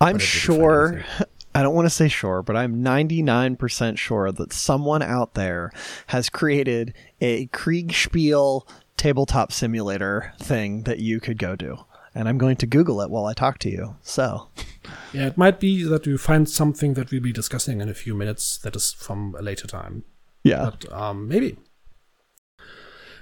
I'm 0.01 0.17
sure, 0.17 1.05
I 1.55 1.61
don't 1.61 1.75
want 1.75 1.85
to 1.85 1.91
say 1.91 2.07
sure, 2.07 2.41
but 2.41 2.55
I'm 2.55 2.83
99% 2.83 3.97
sure 3.97 4.31
that 4.31 4.51
someone 4.51 5.03
out 5.03 5.35
there 5.35 5.71
has 6.07 6.29
created 6.29 6.93
a 7.21 7.47
Kriegsspiel 7.47 8.67
tabletop 8.97 9.51
simulator 9.51 10.33
thing 10.39 10.83
that 10.83 10.99
you 10.99 11.19
could 11.19 11.37
go 11.37 11.55
do. 11.55 11.85
And 12.15 12.27
I'm 12.29 12.37
going 12.37 12.55
to 12.57 12.65
Google 12.65 13.01
it 13.01 13.09
while 13.09 13.25
I 13.25 13.33
talk 13.33 13.59
to 13.59 13.69
you. 13.69 13.97
So, 14.01 14.47
Yeah, 15.13 15.27
it 15.27 15.37
might 15.37 15.59
be 15.59 15.83
that 15.83 16.05
you 16.05 16.17
find 16.17 16.49
something 16.49 16.93
that 16.93 17.11
we'll 17.11 17.21
be 17.21 17.31
discussing 17.33 17.81
in 17.81 17.89
a 17.89 17.93
few 17.93 18.15
minutes 18.15 18.57
that 18.59 18.75
is 18.75 18.93
from 18.93 19.35
a 19.37 19.41
later 19.41 19.67
time. 19.67 20.03
yeah. 20.43 20.69
but 20.71 20.91
um, 20.91 21.27
maybe 21.27 21.57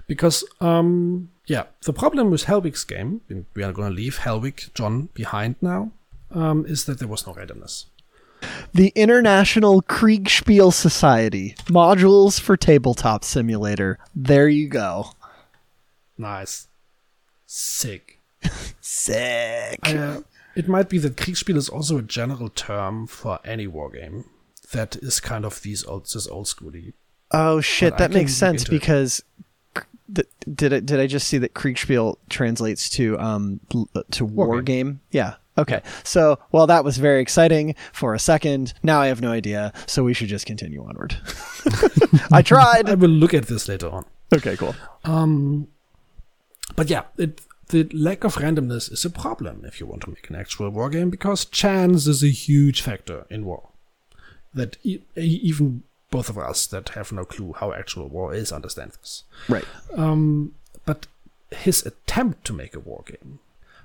because 0.07 0.43
um, 0.59 1.29
yeah, 1.45 1.63
the 1.85 1.93
problem 1.93 2.29
with 2.31 2.45
Hellwig's 2.45 2.83
game, 2.83 3.21
we 3.55 3.63
are 3.63 3.71
going 3.71 3.89
to 3.89 3.95
leave 3.95 4.19
Hellwig 4.19 4.73
John 4.73 5.09
behind 5.13 5.55
now, 5.61 5.91
um, 6.31 6.65
is 6.65 6.85
that 6.85 6.99
there 6.99 7.07
was 7.07 7.25
no 7.25 7.33
randomness. 7.33 7.85
The 8.73 8.91
International 8.95 9.81
Kriegsspiel 9.81 10.73
Society 10.73 11.55
modules 11.65 12.39
for 12.39 12.57
tabletop 12.57 13.23
simulator. 13.23 13.99
There 14.13 14.49
you 14.49 14.67
go. 14.67 15.11
Nice, 16.17 16.67
sick. 17.45 18.12
Sick. 18.81 19.79
Uh, 19.83 20.21
it 20.55 20.67
might 20.67 20.89
be 20.89 20.97
that 20.99 21.15
Kriegsspiel 21.17 21.55
is 21.57 21.69
also 21.69 21.97
a 21.97 22.01
general 22.01 22.49
term 22.49 23.07
for 23.07 23.39
any 23.43 23.67
wargame 23.67 24.25
that 24.71 24.95
is 24.97 25.19
kind 25.19 25.45
of 25.45 25.61
these 25.61 25.83
old, 25.85 26.05
this 26.13 26.27
old 26.27 26.45
schooly. 26.47 26.93
Oh 27.31 27.61
shit, 27.61 27.91
But 27.93 27.97
that 27.99 28.11
can 28.11 28.19
makes 28.21 28.33
sense 28.33 28.63
into 28.63 28.71
it. 28.75 28.79
because 28.79 29.23
th- 30.13 30.27
did 30.53 30.73
I, 30.73 30.79
did 30.81 30.99
I 30.99 31.07
just 31.07 31.27
see 31.27 31.37
that 31.39 31.53
Kriegsspiel 31.55 32.17
translates 32.29 32.89
to 32.91 33.17
um 33.19 33.59
to 34.11 34.25
war, 34.25 34.47
War 34.47 34.61
game? 34.61 34.87
game. 34.87 34.99
Yeah. 35.11 35.35
Okay. 35.55 35.81
So, 36.03 36.39
well, 36.51 36.65
that 36.65 36.83
was 36.83 36.97
very 36.97 37.21
exciting 37.21 37.75
for 37.91 38.15
a 38.15 38.19
second. 38.19 38.73
Now 38.81 39.01
I 39.01 39.07
have 39.07 39.21
no 39.21 39.31
idea, 39.31 39.71
so 39.85 40.03
we 40.03 40.13
should 40.15 40.27
just 40.27 40.47
continue 40.47 40.83
onward. 40.83 41.15
I 42.31 42.41
tried. 42.41 42.89
I 42.89 42.95
will 42.95 43.09
look 43.11 43.35
at 43.35 43.45
this 43.47 43.67
later 43.67 43.89
on. 43.89 44.03
okay, 44.35 44.55
cool. 44.57 44.73
Um, 45.03 45.67
but 46.75 46.89
yeah, 46.89 47.03
it, 47.19 47.39
the 47.69 47.89
lack 47.93 48.23
of 48.23 48.35
randomness 48.35 48.91
is 48.91 49.05
a 49.05 49.09
problem 49.09 49.63
if 49.65 49.79
you 49.79 49.85
want 49.85 50.01
to 50.03 50.09
make 50.09 50.29
an 50.29 50.35
actual 50.35 50.69
war 50.69 50.89
game 50.89 51.09
because 51.09 51.45
chance 51.45 52.07
is 52.07 52.23
a 52.23 52.27
huge 52.27 52.81
factor 52.81 53.25
in 53.29 53.45
war. 53.45 53.69
That 54.53 54.77
e- 54.83 55.01
even 55.15 55.83
both 56.11 56.29
of 56.29 56.37
us 56.37 56.67
that 56.67 56.89
have 56.89 57.11
no 57.11 57.25
clue 57.25 57.53
how 57.53 57.73
actual 57.73 58.07
war 58.07 58.33
is 58.33 58.51
understand 58.51 58.91
this. 58.91 59.23
Right. 59.49 59.65
Um, 59.95 60.53
but 60.85 61.07
his 61.51 61.85
attempt 61.85 62.45
to 62.45 62.53
make 62.53 62.75
a 62.75 62.79
war 62.79 63.03
game 63.05 63.39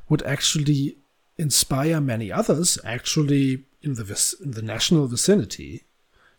would 0.08 0.22
actually 0.22 0.96
inspire 1.38 2.00
many 2.00 2.32
others 2.32 2.78
actually 2.84 3.64
in 3.82 3.94
the 3.94 4.04
vic- 4.04 4.40
in 4.42 4.50
the 4.52 4.62
national 4.62 5.06
vicinity 5.06 5.84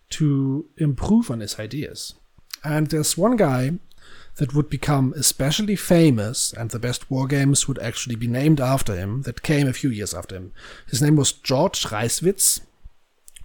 to 0.09 0.65
improve 0.77 1.31
on 1.31 1.39
his 1.39 1.59
ideas. 1.59 2.13
And 2.63 2.87
there's 2.87 3.17
one 3.17 3.37
guy 3.37 3.79
that 4.39 4.53
would 4.53 4.69
become 4.69 5.13
especially 5.17 5.75
famous, 5.75 6.53
and 6.53 6.71
the 6.71 6.79
best 6.79 7.11
war 7.11 7.27
games 7.27 7.67
would 7.67 7.77
actually 7.79 8.15
be 8.15 8.27
named 8.27 8.61
after 8.61 8.95
him, 8.95 9.23
that 9.23 9.43
came 9.43 9.67
a 9.67 9.73
few 9.73 9.89
years 9.89 10.13
after 10.13 10.35
him. 10.35 10.53
His 10.87 11.01
name 11.01 11.17
was 11.17 11.33
George 11.33 11.83
Reiswitz. 11.83 12.61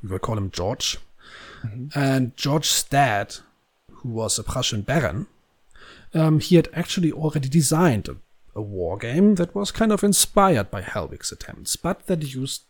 We 0.02 0.08
will 0.08 0.20
call 0.20 0.38
him 0.38 0.50
George. 0.52 0.98
And 1.94 2.36
George's 2.36 2.84
dad, 2.84 3.36
who 3.90 4.10
was 4.10 4.38
a 4.38 4.44
Prussian 4.44 4.82
baron, 4.82 5.26
um, 6.14 6.38
he 6.38 6.54
had 6.54 6.68
actually 6.72 7.10
already 7.10 7.48
designed 7.48 8.08
a, 8.08 8.16
a 8.54 8.62
war 8.62 8.96
game 8.96 9.34
that 9.34 9.52
was 9.54 9.72
kind 9.72 9.90
of 9.90 10.04
inspired 10.04 10.70
by 10.70 10.82
Hellwig's 10.82 11.32
attempts, 11.32 11.74
but 11.74 12.06
that 12.06 12.22
used 12.22 12.62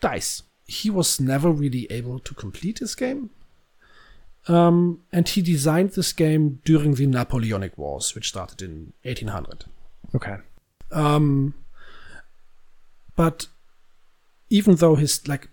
dice. 0.00 0.44
He 0.66 0.88
was 0.88 1.18
never 1.18 1.50
really 1.50 1.90
able 1.90 2.20
to 2.20 2.34
complete 2.34 2.78
his 2.78 2.94
game, 2.94 3.30
um, 4.48 5.00
and 5.12 5.28
he 5.28 5.42
designed 5.42 5.90
this 5.90 6.12
game 6.12 6.60
during 6.64 6.94
the 6.94 7.06
Napoleonic 7.06 7.76
Wars, 7.78 8.14
which 8.14 8.28
started 8.28 8.60
in 8.62 8.92
1800. 9.02 9.64
Okay. 10.14 10.36
Um, 10.90 11.54
but 13.16 13.46
even 14.50 14.76
though 14.76 14.96
his 14.96 15.26
like 15.26 15.48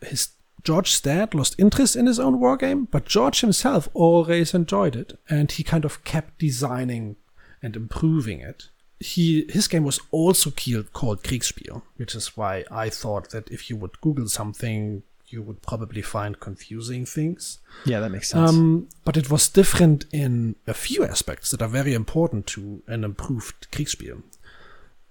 his 0.00 0.28
George's 0.64 1.00
dad 1.00 1.34
lost 1.34 1.56
interest 1.58 1.96
in 1.96 2.06
his 2.06 2.20
own 2.20 2.38
war 2.38 2.56
game, 2.56 2.86
but 2.90 3.04
George 3.04 3.40
himself 3.40 3.88
always 3.94 4.54
enjoyed 4.54 4.94
it, 4.94 5.18
and 5.28 5.50
he 5.50 5.64
kind 5.64 5.84
of 5.84 6.04
kept 6.04 6.38
designing 6.38 7.16
and 7.62 7.76
improving 7.76 8.40
it. 8.40 8.68
He 9.00 9.46
his 9.50 9.66
game 9.66 9.82
was 9.82 9.98
also 10.12 10.50
called, 10.50 10.92
called 10.92 11.24
Kriegsspiel, 11.24 11.82
which 11.96 12.14
is 12.14 12.36
why 12.36 12.64
I 12.70 12.88
thought 12.88 13.30
that 13.30 13.50
if 13.50 13.68
you 13.68 13.76
would 13.76 14.00
Google 14.00 14.28
something, 14.28 15.02
you 15.32 15.42
would 15.42 15.62
probably 15.62 16.02
find 16.02 16.38
confusing 16.40 17.06
things. 17.06 17.58
Yeah, 17.84 18.00
that 18.00 18.10
makes 18.10 18.28
sense. 18.30 18.50
Um, 18.50 18.88
but 19.04 19.16
it 19.16 19.30
was 19.30 19.48
different 19.48 20.04
in 20.12 20.56
a 20.66 20.74
few 20.74 21.04
aspects 21.04 21.50
that 21.50 21.62
are 21.62 21.68
very 21.68 21.94
important 21.94 22.46
to 22.48 22.82
an 22.86 23.04
improved 23.04 23.70
Kriegsspiel. 23.72 24.22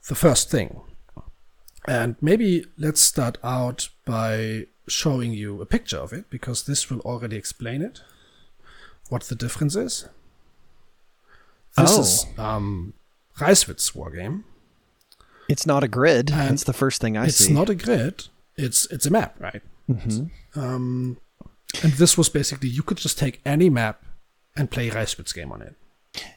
The 0.07 0.15
first 0.15 0.49
thing, 0.51 0.81
and 1.87 2.15
maybe 2.21 2.65
let's 2.77 3.01
start 3.01 3.37
out 3.43 3.89
by 4.05 4.67
showing 4.87 5.31
you 5.33 5.61
a 5.61 5.65
picture 5.65 5.97
of 5.97 6.11
it 6.13 6.29
because 6.29 6.63
this 6.63 6.89
will 6.89 6.99
already 7.01 7.35
explain 7.37 7.81
it. 7.81 8.01
What 9.09 9.23
the 9.23 9.35
difference 9.35 9.75
is. 9.75 10.05
This 11.77 11.91
Oh. 11.97 12.01
is 12.01 12.25
um, 12.37 12.93
Reiswitz 13.37 13.93
war 13.95 14.09
game. 14.11 14.43
it's 15.49 15.65
not 15.65 15.83
a 15.83 15.87
grid. 15.87 16.31
and 16.31 16.51
That's 16.51 16.63
the 16.63 16.73
first 16.73 17.01
thing 17.01 17.17
I 17.17 17.25
it's 17.25 17.37
see. 17.37 17.45
It's 17.45 17.53
not 17.53 17.69
a 17.69 17.75
grid. 17.75 18.27
It's 18.57 18.85
it's 18.91 19.05
a 19.05 19.09
map, 19.11 19.35
right? 19.39 19.61
Mhm. 19.89 20.29
Um, 20.55 21.17
and 21.83 21.93
this 21.93 22.17
was 22.17 22.29
basically 22.29 22.69
you 22.69 22.83
could 22.83 22.97
just 22.97 23.17
take 23.17 23.39
any 23.45 23.69
map 23.69 24.03
and 24.55 24.69
play 24.69 24.89
Reiswitz 24.89 25.33
game 25.33 25.51
on 25.51 25.61
it. 25.61 25.75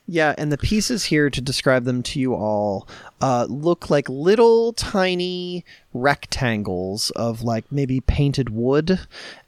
Yeah, 0.06 0.36
and 0.38 0.52
the 0.52 0.58
pieces 0.58 1.06
here 1.06 1.28
to 1.30 1.40
describe 1.40 1.82
them 1.84 2.02
to 2.04 2.20
you 2.20 2.32
all 2.34 2.86
uh, 3.20 3.46
look 3.48 3.90
like 3.90 4.08
little 4.08 4.72
tiny 4.72 5.64
rectangles 5.92 7.10
of 7.10 7.42
like 7.42 7.64
maybe 7.72 8.00
painted 8.00 8.50
wood, 8.50 9.00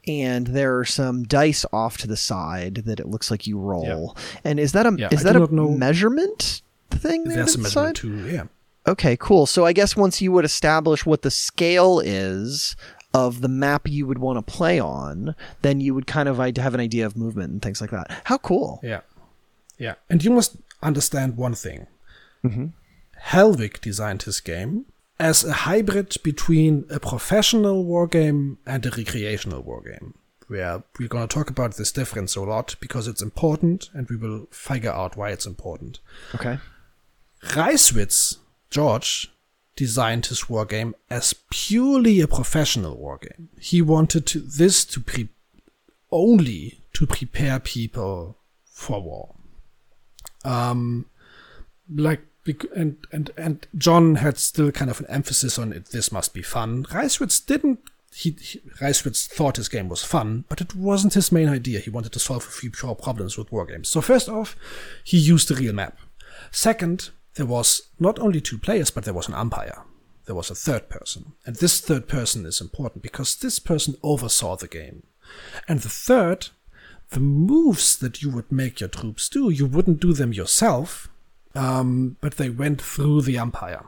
and 0.06 0.48
there 0.48 0.76
are 0.78 0.84
some 0.84 1.22
dice 1.22 1.64
off 1.72 1.96
to 1.98 2.08
the 2.08 2.16
side 2.16 2.82
that 2.86 2.98
it 2.98 3.06
looks 3.06 3.30
like 3.30 3.46
you 3.46 3.56
roll. 3.58 4.16
And 4.42 4.58
is 4.58 4.72
that 4.72 4.84
a 4.86 4.94
Yeah, 4.98 5.08
is 5.12 5.20
I 5.24 5.32
that 5.32 5.36
a 5.36 5.54
know- 5.54 5.70
measurement 5.70 6.62
thing 6.90 7.24
there 7.24 7.36
There's 7.38 7.54
to 7.54 7.60
a 7.60 7.62
the 7.62 7.62
measurement 7.64 7.96
side? 7.96 8.00
too. 8.02 8.26
Yeah. 8.28 8.44
Okay, 8.88 9.16
cool. 9.18 9.46
So 9.46 9.64
I 9.64 9.72
guess 9.72 9.96
once 9.96 10.20
you 10.22 10.30
would 10.32 10.44
establish 10.44 11.04
what 11.06 11.22
the 11.22 11.30
scale 11.30 12.00
is 12.00 12.76
of 13.16 13.40
the 13.40 13.48
map 13.48 13.88
you 13.88 14.06
would 14.06 14.18
want 14.18 14.36
to 14.38 14.52
play 14.58 14.78
on, 14.80 15.34
then 15.62 15.80
you 15.80 15.94
would 15.94 16.06
kind 16.06 16.28
of 16.28 16.36
have 16.38 16.74
an 16.74 16.80
idea 16.80 17.06
of 17.06 17.16
movement 17.16 17.50
and 17.52 17.62
things 17.62 17.80
like 17.80 17.90
that. 17.90 18.06
How 18.24 18.38
cool! 18.38 18.80
Yeah. 18.82 19.00
Yeah. 19.78 19.94
And 20.10 20.22
you 20.24 20.30
must 20.30 20.56
understand 20.82 21.36
one 21.36 21.54
thing. 21.54 21.86
Mhm. 22.44 22.72
Hellwig 23.30 23.80
designed 23.80 24.22
his 24.22 24.40
game 24.40 24.84
as 25.18 25.44
a 25.44 25.52
hybrid 25.68 26.14
between 26.22 26.84
a 26.90 27.00
professional 27.00 27.84
war 27.84 28.06
game 28.06 28.58
and 28.66 28.84
a 28.86 28.90
recreational 28.90 29.62
war 29.62 29.80
game. 29.82 30.14
Where 30.48 30.82
we're 30.98 31.08
going 31.08 31.26
to 31.26 31.34
talk 31.34 31.50
about 31.50 31.76
this 31.76 31.90
difference 31.90 32.36
a 32.36 32.40
lot 32.42 32.76
because 32.80 33.08
it's 33.08 33.22
important 33.22 33.88
and 33.94 34.08
we 34.08 34.16
will 34.16 34.46
figure 34.50 34.92
out 34.92 35.16
why 35.16 35.30
it's 35.30 35.46
important. 35.46 35.98
Okay. 36.36 36.58
Reiswitz, 37.42 38.36
George, 38.70 39.30
designed 39.76 40.26
his 40.26 40.48
war 40.48 40.64
game 40.64 40.94
as 41.10 41.34
purely 41.50 42.20
a 42.20 42.26
professional 42.26 42.96
war 42.96 43.18
game. 43.18 43.50
He 43.60 43.82
wanted 43.82 44.26
to, 44.26 44.40
this 44.40 44.84
to 44.86 45.00
pre- 45.00 45.28
only 46.10 46.80
to 46.94 47.06
prepare 47.06 47.60
people 47.60 48.38
for 48.64 49.00
war. 49.00 49.34
Um, 50.44 51.06
like 51.94 52.22
and 52.74 52.96
and 53.12 53.30
and 53.36 53.66
John 53.76 54.16
had 54.16 54.38
still 54.38 54.70
kind 54.70 54.90
of 54.90 55.00
an 55.00 55.06
emphasis 55.08 55.58
on 55.58 55.72
it. 55.72 55.86
This 55.86 56.12
must 56.12 56.32
be 56.32 56.42
fun. 56.42 56.84
Reiswitz 56.84 57.44
didn't. 57.44 57.80
He, 58.14 58.36
he 58.40 58.60
Reiswitz 58.80 59.26
thought 59.26 59.56
his 59.56 59.68
game 59.68 59.88
was 59.88 60.04
fun, 60.04 60.44
but 60.48 60.60
it 60.60 60.74
wasn't 60.74 61.14
his 61.14 61.32
main 61.32 61.48
idea. 61.48 61.80
He 61.80 61.90
wanted 61.90 62.12
to 62.12 62.18
solve 62.18 62.44
a 62.44 62.50
few 62.50 62.70
pure 62.70 62.94
problems 62.94 63.36
with 63.36 63.50
war 63.52 63.66
games. 63.66 63.88
So 63.88 64.00
first 64.00 64.28
off, 64.28 64.56
he 65.04 65.18
used 65.18 65.50
a 65.50 65.54
real 65.54 65.74
map. 65.74 65.98
Second, 66.50 67.10
there 67.36 67.46
was 67.46 67.82
not 67.98 68.18
only 68.18 68.40
two 68.40 68.58
players, 68.58 68.90
but 68.90 69.04
there 69.04 69.14
was 69.14 69.28
an 69.28 69.34
umpire. 69.34 69.82
There 70.24 70.34
was 70.34 70.50
a 70.50 70.54
third 70.54 70.88
person. 70.88 71.32
And 71.44 71.56
this 71.56 71.80
third 71.80 72.08
person 72.08 72.44
is 72.44 72.60
important 72.60 73.02
because 73.02 73.36
this 73.36 73.58
person 73.58 73.94
oversaw 74.02 74.56
the 74.56 74.66
game. 74.68 75.04
And 75.68 75.80
the 75.80 75.88
third, 75.88 76.48
the 77.10 77.20
moves 77.20 77.96
that 77.98 78.22
you 78.22 78.30
would 78.30 78.50
make 78.50 78.80
your 78.80 78.88
troops 78.88 79.28
do, 79.28 79.50
you 79.50 79.66
wouldn't 79.66 80.00
do 80.00 80.12
them 80.12 80.32
yourself, 80.32 81.08
um, 81.54 82.16
but 82.20 82.36
they 82.36 82.50
went 82.50 82.82
through 82.82 83.22
the 83.22 83.38
umpire. 83.38 83.84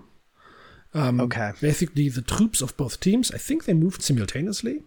Um, 0.94 1.20
Okay. 1.20 1.52
Basically, 1.60 2.08
the 2.08 2.22
troops 2.22 2.62
of 2.62 2.76
both 2.76 3.00
teams, 3.00 3.30
I 3.32 3.38
think 3.38 3.64
they 3.64 3.74
moved 3.74 4.02
simultaneously, 4.02 4.82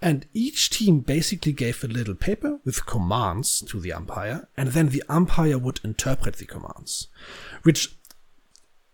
and 0.00 0.26
each 0.32 0.70
team 0.70 1.00
basically 1.00 1.52
gave 1.52 1.82
a 1.82 1.88
little 1.88 2.14
paper 2.14 2.58
with 2.64 2.86
commands 2.86 3.60
to 3.62 3.80
the 3.80 3.92
umpire, 3.92 4.48
and 4.56 4.70
then 4.70 4.88
the 4.88 5.02
umpire 5.08 5.58
would 5.58 5.80
interpret 5.82 6.36
the 6.36 6.46
commands, 6.46 7.08
which 7.62 7.94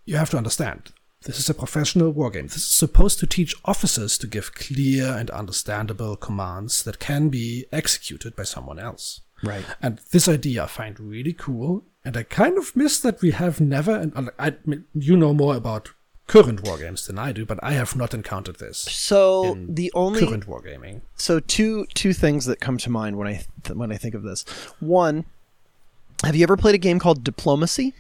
you 0.04 0.16
have 0.16 0.30
to 0.30 0.36
understand. 0.36 0.92
This 1.24 1.38
is 1.38 1.48
a 1.48 1.54
professional 1.54 2.10
war 2.10 2.30
game. 2.30 2.48
This 2.48 2.56
is 2.56 2.66
supposed 2.66 3.20
to 3.20 3.26
teach 3.26 3.54
officers 3.64 4.18
to 4.18 4.26
give 4.26 4.54
clear 4.54 5.06
and 5.06 5.30
understandable 5.30 6.16
commands 6.16 6.82
that 6.82 6.98
can 6.98 7.28
be 7.28 7.66
executed 7.70 8.34
by 8.34 8.42
someone 8.42 8.80
else. 8.80 9.20
Right. 9.42 9.64
And 9.80 10.00
this 10.10 10.28
idea 10.28 10.64
I 10.64 10.66
find 10.66 10.98
really 10.98 11.32
cool, 11.32 11.84
and 12.04 12.16
I 12.16 12.24
kind 12.24 12.58
of 12.58 12.74
miss 12.74 12.98
that 13.00 13.22
we 13.22 13.30
have 13.32 13.60
never. 13.60 13.94
And 13.94 14.30
I, 14.38 14.54
you 14.94 15.16
know 15.16 15.32
more 15.32 15.56
about 15.56 15.90
current 16.26 16.62
war 16.62 16.78
games 16.78 17.06
than 17.06 17.18
I 17.18 17.32
do, 17.32 17.44
but 17.44 17.58
I 17.62 17.72
have 17.72 17.94
not 17.96 18.14
encountered 18.14 18.58
this 18.58 18.78
So 18.78 19.56
the 19.68 19.90
only 19.94 20.26
current 20.26 20.46
wargaming. 20.46 21.02
so 21.16 21.40
two 21.40 21.86
two 21.94 22.12
things 22.12 22.46
that 22.46 22.60
come 22.60 22.78
to 22.78 22.90
mind 22.90 23.16
when 23.16 23.28
I 23.28 23.42
th- 23.64 23.76
when 23.76 23.92
I 23.92 23.96
think 23.96 24.14
of 24.14 24.22
this. 24.22 24.44
One, 24.80 25.24
have 26.24 26.34
you 26.36 26.42
ever 26.42 26.56
played 26.56 26.74
a 26.74 26.78
game 26.78 26.98
called 26.98 27.24
Diplomacy? 27.24 27.94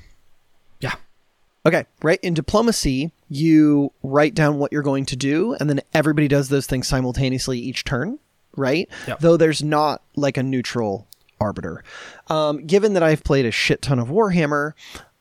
Yeah, 0.80 0.94
Okay, 1.66 1.84
right. 2.02 2.18
In 2.22 2.34
diplomacy, 2.34 3.12
you 3.28 3.92
write 4.02 4.34
down 4.34 4.58
what 4.58 4.72
you're 4.72 4.82
going 4.82 5.06
to 5.06 5.16
do, 5.16 5.54
and 5.60 5.68
then 5.70 5.80
everybody 5.94 6.26
does 6.28 6.48
those 6.48 6.66
things 6.66 6.88
simultaneously 6.88 7.58
each 7.58 7.84
turn, 7.84 8.18
right? 8.56 8.88
Yep. 9.06 9.20
Though 9.20 9.36
there's 9.36 9.62
not 9.62 10.02
like 10.16 10.36
a 10.36 10.42
neutral 10.42 11.06
arbiter. 11.40 11.84
Um, 12.28 12.66
given 12.66 12.94
that 12.94 13.02
I've 13.02 13.22
played 13.24 13.46
a 13.46 13.50
shit 13.52 13.80
ton 13.82 13.98
of 14.00 14.08
Warhammer, 14.08 14.72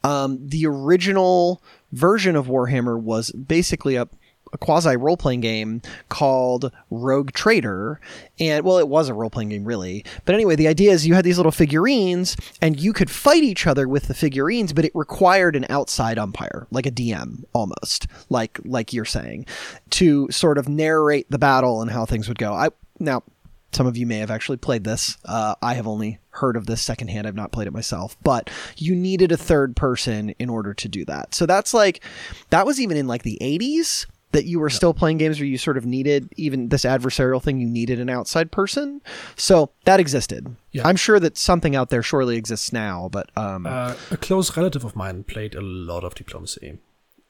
um, 0.03 0.39
the 0.47 0.65
original 0.65 1.61
version 1.91 2.35
of 2.35 2.47
Warhammer 2.47 2.99
was 2.99 3.31
basically 3.31 3.95
a 3.95 4.07
a 4.53 4.57
quasi 4.57 4.95
role 4.97 5.17
playing 5.17 5.41
game 5.41 5.81
called 6.09 6.71
Rogue 6.89 7.31
Trader. 7.31 7.99
And 8.39 8.65
well, 8.65 8.77
it 8.77 8.87
was 8.87 9.09
a 9.09 9.13
role 9.13 9.29
playing 9.29 9.49
game, 9.49 9.65
really. 9.65 10.03
But 10.25 10.35
anyway, 10.35 10.55
the 10.55 10.67
idea 10.67 10.91
is 10.91 11.07
you 11.07 11.13
had 11.13 11.25
these 11.25 11.37
little 11.37 11.51
figurines 11.51 12.35
and 12.61 12.79
you 12.79 12.93
could 12.93 13.09
fight 13.09 13.43
each 13.43 13.65
other 13.65 13.87
with 13.87 14.07
the 14.07 14.13
figurines, 14.13 14.73
but 14.73 14.85
it 14.85 14.91
required 14.93 15.55
an 15.55 15.65
outside 15.69 16.17
umpire, 16.17 16.67
like 16.71 16.85
a 16.85 16.91
DM 16.91 17.43
almost, 17.53 18.07
like 18.29 18.59
like 18.65 18.93
you're 18.93 19.05
saying, 19.05 19.45
to 19.91 20.29
sort 20.31 20.57
of 20.57 20.67
narrate 20.67 21.29
the 21.29 21.39
battle 21.39 21.81
and 21.81 21.91
how 21.91 22.05
things 22.05 22.27
would 22.27 22.39
go. 22.39 22.53
I 22.53 22.69
now 22.99 23.23
some 23.71 23.87
of 23.87 23.97
you 23.97 24.05
may 24.05 24.17
have 24.17 24.31
actually 24.31 24.57
played 24.57 24.83
this. 24.83 25.17
Uh, 25.25 25.55
I 25.61 25.75
have 25.75 25.87
only 25.87 26.19
heard 26.31 26.55
of 26.55 26.65
this 26.65 26.81
secondhand. 26.81 27.27
I've 27.27 27.35
not 27.35 27.51
played 27.51 27.67
it 27.67 27.73
myself, 27.73 28.17
but 28.23 28.49
you 28.77 28.95
needed 28.95 29.31
a 29.31 29.37
third 29.37 29.75
person 29.75 30.31
in 30.39 30.49
order 30.49 30.73
to 30.73 30.87
do 30.87 31.05
that. 31.05 31.33
So 31.33 31.45
that's 31.45 31.73
like, 31.73 32.03
that 32.49 32.65
was 32.65 32.79
even 32.79 32.97
in 32.97 33.07
like 33.07 33.23
the 33.23 33.37
80s 33.41 34.05
that 34.31 34.45
you 34.45 34.59
were 34.59 34.69
still 34.69 34.93
playing 34.93 35.17
games 35.17 35.39
where 35.39 35.47
you 35.47 35.57
sort 35.57 35.77
of 35.77 35.85
needed 35.85 36.29
even 36.37 36.69
this 36.69 36.85
adversarial 36.85 37.41
thing, 37.41 37.59
you 37.59 37.67
needed 37.67 37.99
an 37.99 38.09
outside 38.09 38.51
person. 38.51 39.01
So 39.35 39.71
that 39.85 39.99
existed. 39.99 40.55
Yeah. 40.71 40.87
I'm 40.87 40.95
sure 40.95 41.19
that 41.19 41.37
something 41.37 41.75
out 41.75 41.89
there 41.89 42.01
surely 42.01 42.37
exists 42.37 42.71
now, 42.71 43.09
but 43.11 43.29
um, 43.35 43.65
uh, 43.65 43.95
a 44.09 44.17
close 44.17 44.55
relative 44.55 44.85
of 44.85 44.95
mine 44.95 45.23
played 45.23 45.53
a 45.53 45.61
lot 45.61 46.03
of 46.03 46.15
diplomacy. 46.15 46.77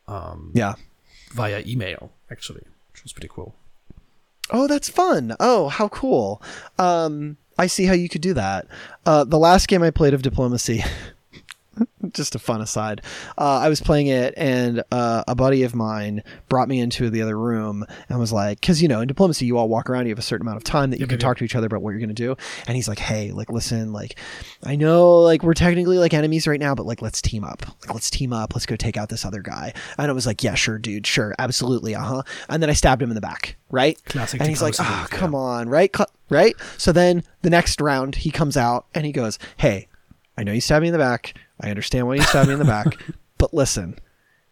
Um, 0.08 0.52
yeah. 0.54 0.76
via 1.34 1.64
email, 1.66 2.12
actually, 2.30 2.64
which 2.92 3.04
was 3.04 3.14
pretty 3.14 3.30
cool. 3.30 3.56
Oh, 4.52 4.68
that's 4.68 4.90
fun. 4.90 5.36
Oh, 5.40 5.70
how 5.70 5.88
cool. 5.90 6.42
Um, 6.78 7.38
I 7.58 7.68
see 7.68 7.86
how 7.86 7.94
you 7.94 8.10
could 8.10 8.22
do 8.22 8.34
that. 8.34 8.68
Uh, 9.06 9.24
the 9.24 9.40
last 9.40 9.68
game 9.68 9.84
I 9.84 9.92
played 9.92 10.14
of 10.14 10.22
diplomacy, 10.22 10.84
just 12.12 12.36
a 12.36 12.40
fun 12.40 12.62
aside. 12.62 13.02
Uh, 13.38 13.60
I 13.60 13.70
was 13.70 13.80
playing 13.82 14.08
it, 14.08 14.34
and 14.38 14.84
uh, 14.92 15.24
a 15.28 15.36
buddy 15.36 15.64
of 15.64 15.74
mine 15.76 16.24
brought 16.50 16.68
me 16.68 16.80
into 16.80 17.10
the 17.10 17.22
other 17.22 17.38
room 17.38 17.86
and 18.10 18.20
was 18.20 18.34
like, 18.34 18.60
because 18.60 18.82
you 18.82 18.88
know, 18.88 19.02
in 19.02 19.08
diplomacy, 19.08 19.46
you 19.46 19.58
all 19.58 19.70
walk 19.70 19.90
around, 19.90 20.06
you 20.06 20.12
have 20.12 20.20
a 20.20 20.24
certain 20.24 20.46
amount 20.46 20.58
of 20.58 20.64
time 20.64 20.90
that 20.92 20.98
you 21.00 21.04
Yep, 21.04 21.10
can 21.10 21.16
yep, 21.16 21.22
talk 21.22 21.38
to 21.38 21.44
each 21.44 21.56
other 21.56 21.68
about 21.68 21.82
what 21.82 21.92
you're 21.92 22.00
going 22.00 22.10
to 22.10 22.14
do. 22.14 22.36
And 22.68 22.76
he's 22.76 22.88
like, 22.88 23.00
hey, 23.00 23.32
like, 23.32 23.50
listen, 23.50 23.94
like, 23.94 24.18
I 24.64 24.76
know, 24.76 25.20
like, 25.20 25.44
we're 25.44 25.54
technically 25.54 25.98
like 25.98 26.14
enemies 26.14 26.48
right 26.48 26.60
now, 26.60 26.76
but 26.76 26.86
like, 26.86 27.02
let's 27.02 27.22
team 27.22 27.44
up. 27.44 27.66
Like, 27.82 27.94
let's 27.94 28.10
team 28.10 28.34
up. 28.34 28.54
Let's 28.54 28.66
go 28.66 28.76
take 28.76 28.98
out 28.98 29.10
this 29.10 29.26
other 29.26 29.42
guy. 29.42 29.74
And 29.98 30.10
I 30.10 30.14
was 30.14 30.26
like, 30.28 30.44
yeah, 30.44 30.56
sure, 30.56 30.78
dude, 30.78 31.08
sure, 31.08 31.34
absolutely, 31.40 31.96
uh 31.96 32.02
huh. 32.02 32.24
And 32.50 32.62
then 32.62 32.70
I 32.70 32.74
stabbed 32.74 33.02
him 33.02 33.10
in 33.10 33.16
the 33.16 33.22
back, 33.22 33.56
right? 33.70 33.98
Classic 34.06 34.40
And 34.40 34.50
he's 34.50 34.62
like, 34.62 34.76
oh, 34.80 35.00
move, 35.02 35.10
come 35.10 35.34
yeah. 35.34 35.40
on, 35.40 35.70
right? 35.70 35.96
Cl- 35.96 36.10
Right? 36.30 36.56
So 36.78 36.94
then 36.94 37.24
the 37.42 37.50
next 37.50 37.82
round, 37.82 38.16
he 38.16 38.32
comes 38.32 38.56
out 38.56 38.86
and 38.96 39.06
he 39.06 39.12
goes, 39.12 39.38
hey, 39.58 39.90
I 40.38 40.44
know 40.44 40.54
you 40.54 40.62
stabbed 40.62 40.82
me 40.82 40.88
in 40.88 40.94
the 40.94 40.98
back. 40.98 41.34
I 41.62 41.70
understand 41.70 42.08
why 42.08 42.16
you 42.16 42.24
stabbed 42.24 42.48
me 42.48 42.54
in 42.54 42.60
the 42.60 42.66
back. 42.66 42.98
But 43.38 43.56
listen, 43.56 43.98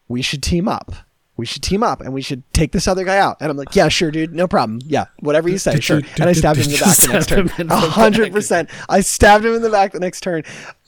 we 0.07 0.23
should 0.23 0.41
team 0.41 0.67
up. 0.67 0.91
We 1.37 1.45
should 1.45 1.61
team 1.61 1.83
up 1.83 2.01
and 2.01 2.11
we 2.11 2.23
should 2.23 2.41
take 2.53 2.71
this 2.71 2.87
other 2.87 3.03
guy 3.03 3.19
out. 3.19 3.37
And 3.39 3.51
I'm 3.51 3.55
like, 3.55 3.75
yeah, 3.75 3.87
sure, 3.87 4.09
dude. 4.09 4.33
No 4.33 4.47
problem. 4.47 4.81
Yeah, 4.83 5.05
whatever 5.19 5.47
you 5.47 5.59
say. 5.59 5.79
Sure. 5.79 6.01
and 6.19 6.23
I 6.23 6.33
stabbed 6.33 6.57
him 6.57 6.65
in 6.65 6.71
the 6.71 6.79
back 6.79 6.97
the 6.97 7.13
next 7.13 7.29
turn. 7.29 7.69
A 7.69 7.75
hundred 7.75 8.33
percent. 8.33 8.71
I 8.89 9.01
stabbed 9.01 9.45
him 9.45 9.53
in 9.53 9.61
the 9.61 9.69
back 9.69 9.91
the 9.91 9.99
next 9.99 10.21
turn. 10.21 10.41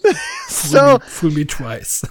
so 0.48 0.98
fool, 0.98 0.98
me, 0.98 1.06
fool 1.06 1.31
me 1.31 1.45
twice. 1.45 2.03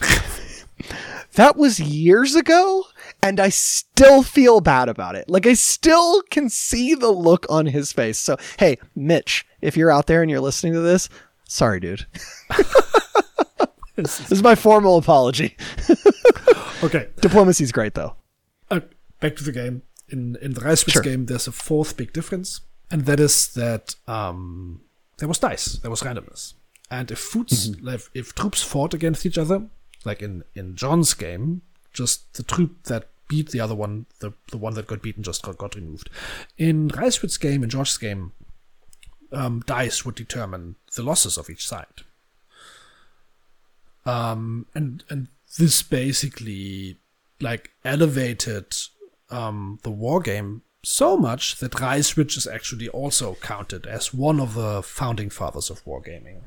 that 1.33 1.57
was 1.57 1.81
years 1.81 2.37
ago 2.37 2.85
and 3.23 3.41
I 3.41 3.49
still 3.49 4.23
feel 4.23 4.61
bad 4.61 4.89
about 4.89 5.17
it. 5.17 5.29
Like 5.29 5.47
I 5.47 5.55
still 5.55 6.23
can 6.31 6.49
see 6.49 6.95
the 6.95 7.11
look 7.11 7.47
on 7.51 7.67
his 7.67 7.93
face. 7.93 8.19
So, 8.19 8.37
hey, 8.59 8.79
Mitch, 8.95 9.45
if 9.61 9.77
you're 9.77 9.91
out 9.91 10.07
there 10.07 10.23
and 10.23 10.31
you're 10.31 10.41
listening 10.41 10.73
to 10.75 10.81
this, 10.81 11.09
sorry, 11.49 11.81
dude. 11.81 12.07
This 14.05 14.33
is 14.33 14.43
my 14.43 14.55
formal 14.55 14.97
apology. 14.99 15.57
okay, 16.83 17.09
Diplomacy's 17.21 17.73
great 17.73 17.95
though. 17.95 18.17
uh, 18.71 18.81
back 19.21 19.37
to 19.37 19.45
the 19.45 19.53
game. 19.53 19.83
In 20.09 20.37
in 20.43 20.55
the 20.55 20.61
Reiswitz 20.61 20.93
Sure. 20.93 21.03
game, 21.03 21.27
there's 21.27 21.47
a 21.47 21.53
fourth 21.53 21.97
big 21.97 22.13
difference, 22.13 22.63
and 22.91 23.07
that 23.07 23.21
is 23.21 23.49
that 23.55 23.95
um, 24.09 24.81
there 25.19 25.29
was 25.29 25.39
dice, 25.39 25.75
there 25.83 25.91
was 25.91 26.03
randomness, 26.03 26.55
and 26.91 27.11
if 27.13 27.19
foods, 27.19 27.77
if, 27.87 28.11
if 28.13 28.35
troops 28.35 28.61
fought 28.63 28.93
against 28.93 29.25
each 29.25 29.39
other, 29.39 29.69
like 30.05 30.21
in 30.21 30.43
in 30.57 30.75
John's 30.75 31.15
game, 31.15 31.63
just 31.93 32.35
the 32.35 32.43
troop 32.43 32.83
that 32.85 33.07
beat 33.29 33.51
the 33.51 33.61
other 33.61 33.77
one, 33.77 34.07
the 34.19 34.33
the 34.51 34.59
one 34.59 34.75
that 34.75 34.89
got 34.89 35.01
beaten 35.01 35.23
just 35.23 35.43
got, 35.43 35.57
got 35.59 35.77
removed. 35.77 36.11
In 36.59 36.89
Reiswitz's 36.89 37.39
game, 37.39 37.63
in 37.63 37.71
George's 37.71 37.99
game, 37.99 38.33
um, 39.31 39.63
dice 39.67 40.05
would 40.05 40.17
determine 40.17 40.75
the 40.97 41.05
losses 41.05 41.39
of 41.39 41.49
each 41.49 41.69
side. 41.69 42.03
Um, 44.11 44.67
and 44.75 45.05
and 45.11 45.29
this 45.59 45.83
basically 45.83 46.99
like 47.41 47.71
elevated 47.85 48.67
um, 49.31 49.79
the 49.83 49.91
war 49.91 50.21
game 50.21 50.63
so 50.83 51.17
much 51.17 51.57
that 51.61 51.73
Reiswitz 51.73 52.37
is 52.37 52.47
actually 52.47 52.89
also 52.89 53.35
counted 53.41 53.87
as 53.87 54.15
one 54.15 54.41
of 54.41 54.55
the 54.55 54.83
founding 54.83 55.31
fathers 55.31 55.71
of 55.71 55.85
wargaming. 55.85 56.41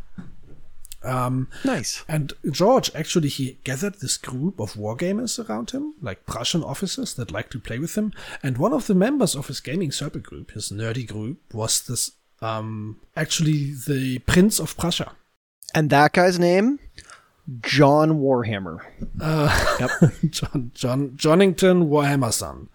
Um, 1.03 1.49
Nice. 1.65 2.03
and 2.07 2.31
George 2.49 2.89
actually 2.95 3.27
he 3.27 3.57
gathered 3.65 3.95
this 3.99 4.17
group 4.17 4.59
of 4.59 4.73
wargamers 4.73 5.37
around 5.37 5.71
him, 5.71 5.93
like 6.01 6.25
Prussian 6.25 6.63
officers 6.63 7.13
that 7.15 7.31
liked 7.31 7.51
to 7.51 7.59
play 7.59 7.77
with 7.77 7.95
him. 7.95 8.13
And 8.41 8.57
one 8.57 8.73
of 8.73 8.87
the 8.87 8.95
members 8.95 9.35
of 9.35 9.47
his 9.47 9.59
gaming 9.59 9.91
circle 9.91 10.21
group, 10.21 10.51
his 10.51 10.71
nerdy 10.71 11.05
group, 11.05 11.37
was 11.53 11.81
this 11.81 12.11
um, 12.41 13.01
actually 13.17 13.73
the 13.87 14.19
Prince 14.19 14.59
of 14.59 14.77
Prussia. 14.77 15.11
And 15.75 15.89
that 15.89 16.13
guy's 16.13 16.39
name, 16.39 16.79
John 17.61 18.19
Warhammer. 18.19 18.79
John 20.29 20.71
John 20.73 21.11
Johnington 21.15 21.89
Warhammer 21.89 22.31
son. 22.31 22.69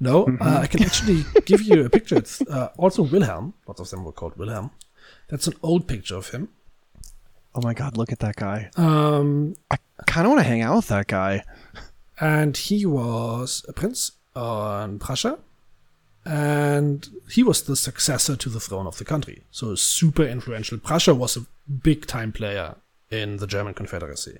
No, 0.00 0.26
uh, 0.40 0.60
I 0.62 0.66
can 0.66 0.82
actually 0.82 1.24
give 1.44 1.62
you 1.62 1.84
a 1.84 1.90
picture. 1.90 2.16
It's 2.16 2.40
uh, 2.42 2.70
also 2.76 3.02
Wilhelm. 3.02 3.54
Lots 3.66 3.80
of 3.80 3.90
them 3.90 4.04
were 4.04 4.12
called 4.12 4.36
Wilhelm. 4.36 4.70
That's 5.28 5.46
an 5.46 5.54
old 5.62 5.86
picture 5.86 6.16
of 6.16 6.30
him. 6.30 6.48
Oh 7.54 7.60
my 7.62 7.74
god, 7.74 7.96
look 7.96 8.12
at 8.12 8.18
that 8.20 8.36
guy. 8.36 8.70
Um, 8.76 9.54
I 9.70 9.78
kind 10.06 10.26
of 10.26 10.32
want 10.32 10.40
to 10.40 10.48
hang 10.48 10.62
out 10.62 10.76
with 10.76 10.88
that 10.88 11.06
guy. 11.06 11.42
and 12.20 12.56
he 12.56 12.84
was 12.86 13.64
a 13.68 13.72
prince 13.72 14.12
on 14.34 14.98
Prussia, 14.98 15.38
and 16.24 17.08
he 17.30 17.42
was 17.42 17.62
the 17.62 17.76
successor 17.76 18.36
to 18.36 18.48
the 18.48 18.60
throne 18.60 18.86
of 18.86 18.98
the 18.98 19.04
country. 19.04 19.44
So 19.50 19.74
super 19.74 20.24
influential. 20.24 20.78
Prussia 20.78 21.14
was 21.14 21.36
a 21.36 21.46
big 21.70 22.06
time 22.06 22.32
player 22.32 22.76
in 23.10 23.36
the 23.36 23.46
German 23.46 23.74
Confederacy. 23.74 24.38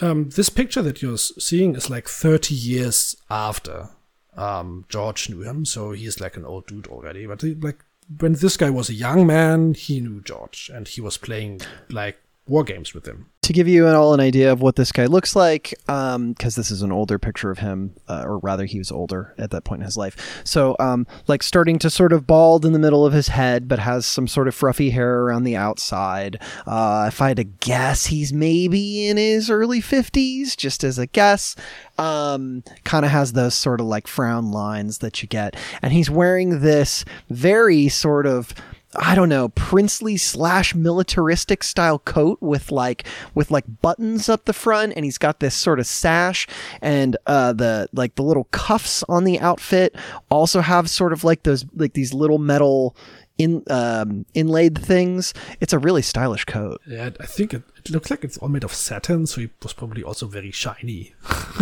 Um, 0.00 0.30
this 0.30 0.48
picture 0.48 0.82
that 0.82 1.02
you're 1.02 1.18
seeing 1.18 1.74
is 1.74 1.90
like 1.90 2.08
30 2.08 2.54
years 2.54 3.16
after 3.28 3.90
um, 4.36 4.84
George 4.88 5.28
knew 5.28 5.42
him, 5.42 5.64
so 5.64 5.92
he's 5.92 6.20
like 6.20 6.36
an 6.36 6.44
old 6.44 6.66
dude 6.66 6.86
already. 6.86 7.26
But 7.26 7.42
he, 7.42 7.54
like 7.54 7.84
when 8.18 8.32
this 8.34 8.56
guy 8.56 8.70
was 8.70 8.88
a 8.88 8.94
young 8.94 9.26
man, 9.26 9.74
he 9.74 10.00
knew 10.00 10.20
George, 10.22 10.70
and 10.72 10.88
he 10.88 11.00
was 11.00 11.18
playing 11.18 11.60
like 11.90 12.18
war 12.46 12.64
games 12.64 12.92
with 12.92 13.06
him. 13.06 13.26
to 13.42 13.52
give 13.52 13.66
you 13.66 13.88
all 13.88 14.14
an 14.14 14.20
idea 14.20 14.52
of 14.52 14.62
what 14.62 14.76
this 14.76 14.92
guy 14.92 15.06
looks 15.06 15.34
like, 15.34 15.74
because 15.86 16.54
this 16.54 16.70
is 16.70 16.82
an 16.82 16.92
older 16.92 17.18
picture 17.18 17.50
of 17.50 17.58
him, 17.58 17.92
uh, 18.08 18.22
or 18.24 18.38
rather, 18.38 18.66
he 18.66 18.78
was 18.78 18.92
older 18.92 19.34
at 19.36 19.50
that 19.50 19.64
point 19.64 19.80
in 19.80 19.84
his 19.84 19.96
life. 19.96 20.42
So, 20.44 20.76
um, 20.78 21.08
like 21.26 21.42
starting 21.42 21.78
to 21.80 21.90
sort 21.90 22.12
of 22.12 22.24
bald 22.24 22.64
in 22.64 22.72
the 22.72 22.78
middle 22.78 23.04
of 23.04 23.12
his 23.12 23.28
head, 23.28 23.66
but 23.66 23.80
has 23.80 24.06
some 24.06 24.28
sort 24.28 24.46
of 24.46 24.54
fruffy 24.54 24.90
hair 24.90 25.22
around 25.22 25.42
the 25.42 25.56
outside. 25.56 26.40
Uh, 26.66 27.06
if 27.08 27.20
I 27.20 27.28
had 27.28 27.38
to 27.38 27.44
guess, 27.44 28.06
he's 28.06 28.32
maybe 28.32 29.08
in 29.08 29.16
his 29.16 29.50
early 29.50 29.80
50s, 29.80 30.56
just 30.56 30.84
as 30.84 30.98
a 30.98 31.06
guess. 31.08 31.56
Um, 31.98 32.62
kind 32.84 33.04
of 33.04 33.10
has 33.10 33.32
those 33.32 33.54
sort 33.54 33.80
of 33.80 33.86
like 33.86 34.06
frown 34.06 34.52
lines 34.52 34.98
that 34.98 35.20
you 35.20 35.28
get. 35.28 35.56
And 35.82 35.92
he's 35.92 36.08
wearing 36.10 36.60
this 36.60 37.04
very 37.28 37.88
sort 37.88 38.26
of. 38.26 38.54
I 38.96 39.14
don't 39.14 39.28
know, 39.28 39.48
princely 39.50 40.16
slash 40.16 40.74
militaristic 40.74 41.62
style 41.62 41.98
coat 41.98 42.38
with 42.40 42.70
like 42.70 43.06
with 43.34 43.50
like 43.50 43.64
buttons 43.80 44.28
up 44.28 44.44
the 44.44 44.52
front, 44.52 44.92
and 44.96 45.04
he's 45.04 45.18
got 45.18 45.40
this 45.40 45.54
sort 45.54 45.80
of 45.80 45.86
sash, 45.86 46.46
and 46.80 47.16
uh, 47.26 47.52
the 47.52 47.88
like 47.92 48.16
the 48.16 48.22
little 48.22 48.44
cuffs 48.50 49.02
on 49.08 49.24
the 49.24 49.40
outfit 49.40 49.94
also 50.30 50.60
have 50.60 50.90
sort 50.90 51.12
of 51.12 51.24
like 51.24 51.42
those 51.44 51.64
like 51.74 51.94
these 51.94 52.12
little 52.12 52.38
metal 52.38 52.94
in 53.38 53.62
um, 53.70 54.26
inlaid 54.34 54.78
things. 54.78 55.32
It's 55.60 55.72
a 55.72 55.78
really 55.78 56.02
stylish 56.02 56.44
coat. 56.44 56.80
Yeah, 56.86 57.10
I 57.18 57.26
think 57.26 57.54
it, 57.54 57.62
it 57.78 57.90
looks 57.90 58.10
like 58.10 58.24
it's 58.24 58.36
all 58.38 58.48
made 58.48 58.64
of 58.64 58.74
satin, 58.74 59.26
so 59.26 59.40
he 59.40 59.50
was 59.62 59.72
probably 59.72 60.02
also 60.02 60.26
very 60.26 60.50
shiny. 60.50 61.14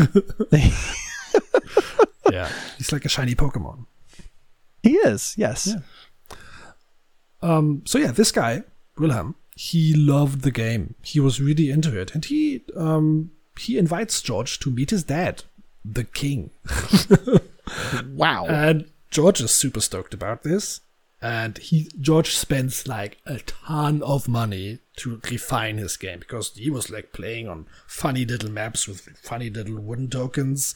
yeah, 2.31 2.51
he's 2.77 2.93
like 2.93 3.05
a 3.05 3.09
shiny 3.09 3.35
Pokemon. 3.35 3.87
he 4.83 4.97
is, 4.97 5.35
yes. 5.37 5.75
Um, 7.43 7.83
so 7.87 7.99
yeah, 7.99 8.11
this 8.11 8.33
guy 8.33 8.65
Wilhelm, 8.99 9.35
he 9.57 9.95
loved 9.95 10.43
the 10.43 10.51
game. 10.51 10.95
He 11.03 11.21
was 11.21 11.41
really 11.41 11.71
into 11.71 11.99
it, 11.99 12.15
and 12.15 12.25
he 12.25 12.63
um, 12.77 13.31
he 13.59 13.79
invites 13.79 14.23
George 14.23 14.59
to 14.61 14.71
meet 14.71 14.91
his 14.91 15.05
dad, 15.05 15.45
the 15.85 16.05
king. 16.05 16.51
Wow. 18.07 18.47
And 18.47 18.91
George 19.11 19.41
is 19.41 19.51
super 19.51 19.81
stoked 19.81 20.15
about 20.15 20.43
this. 20.43 20.81
And 21.23 21.59
he 21.59 21.91
George 22.01 22.35
spends 22.35 22.89
like 22.89 23.19
a 23.27 23.41
ton 23.41 24.03
of 24.03 24.27
money 24.27 24.79
to 24.97 25.21
refine 25.31 25.77
his 25.77 25.99
game 25.99 26.19
because 26.19 26.55
he 26.55 26.71
was 26.71 26.89
like 26.89 27.13
playing 27.13 27.47
on 27.47 27.67
funny 27.87 28.25
little 28.25 28.51
maps 28.51 28.89
with 28.89 29.03
funny 29.23 29.51
little 29.51 29.79
wooden 29.81 30.09
tokens. 30.09 30.75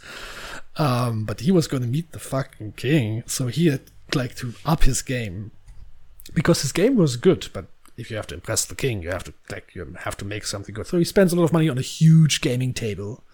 Um, 0.76 1.24
but 1.24 1.40
he 1.40 1.50
was 1.50 1.66
going 1.66 1.82
to 1.82 1.88
meet 1.88 2.12
the 2.12 2.18
fucking 2.18 2.72
king, 2.72 3.22
so 3.26 3.46
he 3.46 3.68
had 3.68 3.90
like 4.14 4.36
to 4.36 4.52
up 4.66 4.82
his 4.82 5.00
game 5.00 5.50
because 6.34 6.62
his 6.62 6.72
game 6.72 6.96
was 6.96 7.16
good. 7.16 7.48
But 7.52 7.66
if 7.96 8.10
you 8.10 8.16
have 8.16 8.26
to 8.28 8.34
impress 8.34 8.64
the 8.64 8.74
king, 8.74 9.02
you 9.02 9.10
have 9.10 9.24
to 9.24 9.34
like 9.50 9.74
you 9.74 9.94
have 10.00 10.16
to 10.18 10.24
make 10.24 10.44
something 10.46 10.74
good. 10.74 10.86
So 10.86 10.98
he 10.98 11.04
spends 11.04 11.32
a 11.32 11.36
lot 11.36 11.44
of 11.44 11.52
money 11.52 11.68
on 11.68 11.78
a 11.78 11.82
huge 11.82 12.40
gaming 12.40 12.74
table, 12.74 13.24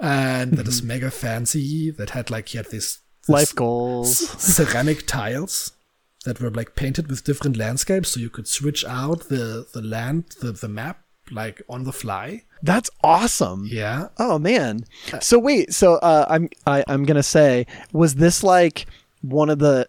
and 0.00 0.52
that 0.52 0.68
is 0.68 0.82
mega 0.82 1.10
fancy. 1.10 1.90
That 1.90 2.10
had 2.10 2.30
like 2.30 2.48
he 2.48 2.58
had 2.58 2.66
this, 2.66 2.98
this 3.22 3.28
Life 3.28 3.54
goals. 3.54 4.18
ceramic 4.40 5.06
tiles 5.06 5.72
that 6.24 6.40
were 6.40 6.50
like 6.50 6.74
painted 6.74 7.08
with 7.08 7.24
different 7.24 7.56
landscapes 7.56 8.10
so 8.10 8.20
you 8.20 8.28
could 8.30 8.48
switch 8.48 8.84
out 8.84 9.28
the 9.28 9.66
the 9.72 9.80
land 9.82 10.24
the, 10.40 10.50
the 10.52 10.68
map 10.68 11.02
like 11.30 11.62
on 11.68 11.84
the 11.84 11.92
fly 11.92 12.42
That's 12.62 12.90
awesome. 13.02 13.66
yeah 13.70 14.08
Oh 14.18 14.38
man. 14.38 14.84
So 15.20 15.38
wait, 15.38 15.72
so 15.72 15.94
uh, 15.96 16.26
I'm 16.28 16.48
I, 16.66 16.84
I'm 16.88 17.04
gonna 17.04 17.22
say, 17.22 17.66
was 17.92 18.16
this 18.16 18.42
like 18.42 18.86
one 19.22 19.50
of 19.50 19.58
the 19.58 19.88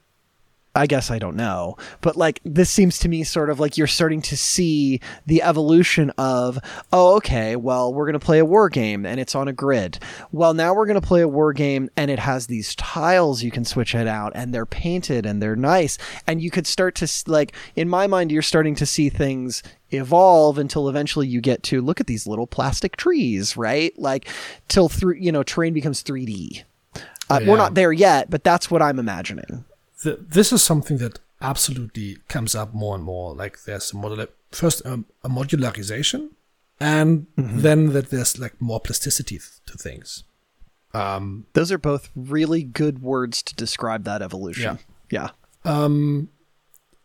I 0.78 0.86
guess 0.86 1.10
I 1.10 1.20
don't 1.20 1.36
know. 1.36 1.76
But 2.02 2.16
like 2.16 2.40
this 2.46 2.70
seems 2.70 3.00
to 3.00 3.10
me 3.10 3.24
sort 3.24 3.50
of 3.50 3.60
like 3.60 3.78
you're 3.78 3.88
starting 3.88 4.22
to 4.22 4.38
see 4.38 5.02
the 5.26 5.42
evolution 5.42 6.12
of, 6.18 6.60
oh, 6.94 7.16
okay, 7.18 7.56
well, 7.56 7.94
we're 7.94 8.06
going 8.06 8.20
to 8.20 8.26
play 8.26 8.40
a 8.40 8.46
war 8.46 8.70
game 8.70 9.06
and 9.06 9.20
it's 9.20 9.36
on 9.36 9.48
a 9.48 9.54
grid. 9.54 10.00
Well, 10.32 10.54
now 10.54 10.74
we're 10.74 10.86
going 10.86 11.02
to 11.02 11.06
play 11.08 11.22
a 11.22 11.28
war 11.28 11.52
game 11.52 11.90
and 11.98 12.12
it 12.12 12.20
has 12.20 12.48
these 12.48 12.76
tiles 12.76 13.42
you 13.44 13.52
can 13.52 13.66
switch 13.66 13.96
it 13.96 14.08
out 14.08 14.32
and 14.36 14.54
they're 14.54 14.66
painted 14.68 15.26
and 15.26 15.42
they're 15.42 15.56
nice. 15.56 15.98
And 16.28 16.42
you 16.42 16.52
could 16.52 16.68
start 16.68 16.96
to, 16.96 17.08
like, 17.26 17.54
in 17.76 17.90
my 17.90 18.06
mind, 18.08 18.32
you're 18.32 18.42
starting 18.42 18.76
to 18.76 18.86
see 18.86 19.10
things 19.10 19.64
evolve 19.90 20.58
until 20.58 20.90
eventually 20.90 21.28
you 21.28 21.42
get 21.42 21.64
to 21.64 21.82
look 21.82 22.00
at 22.00 22.08
these 22.08 22.28
little 22.28 22.46
plastic 22.46 22.98
trees, 22.98 23.58
right? 23.58 23.98
Like, 23.98 24.28
till 24.68 24.90
through, 24.90 25.16
you 25.16 25.32
know, 25.32 25.42
terrain 25.44 25.74
becomes 25.74 26.04
3D. 26.04 26.64
Uh, 27.30 27.40
Yeah. 27.42 27.50
We're 27.50 27.58
not 27.58 27.74
there 27.74 27.92
yet, 27.92 28.30
but 28.30 28.44
that's 28.44 28.70
what 28.70 28.82
I'm 28.82 29.00
imagining. 29.00 29.66
Th- 30.08 30.20
this 30.38 30.52
is 30.54 30.62
something 30.64 30.98
that 30.98 31.20
absolutely 31.42 32.18
comes 32.28 32.56
up 32.56 32.74
more 32.74 32.96
and 32.96 33.04
more. 33.04 33.36
Like 33.36 33.64
there's 33.64 33.92
a 33.92 33.96
modular, 33.96 34.28
first 34.52 34.86
um, 34.86 35.06
a 35.24 35.30
modularization, 35.30 36.30
and 36.80 37.28
then 37.38 37.94
that 37.94 38.10
there's 38.10 38.40
like 38.40 38.60
more 38.62 38.80
plasticity 38.80 39.38
th- 39.38 39.50
to 39.68 39.78
things. 39.78 40.24
Um, 40.94 41.46
Those 41.54 41.72
are 41.72 41.78
both 41.78 42.10
really 42.16 42.64
good 42.64 43.02
words 43.02 43.44
to 43.44 43.56
describe 43.56 44.04
that 44.06 44.22
evolution. 44.22 44.80
Yeah. 45.12 45.30
um, 45.66 46.30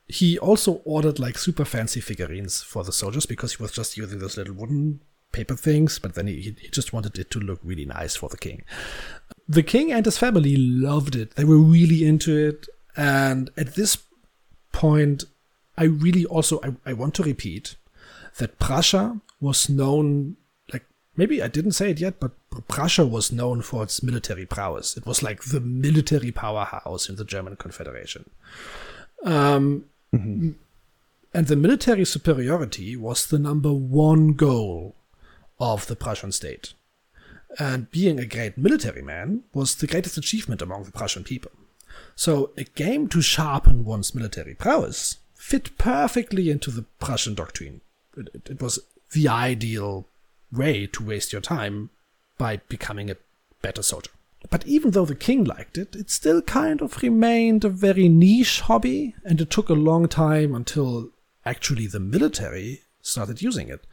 he 0.09 0.39
also 0.39 0.83
ordered 0.85 1.19
like 1.19 1.39
super 1.39 1.65
fancy 1.65 2.01
figurines 2.01 2.63
for 2.63 2.85
the 2.85 2.93
soldiers 2.93 3.25
because 3.25 3.55
he 3.55 3.63
was 3.63 3.73
just 3.73 3.97
using 3.97 4.19
those 4.19 4.37
little 4.37 4.53
wooden 4.55 5.01
paper 5.33 5.57
things, 5.57 5.99
but 5.99 6.15
then 6.15 6.27
he, 6.27 6.55
he 6.61 6.69
just 6.69 6.93
wanted 6.93 7.19
it 7.19 7.31
to 7.31 7.41
look 7.41 7.61
really 7.65 7.87
nice 7.87 8.15
for 8.15 8.29
the 8.29 8.37
king. 8.37 8.63
The 9.49 9.63
king 9.63 9.91
and 9.91 10.05
his 10.05 10.19
family 10.19 10.57
loved 10.57 11.15
it. 11.17 11.37
They 11.37 11.45
were 11.45 11.57
really 11.57 12.05
into 12.07 12.37
it. 12.37 12.67
And 12.97 13.51
at 13.57 13.75
this 13.75 13.99
point, 14.73 15.25
I 15.77 15.85
really 15.85 16.25
also 16.27 16.61
I, 16.63 16.91
I 16.91 16.93
want 16.93 17.15
to 17.15 17.23
repeat 17.23 17.77
that 18.39 18.59
Prussia 18.59 19.21
was 19.41 19.69
known 19.69 20.37
like 20.73 20.85
maybe 21.17 21.43
I 21.43 21.49
didn't 21.49 21.73
say 21.73 21.91
it 21.91 22.01
yet, 22.01 22.21
but 22.21 22.33
Prussia 22.69 23.07
was 23.07 23.33
known 23.33 23.63
for 23.63 23.83
its 23.83 24.03
military 24.03 24.47
prowess. 24.47 24.97
It 24.97 25.07
was 25.07 25.23
like 25.23 25.45
the 25.45 25.61
military 25.61 26.33
powerhouse 26.33 27.09
in 27.09 27.17
the 27.17 27.25
German 27.25 27.57
Confederation. 27.57 28.31
Um, 29.25 29.85
And 31.35 31.47
the 31.47 31.57
military 31.57 32.05
superiority 32.05 32.95
was 32.97 33.27
the 33.27 33.39
number 33.39 33.73
one 33.73 34.35
goal 34.35 34.95
of 35.59 35.87
the 35.87 35.97
Prussian 35.97 36.33
state. 36.33 36.75
And 37.59 37.91
being 37.91 38.19
a 38.19 38.27
great 38.27 38.59
military 38.59 39.03
man 39.03 39.45
was 39.55 39.75
the 39.75 39.87
greatest 39.87 40.19
achievement 40.19 40.61
among 40.61 40.85
the 40.85 40.93
Prussian 40.93 41.25
people. 41.25 41.53
So 42.17 42.51
a 42.57 42.65
game 42.65 43.09
to 43.09 43.23
sharpen 43.23 43.85
one's 43.85 44.15
military 44.15 44.55
prowess 44.55 45.19
fit 45.35 45.77
perfectly 45.79 46.51
into 46.51 46.71
the 46.71 46.83
Prussian 47.01 47.35
doctrine. 47.35 47.81
It, 48.17 48.29
it- 48.35 48.51
it 48.51 48.63
was 48.63 48.79
the 49.13 49.29
ideal 49.29 50.07
way 50.51 50.87
to 50.87 51.03
waste 51.05 51.33
your 51.33 51.43
time 51.43 51.91
by 52.39 52.59
becoming 52.69 53.11
a 53.11 53.17
better 53.61 53.83
soldier. 53.83 54.11
But 54.51 54.67
even 54.67 54.91
though 54.91 55.05
the 55.05 55.15
king 55.15 55.45
liked 55.45 55.79
it, 55.79 55.95
it 55.95 56.11
still 56.11 56.43
kind 56.43 56.81
of 56.83 57.01
remained 57.03 57.65
a 57.65 57.69
very 57.69 58.09
niche 58.09 58.61
hobby, 58.63 59.15
and 59.25 59.41
it 59.41 59.51
took 59.51 59.69
a 59.69 59.75
long 59.75 60.09
time 60.09 60.55
until 60.55 61.11
actually 61.47 61.87
the 61.87 62.01
military 62.01 62.83
started 63.03 63.41
using 63.43 63.69
it. 63.69 63.85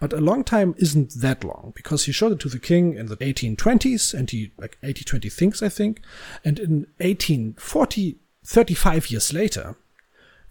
But 0.00 0.12
a 0.12 0.20
long 0.20 0.44
time 0.44 0.74
isn't 0.78 1.14
that 1.20 1.42
long 1.42 1.72
because 1.74 2.04
he 2.04 2.12
showed 2.12 2.32
it 2.32 2.40
to 2.40 2.48
the 2.48 2.60
king 2.60 2.94
in 2.94 3.06
the 3.06 3.16
1820s 3.16 4.14
and 4.14 4.30
he 4.30 4.52
like 4.56 4.76
1820 4.82 5.28
thinks 5.28 5.62
I 5.62 5.68
think 5.68 6.00
and 6.44 6.58
in 6.58 6.86
1840 6.98 8.16
35 8.44 9.10
years 9.10 9.32
later 9.32 9.76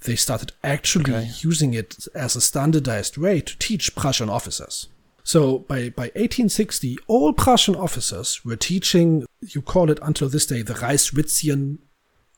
they 0.03 0.15
started 0.15 0.51
actually 0.63 1.13
Okay. 1.13 1.31
using 1.39 1.73
it 1.73 2.07
as 2.13 2.35
a 2.35 2.41
standardized 2.41 3.17
way 3.17 3.41
to 3.41 3.57
teach 3.57 3.95
Prussian 3.95 4.29
officers. 4.29 4.87
So 5.23 5.59
by, 5.59 5.89
by 5.89 6.11
1860, 6.15 6.97
all 7.07 7.33
Prussian 7.33 7.75
officers 7.75 8.45
were 8.45 8.55
teaching, 8.55 9.25
you 9.41 9.61
call 9.61 9.89
it 9.89 9.99
until 10.01 10.29
this 10.29 10.45
day, 10.45 10.61
the 10.61 10.75
Reichswitzian 10.75 11.79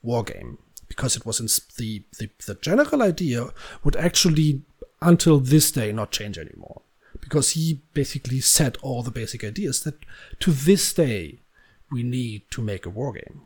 war 0.02 0.24
game, 0.24 0.58
because 0.88 1.16
it 1.16 1.26
was 1.26 1.38
in 1.38 1.46
the, 1.76 2.02
the, 2.18 2.30
the 2.46 2.54
general 2.56 3.02
idea 3.02 3.50
would 3.84 3.94
actually, 3.94 4.62
until 5.02 5.38
this 5.38 5.70
day, 5.70 5.92
not 5.92 6.10
change 6.10 6.38
anymore. 6.38 6.80
Because 7.30 7.50
he 7.50 7.80
basically 7.94 8.40
set 8.40 8.76
all 8.82 9.04
the 9.04 9.12
basic 9.12 9.44
ideas 9.44 9.84
that 9.84 9.94
to 10.40 10.50
this 10.50 10.92
day 10.92 11.38
we 11.92 12.02
need 12.02 12.42
to 12.50 12.60
make 12.60 12.84
a 12.84 12.90
war 12.90 13.12
game. 13.12 13.42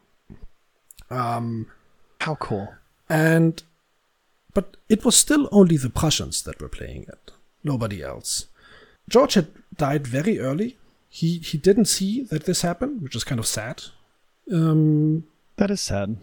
Um, 1.10 1.66
How 2.20 2.34
cool. 2.36 2.74
and 3.10 3.62
but 4.54 4.76
it 4.88 5.04
was 5.04 5.16
still 5.16 5.48
only 5.52 5.76
the 5.76 5.90
Prussians 5.90 6.40
that 6.42 6.60
were 6.62 6.68
playing 6.70 7.02
it, 7.08 7.32
nobody 7.62 8.02
else. 8.02 8.46
George 9.08 9.34
had 9.34 9.48
died 9.76 10.06
very 10.06 10.38
early. 10.38 10.78
He 11.10 11.38
he 11.38 11.58
didn't 11.58 11.84
see 11.96 12.22
that 12.30 12.44
this 12.46 12.62
happened, 12.62 13.02
which 13.02 13.14
is 13.16 13.24
kind 13.24 13.38
of 13.38 13.46
sad. 13.46 13.82
Um, 14.50 15.24
That 15.56 15.70
is 15.70 15.80
sad. 15.82 16.16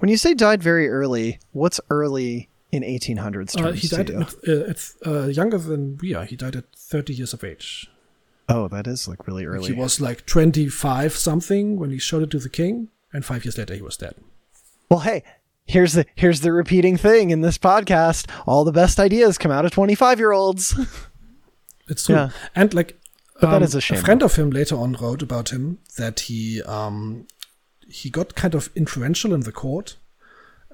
When 0.00 0.10
you 0.10 0.16
say 0.18 0.34
died 0.34 0.62
very 0.62 0.88
early, 0.88 1.38
what's 1.52 1.80
early 1.90 2.48
in 2.70 2.82
1800s 2.82 3.60
uh, 3.62 3.72
he 3.72 3.88
died 3.88 4.10
at, 4.10 4.34
uh, 4.46 4.70
at, 4.70 4.92
uh, 5.06 5.26
younger 5.26 5.58
than 5.58 5.96
we 5.98 6.14
are. 6.14 6.24
He 6.24 6.36
died 6.36 6.56
at 6.56 6.64
30 6.76 7.14
years 7.14 7.32
of 7.32 7.42
age. 7.42 7.90
Oh, 8.48 8.68
that 8.68 8.86
is 8.86 9.06
like 9.08 9.26
really 9.26 9.44
early. 9.44 9.68
He 9.68 9.72
was 9.72 10.00
like 10.00 10.26
25 10.26 11.14
something 11.14 11.78
when 11.78 11.90
he 11.90 11.98
showed 11.98 12.22
it 12.22 12.30
to 12.30 12.38
the 12.38 12.48
king, 12.48 12.88
and 13.12 13.24
five 13.24 13.44
years 13.44 13.58
later 13.58 13.74
he 13.74 13.82
was 13.82 13.96
dead. 13.96 14.14
Well, 14.90 15.00
hey, 15.00 15.22
here's 15.66 15.92
the 15.92 16.06
here's 16.14 16.40
the 16.40 16.52
repeating 16.52 16.96
thing 16.96 17.30
in 17.30 17.42
this 17.42 17.58
podcast. 17.58 18.30
All 18.46 18.64
the 18.64 18.72
best 18.72 18.98
ideas 18.98 19.36
come 19.36 19.50
out 19.52 19.66
of 19.66 19.70
25 19.70 20.18
year 20.18 20.32
olds. 20.32 20.74
It's 21.90 22.04
true. 22.04 22.16
Yeah. 22.16 22.30
And 22.54 22.74
like, 22.74 23.00
But 23.40 23.50
that 23.50 23.56
um, 23.56 23.62
is 23.62 23.74
a 23.74 23.80
shame. 23.80 24.02
friend 24.02 24.22
of 24.22 24.36
him 24.36 24.50
later 24.50 24.76
on 24.76 24.92
wrote 24.92 25.22
about 25.22 25.50
him 25.50 25.78
that 25.96 26.20
he 26.20 26.62
um, 26.62 27.26
he 27.88 28.10
got 28.10 28.34
kind 28.34 28.54
of 28.54 28.68
influential 28.76 29.32
in 29.32 29.40
the 29.40 29.52
court, 29.52 29.96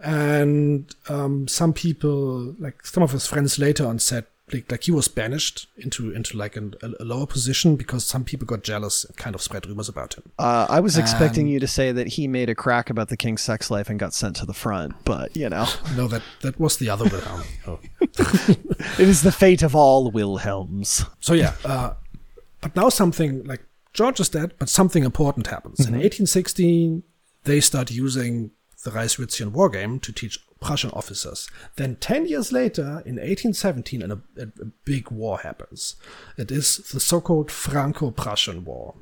and 0.03 0.95
um, 1.09 1.49
some 1.49 1.73
people, 1.73 2.55
like 2.59 2.85
some 2.87 3.03
of 3.03 3.13
his 3.13 3.27
friends, 3.27 3.59
later 3.59 3.87
on 3.87 3.99
said 3.99 4.27
like, 4.53 4.71
like 4.71 4.85
he 4.85 4.93
was 4.93 5.09
banished 5.09 5.69
into 5.77 6.13
into 6.13 6.37
like 6.37 6.57
an, 6.57 6.75
a, 6.83 7.05
lower 7.05 7.27
position 7.27 7.77
because 7.77 8.05
some 8.05 8.25
people 8.25 8.47
got 8.47 8.63
jealous 8.63 9.05
and 9.05 9.17
kind 9.17 9.35
of 9.35 9.41
spread 9.41 9.67
rumors 9.67 9.89
about 9.89 10.15
him. 10.15 10.31
Uh, 10.39 10.67
I 10.69 10.81
was 10.81 10.99
expecting 10.99 11.47
Um, 11.47 11.53
you 11.53 11.61
to 11.61 11.67
say 11.67 11.93
that 11.93 12.09
he 12.09 12.29
made 12.29 12.51
a 12.51 12.55
crack 12.55 12.91
about 12.91 13.09
the 13.09 13.17
king's 13.17 13.41
sex 13.41 13.71
life 13.71 13.89
and 13.89 13.99
got 13.99 14.13
sent 14.13 14.37
to 14.37 14.47
the 14.47 14.53
front, 14.53 14.95
but 15.05 15.35
you 15.35 15.49
know, 15.49 15.67
No, 15.97 16.09
that 16.09 16.23
that 16.43 16.61
was 16.61 16.77
the 16.77 16.91
other 16.91 17.05
Wilhelm. 17.05 17.43
Oh. 17.67 17.81
it 18.03 19.09
is 19.09 19.23
the 19.23 19.33
fate 19.33 19.63
of 19.63 19.75
all 19.75 20.11
Wilhelms. 20.11 21.05
So 21.21 21.33
yeah, 21.33 21.55
uh, 21.65 21.95
but 22.61 22.77
now 22.77 22.91
something 22.91 23.45
like 23.45 23.65
George 23.95 24.21
is 24.21 24.29
dead, 24.29 24.53
but 24.59 24.69
something 24.69 25.05
important 25.05 25.47
happens. 25.47 25.81
In 25.81 25.95
1816, 25.95 27.03
they 27.45 27.61
start 27.61 27.91
using 27.91 28.51
the 28.85 28.91
Reichswitzian 28.91 29.53
war 29.53 29.69
game 29.69 29.99
to 30.01 30.13
teach 30.13 30.39
Prussian 30.61 30.91
officers. 30.93 31.51
Then 31.77 31.97
10 31.97 32.27
years 32.27 32.53
later, 32.53 33.03
in 33.05 33.17
1817, 33.17 34.03
a, 34.03 34.15
a, 34.15 34.47
big 34.85 35.11
war 35.11 35.39
happens. 35.39 35.97
It 36.39 36.51
is 36.51 36.79
the 36.79 37.01
so-called 37.01 37.51
Franco-Prussian 37.51 38.65
War, 38.65 38.95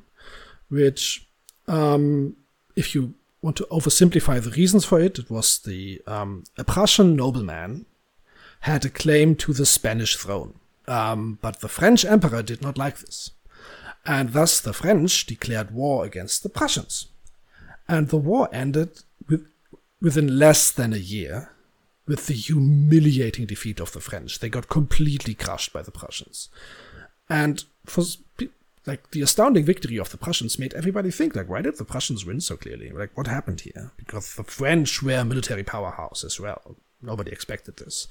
which, 0.69 1.27
um, 1.67 2.35
if 2.75 2.93
you 2.93 3.13
want 3.41 3.55
to 3.57 3.67
oversimplify 3.71 4.41
the 4.41 4.51
reasons 4.51 4.85
for 4.85 4.99
it, 4.99 5.19
it 5.19 5.29
was 5.29 5.59
the 5.59 6.01
um, 6.07 6.43
a 6.57 6.63
Prussian 6.63 7.15
nobleman 7.15 7.85
had 8.61 8.85
a 8.85 8.89
claim 8.89 9.35
to 9.35 9.53
the 9.53 9.65
Spanish 9.65 10.15
throne. 10.15 10.55
Um, 10.87 11.39
but 11.41 11.59
the 11.59 11.69
French 11.69 12.03
emperor 12.05 12.41
did 12.41 12.61
not 12.61 12.77
like 12.77 12.99
this. 12.99 13.31
And 14.05 14.33
thus 14.33 14.59
the 14.59 14.73
French 14.73 15.25
declared 15.25 15.71
war 15.71 16.05
against 16.05 16.43
the 16.43 16.49
Prussians. 16.49 17.07
And 17.87 18.09
the 18.09 18.17
war 18.17 18.49
ended 18.51 19.01
within 20.03 20.37
less 20.37 20.69
than 20.69 20.93
a 20.93 20.97
year 20.97 21.49
with 22.05 22.27
the 22.27 22.33
humiliating 22.33 23.45
defeat 23.45 23.79
of 23.79 23.93
the 23.93 24.01
French. 24.01 24.39
They 24.39 24.49
got 24.49 24.67
completely 24.67 25.33
crushed 25.33 25.71
by 25.71 25.81
the 25.81 25.91
Prussians. 25.91 26.49
And 27.29 27.63
for 27.85 28.03
like 28.85 29.11
the 29.11 29.21
astounding 29.21 29.63
victory 29.63 29.97
of 29.97 30.11
the 30.11 30.17
Prussians 30.17 30.59
made 30.59 30.73
everybody 30.73 31.09
think 31.09 31.37
like 31.37 31.47
why 31.47 31.61
did 31.61 31.77
the 31.77 31.85
Prussians 31.85 32.25
win 32.25 32.41
so 32.41 32.57
clearly? 32.57 32.89
Like 32.89 33.15
what 33.15 33.27
happened 33.27 33.61
here? 33.61 33.93
Because 33.95 34.35
the 34.35 34.43
French 34.43 35.01
were 35.01 35.19
a 35.19 35.25
military 35.25 35.63
powerhouse 35.63 36.25
as 36.25 36.37
well. 36.37 36.75
Nobody 37.01 37.31
expected 37.31 37.77
this. 37.77 38.09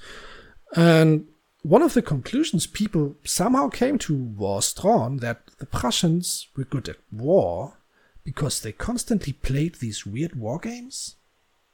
And 0.74 1.27
one 1.60 1.82
of 1.82 1.93
the 1.93 2.01
conclusions 2.01 2.66
people 2.66 3.16
somehow 3.24 3.69
came 3.69 3.98
to 3.98 4.16
was 4.16 4.73
drawn 4.73 5.19
that 5.19 5.43
the 5.59 5.66
Prussians 5.66 6.48
were 6.56 6.64
good 6.64 6.89
at 6.89 6.97
war 7.12 7.77
because 8.24 8.60
they 8.60 8.73
constantly 8.73 9.35
played 9.35 9.74
these 9.74 10.06
weird 10.06 10.35
war 10.35 10.59
games. 10.59 11.16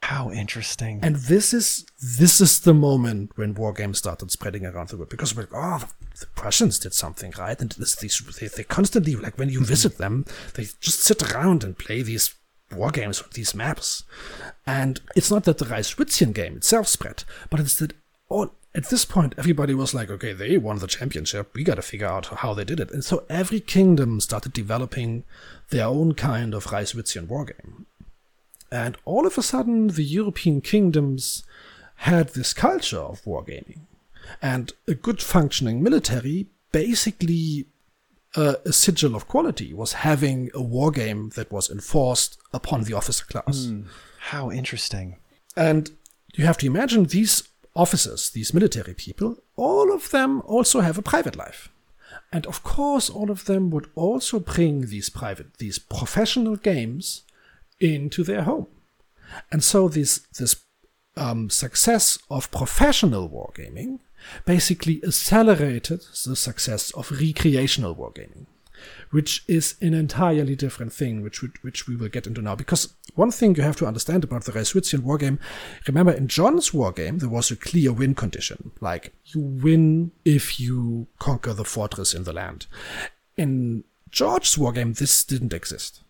How 0.09 0.31
interesting. 0.31 1.01
And 1.03 1.17
this 1.17 1.53
is 1.53 1.85
this 2.17 2.41
is 2.41 2.61
the 2.61 2.73
moment 2.73 3.33
when 3.35 3.53
war 3.53 3.73
games 3.73 3.99
started 3.99 4.31
spreading 4.31 4.65
around 4.65 4.89
the 4.89 4.97
world 4.97 5.09
because 5.09 5.35
we're 5.35 5.43
like, 5.43 5.53
oh, 5.53 5.77
the, 5.77 6.21
the 6.21 6.25
Prussians 6.33 6.79
did 6.79 6.95
something 6.95 7.31
right, 7.37 7.61
and 7.61 7.69
this, 7.73 7.95
these 7.95 8.17
they, 8.39 8.47
they 8.47 8.63
constantly 8.63 9.15
like 9.15 9.37
when 9.37 9.49
you 9.49 9.63
visit 9.63 9.99
them, 9.99 10.25
they 10.55 10.65
just 10.79 11.01
sit 11.01 11.21
around 11.31 11.63
and 11.63 11.77
play 11.77 12.01
these 12.01 12.33
war 12.75 12.89
games 12.89 13.23
with 13.23 13.33
these 13.33 13.53
maps. 13.53 14.03
And 14.65 14.99
it's 15.15 15.29
not 15.29 15.43
that 15.43 15.59
the 15.59 15.65
Reichswitzchen 15.65 16.33
game 16.33 16.57
itself 16.57 16.87
spread, 16.87 17.23
but 17.51 17.59
it's 17.59 17.75
that 17.75 17.93
all 18.29 18.55
at 18.73 18.89
this 18.89 19.05
point 19.05 19.35
everybody 19.37 19.75
was 19.75 19.93
like, 19.93 20.09
okay, 20.09 20.33
they 20.33 20.57
won 20.57 20.79
the 20.79 20.87
championship. 20.87 21.53
We 21.53 21.63
got 21.63 21.75
to 21.75 21.83
figure 21.83 22.07
out 22.07 22.25
how 22.25 22.55
they 22.55 22.65
did 22.65 22.79
it. 22.79 22.89
And 22.89 23.05
so 23.05 23.25
every 23.29 23.59
kingdom 23.59 24.21
started 24.21 24.53
developing 24.53 25.23
their 25.69 25.85
own 25.85 26.15
kind 26.15 26.55
of 26.55 26.65
Reichswitzchen 26.65 27.27
war 27.27 27.45
game. 27.45 27.85
And 28.71 28.97
all 29.05 29.25
of 29.25 29.37
a 29.37 29.43
sudden, 29.43 29.87
the 29.87 30.03
European 30.03 30.61
kingdoms 30.61 31.43
had 31.95 32.29
this 32.29 32.53
culture 32.53 32.99
of 32.99 33.23
wargaming. 33.23 33.81
And 34.41 34.71
a 34.87 34.93
good 34.93 35.21
functioning 35.21 35.81
military 35.81 36.47
basically 36.71 37.65
uh, 38.35 38.55
a 38.65 38.71
sigil 38.71 39.15
of 39.15 39.27
quality 39.27 39.73
was 39.73 39.93
having 39.93 40.51
a 40.53 40.61
war 40.61 40.91
game 40.91 41.29
that 41.35 41.51
was 41.51 41.69
enforced 41.69 42.37
upon 42.53 42.83
the 42.83 42.93
officer 42.93 43.25
class. 43.25 43.65
Mm, 43.65 43.85
how 44.19 44.51
interesting. 44.51 45.17
And 45.55 45.91
you 46.35 46.45
have 46.45 46.57
to 46.59 46.67
imagine 46.67 47.05
these 47.05 47.43
officers, 47.75 48.29
these 48.29 48.53
military 48.53 48.93
people, 48.93 49.37
all 49.55 49.91
of 49.91 50.11
them 50.11 50.41
also 50.45 50.81
have 50.81 50.97
a 50.97 51.01
private 51.03 51.35
life. 51.35 51.69
And 52.31 52.45
of 52.45 52.63
course, 52.63 53.09
all 53.09 53.31
of 53.31 53.45
them 53.45 53.71
would 53.71 53.89
also 53.95 54.39
bring 54.39 54.87
these 54.87 55.09
private, 55.09 55.57
these 55.57 55.79
professional 55.79 56.55
games 56.55 57.23
into 57.79 58.23
their 58.23 58.43
home. 58.43 58.67
And 59.51 59.63
so 59.63 59.87
this, 59.87 60.19
this 60.37 60.63
um, 61.15 61.49
success 61.49 62.17
of 62.29 62.51
professional 62.51 63.29
wargaming 63.29 63.99
basically 64.45 65.01
accelerated 65.03 66.01
the 66.25 66.35
success 66.35 66.91
of 66.91 67.11
recreational 67.11 67.95
wargaming, 67.95 68.45
which 69.11 69.43
is 69.47 69.75
an 69.81 69.93
entirely 69.93 70.55
different 70.55 70.91
thing, 70.91 71.21
which, 71.21 71.41
which 71.61 71.87
we 71.87 71.95
will 71.95 72.09
get 72.09 72.27
into 72.27 72.41
now. 72.41 72.55
Because 72.55 72.93
one 73.15 73.31
thing 73.31 73.55
you 73.55 73.63
have 73.63 73.77
to 73.77 73.85
understand 73.85 74.23
about 74.23 74.43
the 74.43 74.51
Reichswitzchen 74.51 74.99
wargame, 74.99 75.39
remember 75.87 76.11
in 76.11 76.27
John's 76.27 76.71
wargame, 76.71 77.19
there 77.19 77.29
was 77.29 77.51
a 77.51 77.55
clear 77.55 77.93
win 77.93 78.15
condition. 78.15 78.71
Like, 78.81 79.13
you 79.25 79.39
win 79.39 80.11
if 80.25 80.59
you 80.59 81.07
conquer 81.19 81.53
the 81.53 81.65
fortress 81.65 82.13
in 82.13 82.23
the 82.23 82.33
land. 82.33 82.67
In 83.37 83.83
George's 84.11 84.55
wargame, 84.55 84.97
this 84.97 85.23
didn't 85.23 85.53
exist. 85.53 86.01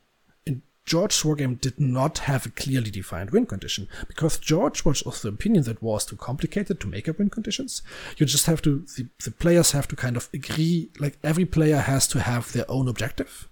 George's 0.89 1.21
wargame 1.21 1.61
did 1.61 1.79
not 1.79 2.17
have 2.17 2.47
a 2.47 2.49
clearly 2.49 2.89
defined 2.89 3.29
win 3.29 3.45
condition 3.45 3.87
because 4.07 4.39
George 4.39 4.83
was 4.83 5.03
of 5.03 5.21
the 5.21 5.29
opinion 5.29 5.63
that 5.65 5.83
was 5.83 6.03
too 6.03 6.15
complicated 6.15 6.79
to 6.79 6.87
make 6.87 7.07
up 7.07 7.19
win 7.19 7.29
conditions. 7.29 7.83
You 8.17 8.25
just 8.25 8.47
have 8.47 8.59
to, 8.63 8.79
the, 8.97 9.05
the 9.23 9.29
players 9.29 9.69
have 9.73 9.87
to 9.89 9.95
kind 9.95 10.17
of 10.17 10.29
agree, 10.33 10.89
like 10.97 11.19
every 11.23 11.45
player 11.45 11.77
has 11.77 12.07
to 12.07 12.21
have 12.21 12.51
their 12.53 12.65
own 12.67 12.87
objective. 12.87 13.47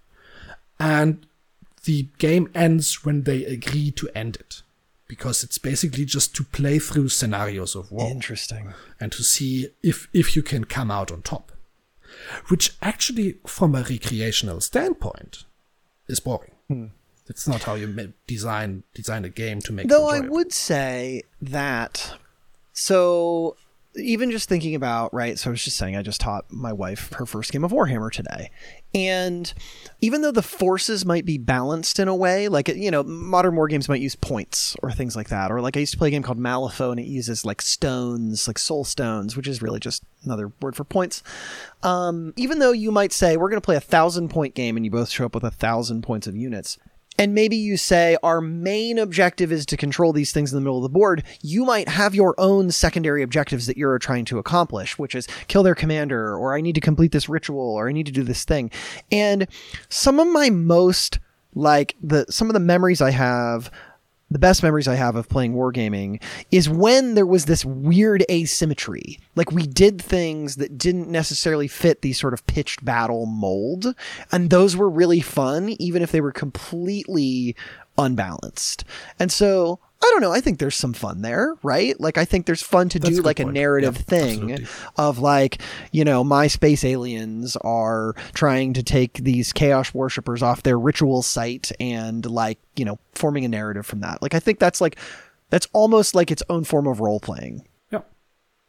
And 0.80 1.28
the 1.84 2.08
game 2.18 2.50
ends 2.56 3.06
when 3.06 3.22
they 3.22 3.46
agree 3.46 3.92
to 3.92 4.10
end 4.16 4.38
it 4.38 4.64
because 5.08 5.44
it's 5.44 5.60
basically 5.60 6.06
just 6.06 6.36
to 6.38 6.44
play 6.44 6.80
through 6.80 7.10
scenarios 7.10 7.76
of 7.76 7.92
war. 7.92 8.10
Interesting. 8.10 8.74
And 9.00 9.12
to 9.12 9.24
see 9.24 9.68
if, 9.84 10.08
if 10.12 10.36
you 10.36 10.42
can 10.42 10.64
come 10.64 10.90
out 10.90 11.12
on 11.12 11.22
top. 11.22 11.52
Which 12.48 12.76
actually, 12.82 13.36
from 13.46 13.76
a 13.76 13.84
recreational 13.84 14.60
standpoint, 14.60 15.44
is 16.08 16.20
boring. 16.20 16.54
Hmm. 16.68 16.86
It's 17.30 17.48
not 17.48 17.64
how 17.64 17.76
you 17.76 18.14
design 18.26 18.84
design 18.94 19.26
a 19.26 19.30
game 19.30 19.62
to 19.62 19.74
make. 19.74 19.88
Though 19.88 20.10
I 20.10 20.22
would 20.22 20.54
say 20.54 21.24
that. 21.42 22.16
So 22.74 23.58
even 23.98 24.32
just 24.32 24.48
thinking 24.48 24.76
about 24.76 25.14
right 25.14 25.40
so 25.40 25.50
i 25.50 25.52
was 25.52 25.64
just 25.64 25.78
saying 25.78 25.96
i 25.96 26.02
just 26.02 26.22
taught 26.22 26.46
my 26.52 26.72
wife 26.72 27.12
her 27.14 27.26
first 27.26 27.52
game 27.52 27.64
of 27.64 27.72
warhammer 27.72 28.12
today 28.12 28.52
and 28.94 29.54
even 30.02 30.22
though 30.22 30.32
the 30.32 30.42
forces 30.42 31.06
might 31.06 31.26
be 31.26 31.38
balanced 31.38 32.00
in 32.00 32.08
a 32.08 32.16
way 32.16 32.48
like 32.48 32.68
you 32.68 32.92
know 32.92 33.04
modern 33.04 33.56
war 33.56 33.68
games 33.68 33.90
might 33.90 34.02
use 34.02 34.16
points 34.16 34.76
or 34.82 34.92
things 34.92 35.16
like 35.16 35.30
that 35.30 35.52
or 35.52 35.62
like 35.62 35.76
i 35.76 35.80
used 35.80 35.92
to 35.92 35.98
play 35.98 36.10
a 36.10 36.12
game 36.12 36.24
called 36.24 36.40
malifaux 36.40 36.92
and 36.92 37.00
it 37.00 37.08
uses 37.08 37.46
like 37.46 37.62
stones 37.62 38.48
like 38.48 38.60
soul 38.60 38.84
stones 38.84 39.36
which 39.36 39.48
is 39.48 39.62
really 39.62 39.80
just 39.80 40.04
another 40.24 40.52
word 40.62 40.76
for 40.76 40.84
points 40.84 41.24
um, 41.84 42.34
even 42.36 42.60
though 42.60 42.72
you 42.72 42.92
might 42.92 43.14
say 43.14 43.38
we're 43.38 43.50
going 43.50 43.62
to 43.62 43.66
play 43.66 43.76
a 43.76 43.82
thousand 43.82 44.30
point 44.30 44.56
game 44.56 44.76
and 44.76 44.86
you 44.86 44.92
both 44.92 45.10
show 45.10 45.26
up 45.26 45.36
with 45.36 45.44
a 45.44 45.52
thousand 45.52 46.02
points 46.02 46.28
of 46.28 46.36
units 46.36 46.78
and 47.18 47.34
maybe 47.34 47.56
you 47.56 47.78
say 47.78 48.18
our 48.24 48.42
main 48.42 48.98
objective 49.00 49.52
is 49.52 49.66
to 49.68 49.78
control 49.78 50.14
these 50.14 50.32
things 50.32 50.52
in 50.52 50.58
the 50.58 50.62
middle 50.62 50.78
of 50.78 50.84
the 50.84 50.90
board, 50.90 51.24
you 51.42 51.66
might 51.66 51.90
have 51.90 52.14
your 52.14 52.36
own 52.38 52.72
secondary 52.72 53.24
objectives 53.24 53.66
that 53.66 53.78
you're 53.78 54.00
trying 54.00 54.26
to 54.26 54.38
accomplish, 54.38 55.00
which 55.00 55.16
is 55.16 55.28
kill 55.48 55.64
their 55.64 55.76
commander, 55.76 56.36
or 56.36 56.56
I 56.56 56.62
need 56.62 56.76
to 56.76 56.82
complete 56.82 57.12
this 57.12 57.28
ritual, 57.28 57.76
or 57.76 57.90
I 57.90 57.92
need 57.92 58.06
to 58.06 58.12
do 58.12 58.24
this 58.24 58.44
thing. 58.44 58.72
And 59.12 59.48
some 59.90 60.20
of 60.20 60.28
my 60.28 60.50
most 60.50 61.20
like 61.56 61.96
the 62.04 62.26
some 62.30 62.50
of 62.50 62.54
the 62.54 62.60
memories 62.60 63.02
I 63.02 63.12
have 63.12 63.72
the 64.30 64.40
best 64.40 64.62
memories 64.62 64.88
I 64.88 64.96
have 64.96 65.16
of 65.16 65.30
playing 65.30 65.54
wargaming 65.54 66.22
is 66.52 66.70
when 66.70 67.14
there 67.16 67.26
was 67.26 67.46
this 67.46 67.64
weird 67.64 68.26
asymmetry. 68.30 69.20
Like 69.36 69.52
we 69.52 69.66
did 69.66 70.02
things 70.02 70.58
that 70.58 70.78
didn't 70.78 71.10
necessarily 71.10 71.68
fit 71.68 72.02
the 72.02 72.14
sort 72.14 72.34
of 72.34 72.46
pitched 72.48 72.84
battle 72.84 73.26
mold, 73.26 73.96
and 74.32 74.50
those 74.50 74.76
were 74.76 74.90
really 74.90 75.22
fun, 75.22 75.70
even 75.80 76.02
if 76.02 76.12
they 76.12 76.22
were 76.22 76.32
completely 76.32 77.56
unbalanced. 77.98 78.84
And 79.20 79.32
so 79.32 79.80
I 80.04 80.10
don't 80.12 80.22
know. 80.22 80.32
I 80.32 80.42
think 80.42 80.60
there's 80.60 80.76
some 80.76 80.94
fun 80.94 81.22
there, 81.22 81.56
right? 81.64 82.00
Like 82.00 82.18
I 82.18 82.26
think 82.26 82.46
there's 82.46 82.62
fun 82.62 82.88
to 82.90 83.00
That's 83.00 83.16
do 83.16 83.22
like 83.24 83.40
a 83.40 83.46
narrative 83.46 83.98
thing 83.98 84.52
absolutely. 84.52 84.68
of 84.96 85.20
like, 85.20 85.62
you 85.92 86.04
know, 86.04 86.24
my 86.24 86.48
space 86.48 86.84
aliens 86.84 87.58
are 87.62 88.14
trying 88.34 88.74
to 88.74 88.84
take 88.84 89.16
these 89.16 89.52
chaos 89.52 89.94
worshippers 89.94 90.44
off 90.44 90.62
their 90.62 90.78
ritual 90.78 91.24
site 91.24 91.72
and 91.80 92.26
like, 92.26 92.60
you 92.76 92.86
know, 92.86 93.00
forming 93.16 93.44
a 93.44 93.48
narrative 93.48 93.88
from 93.88 94.02
that. 94.02 94.22
Like 94.22 94.36
I 94.36 94.40
think 94.40 94.60
that's 94.60 94.82
like 94.82 94.98
that's 95.50 95.68
almost 95.74 96.14
like 96.14 96.30
its 96.30 96.44
own 96.50 96.64
form 96.64 96.86
of 96.86 97.00
role 97.00 97.20
playing. 97.20 97.68
Yeah. 97.92 98.02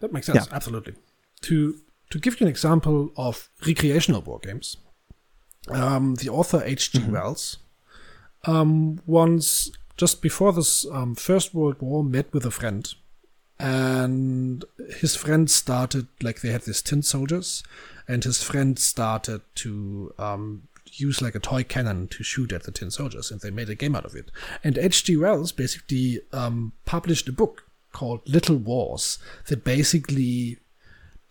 That 0.00 0.12
makes 0.12 0.26
sense. 0.26 0.46
Yeah. 0.46 0.56
Absolutely. 0.56 0.94
To 1.42 1.78
to 2.10 2.18
give 2.18 2.40
you 2.40 2.46
an 2.46 2.50
example 2.50 3.10
of 3.18 3.50
recreational 3.66 4.22
war 4.22 4.38
games, 4.38 4.78
um, 5.70 6.14
the 6.14 6.30
author 6.30 6.62
H.G. 6.64 7.00
Mm-hmm. 7.00 7.12
Wells 7.12 7.58
um, 8.46 9.00
once 9.06 9.70
just 9.98 10.22
before 10.22 10.52
this 10.52 10.86
um, 10.86 11.14
First 11.14 11.52
World 11.52 11.76
War, 11.80 12.02
met 12.02 12.32
with 12.32 12.46
a 12.46 12.50
friend. 12.50 12.88
And 13.58 14.64
his 15.00 15.16
friend 15.16 15.50
started, 15.50 16.06
like, 16.22 16.40
they 16.40 16.50
had 16.50 16.62
these 16.62 16.80
tin 16.80 17.02
soldiers, 17.02 17.64
and 18.06 18.22
his 18.22 18.42
friend 18.42 18.78
started 18.78 19.42
to 19.56 20.14
um, 20.16 20.68
use, 20.92 21.20
like, 21.20 21.34
a 21.34 21.40
toy 21.40 21.64
cannon 21.64 22.06
to 22.08 22.22
shoot 22.22 22.52
at 22.52 22.62
the 22.62 22.70
tin 22.70 22.92
soldiers, 22.92 23.32
and 23.32 23.40
they 23.40 23.50
made 23.50 23.68
a 23.68 23.74
game 23.74 23.96
out 23.96 24.04
of 24.04 24.14
it. 24.14 24.30
And 24.62 24.78
H.G. 24.78 25.16
Wells 25.16 25.50
basically 25.50 26.20
um, 26.32 26.72
published 26.84 27.28
a 27.28 27.32
book 27.32 27.64
called 27.92 28.20
Little 28.28 28.56
Wars 28.56 29.18
that 29.48 29.64
basically 29.64 30.58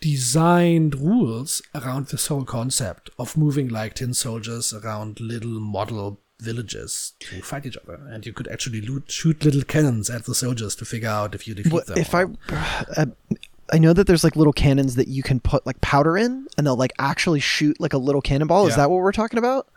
designed 0.01 0.95
rules 0.95 1.61
around 1.73 2.07
this 2.07 2.27
whole 2.27 2.43
concept 2.43 3.09
of 3.17 3.37
moving 3.37 3.69
like 3.69 3.95
tin 3.95 4.13
soldiers 4.13 4.73
around 4.73 5.19
little 5.19 5.59
model 5.59 6.19
villages 6.39 7.13
to 7.19 7.41
fight 7.41 7.65
each 7.65 7.77
other, 7.77 7.99
and 8.09 8.25
you 8.25 8.33
could 8.33 8.47
actually 8.47 8.81
loot, 8.81 9.11
shoot 9.11 9.43
little 9.43 9.63
cannons 9.63 10.09
at 10.09 10.25
the 10.25 10.35
soldiers 10.35 10.75
to 10.75 10.85
figure 10.85 11.09
out 11.09 11.33
if 11.33 11.47
you 11.47 11.55
defeat 11.55 11.73
well, 11.73 11.83
them. 11.85 11.97
If 11.97 12.13
I, 12.13 12.25
uh, 12.95 13.05
I 13.71 13.79
know 13.79 13.93
that 13.93 14.07
there's 14.07 14.23
like 14.23 14.35
little 14.35 14.53
cannons 14.53 14.95
that 14.95 15.07
you 15.07 15.23
can 15.23 15.39
put 15.39 15.65
like 15.65 15.79
powder 15.81 16.17
in, 16.17 16.47
and 16.57 16.67
they'll 16.67 16.75
like 16.75 16.93
actually 16.99 17.39
shoot 17.39 17.79
like 17.79 17.93
a 17.93 17.97
little 17.97 18.21
cannonball. 18.21 18.63
Yeah. 18.63 18.69
Is 18.69 18.75
that 18.75 18.89
what 18.89 18.97
we're 18.97 19.11
talking 19.11 19.39
about, 19.39 19.67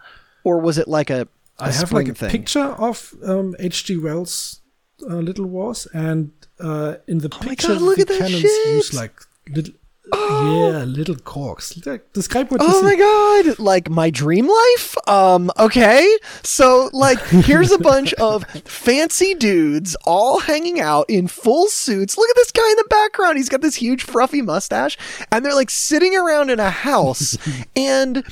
or 0.44 0.58
was 0.58 0.78
it 0.78 0.88
like 0.88 1.10
a? 1.10 1.28
a 1.58 1.64
I 1.64 1.70
have 1.72 1.92
like 1.92 2.08
a 2.08 2.14
thing? 2.14 2.30
picture 2.30 2.60
of 2.60 3.14
um, 3.24 3.56
H.G. 3.58 3.96
Wells' 3.96 4.60
uh, 5.02 5.16
Little 5.16 5.46
Wars, 5.46 5.86
and 5.92 6.32
uh, 6.58 6.96
in 7.06 7.18
the 7.18 7.30
oh 7.32 7.38
picture, 7.38 7.68
God, 7.68 7.96
the 7.96 8.04
cannons 8.04 8.42
use 8.42 8.94
like 8.94 9.20
little 9.48 9.74
Oh. 10.12 10.70
Yeah, 10.72 10.84
little 10.84 11.16
corks. 11.16 11.70
Describe 12.12 12.50
what. 12.50 12.60
Oh 12.62 12.82
my 12.82 12.96
god! 12.96 13.58
Like 13.58 13.90
my 13.90 14.10
dream 14.10 14.48
life. 14.48 14.96
Um. 15.08 15.50
Okay. 15.58 16.18
So 16.42 16.90
like, 16.92 17.20
here's 17.28 17.72
a 17.72 17.78
bunch 17.90 18.12
of 18.14 18.44
fancy 18.64 19.34
dudes 19.34 19.96
all 20.04 20.40
hanging 20.40 20.80
out 20.80 21.06
in 21.08 21.28
full 21.28 21.68
suits. 21.68 22.16
Look 22.18 22.30
at 22.30 22.36
this 22.36 22.52
guy 22.52 22.68
in 22.70 22.76
the 22.76 22.86
background. 22.88 23.36
He's 23.36 23.48
got 23.48 23.60
this 23.60 23.74
huge 23.76 24.02
fruffy 24.02 24.42
mustache, 24.42 24.96
and 25.32 25.44
they're 25.44 25.54
like 25.54 25.70
sitting 25.70 26.16
around 26.16 26.50
in 26.50 26.60
a 26.60 26.70
house, 26.70 27.36
and 27.76 28.24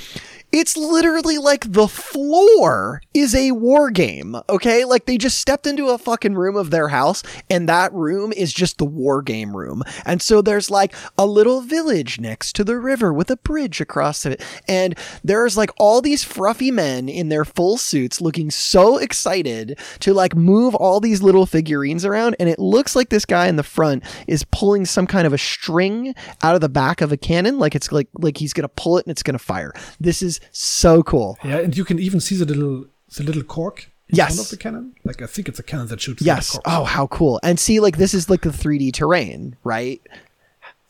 it's 0.51 0.77
literally 0.77 1.39
like 1.39 1.71
the 1.73 1.89
floor 1.89 3.03
is 3.13 3.35
a 3.35 3.53
war 3.53 3.91
game, 3.91 4.37
okay? 4.49 4.85
Like 4.85 5.05
they 5.05 5.19
just 5.19 5.39
stepped 5.39 5.67
into 5.67 5.89
a 5.89 5.99
fucking 5.99 6.35
room 6.35 6.57
of 6.57 6.71
their 6.71 6.89
house 6.89 7.23
and 7.51 7.69
that 7.69 7.93
room 7.93 8.33
is 8.33 8.53
just 8.53 8.79
the 8.79 8.85
war 8.85 9.21
game 9.21 9.57
room. 9.57 9.83
And 10.07 10.23
so 10.23 10.41
there's 10.41 10.71
like 10.71 10.95
a 11.19 11.27
little 11.27 11.61
village 11.61 12.19
next 12.19 12.55
to 12.57 12.65
the 12.65 12.79
river 12.79 13.13
with 13.13 13.31
a 13.31 13.37
bridge 13.37 13.81
across 13.81 14.25
it. 14.25 14.43
And 14.67 14.97
there's 15.23 15.57
like 15.57 15.71
all 15.79 16.01
these 16.01 16.25
fruffy 16.25 16.71
men 16.71 17.09
in 17.09 17.29
their 17.29 17.45
full 17.45 17.77
suits 17.77 18.21
looking 18.21 18.51
so 18.51 18.97
excited 18.97 19.79
to 20.01 20.15
like 20.15 20.35
move 20.35 20.75
all 20.75 21.01
these 21.01 21.23
little 21.23 21.47
figurines 21.47 22.05
around. 22.05 22.37
And 22.41 22.49
it 22.49 22.59
looks 22.59 22.97
like 22.97 23.11
this 23.11 23.27
guy 23.27 23.49
in 23.49 23.57
the 23.57 23.63
front 23.63 24.03
is 24.27 24.45
pulling 24.45 24.87
some 24.87 25.07
kind 25.07 25.27
of 25.27 25.33
a 25.33 25.39
string 25.39 26.15
out 26.43 26.55
of 26.55 26.63
the 26.63 26.69
back 26.69 27.01
of 27.03 27.13
a 27.13 27.17
cannon. 27.19 27.59
Like 27.59 27.75
it's 27.75 27.93
like, 27.93 28.09
like 28.15 28.39
he's 28.39 28.55
to 28.67 28.75
pull 28.75 28.97
it 28.97 29.05
and 29.05 29.11
it's 29.11 29.23
to 29.39 29.45
fire. 29.45 29.73
This 30.01 30.23
is 30.23 30.38
so 30.53 31.03
cool. 31.03 31.39
Yeah, 31.45 31.59
and 31.59 31.77
you 31.77 31.85
can 31.85 31.99
even 31.99 32.21
see 32.21 32.37
the 32.37 32.45
little 32.47 32.87
the 33.17 33.23
little 33.23 33.43
cork 33.43 33.91
in 34.09 34.17
Yes. 34.17 34.35
front 34.37 34.47
of 34.47 34.51
the 34.51 34.57
cannon. 34.57 34.95
Like 35.05 35.23
I 35.23 35.27
think 35.27 35.49
it's 35.49 35.59
a 35.59 35.63
cannon 35.63 35.87
that 35.89 36.01
shoots. 36.01 36.23
Yes. 36.23 36.53
corpse. 36.53 36.65
Oh, 36.67 36.85
how 36.85 37.07
cool! 37.09 37.41
And 37.43 37.59
see, 37.59 37.81
like 37.81 37.97
this 37.97 38.15
is 38.15 38.29
like 38.31 38.43
the 38.43 38.51
3D 38.51 38.93
terrain, 38.93 39.57
right? 39.65 40.01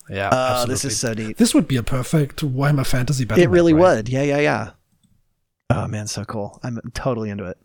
yeah. 0.09 0.31
Oh, 0.33 0.67
this 0.67 0.85
is 0.85 0.99
so 0.99 1.13
neat. 1.13 1.37
This 1.37 1.55
would 1.55 1.69
be 1.69 1.77
a 1.77 1.83
perfect 1.83 2.41
Warhammer 2.45 2.87
Fantasy 2.87 3.25
battle. 3.25 3.43
It 3.45 3.51
really 3.51 3.75
right? 3.75 3.97
would. 3.97 4.09
Yeah, 4.09 4.23
yeah, 4.23 4.39
yeah. 4.39 4.71
Oh 5.71 5.87
man, 5.87 6.07
so 6.07 6.25
cool. 6.25 6.59
I'm 6.63 6.81
totally 6.95 7.29
into 7.31 7.45
it. 7.45 7.59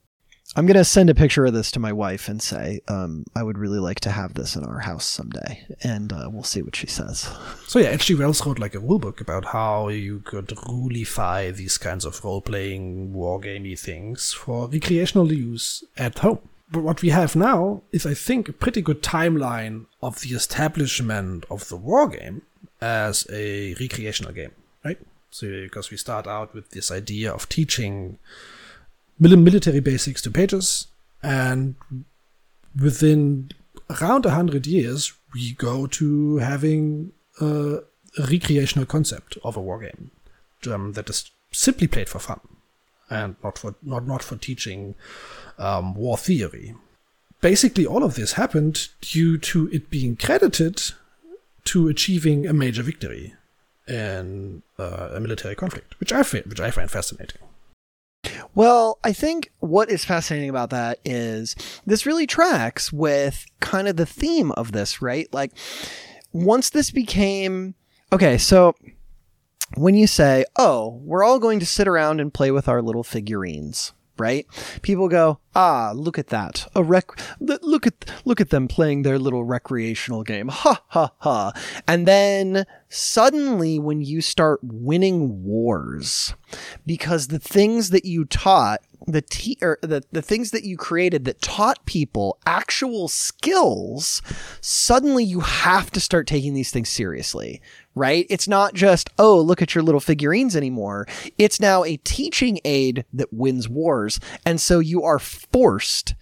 I'm 0.56 0.68
gonna 0.68 0.84
send 0.84 1.10
a 1.10 1.16
picture 1.16 1.46
of 1.46 1.54
this 1.54 1.72
to 1.72 1.80
my 1.80 1.92
wife 1.92 2.28
and 2.28 2.42
say, 2.42 2.82
um, 2.88 3.26
I 3.36 3.42
would 3.42 3.58
really 3.58 3.80
like 3.80 4.00
to 4.02 4.12
have 4.12 4.36
this 4.36 4.56
in 4.56 4.64
our 4.64 4.80
house 4.80 5.06
someday, 5.06 5.66
and 5.82 6.14
uh, 6.14 6.30
we'll 6.32 6.44
see 6.44 6.62
what 6.62 6.76
she 6.76 6.88
says. 6.88 7.30
So 7.68 7.80
yeah, 7.80 7.90
H.G. 7.90 8.14
Wells 8.14 8.46
wrote 8.46 8.60
like 8.60 8.76
a 8.76 8.80
rule 8.80 9.00
book 9.00 9.20
about 9.20 9.46
how 9.46 9.88
you 9.88 10.20
could 10.20 10.50
rulify 10.50 11.56
these 11.56 11.80
kinds 11.80 12.06
of 12.06 12.24
role-playing, 12.24 13.14
wargamey 13.14 13.80
things 13.80 14.32
for 14.32 14.68
recreational 14.68 15.34
use 15.34 15.84
at 15.98 16.20
home. 16.20 16.38
But 16.70 16.84
what 16.84 17.02
we 17.02 17.10
have 17.10 17.36
now 17.36 17.82
is, 17.92 18.06
I 18.06 18.14
think, 18.14 18.48
a 18.48 18.54
pretty 18.54 18.82
good 18.82 19.02
timeline 19.02 19.88
of 20.04 20.22
the 20.22 20.36
establishment 20.36 21.46
of 21.50 21.68
the 21.70 21.80
wargame 21.80 22.42
as 22.80 23.26
a 23.32 23.74
recreational 23.80 24.34
game, 24.34 24.52
right? 24.86 25.00
So 25.32 25.48
because 25.48 25.90
we 25.90 25.98
start 25.98 26.28
out 26.28 26.54
with 26.54 26.70
this 26.72 26.92
idea 26.92 27.34
of 27.34 27.50
teaching 27.50 28.20
military 29.20 29.80
basics 29.80 30.22
to 30.24 30.32
pages, 30.32 30.88
and 31.22 31.76
within 32.80 33.52
around 33.90 34.26
a 34.26 34.32
hundred 34.32 34.68
years, 34.68 35.14
we 35.34 35.54
go 35.54 35.88
to 35.88 36.38
having 36.38 37.12
a 37.40 37.80
recreational 38.30 38.86
concept 38.86 39.38
of 39.44 39.58
a 39.58 39.62
wargame 39.62 40.10
um, 40.70 40.94
that 40.94 41.10
is 41.10 41.32
simply 41.52 41.88
played 41.88 42.10
for 42.10 42.20
fun 42.20 42.40
and 43.10 43.36
not 43.44 43.58
for 43.58 43.76
not 43.84 44.06
not 44.06 44.24
for 44.24 44.36
teaching 44.36 44.96
um, 45.58 45.94
war 45.96 46.18
theory. 46.18 46.76
Basically, 47.42 47.86
all 47.86 48.04
of 48.04 48.16
this 48.16 48.34
happened 48.34 48.88
due 49.02 49.38
to 49.38 49.70
it 49.70 49.90
being 49.90 50.16
credited 50.16 50.82
to 51.66 51.88
achieving 51.90 52.48
a 52.48 52.54
major 52.54 52.84
victory 52.84 53.34
in 53.88 54.64
uh, 54.80 55.10
a 55.14 55.20
military 55.20 55.56
conflict, 55.56 56.00
which 56.00 56.14
I 56.14 56.24
which 56.24 56.60
I 56.60 56.72
find 56.72 56.90
fascinating. 56.90 57.42
Well, 58.56 59.00
I 59.04 59.14
think 59.14 59.52
what 59.60 59.90
is 59.90 60.06
fascinating 60.06 60.50
about 60.50 60.70
that 60.70 61.00
is 61.04 61.56
this 61.86 62.06
really 62.06 62.28
tracks 62.28 62.94
with 62.94 63.46
kind 63.60 63.88
of 63.88 63.96
the 63.96 64.06
theme 64.06 64.52
of 64.52 64.72
this, 64.72 65.02
right? 65.02 65.28
Like, 65.34 65.52
once 66.32 66.70
this 66.70 66.92
became 66.92 67.76
okay, 68.12 68.38
so 68.38 68.76
when 69.76 69.96
you 69.96 70.06
say, 70.06 70.46
oh, 70.56 71.02
we're 71.04 71.24
all 71.24 71.40
going 71.40 71.60
to 71.60 71.66
sit 71.66 71.88
around 71.88 72.20
and 72.22 72.34
play 72.34 72.52
with 72.52 72.68
our 72.68 72.82
little 72.82 73.04
figurines, 73.04 73.94
right? 74.18 74.46
People 74.82 75.08
go, 75.08 75.40
ah, 75.56 75.92
look 75.96 76.18
at 76.18 76.28
that. 76.28 76.68
A 76.76 76.84
rec 76.84 77.06
look 77.40 77.88
at 77.88 78.06
look 78.26 78.40
at 78.42 78.50
them 78.50 78.68
playing 78.68 79.02
their 79.02 79.20
little 79.20 79.44
recreational 79.44 80.24
game. 80.24 80.50
Ha 80.50 80.84
ha 80.88 81.12
ha. 81.20 81.52
And 81.88 82.08
then 82.08 82.66
suddenly 82.90 83.80
when 83.80 84.02
you 84.02 84.22
start 84.22 84.60
winning 84.64 85.44
wars 85.44 86.36
because 86.86 87.28
the 87.28 87.40
things 87.40 87.90
that 87.90 88.06
you 88.06 88.26
taught 88.26 88.82
the 89.08 89.22
te- 89.22 89.58
or 89.62 89.80
the, 89.82 90.04
the 90.12 90.22
things 90.22 90.52
that 90.52 90.64
you 90.64 90.78
created 90.78 91.26
that 91.26 91.42
taught 91.42 91.86
people 91.86 92.38
actual 92.46 93.08
skills 93.08 94.22
suddenly 94.62 95.24
you 95.24 95.42
have 95.42 95.92
to 95.92 96.00
start 96.00 96.26
taking 96.28 96.54
these 96.54 96.72
things 96.72 96.90
seriously 96.90 97.62
right 97.96 98.26
it's 98.30 98.48
not 98.48 98.74
just 98.74 99.10
oh 99.20 99.40
look 99.40 99.62
at 99.62 99.76
your 99.76 99.84
little 99.84 100.00
figurines 100.02 100.56
anymore 100.56 101.08
it's 101.38 101.60
now 101.60 101.84
a 101.84 101.98
teaching 101.98 102.60
aid 102.66 103.06
that 103.14 103.32
wins 103.32 103.70
wars 103.70 104.20
and 104.46 104.60
so 104.60 104.80
you 104.80 105.04
are 105.04 105.20
forced 105.20 106.16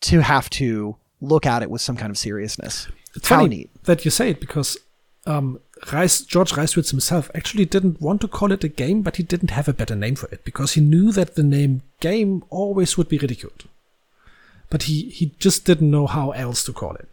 to 0.00 0.20
have 0.20 0.48
to 0.50 0.96
look 1.20 1.46
at 1.46 1.62
it 1.62 1.70
with 1.70 1.80
some 1.80 1.96
kind 1.96 2.10
of 2.10 2.18
seriousness 2.18 2.88
It's 3.14 3.28
how 3.28 3.36
funny 3.36 3.48
neat 3.56 3.70
that 3.84 4.04
you 4.04 4.10
say 4.10 4.30
it 4.30 4.40
because 4.40 4.78
um, 5.26 5.58
Reis, 5.92 6.20
George 6.22 6.52
Reiswitz 6.52 6.90
himself 6.92 7.30
actually 7.34 7.64
didn't 7.64 8.00
want 8.00 8.20
to 8.20 8.28
call 8.28 8.52
it 8.52 8.62
a 8.62 8.68
game, 8.68 9.02
but 9.02 9.16
he 9.16 9.24
didn't 9.24 9.50
have 9.50 9.66
a 9.66 9.72
better 9.72 9.96
name 9.96 10.14
for 10.14 10.28
it 10.30 10.44
because 10.44 10.74
he 10.74 10.80
knew 10.80 11.10
that 11.10 11.34
the 11.34 11.42
name 11.42 11.82
game 11.98 12.44
always 12.48 12.96
would 12.96 13.08
be 13.08 13.18
ridiculed. 13.18 13.64
But 14.70 14.84
he, 14.84 15.08
he 15.10 15.34
just 15.40 15.64
didn't 15.64 15.90
know 15.90 16.06
how 16.06 16.30
else 16.30 16.62
to 16.66 16.72
call 16.72 16.94
it. 16.94 17.08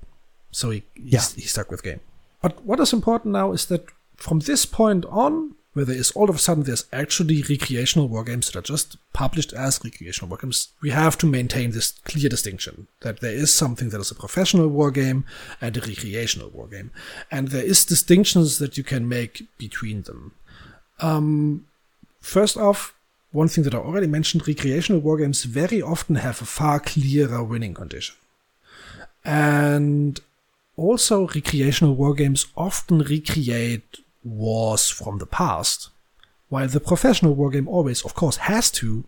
So 0.52 0.70
he, 0.70 0.84
he, 0.94 1.02
Yeah. 1.10 1.22
he 1.36 1.42
stuck 1.42 1.72
with 1.72 1.82
game. 1.82 2.02
But 2.44 2.64
what 2.66 2.82
is 2.82 2.94
important 2.94 3.32
now 3.32 3.54
is 3.54 3.66
that 3.68 3.88
from 4.18 4.40
this 4.40 4.66
point 4.66 5.06
on, 5.06 5.56
where 5.72 5.86
there 5.86 5.98
is 5.98 6.12
all 6.12 6.30
of 6.30 6.36
a 6.36 6.40
sudden 6.40 6.64
there's 6.64 6.86
actually 6.92 7.42
recreational 7.42 8.10
wargames 8.10 8.52
that 8.52 8.58
are 8.58 8.62
just 8.62 8.98
published 9.14 9.54
as 9.54 9.80
recreational 9.84 10.36
wargames, 10.36 10.68
we 10.82 10.92
have 10.92 11.18
to 11.20 11.26
maintain 11.26 11.72
this 11.72 11.94
clear 12.04 12.30
distinction 12.30 12.88
that 13.00 13.22
there 13.22 13.32
is 13.32 13.52
something 13.52 13.90
that 13.90 14.02
is 14.02 14.12
a 14.12 14.16
professional 14.16 14.70
wargame 14.70 15.24
and 15.62 15.76
a 15.78 15.82
recreational 15.82 16.52
wargame. 16.52 16.90
And 17.32 17.48
there 17.48 17.64
is 17.64 17.86
distinctions 17.86 18.60
that 18.60 18.78
you 18.78 18.84
can 18.84 19.08
make 19.08 19.44
between 19.58 20.04
them. 20.04 20.34
Um, 21.00 21.66
first 22.20 22.58
off, 22.58 22.94
one 23.32 23.48
thing 23.48 23.64
that 23.64 23.74
I 23.74 23.78
already 23.78 24.06
mentioned, 24.06 24.48
recreational 24.48 25.02
wargames 25.02 25.46
very 25.46 25.82
often 25.82 26.16
have 26.18 26.42
a 26.42 26.46
far 26.46 26.82
clearer 26.82 27.42
winning 27.42 27.74
condition. 27.74 28.16
And 29.26 30.20
also, 30.76 31.28
recreational 31.28 31.96
wargames 31.96 32.48
often 32.58 33.00
recreate 33.00 34.00
wars 34.24 34.90
from 34.90 35.20
the 35.20 35.26
past, 35.26 35.90
while 36.50 36.68
the 36.68 36.80
professional 36.80 37.36
wargame 37.36 37.68
always, 37.68 38.04
of 38.04 38.16
course, 38.16 38.38
has 38.38 38.72
to 38.72 39.04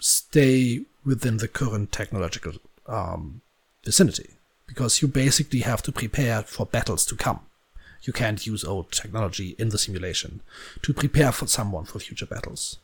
stay 0.00 0.84
within 1.04 1.36
the 1.36 1.48
current 1.48 1.92
technological 1.92 2.54
um, 2.86 3.42
vicinity, 3.84 4.30
because 4.66 5.00
you 5.00 5.08
basically 5.08 5.60
have 5.60 5.82
to 5.82 5.92
prepare 5.92 6.42
for 6.42 6.66
battles 6.66 7.06
to 7.06 7.14
come. 7.14 7.40
You 8.02 8.12
can't 8.12 8.46
use 8.46 8.64
old 8.64 8.90
technology 8.90 9.54
in 9.58 9.68
the 9.68 9.78
simulation 9.78 10.40
to 10.82 10.92
prepare 10.92 11.32
for 11.32 11.46
someone 11.46 11.84
for 11.84 11.98
future 11.98 12.26
battles. 12.26 12.78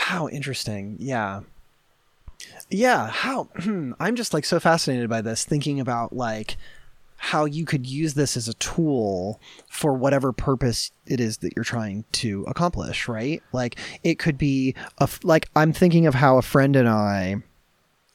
How 0.00 0.28
interesting. 0.28 0.96
Yeah. 0.98 1.40
Yeah. 2.70 3.08
How 3.08 3.48
I'm 4.00 4.16
just 4.16 4.34
like 4.34 4.44
so 4.44 4.58
fascinated 4.60 5.08
by 5.08 5.20
this, 5.20 5.44
thinking 5.44 5.80
about 5.80 6.12
like 6.12 6.56
how 7.24 7.46
you 7.46 7.64
could 7.64 7.86
use 7.86 8.12
this 8.12 8.36
as 8.36 8.48
a 8.48 8.54
tool 8.54 9.40
for 9.70 9.94
whatever 9.94 10.30
purpose 10.30 10.90
it 11.06 11.20
is 11.20 11.38
that 11.38 11.54
you're 11.56 11.64
trying 11.64 12.04
to 12.12 12.44
accomplish, 12.46 13.08
right? 13.08 13.42
Like 13.50 13.78
it 14.02 14.18
could 14.18 14.36
be 14.36 14.74
a 14.98 15.04
f- 15.04 15.20
like 15.24 15.48
I'm 15.56 15.72
thinking 15.72 16.06
of 16.06 16.14
how 16.14 16.36
a 16.36 16.42
friend 16.42 16.76
and 16.76 16.86
I 16.86 17.36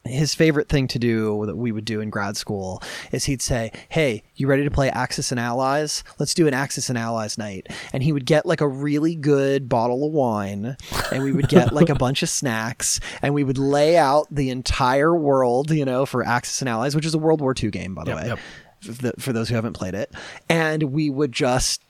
his 0.06 0.34
favorite 0.34 0.70
thing 0.70 0.88
to 0.88 1.00
do 1.00 1.46
that 1.48 1.58
we 1.58 1.72
would 1.72 1.86
do 1.86 2.02
in 2.02 2.10
grad 2.10 2.38
school 2.38 2.82
is 3.12 3.26
he'd 3.26 3.42
say, 3.42 3.72
Hey, 3.90 4.24
you 4.36 4.48
ready 4.48 4.64
to 4.64 4.72
play 4.72 4.90
Axis 4.90 5.32
and 5.32 5.40
Allies? 5.40 6.04
Let's 6.20 6.34
do 6.36 6.48
an 6.48 6.54
Axis 6.54 6.88
and 6.90 6.98
Allies 6.98 7.38
night. 7.38 7.68
And 7.92 8.04
he 8.04 8.12
would 8.14 8.26
get 8.26 8.46
like 8.46 8.62
a 8.62 8.68
really 8.68 9.16
good 9.16 9.68
bottle 9.68 10.06
of 10.06 10.14
wine 10.14 10.78
and 11.12 11.24
we 11.24 11.32
would 11.32 11.50
get 11.50 11.74
like 11.80 11.90
a 11.90 11.96
bunch 11.96 12.22
of 12.24 12.30
snacks 12.30 13.00
and 13.24 13.34
we 13.34 13.44
would 13.44 13.58
lay 13.58 13.98
out 13.98 14.28
the 14.32 14.52
entire 14.52 15.16
world, 15.16 15.72
you 15.72 15.84
know, 15.84 16.06
for 16.06 16.24
Axis 16.24 16.62
and 16.62 16.70
Allies, 16.70 16.96
which 16.96 17.06
is 17.06 17.14
a 17.16 17.20
World 17.20 17.42
War 17.42 17.56
II 17.62 17.72
game, 17.72 17.96
by 17.96 18.04
the 18.04 18.12
Yep, 18.12 18.18
way, 18.22 18.28
yep. 18.28 18.40
For, 18.82 19.34
those 19.34 19.50
who 19.50 19.56
haven't 19.56 19.74
played 19.74 19.94
it. 19.94 20.12
And 20.48 20.84
we 20.84 21.10
would 21.10 21.32
just 21.32 21.82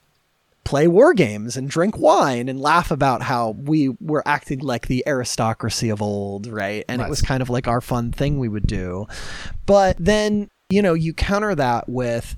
play 0.63 0.87
war 0.87 1.13
games 1.13 1.57
and 1.57 1.69
drink 1.69 1.97
wine 1.97 2.47
and 2.47 2.61
laugh 2.61 2.91
about 2.91 3.23
how 3.23 3.51
we 3.51 3.89
were 3.99 4.21
acting 4.27 4.59
like 4.59 4.87
the 4.87 5.03
aristocracy 5.07 5.89
of 5.89 6.01
old, 6.01 6.47
right? 6.47 6.85
And 6.87 7.01
it 7.01 7.09
was 7.09 7.21
kind 7.21 7.41
of 7.41 7.49
like 7.49 7.67
our 7.67 7.81
fun 7.81 8.11
thing 8.11 8.37
we 8.37 8.49
would 8.49 8.67
do. 8.67 9.07
But 9.65 9.95
then, 9.99 10.49
you 10.69 10.81
know, 10.81 10.93
you 10.93 11.13
counter 11.13 11.55
that 11.55 11.89
with 11.89 12.35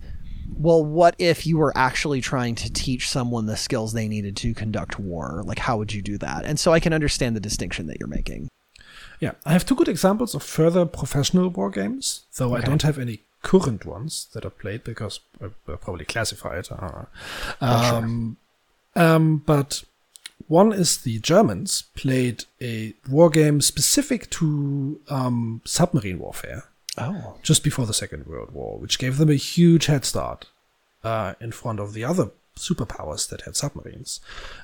well, 0.54 0.84
what 0.84 1.16
if 1.18 1.48
you 1.48 1.58
were 1.58 1.74
actually 1.76 2.22
trying 2.22 2.56
to 2.56 2.72
teach 2.72 3.10
someone 3.10 3.46
the 3.46 3.58
skills 3.58 3.94
they 3.94 4.08
needed 4.08 4.36
to 4.38 4.54
conduct 4.54 5.00
war? 5.00 5.44
Like, 5.46 5.60
how 5.60 5.78
would 5.78 5.94
you 5.94 6.02
do 6.02 6.18
that? 6.20 6.46
And 6.46 6.60
so 6.60 6.74
I 6.74 6.80
can 6.80 6.94
understand 6.94 7.36
the 7.36 7.40
distinction 7.40 7.88
that 7.88 7.98
you're 8.00 8.10
making. 8.10 8.50
Yeah, 9.20 9.32
I 9.46 9.54
have 9.54 9.66
two 9.66 9.76
good 9.76 9.88
examples 9.88 10.36
of 10.36 10.44
further 10.44 10.86
professional 10.86 11.50
war 11.50 11.70
games, 11.70 12.26
though 12.38 12.56
I 12.56 12.62
don't 12.62 12.82
have 12.82 12.98
any 12.98 13.22
current 13.42 13.86
ones 13.86 14.28
that 14.34 14.46
are 14.46 14.52
played 14.52 14.84
because 14.84 15.20
I 15.42 15.50
will 15.66 15.78
probably 15.78 16.06
classified. 16.06 16.60
it. 16.60 16.72
I 16.72 16.76
don't 16.76 16.94
know. 16.94 17.08
Oh, 17.62 17.84
sure. 17.84 17.96
Um, 17.96 18.38
um, 18.96 19.38
but 19.46 19.84
one 20.48 20.74
is 20.74 20.98
the 20.98 21.20
Germans 21.20 21.86
played 21.96 22.46
a 22.62 22.94
war 23.10 23.30
game 23.30 23.62
specific 23.62 24.30
to 24.32 25.00
um, 25.10 25.62
submarine 25.66 26.20
warfare 26.20 26.66
Oh, 26.98 27.38
just 27.42 27.64
before 27.64 27.86
the 27.86 27.94
Second 27.94 28.28
World 28.28 28.52
War, 28.52 28.78
which 28.78 29.00
gave 29.00 29.18
them 29.18 29.30
a 29.30 29.36
huge 29.36 29.86
head 29.86 30.04
start 30.04 30.48
uh, 31.04 31.36
in 31.40 31.52
front 31.52 31.80
of 31.80 31.94
the 31.94 32.04
other 32.04 32.32
superpowers 32.58 33.30
that 33.30 33.42
had 33.42 33.56
submarines. 33.56 34.20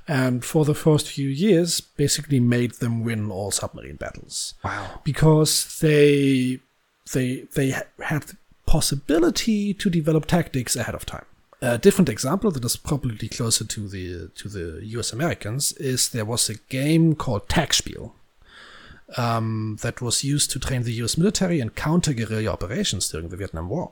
And 0.07 0.43
for 0.43 0.65
the 0.65 0.75
first 0.75 1.09
few 1.09 1.29
years, 1.29 1.79
basically 1.79 2.39
made 2.39 2.73
them 2.73 3.03
win 3.03 3.31
all 3.31 3.51
submarine 3.51 3.95
battles 3.95 4.55
wow. 4.63 4.99
because 5.03 5.79
they 5.79 6.59
they 7.13 7.47
they 7.55 7.73
had 8.03 8.25
possibility 8.67 9.73
to 9.73 9.89
develop 9.89 10.27
tactics 10.27 10.75
ahead 10.75 10.93
of 10.93 11.05
time. 11.05 11.25
A 11.59 11.79
different 11.79 12.09
example 12.09 12.51
that 12.51 12.63
is 12.63 12.77
probably 12.77 13.27
closer 13.27 13.65
to 13.65 13.87
the 13.87 14.29
to 14.35 14.47
the 14.47 14.85
U.S. 14.97 15.11
Americans 15.11 15.73
is 15.73 16.09
there 16.09 16.25
was 16.33 16.49
a 16.49 16.59
game 16.69 17.15
called 17.15 17.47
Tagspiel, 17.47 18.11
um, 19.15 19.77
that 19.81 20.01
was 20.01 20.23
used 20.23 20.51
to 20.51 20.59
train 20.59 20.83
the 20.83 20.93
US 21.03 21.17
military 21.17 21.59
and 21.59 21.75
counter 21.75 22.13
guerrilla 22.13 22.51
operations 22.51 23.09
during 23.09 23.29
the 23.29 23.37
Vietnam 23.37 23.69
War. 23.69 23.91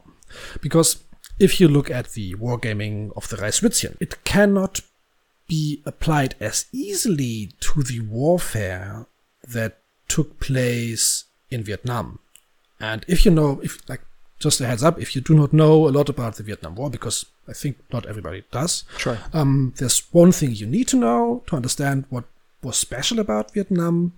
Because 0.61 1.03
if 1.39 1.59
you 1.61 1.67
look 1.67 1.89
at 1.89 2.11
the 2.11 2.35
wargaming 2.35 3.11
of 3.15 3.29
the 3.29 3.37
Reiswitzchen, 3.37 3.95
it 3.99 4.23
cannot 4.23 4.81
be 5.47 5.81
applied 5.85 6.35
as 6.39 6.65
easily 6.71 7.51
to 7.59 7.83
the 7.83 7.99
warfare 8.01 9.05
that 9.47 9.79
took 10.07 10.39
place 10.39 11.25
in 11.49 11.63
Vietnam. 11.63 12.19
And 12.79 13.05
if 13.07 13.25
you 13.25 13.31
know, 13.31 13.61
if 13.63 13.87
like, 13.87 14.01
just 14.39 14.59
a 14.61 14.65
heads 14.67 14.83
up, 14.83 14.99
if 14.99 15.15
you 15.15 15.21
do 15.21 15.33
not 15.33 15.53
know 15.53 15.87
a 15.87 15.91
lot 15.91 16.09
about 16.09 16.35
the 16.35 16.43
Vietnam 16.43 16.75
War, 16.75 16.89
because 16.89 17.25
I 17.47 17.53
think 17.53 17.77
not 17.93 18.05
everybody 18.05 18.43
does, 18.51 18.83
Sure. 18.97 19.17
um, 19.33 19.73
there's 19.77 20.03
one 20.11 20.31
thing 20.31 20.51
you 20.53 20.65
need 20.67 20.87
to 20.89 20.97
know 20.97 21.43
to 21.47 21.55
understand 21.55 22.05
what 22.09 22.25
was 22.61 22.77
special 22.77 23.19
about 23.19 23.53
Vietnam. 23.53 24.13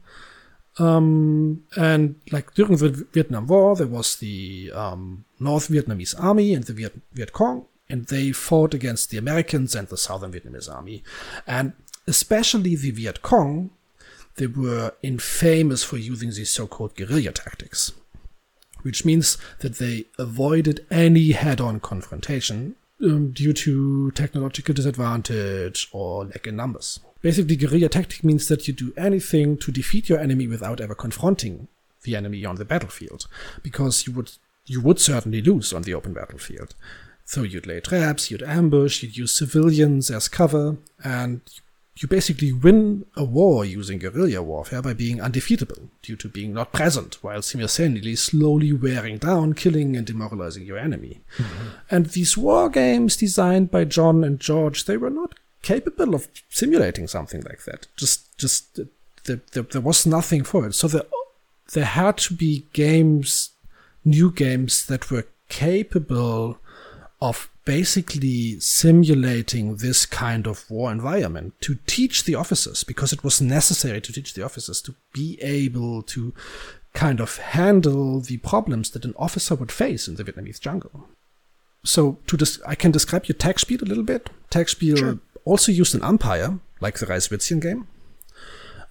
Um, 0.80 1.64
and 1.76 2.16
like 2.32 2.54
during 2.54 2.78
the 2.78 2.90
Vietnam 3.12 3.48
War, 3.48 3.76
there 3.76 3.88
was 3.88 4.18
the 4.18 4.72
um, 4.74 5.26
North 5.40 5.70
Vietnamese 5.70 6.14
Army 6.22 6.54
and 6.54 6.64
the 6.64 6.74
Viet, 6.74 7.00
Viet 7.14 7.34
Cong, 7.34 7.66
and 7.90 8.06
they 8.08 8.32
fought 8.32 8.74
against 8.74 9.10
the 9.10 9.18
Americans 9.18 9.76
and 9.76 9.88
the 9.88 9.98
Southern 9.98 10.32
Vietnamese 10.32 10.72
Army. 10.72 11.04
And 11.48 11.74
especially 12.06 12.76
the 12.76 12.92
Viet 12.92 13.22
Cong, 13.22 13.72
they 14.36 14.48
were 14.48 14.94
infamous 15.02 15.84
for 15.84 15.98
using 15.98 16.30
these 16.30 16.52
so-called 16.52 16.96
guerrilla 16.96 17.32
tactics, 17.32 17.92
which 18.82 19.06
means 19.06 19.38
that 19.60 19.78
they 19.78 20.06
avoided 20.18 20.86
any 20.90 21.32
head-on 21.32 21.80
confrontation 21.80 22.76
um, 23.04 23.32
due 23.32 23.54
to 23.54 24.12
technological 24.12 24.74
disadvantage 24.74 25.88
or 25.92 26.26
lack 26.26 26.48
in 26.48 26.56
numbers. 26.56 27.00
Basically, 27.22 27.56
guerrilla 27.56 27.90
tactic 27.90 28.24
means 28.24 28.48
that 28.48 28.68
you 28.68 28.74
do 28.74 28.94
anything 28.96 29.58
to 29.58 29.72
defeat 29.72 30.10
your 30.10 30.20
enemy 30.20 30.48
without 30.48 30.80
ever 30.80 30.96
confronting 30.96 31.68
the 32.04 32.16
enemy 32.16 32.46
on 32.46 32.56
the 32.56 32.66
battlefield, 32.66 33.28
because 33.64 34.08
you 34.08 34.14
would 34.14 34.32
you 34.66 34.82
would 34.82 35.00
certainly 35.00 35.42
lose 35.42 35.74
on 35.74 35.82
the 35.84 35.94
open 35.94 36.14
battlefield. 36.14 36.76
So 37.26 37.44
you'd 37.44 37.68
lay 37.68 37.80
traps, 37.80 38.30
you'd 38.32 38.44
ambush, 38.44 39.04
you'd 39.04 39.18
use 39.18 39.34
civilians 39.34 40.10
as 40.12 40.30
cover, 40.30 40.78
and 41.04 41.42
you 41.54 41.62
basically 42.06 42.52
win 42.52 43.08
a 43.16 43.24
war 43.24 43.66
using 43.66 43.98
guerrilla 43.98 44.44
warfare 44.44 44.84
by 44.84 44.94
being 44.94 45.20
undefeatable 45.20 45.90
due 46.04 46.16
to 46.18 46.30
being 46.30 46.54
not 46.54 46.72
present 46.72 47.24
while 47.24 47.42
simultaneously 47.42 48.16
slowly 48.16 48.72
wearing 48.72 49.18
down, 49.18 49.54
killing, 49.54 49.98
and 49.98 50.06
demoralizing 50.06 50.64
your 50.64 50.78
enemy. 50.78 51.22
Mm-hmm. 51.38 51.68
And 51.90 52.06
these 52.08 52.38
war 52.38 52.70
games 52.70 53.16
designed 53.16 53.72
by 53.72 53.86
John 53.86 54.24
and 54.24 54.40
George, 54.40 54.86
they 54.86 54.98
were 54.98 55.10
not 55.10 55.34
capable 55.64 56.14
of 56.14 56.28
simulating 56.50 57.08
something 57.08 57.42
like 57.42 57.64
that. 57.64 57.88
Just, 57.96 58.38
just 58.38 58.78
uh, 58.78 58.84
there, 59.24 59.42
there, 59.54 59.64
there 59.64 59.82
was 59.82 60.06
nothing 60.06 60.44
for 60.44 60.68
it. 60.68 60.76
So 60.76 60.88
there, 60.88 61.04
there 61.74 61.86
had 61.86 62.18
to 62.18 62.36
be 62.36 62.68
games, 62.74 63.52
new 64.06 64.32
games 64.32 64.86
that 64.86 65.10
were 65.10 65.26
capable 65.50 66.60
of 67.22 67.50
basically 67.68 68.58
simulating 68.62 69.76
this 69.76 70.06
kind 70.06 70.48
of 70.48 70.64
war 70.72 70.90
environment 70.90 71.54
to 71.60 71.78
teach 71.86 72.24
the 72.24 72.34
officers 72.34 72.86
because 72.86 73.12
it 73.12 73.26
was 73.26 73.42
necessary 73.42 74.00
to 74.00 74.14
teach 74.14 74.34
the 74.34 74.42
officers 74.42 74.82
to 74.82 74.96
be 75.14 75.38
able 75.42 76.02
to 76.02 76.34
kind 76.94 77.20
of 77.20 77.38
handle 77.40 78.22
the 78.22 78.38
problems 78.38 78.92
that 78.92 79.04
an 79.04 79.14
officer 79.18 79.54
would 79.54 79.70
face 79.70 80.08
in 80.08 80.16
the 80.16 80.24
Vietnamese 80.24 80.62
jungle. 80.62 81.10
So 81.84 82.20
to 82.28 82.38
I 82.66 82.76
can 82.76 82.92
describe 82.92 83.26
you 83.26 83.36
Tagspiel 83.36 83.82
a 83.82 83.86
little 83.86 84.06
bit. 84.06 84.30
Tagspiel 84.50 84.98
Sure. 84.98 85.20
also 85.44 85.74
used 85.74 85.94
an 85.94 86.04
umpire, 86.04 86.60
like 86.80 87.00
the 87.00 87.06
Reiswitzchen 87.06 87.62
game. 87.62 87.86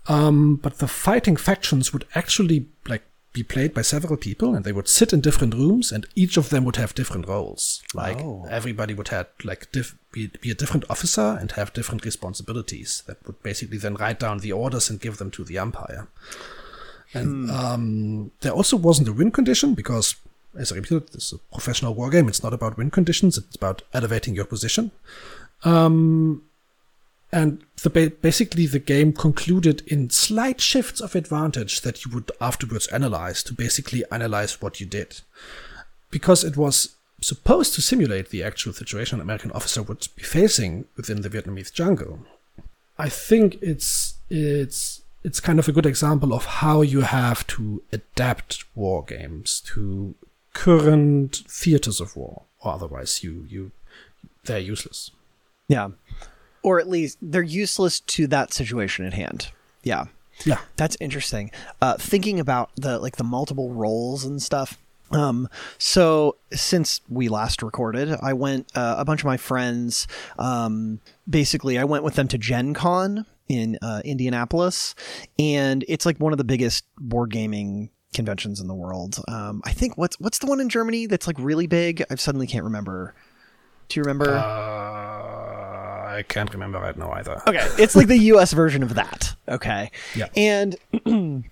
Um, 0.07 0.57
but 0.57 0.79
the 0.79 0.87
fighting 0.87 1.37
factions 1.37 1.95
would 1.95 2.05
actually 2.15 2.67
like 2.87 3.05
be 3.37 3.43
played 3.55 3.73
by 3.75 3.83
several 3.83 4.17
people, 4.17 4.55
and 4.55 4.65
they 4.65 4.73
would 4.73 4.89
sit 4.89 5.13
in 5.13 5.21
different 5.21 5.55
rooms, 5.55 5.93
and 5.93 6.07
each 6.23 6.37
of 6.39 6.49
them 6.49 6.65
would 6.65 6.77
have 6.77 6.95
different 6.95 7.29
roles. 7.29 7.83
Like 7.95 8.19
Oh. 8.21 8.47
everybody 8.59 8.95
would 8.95 9.09
have 9.17 9.27
like 9.45 9.63
diff- 9.73 9.97
be, 10.13 10.31
be 10.41 10.51
a 10.51 10.55
different 10.63 10.85
officer 10.89 11.37
and 11.41 11.53
have 11.53 11.73
different 11.75 12.05
responsibilities. 12.05 13.03
That 13.07 13.19
would 13.27 13.43
basically 13.43 13.79
then 13.79 13.95
write 13.97 14.19
down 14.21 14.39
the 14.39 14.53
orders 14.53 14.89
and 14.91 15.01
give 15.05 15.17
them 15.19 15.31
to 15.33 15.45
the 15.45 15.59
umpire. 15.59 16.09
And 17.13 17.51
um, 17.51 18.31
there 18.41 18.53
also 18.53 18.77
wasn't 18.77 19.09
a 19.09 19.13
win 19.13 19.31
condition 19.31 19.75
because, 19.75 20.17
as 20.59 20.73
I 20.73 20.77
repeated, 20.77 21.09
this 21.13 21.27
is 21.27 21.33
a 21.35 21.39
professional 21.53 21.95
war 21.95 22.09
game. 22.11 22.29
It's 22.29 22.43
not 22.43 22.55
about 22.55 22.77
win 22.79 22.91
conditions. 22.91 23.37
It's 23.39 23.57
about 23.57 23.83
elevating 23.93 24.35
your 24.35 24.47
position. 24.47 24.91
Um, 25.63 26.43
and 27.33 27.63
the 27.83 27.91
ba- 27.91 28.13
basically 28.23 28.67
the 28.67 28.79
game 28.79 29.13
concluded 29.13 29.83
in 29.87 30.11
slight 30.11 30.61
shifts 30.61 31.01
of 31.01 31.15
advantage 31.15 31.81
that 31.83 32.05
you 32.05 32.13
would 32.13 32.31
afterwards 32.41 32.87
analyze 32.89 33.43
to 33.45 33.55
basically 33.55 34.05
analyze 34.11 34.61
what 34.63 34.81
you 34.81 34.87
did, 34.87 35.21
because 36.11 36.45
it 36.45 36.57
was 36.57 36.97
supposed 37.21 37.75
to 37.75 37.83
simulate 37.83 38.29
the 38.29 38.43
actual 38.43 38.73
situation 38.73 39.19
an 39.19 39.23
American 39.23 39.51
officer 39.53 39.83
would 39.83 40.07
be 40.17 40.23
facing 40.23 40.85
within 40.97 41.23
the 41.23 41.31
Vietnamese 41.31 41.73
jungle. 41.73 42.21
I 42.99 43.09
think 43.09 43.59
it's 43.61 44.15
it's 44.31 45.03
it's 45.25 45.41
kind 45.41 45.59
of 45.59 45.69
a 45.69 45.73
good 45.73 45.87
example 45.87 46.33
of 46.33 46.45
how 46.45 46.83
you 46.83 47.01
have 47.01 47.47
to 47.49 47.83
adapt 47.93 48.65
war 48.75 49.05
games 49.05 49.61
to 49.73 50.15
current 50.53 51.43
theaters 51.49 52.01
of 52.01 52.17
war, 52.17 52.43
or 52.61 52.73
otherwise 52.75 53.25
you 53.25 53.47
you 53.49 53.73
they're 54.45 54.59
useless. 54.59 55.11
Yeah. 55.69 55.89
Or 56.67 56.81
at 56.81 56.89
least 56.89 57.19
they're 57.23 57.43
useless 57.43 58.01
to 58.01 58.27
that 58.27 58.53
situation 58.53 59.07
at 59.07 59.15
hand. 59.15 59.51
Yeah. 59.85 60.07
Yeah. 60.45 60.59
That's 60.77 60.97
interesting. 61.01 61.53
Uh, 61.81 61.95
thinking 61.97 62.41
about 62.41 62.71
the 62.75 62.99
like 62.99 63.17
the 63.17 63.25
multiple 63.25 63.71
roles 63.73 64.25
and 64.25 64.43
stuff. 64.43 64.77
Um, 65.13 65.49
so 65.79 66.37
since 66.53 67.01
we 67.09 67.29
last 67.29 67.63
recorded, 67.63 68.17
I 68.21 68.33
went 68.33 68.67
uh, 68.75 68.97
a 68.99 69.05
bunch 69.05 69.21
of 69.21 69.27
my 69.27 69.37
friends. 69.37 70.09
Um, 70.41 71.01
basically, 71.31 71.79
I 71.79 71.85
went 71.85 72.03
with 72.03 72.15
them 72.15 72.27
to 72.29 72.39
Gen 72.39 72.75
Con 72.75 73.25
in 73.49 73.79
uh, 73.81 74.03
Indianapolis, 74.05 74.97
and 75.39 75.85
it's 75.87 76.05
like 76.05 76.19
one 76.19 76.33
of 76.33 76.39
the 76.39 76.45
biggest 76.45 76.85
board 76.99 77.31
gaming 77.31 77.91
conventions 78.13 78.61
in 78.61 78.67
the 78.67 78.75
world. 78.75 79.23
Um, 79.29 79.63
I 79.65 79.73
think 79.73 79.97
what's 79.97 80.19
what's 80.19 80.39
the 80.41 80.47
one 80.47 80.61
in 80.61 80.69
Germany 80.69 81.07
that's 81.07 81.29
like 81.29 81.37
really 81.39 81.69
big? 81.69 82.03
I 82.11 82.17
suddenly 82.17 82.49
can't 82.49 82.65
remember. 82.65 83.15
Do 83.89 84.01
you 84.01 84.03
remember? 84.03 84.35
Uh, 84.35 85.16
I 86.17 86.23
can't 86.23 86.53
remember 86.53 86.79
right 86.79 86.97
now 86.97 87.13
either. 87.13 87.41
Okay, 87.47 87.67
it's 87.79 87.95
like 87.95 88.07
the 88.09 88.19
U.S. 88.19 88.53
version 88.53 88.83
of 88.83 88.95
that. 88.95 89.35
Okay, 89.49 89.91
Yeah. 90.15 90.29
and 90.37 90.77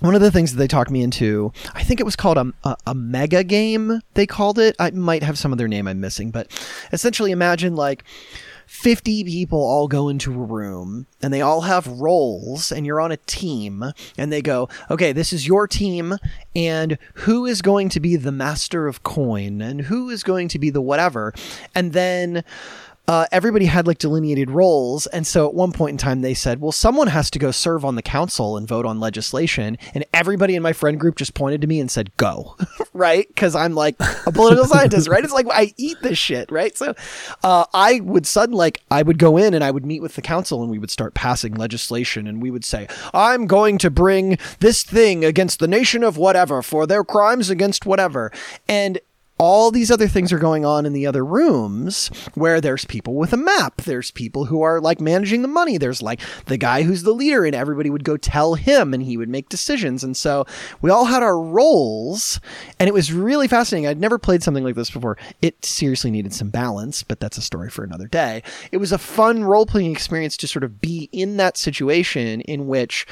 one 0.00 0.14
of 0.14 0.20
the 0.20 0.30
things 0.30 0.52
that 0.52 0.58
they 0.58 0.68
talked 0.68 0.90
me 0.90 1.02
into, 1.02 1.52
I 1.74 1.82
think 1.82 2.00
it 2.00 2.04
was 2.04 2.16
called 2.16 2.38
a, 2.38 2.52
a, 2.64 2.76
a 2.88 2.94
mega 2.94 3.42
game. 3.44 4.00
They 4.14 4.26
called 4.26 4.58
it. 4.58 4.76
I 4.78 4.90
might 4.90 5.22
have 5.22 5.38
some 5.38 5.52
other 5.52 5.68
name 5.68 5.88
I'm 5.88 6.00
missing, 6.00 6.30
but 6.30 6.50
essentially, 6.92 7.30
imagine 7.32 7.74
like. 7.76 8.04
50 8.66 9.24
people 9.24 9.58
all 9.58 9.88
go 9.88 10.08
into 10.08 10.32
a 10.32 10.44
room 10.46 11.08
and 11.20 11.34
they 11.34 11.40
all 11.40 11.62
have 11.62 11.88
roles 11.88 12.70
and 12.70 12.86
you're 12.86 13.00
on 13.00 13.10
a 13.10 13.16
team 13.16 13.84
and 14.16 14.32
they 14.32 14.40
go 14.40 14.68
okay 14.88 15.10
this 15.10 15.32
is 15.32 15.44
your 15.44 15.66
team 15.66 16.14
and 16.54 16.96
who 17.14 17.46
is 17.46 17.62
going 17.62 17.88
to 17.88 17.98
be 17.98 18.14
the 18.14 18.30
master 18.30 18.86
of 18.86 19.02
coin 19.02 19.60
and 19.60 19.80
who 19.82 20.08
is 20.08 20.22
going 20.22 20.46
to 20.46 20.56
be 20.60 20.70
the 20.70 20.80
whatever 20.80 21.34
and 21.74 21.92
then 21.94 22.44
uh, 23.10 23.26
everybody 23.32 23.64
had 23.64 23.88
like 23.88 23.98
delineated 23.98 24.52
roles. 24.52 25.08
And 25.08 25.26
so 25.26 25.48
at 25.48 25.52
one 25.52 25.72
point 25.72 25.90
in 25.90 25.98
time, 25.98 26.20
they 26.20 26.32
said, 26.32 26.60
well, 26.60 26.70
someone 26.70 27.08
has 27.08 27.28
to 27.32 27.40
go 27.40 27.50
serve 27.50 27.84
on 27.84 27.96
the 27.96 28.02
council 28.02 28.56
and 28.56 28.68
vote 28.68 28.86
on 28.86 29.00
legislation. 29.00 29.78
And 29.94 30.04
everybody 30.14 30.54
in 30.54 30.62
my 30.62 30.72
friend 30.72 31.00
group 31.00 31.16
just 31.16 31.34
pointed 31.34 31.60
to 31.62 31.66
me 31.66 31.80
and 31.80 31.90
said, 31.90 32.16
go, 32.18 32.56
right? 32.92 33.26
Because 33.26 33.56
I'm 33.56 33.74
like 33.74 33.96
a 33.98 34.30
political 34.30 34.64
scientist, 34.68 35.08
right? 35.08 35.24
It's 35.24 35.32
like 35.32 35.48
I 35.50 35.74
eat 35.76 35.96
this 36.02 36.18
shit, 36.18 36.52
right? 36.52 36.78
So 36.78 36.94
uh, 37.42 37.64
I 37.74 37.98
would 37.98 38.28
suddenly, 38.28 38.58
like, 38.58 38.80
I 38.92 39.02
would 39.02 39.18
go 39.18 39.36
in 39.36 39.54
and 39.54 39.64
I 39.64 39.72
would 39.72 39.84
meet 39.84 40.02
with 40.02 40.14
the 40.14 40.22
council 40.22 40.62
and 40.62 40.70
we 40.70 40.78
would 40.78 40.92
start 40.92 41.12
passing 41.12 41.54
legislation 41.54 42.28
and 42.28 42.40
we 42.40 42.52
would 42.52 42.64
say, 42.64 42.86
I'm 43.12 43.48
going 43.48 43.78
to 43.78 43.90
bring 43.90 44.38
this 44.60 44.84
thing 44.84 45.24
against 45.24 45.58
the 45.58 45.66
nation 45.66 46.04
of 46.04 46.16
whatever 46.16 46.62
for 46.62 46.86
their 46.86 47.02
crimes 47.02 47.50
against 47.50 47.84
whatever. 47.84 48.30
And 48.68 49.00
all 49.40 49.70
these 49.70 49.90
other 49.90 50.06
things 50.06 50.34
are 50.34 50.38
going 50.38 50.66
on 50.66 50.84
in 50.84 50.92
the 50.92 51.06
other 51.06 51.24
rooms 51.24 52.08
where 52.34 52.60
there's 52.60 52.84
people 52.84 53.14
with 53.14 53.32
a 53.32 53.38
map. 53.38 53.80
There's 53.80 54.10
people 54.10 54.44
who 54.44 54.60
are 54.60 54.82
like 54.82 55.00
managing 55.00 55.40
the 55.40 55.48
money. 55.48 55.78
There's 55.78 56.02
like 56.02 56.20
the 56.44 56.58
guy 56.58 56.82
who's 56.82 57.04
the 57.04 57.14
leader, 57.14 57.46
and 57.46 57.54
everybody 57.54 57.88
would 57.88 58.04
go 58.04 58.18
tell 58.18 58.54
him 58.54 58.92
and 58.92 59.02
he 59.02 59.16
would 59.16 59.30
make 59.30 59.48
decisions. 59.48 60.04
And 60.04 60.14
so 60.14 60.44
we 60.82 60.90
all 60.90 61.06
had 61.06 61.22
our 61.22 61.40
roles, 61.40 62.38
and 62.78 62.86
it 62.86 62.92
was 62.92 63.14
really 63.14 63.48
fascinating. 63.48 63.86
I'd 63.88 63.98
never 63.98 64.18
played 64.18 64.42
something 64.42 64.62
like 64.62 64.74
this 64.74 64.90
before. 64.90 65.16
It 65.40 65.64
seriously 65.64 66.10
needed 66.10 66.34
some 66.34 66.50
balance, 66.50 67.02
but 67.02 67.18
that's 67.18 67.38
a 67.38 67.42
story 67.42 67.70
for 67.70 67.82
another 67.82 68.08
day. 68.08 68.42
It 68.72 68.76
was 68.76 68.92
a 68.92 68.98
fun 68.98 69.44
role 69.44 69.64
playing 69.64 69.90
experience 69.90 70.36
to 70.36 70.48
sort 70.48 70.64
of 70.64 70.82
be 70.82 71.08
in 71.12 71.38
that 71.38 71.56
situation 71.56 72.42
in 72.42 72.66
which 72.66 73.06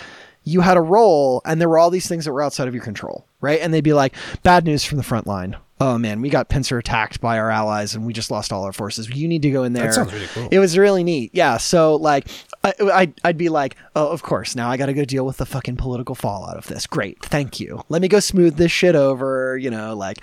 you 0.44 0.60
had 0.60 0.76
a 0.76 0.82
role 0.82 1.40
and 1.46 1.58
there 1.58 1.70
were 1.70 1.78
all 1.78 1.90
these 1.90 2.08
things 2.08 2.26
that 2.26 2.32
were 2.32 2.42
outside 2.42 2.68
of 2.68 2.74
your 2.74 2.84
control, 2.84 3.26
right? 3.40 3.60
And 3.60 3.72
they'd 3.72 3.80
be 3.80 3.94
like, 3.94 4.14
bad 4.42 4.64
news 4.64 4.84
from 4.84 4.98
the 4.98 5.04
front 5.04 5.26
line. 5.26 5.56
Oh 5.80 5.96
man, 5.96 6.20
we 6.20 6.28
got 6.28 6.48
pincer 6.48 6.78
attacked 6.78 7.20
by 7.20 7.38
our 7.38 7.50
allies 7.50 7.94
and 7.94 8.04
we 8.04 8.12
just 8.12 8.30
lost 8.30 8.52
all 8.52 8.64
our 8.64 8.72
forces. 8.72 9.08
You 9.08 9.28
need 9.28 9.42
to 9.42 9.50
go 9.50 9.62
in 9.62 9.74
there. 9.74 9.84
That 9.84 9.94
sounds 9.94 10.12
really 10.12 10.26
cool. 10.28 10.48
It 10.50 10.58
was 10.58 10.76
really 10.76 11.04
neat. 11.04 11.30
Yeah. 11.34 11.56
So 11.56 11.94
like 11.96 12.28
I, 12.64 12.74
I'd, 12.92 13.20
I'd 13.24 13.38
be 13.38 13.48
like, 13.48 13.76
oh, 13.94 14.08
of 14.08 14.22
course. 14.22 14.56
Now 14.56 14.70
I 14.70 14.76
got 14.76 14.86
to 14.86 14.94
go 14.94 15.04
deal 15.04 15.24
with 15.24 15.36
the 15.36 15.46
fucking 15.46 15.76
political 15.76 16.14
fallout 16.14 16.56
of 16.56 16.66
this. 16.66 16.86
Great, 16.86 17.24
thank 17.24 17.60
you. 17.60 17.82
Let 17.88 18.02
me 18.02 18.08
go 18.08 18.20
smooth 18.20 18.56
this 18.56 18.72
shit 18.72 18.96
over. 18.96 19.56
You 19.56 19.70
know, 19.70 19.94
like, 19.94 20.18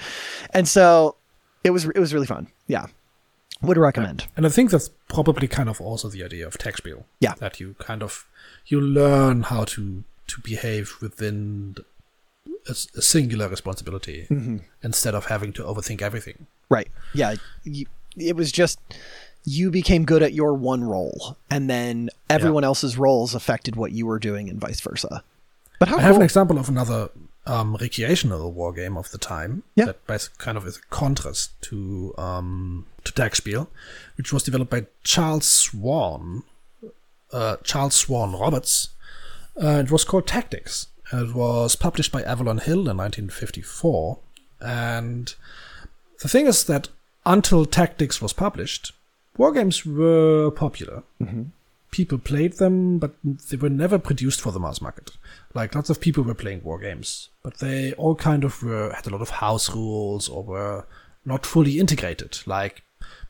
and 0.54 0.68
so 0.68 1.16
it 1.64 1.72
was 1.72 1.86
it 1.86 2.00
was 2.00 2.14
really 2.14 2.28
fun. 2.28 2.48
Yeah, 2.68 2.88
would 3.62 3.78
recommend. 3.78 4.28
And 4.36 4.46
I 4.46 4.50
think 4.50 4.72
that's 4.72 4.90
probably 5.08 5.48
kind 5.48 5.70
of 5.70 5.80
also 5.80 6.10
the 6.10 6.24
idea 6.24 6.46
of 6.46 6.58
tech 6.58 6.78
spiel. 6.78 7.06
Yeah. 7.20 7.36
That 7.36 7.60
you 7.60 7.76
kind 7.80 8.04
of 8.04 8.26
you 8.66 8.82
learn 8.82 9.44
how 9.44 9.64
to 9.66 10.04
to 10.28 10.42
behave 10.42 10.96
within 11.02 11.76
a, 12.68 12.72
a 12.72 13.02
singular 13.02 13.48
responsibility 13.48 14.28
Mm-hmm. 14.30 14.58
instead 14.84 15.16
of 15.16 15.26
having 15.26 15.54
to 15.54 15.64
overthink 15.64 16.02
everything. 16.02 16.48
Right. 16.70 16.88
Yeah. 17.14 17.36
You, 17.64 17.86
it 18.18 18.36
was 18.36 18.52
just 18.52 18.80
you 19.44 19.70
became 19.70 20.06
good 20.06 20.24
at 20.24 20.34
your 20.34 20.54
one 20.54 20.84
role, 20.84 21.38
and 21.52 21.70
then 21.70 22.10
everyone 22.30 22.64
else's 22.64 22.98
roles 22.98 23.36
affected 23.36 23.76
what 23.76 23.92
you 23.92 24.06
were 24.08 24.18
doing, 24.20 24.50
and 24.50 24.60
vice 24.60 24.82
versa. 24.82 25.24
But 25.80 25.90
how 25.90 25.98
I 25.98 26.02
have 26.02 26.16
an 26.16 26.22
example 26.24 26.58
of 26.58 26.68
another 26.70 27.10
um, 27.46 27.76
recreational 27.80 28.52
war 28.52 28.74
game 28.74 28.98
of 28.98 29.12
the 29.12 29.20
time 29.20 29.62
Yeah. 29.76 29.92
that 30.08 30.30
kind 30.40 30.58
of 30.58 30.66
is 30.66 30.78
a 30.78 30.82
contrast 30.90 31.52
to 31.64 32.16
um, 32.18 32.88
to 33.04 33.12
Tagspiel, 33.12 33.68
which 34.18 34.34
was 34.34 34.42
developed 34.42 34.72
by 34.72 34.88
Charles 35.04 35.46
Swann, 35.48 36.42
uh, 37.32 37.58
Charles 37.64 37.94
Swann 37.96 38.32
Roberts. 38.34 38.90
Uh, 39.62 39.84
it 39.86 39.92
was 39.92 40.04
called 40.04 40.26
Tactics. 40.26 40.88
It 41.22 41.34
was 41.34 41.76
published 41.76 42.12
by 42.12 42.24
Avalon 42.24 42.60
Hill 42.60 42.90
in 42.90 42.98
1954, 42.98 44.20
and 44.62 45.34
the 46.22 46.28
thing 46.28 46.48
is 46.48 46.64
that 46.66 46.90
until 47.26 47.66
Tactics 47.66 48.22
was 48.22 48.34
published, 48.34 48.92
war 49.38 49.52
games 49.52 49.86
were 49.86 50.52
popular 50.52 51.04
mm-hmm. 51.22 51.44
people 51.92 52.18
played 52.18 52.54
them, 52.54 53.00
but 53.00 53.16
they 53.24 53.58
were 53.58 53.70
never 53.70 53.98
produced 53.98 54.42
for 54.42 54.52
the 54.52 54.60
mass 54.60 54.82
market. 54.82 55.12
Like 55.54 55.76
lots 55.76 55.90
of 55.90 56.02
people 56.02 56.24
were 56.24 56.34
playing 56.34 56.64
war 56.64 56.80
games, 56.80 57.30
but 57.44 57.60
they 57.60 57.94
all 57.94 58.16
kind 58.16 58.44
of 58.44 58.62
were 58.64 58.94
had 58.94 59.08
a 59.08 59.10
lot 59.10 59.22
of 59.22 59.30
house 59.30 59.74
rules 59.74 60.30
or 60.30 60.44
were 60.44 60.86
not 61.26 61.46
fully 61.46 61.80
integrated. 61.80 62.40
Like 62.46 62.84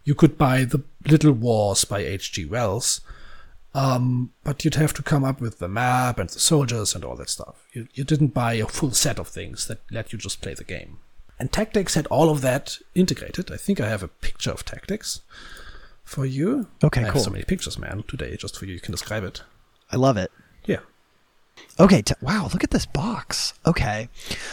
you 0.04 0.16
could 0.16 0.38
buy 0.38 0.66
the 0.66 0.84
Little 1.08 1.32
Wars 1.32 1.86
by 1.86 2.00
H.G. 2.00 2.46
Wells, 2.46 3.02
um, 3.76 4.32
but 4.46 4.64
you'd 4.64 4.76
have 4.76 4.94
to 4.94 5.04
come 5.04 5.26
up 5.26 5.42
with 5.42 5.60
the 5.60 5.68
map 5.68 6.18
and 6.18 6.30
the 6.30 6.40
soldiers 6.40 6.96
and 6.96 7.04
all 7.04 7.18
that 7.18 7.30
stuff. 7.30 7.68
You, 7.74 7.90
you 7.94 8.06
didn't 8.06 8.34
buy 8.34 8.54
a 8.54 8.68
full 8.68 8.92
set 8.92 9.20
of 9.20 9.28
things 9.28 9.68
that 9.68 9.82
let 9.92 10.14
you 10.14 10.18
just 10.18 10.42
play 10.42 10.54
the 10.54 10.64
game. 10.64 11.00
And 11.38 11.52
Tactics 11.52 11.96
had 11.96 12.08
all 12.08 12.30
of 12.30 12.40
that 12.40 12.78
integrated. 12.96 13.52
I 13.52 13.58
think 13.58 13.82
I 13.82 13.90
have 13.90 14.02
a 14.02 14.08
picture 14.08 14.52
of 14.52 14.64
Tactics 14.64 15.22
for 16.06 16.26
you. 16.26 16.68
Okay, 16.86 17.02
I 17.02 17.06
have 17.06 17.14
cool. 17.16 17.24
so 17.24 17.32
many 17.32 17.44
pictures, 17.44 17.78
man, 17.78 18.06
today, 18.08 18.38
just 18.38 18.58
for 18.58 18.66
you. 18.66 18.76
You 18.76 18.80
can 18.80 18.94
describe 18.94 19.26
it. 19.26 19.44
I 19.92 19.98
love 19.98 20.16
it. 20.16 20.32
Yeah. 20.66 20.80
Okay, 21.78 22.02
t- 22.02 22.14
wow, 22.22 22.48
look 22.54 22.64
at 22.64 22.72
this 22.72 22.86
box. 22.86 23.54
Okay. 23.66 24.08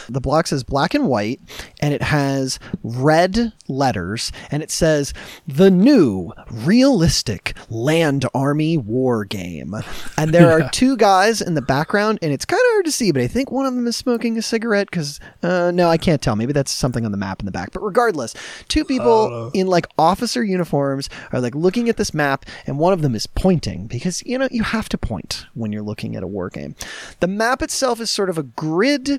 The 0.09 0.19
box 0.19 0.51
is 0.51 0.63
black 0.63 0.93
and 0.93 1.07
white 1.07 1.39
and 1.81 1.93
it 1.93 2.01
has 2.01 2.59
red 2.83 3.53
letters 3.69 4.33
and 4.51 4.61
it 4.61 4.69
says 4.69 5.13
the 5.47 5.71
new 5.71 6.33
realistic 6.51 7.55
land 7.69 8.25
army 8.33 8.77
war 8.77 9.23
game. 9.23 9.73
And 10.17 10.33
there 10.33 10.51
are 10.51 10.69
two 10.73 10.97
guys 10.97 11.41
in 11.41 11.53
the 11.53 11.61
background 11.61 12.19
and 12.21 12.33
it's 12.33 12.43
kind 12.43 12.59
of 12.59 12.71
hard 12.73 12.85
to 12.85 12.91
see, 12.91 13.11
but 13.13 13.21
I 13.21 13.27
think 13.27 13.51
one 13.51 13.65
of 13.65 13.73
them 13.73 13.87
is 13.87 13.95
smoking 13.95 14.37
a 14.37 14.41
cigarette 14.41 14.91
cuz 14.91 15.21
uh, 15.41 15.71
no, 15.71 15.87
I 15.87 15.97
can't 15.97 16.21
tell. 16.21 16.35
Maybe 16.35 16.51
that's 16.51 16.71
something 16.71 17.05
on 17.05 17.11
the 17.11 17.17
map 17.17 17.39
in 17.39 17.45
the 17.45 17.51
back. 17.53 17.71
But 17.71 17.83
regardless, 17.83 18.33
two 18.67 18.83
people 18.83 19.49
in 19.53 19.67
like 19.67 19.87
officer 19.97 20.43
uniforms 20.43 21.09
are 21.31 21.39
like 21.39 21.55
looking 21.55 21.87
at 21.87 21.95
this 21.95 22.13
map 22.13 22.45
and 22.67 22.77
one 22.77 22.91
of 22.91 23.01
them 23.01 23.15
is 23.15 23.27
pointing 23.27 23.87
because 23.87 24.21
you 24.25 24.37
know 24.37 24.49
you 24.51 24.63
have 24.63 24.89
to 24.89 24.97
point 24.97 25.45
when 25.53 25.71
you're 25.71 25.81
looking 25.81 26.17
at 26.17 26.23
a 26.23 26.27
war 26.27 26.49
game 26.49 26.75
the 27.19 27.27
map 27.27 27.61
itself 27.61 27.99
is 27.99 28.09
sort 28.09 28.29
of 28.29 28.37
a 28.37 28.43
grid 28.43 29.09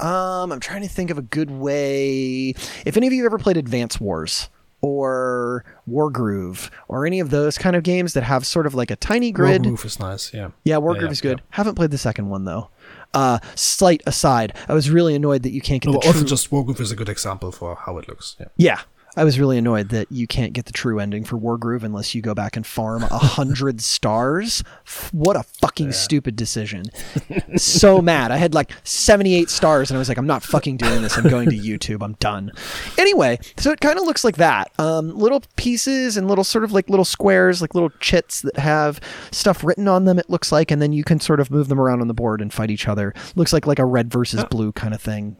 um, 0.00 0.52
i'm 0.52 0.60
trying 0.60 0.82
to 0.82 0.88
think 0.88 1.10
of 1.10 1.18
a 1.18 1.22
good 1.22 1.50
way 1.50 2.50
if 2.84 2.96
any 2.96 3.06
of 3.06 3.12
you 3.12 3.24
ever 3.26 3.38
played 3.38 3.56
advance 3.56 4.00
wars 4.00 4.48
or 4.84 5.64
wargroove 5.88 6.68
or 6.88 7.06
any 7.06 7.20
of 7.20 7.30
those 7.30 7.56
kind 7.56 7.76
of 7.76 7.82
games 7.84 8.14
that 8.14 8.24
have 8.24 8.44
sort 8.44 8.66
of 8.66 8.74
like 8.74 8.90
a 8.90 8.96
tiny 8.96 9.30
grid 9.30 9.62
Wargroove 9.62 9.84
is 9.84 10.00
nice. 10.00 10.34
Yeah. 10.34 10.50
yeah, 10.64 10.76
Wargroove 10.76 11.02
yeah, 11.02 11.10
is 11.10 11.20
good. 11.20 11.40
Haven't 11.50 11.76
played 11.76 11.92
the 11.92 11.98
second 11.98 12.28
one 12.30 12.44
though. 12.44 12.68
Uh, 13.14 13.38
slight 13.54 14.02
aside, 14.06 14.54
I 14.68 14.74
was 14.74 14.90
really 14.90 15.14
annoyed 15.14 15.44
that 15.44 15.52
you 15.52 15.60
can't 15.60 15.80
get 15.80 15.92
No, 15.92 16.00
the 16.00 16.06
also 16.08 16.20
true. 16.20 16.28
just 16.28 16.50
Wargroove 16.50 16.80
is 16.80 16.90
a 16.90 16.96
good 16.96 17.08
example 17.08 17.52
for 17.52 17.76
how 17.76 17.96
it 17.98 18.08
looks. 18.08 18.34
Yeah. 18.40 18.46
Yeah. 18.56 18.80
I 19.14 19.24
was 19.24 19.38
really 19.38 19.58
annoyed 19.58 19.90
that 19.90 20.10
you 20.10 20.26
can't 20.26 20.54
get 20.54 20.64
the 20.64 20.72
true 20.72 20.98
ending 20.98 21.24
for 21.24 21.36
Wargroove 21.36 21.82
unless 21.82 22.14
you 22.14 22.22
go 22.22 22.34
back 22.34 22.56
and 22.56 22.66
farm 22.66 23.02
a 23.02 23.18
hundred 23.18 23.80
stars. 23.82 24.64
What 25.12 25.36
a 25.36 25.42
fucking 25.42 25.92
stupid 25.92 26.34
decision. 26.34 26.84
so 27.56 28.00
mad. 28.00 28.30
I 28.30 28.38
had 28.38 28.54
like 28.54 28.72
78 28.84 29.50
stars 29.50 29.90
and 29.90 29.96
I 29.96 29.98
was 29.98 30.08
like, 30.08 30.16
I'm 30.16 30.26
not 30.26 30.42
fucking 30.42 30.78
doing 30.78 31.02
this. 31.02 31.18
I'm 31.18 31.28
going 31.28 31.50
to 31.50 31.56
YouTube. 31.56 32.02
I'm 32.02 32.14
done. 32.14 32.52
Anyway, 32.96 33.38
so 33.58 33.70
it 33.70 33.80
kind 33.80 33.98
of 33.98 34.04
looks 34.06 34.24
like 34.24 34.36
that. 34.36 34.72
Um, 34.78 35.16
little 35.16 35.42
pieces 35.56 36.16
and 36.16 36.26
little 36.26 36.44
sort 36.44 36.64
of 36.64 36.72
like 36.72 36.88
little 36.88 37.04
squares, 37.04 37.60
like 37.60 37.74
little 37.74 37.90
chits 38.00 38.40
that 38.40 38.58
have 38.58 38.98
stuff 39.30 39.62
written 39.62 39.88
on 39.88 40.06
them, 40.06 40.18
it 40.18 40.30
looks 40.30 40.50
like, 40.50 40.70
and 40.70 40.80
then 40.80 40.92
you 40.92 41.04
can 41.04 41.20
sort 41.20 41.40
of 41.40 41.50
move 41.50 41.68
them 41.68 41.80
around 41.80 42.00
on 42.00 42.08
the 42.08 42.14
board 42.14 42.40
and 42.40 42.52
fight 42.52 42.70
each 42.70 42.88
other. 42.88 43.12
Looks 43.36 43.52
like 43.52 43.66
like 43.66 43.78
a 43.78 43.84
red 43.84 44.10
versus 44.10 44.42
blue 44.44 44.72
kind 44.72 44.94
of 44.94 45.02
thing. 45.02 45.36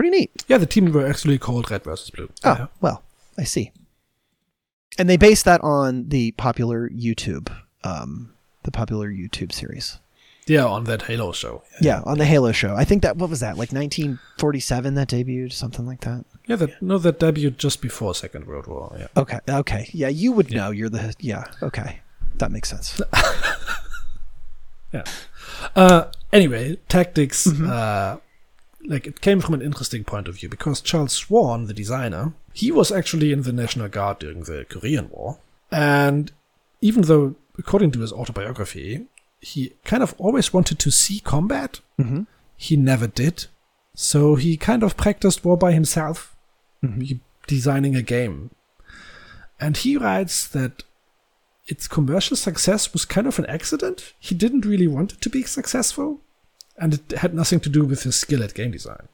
Pretty 0.00 0.16
neat. 0.16 0.44
Yeah, 0.48 0.56
the 0.56 0.64
team 0.64 0.90
were 0.92 1.06
actually 1.06 1.36
called 1.36 1.70
Red 1.70 1.84
versus 1.84 2.08
Blue. 2.08 2.30
Oh, 2.42 2.56
Yeah. 2.58 2.66
well, 2.80 3.02
I 3.36 3.44
see. 3.44 3.70
And 4.98 5.10
they 5.10 5.18
based 5.18 5.44
that 5.44 5.60
on 5.62 6.08
the 6.08 6.30
popular 6.32 6.88
YouTube, 6.88 7.54
um, 7.84 8.32
the 8.62 8.70
popular 8.70 9.10
YouTube 9.10 9.52
series. 9.52 9.98
Yeah, 10.46 10.64
on 10.64 10.84
that 10.84 11.02
Halo 11.02 11.32
show. 11.32 11.64
Yeah, 11.82 12.00
on 12.06 12.16
the 12.16 12.24
Halo 12.24 12.50
show. 12.52 12.74
I 12.74 12.84
think 12.84 13.02
that 13.02 13.18
what 13.18 13.28
was 13.28 13.40
that 13.40 13.58
like 13.58 13.72
1947 13.72 14.94
that 14.94 15.08
debuted, 15.08 15.52
something 15.52 15.84
like 15.84 16.00
that. 16.00 16.24
Yeah, 16.46 16.56
that 16.56 16.80
no, 16.80 16.96
that 16.96 17.20
debuted 17.20 17.58
just 17.58 17.82
before 17.82 18.14
Second 18.14 18.46
World 18.46 18.68
War. 18.68 18.96
Yeah. 18.98 19.08
Okay, 19.18 19.38
okay, 19.50 19.90
yeah, 19.92 20.08
you 20.08 20.32
would 20.32 20.50
know. 20.50 20.70
You're 20.70 20.88
the 20.88 21.14
yeah. 21.20 21.44
Okay, 21.62 22.00
that 22.38 22.50
makes 22.50 22.70
sense. 22.70 22.98
Yeah. 24.94 25.04
Uh, 25.76 26.06
anyway, 26.32 26.76
tactics. 26.88 27.46
Mm-hmm. 27.46 27.68
Uh, 27.70 28.16
like 28.86 29.06
it 29.06 29.20
came 29.20 29.40
from 29.40 29.54
an 29.54 29.62
interesting 29.62 30.04
point 30.04 30.28
of 30.28 30.36
view 30.36 30.48
because 30.48 30.80
Charles 30.80 31.12
Swann, 31.12 31.66
the 31.66 31.74
designer, 31.74 32.32
he 32.52 32.70
was 32.72 32.90
actually 32.90 33.32
in 33.32 33.42
the 33.42 33.52
National 33.52 33.88
Guard 33.88 34.18
during 34.20 34.40
the 34.44 34.64
Korean 34.68 35.08
War, 35.10 35.38
and 35.70 36.32
even 36.80 37.02
though, 37.02 37.34
according 37.58 37.90
to 37.92 38.00
his 38.00 38.12
autobiography, 38.12 39.06
he 39.40 39.72
kind 39.84 40.02
of 40.02 40.14
always 40.18 40.52
wanted 40.52 40.78
to 40.78 40.90
see 40.90 41.20
combat, 41.20 41.80
Mm-hmm. 41.98 42.22
he 42.56 42.76
never 42.76 43.06
did. 43.06 43.46
So 43.94 44.34
he 44.36 44.56
kind 44.56 44.82
of 44.82 44.96
practiced 44.96 45.44
war 45.44 45.56
by 45.56 45.72
himself, 45.72 46.34
Mm-hmm. 46.82 47.18
designing 47.46 47.94
a 47.94 48.02
game. 48.02 48.50
And 49.60 49.76
he 49.76 49.96
writes 49.98 50.48
that 50.48 50.84
its 51.66 51.86
commercial 51.86 52.36
success 52.36 52.92
was 52.94 53.04
kind 53.04 53.26
of 53.26 53.38
an 53.38 53.44
accident. 53.46 54.14
He 54.18 54.34
didn't 54.34 54.64
really 54.64 54.88
want 54.88 55.12
it 55.12 55.20
to 55.20 55.28
be 55.30 55.42
successful, 55.42 56.20
and 56.78 56.94
it 56.94 57.18
had 57.18 57.34
nothing 57.34 57.60
to 57.60 57.68
do 57.68 57.84
with 57.84 58.02
his 58.02 58.16
skill 58.16 58.42
at 58.42 58.54
game 58.54 58.70
design. 58.70 59.08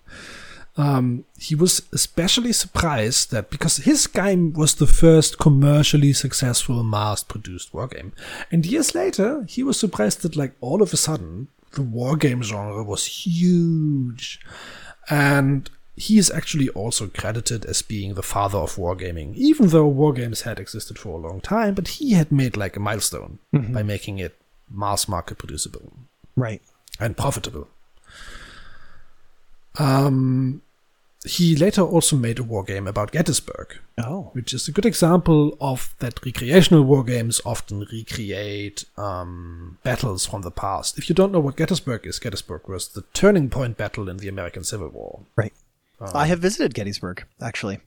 Um, 0.78 1.24
he 1.38 1.54
was 1.54 1.82
especially 1.92 2.52
surprised 2.52 3.30
that 3.30 3.50
because 3.50 3.78
his 3.78 4.06
game 4.06 4.52
was 4.52 4.74
the 4.74 4.86
first 4.86 5.38
commercially 5.38 6.12
successful 6.12 6.82
mass 6.82 7.24
produced 7.24 7.72
war 7.72 7.86
game. 7.86 8.12
And 8.52 8.66
years 8.66 8.94
later, 8.94 9.44
he 9.48 9.62
was 9.62 9.80
surprised 9.80 10.20
that, 10.22 10.36
like, 10.36 10.52
all 10.60 10.82
of 10.82 10.92
a 10.92 10.98
sudden, 10.98 11.48
the 11.72 11.82
war 11.82 12.16
game 12.16 12.42
genre 12.42 12.84
was 12.84 13.06
huge. 13.06 14.38
And 15.08 15.70
he 15.96 16.18
is 16.18 16.30
actually 16.30 16.68
also 16.70 17.06
credited 17.08 17.64
as 17.64 17.80
being 17.80 18.14
the 18.14 18.22
father 18.22 18.58
of 18.58 18.76
wargaming, 18.76 19.34
even 19.34 19.68
though 19.68 19.90
wargames 19.90 20.42
had 20.42 20.60
existed 20.60 20.98
for 20.98 21.18
a 21.18 21.26
long 21.26 21.40
time, 21.40 21.74
but 21.74 21.88
he 21.88 22.12
had 22.12 22.30
made 22.30 22.54
like 22.54 22.76
a 22.76 22.80
milestone 22.80 23.38
by 23.72 23.82
making 23.82 24.18
it 24.18 24.36
mass 24.70 25.08
market 25.08 25.38
producible 25.38 25.92
Right. 26.36 26.60
And 27.00 27.16
profitable. 27.16 27.68
Um, 29.78 30.62
he 31.24 31.56
later 31.56 31.82
also 31.82 32.16
made 32.16 32.38
a 32.38 32.42
war 32.44 32.62
game 32.62 32.86
about 32.86 33.10
Gettysburg, 33.12 33.78
Oh. 33.98 34.30
which 34.32 34.54
is 34.54 34.68
a 34.68 34.72
good 34.72 34.86
example 34.86 35.56
of 35.60 35.94
that 35.98 36.24
recreational 36.24 36.84
war 36.84 37.02
games 37.04 37.40
often 37.44 37.80
recreate 37.92 38.84
um, 38.96 39.78
battles 39.82 40.24
from 40.24 40.42
the 40.42 40.50
past. 40.50 40.98
If 40.98 41.08
you 41.08 41.14
don't 41.14 41.32
know 41.32 41.40
what 41.40 41.56
Gettysburg 41.56 42.06
is, 42.06 42.18
Gettysburg 42.18 42.68
was 42.68 42.88
the 42.88 43.02
turning 43.12 43.50
point 43.50 43.76
battle 43.76 44.08
in 44.08 44.18
the 44.18 44.28
American 44.28 44.64
Civil 44.64 44.88
War. 44.88 45.20
Right. 45.34 45.52
I 46.14 46.26
have 46.26 46.38
visited 46.40 46.74
Gettysburg 46.74 47.24
actually. 47.40 47.80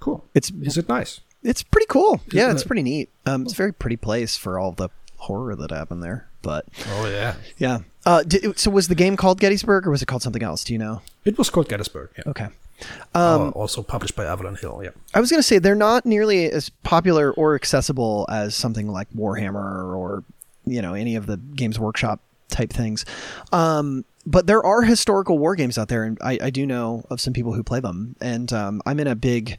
Cool. 0.00 0.24
It's 0.34 0.50
Is 0.50 0.76
it 0.76 0.88
nice? 0.88 1.20
it's 1.42 1.62
pretty 1.62 1.86
cool. 1.88 2.20
Yeah, 2.32 2.50
it's 2.52 2.62
it? 2.62 2.66
pretty 2.66 2.82
neat. 2.82 3.08
Um, 3.26 3.42
it's 3.42 3.52
a 3.52 3.56
very 3.56 3.72
pretty 3.72 3.96
place 3.96 4.36
for 4.36 4.58
all 4.58 4.72
the 4.72 4.90
horror 5.16 5.54
that 5.56 5.70
happened 5.70 6.02
there. 6.02 6.28
But 6.44 6.66
Oh 6.90 7.08
yeah. 7.08 7.34
yeah. 7.58 7.78
Uh, 8.06 8.22
did, 8.22 8.58
so 8.58 8.70
was 8.70 8.88
the 8.88 8.94
game 8.94 9.16
called 9.16 9.40
Gettysburg 9.40 9.86
or 9.86 9.90
was 9.90 10.02
it 10.02 10.06
called 10.06 10.22
something 10.22 10.42
else? 10.42 10.62
Do 10.62 10.72
you 10.72 10.78
know? 10.78 11.02
It 11.24 11.38
was 11.38 11.50
called 11.50 11.68
Gettysburg. 11.68 12.10
Yeah. 12.16 12.24
Okay. 12.26 12.48
Uh, 13.14 13.50
also 13.50 13.82
published 13.82 14.14
by 14.14 14.24
Avalon 14.26 14.56
Hill. 14.56 14.80
Yeah. 14.84 14.90
I 15.14 15.20
was 15.20 15.30
going 15.30 15.38
to 15.38 15.46
say 15.46 15.58
they're 15.58 15.74
not 15.74 16.04
nearly 16.04 16.50
as 16.50 16.68
popular 16.68 17.32
or 17.32 17.54
accessible 17.54 18.26
as 18.28 18.54
something 18.54 18.88
like 18.88 19.08
Warhammer 19.12 19.96
or 19.96 20.24
you 20.66 20.82
know 20.82 20.94
any 20.94 21.16
of 21.16 21.26
the 21.26 21.36
Games 21.36 21.78
Workshop 21.78 22.20
type 22.48 22.72
things. 22.72 23.04
Um, 23.52 24.04
but 24.26 24.46
there 24.46 24.62
are 24.64 24.82
historical 24.82 25.38
war 25.38 25.54
games 25.54 25.76
out 25.78 25.88
there, 25.88 26.04
and 26.04 26.18
I, 26.22 26.38
I 26.42 26.50
do 26.50 26.66
know 26.66 27.04
of 27.10 27.20
some 27.20 27.32
people 27.32 27.52
who 27.52 27.62
play 27.62 27.80
them. 27.80 28.16
And 28.20 28.52
um, 28.52 28.80
I'm 28.86 28.98
in 29.00 29.06
a 29.06 29.14
big 29.14 29.58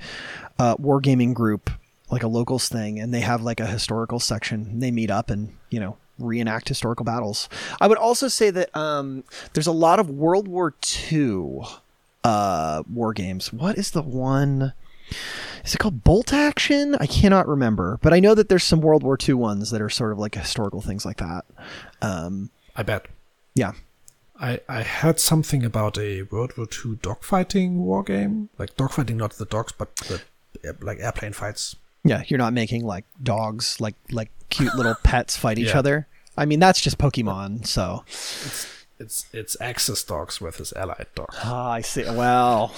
uh, 0.57 0.75
wargaming 0.77 1.33
group, 1.33 1.69
like 2.09 2.23
a 2.23 2.27
locals 2.27 2.67
thing, 2.67 2.99
and 2.99 3.13
they 3.13 3.19
have 3.21 3.41
like 3.41 3.59
a 3.59 3.67
historical 3.67 4.19
section. 4.19 4.79
They 4.79 4.91
meet 4.91 5.11
up 5.11 5.29
and 5.29 5.55
you 5.69 5.79
know 5.79 5.97
reenact 6.19 6.67
historical 6.67 7.03
battles. 7.05 7.49
I 7.79 7.87
would 7.87 7.97
also 7.97 8.27
say 8.27 8.49
that 8.51 8.75
um, 8.75 9.23
there's 9.53 9.67
a 9.67 9.71
lot 9.71 9.99
of 9.99 10.09
World 10.09 10.47
War 10.47 10.73
II 11.11 11.61
uh, 12.23 12.83
war 12.91 13.13
games. 13.13 13.53
What 13.53 13.77
is 13.77 13.91
the 13.91 14.01
one? 14.01 14.73
Is 15.63 15.75
it 15.75 15.77
called 15.77 16.03
Bolt 16.03 16.33
Action? 16.33 16.95
I 16.99 17.05
cannot 17.05 17.47
remember, 17.47 17.99
but 18.01 18.13
I 18.13 18.19
know 18.19 18.33
that 18.35 18.49
there's 18.49 18.63
some 18.63 18.81
World 18.81 19.03
War 19.03 19.17
II 19.21 19.35
ones 19.35 19.71
that 19.71 19.81
are 19.81 19.89
sort 19.89 20.11
of 20.11 20.17
like 20.19 20.35
historical 20.35 20.81
things 20.81 21.05
like 21.05 21.17
that. 21.17 21.45
Um, 22.01 22.49
I 22.75 22.83
bet. 22.83 23.05
yeah, 23.53 23.73
I, 24.39 24.59
I 24.67 24.83
heard 24.83 25.19
something 25.19 25.63
about 25.63 25.97
a 25.97 26.23
World 26.23 26.57
War 26.57 26.65
II 26.67 26.95
dogfighting 26.95 27.75
war 27.77 28.03
game. 28.03 28.49
Like 28.57 28.75
dogfighting, 28.75 29.15
not 29.15 29.33
the 29.33 29.45
dogs, 29.45 29.71
but 29.71 29.95
the 29.97 30.21
like 30.81 30.99
airplane 30.99 31.33
fights. 31.33 31.75
yeah. 32.03 32.23
You're 32.27 32.39
not 32.39 32.53
making 32.53 32.83
like 32.85 33.05
dogs, 33.21 33.79
like 33.79 33.95
like 34.11 34.31
cute 34.49 34.75
little 34.75 34.95
pets 35.03 35.35
fight 35.37 35.57
each 35.59 35.69
Yeah. 35.69 35.79
other. 35.79 36.07
I 36.37 36.45
mean, 36.45 36.59
that's 36.59 36.81
just 36.81 36.97
Pokemon. 36.97 37.65
So 37.65 38.03
It's 38.07 38.67
it's 38.97 39.25
it's 39.33 39.57
Axis 39.59 40.03
dogs 40.05 40.37
versus 40.37 40.71
Allied 40.73 41.07
dogs. 41.15 41.35
Ah, 41.43 41.71
I 41.71 41.81
see. 41.81 42.03
Well, 42.03 42.73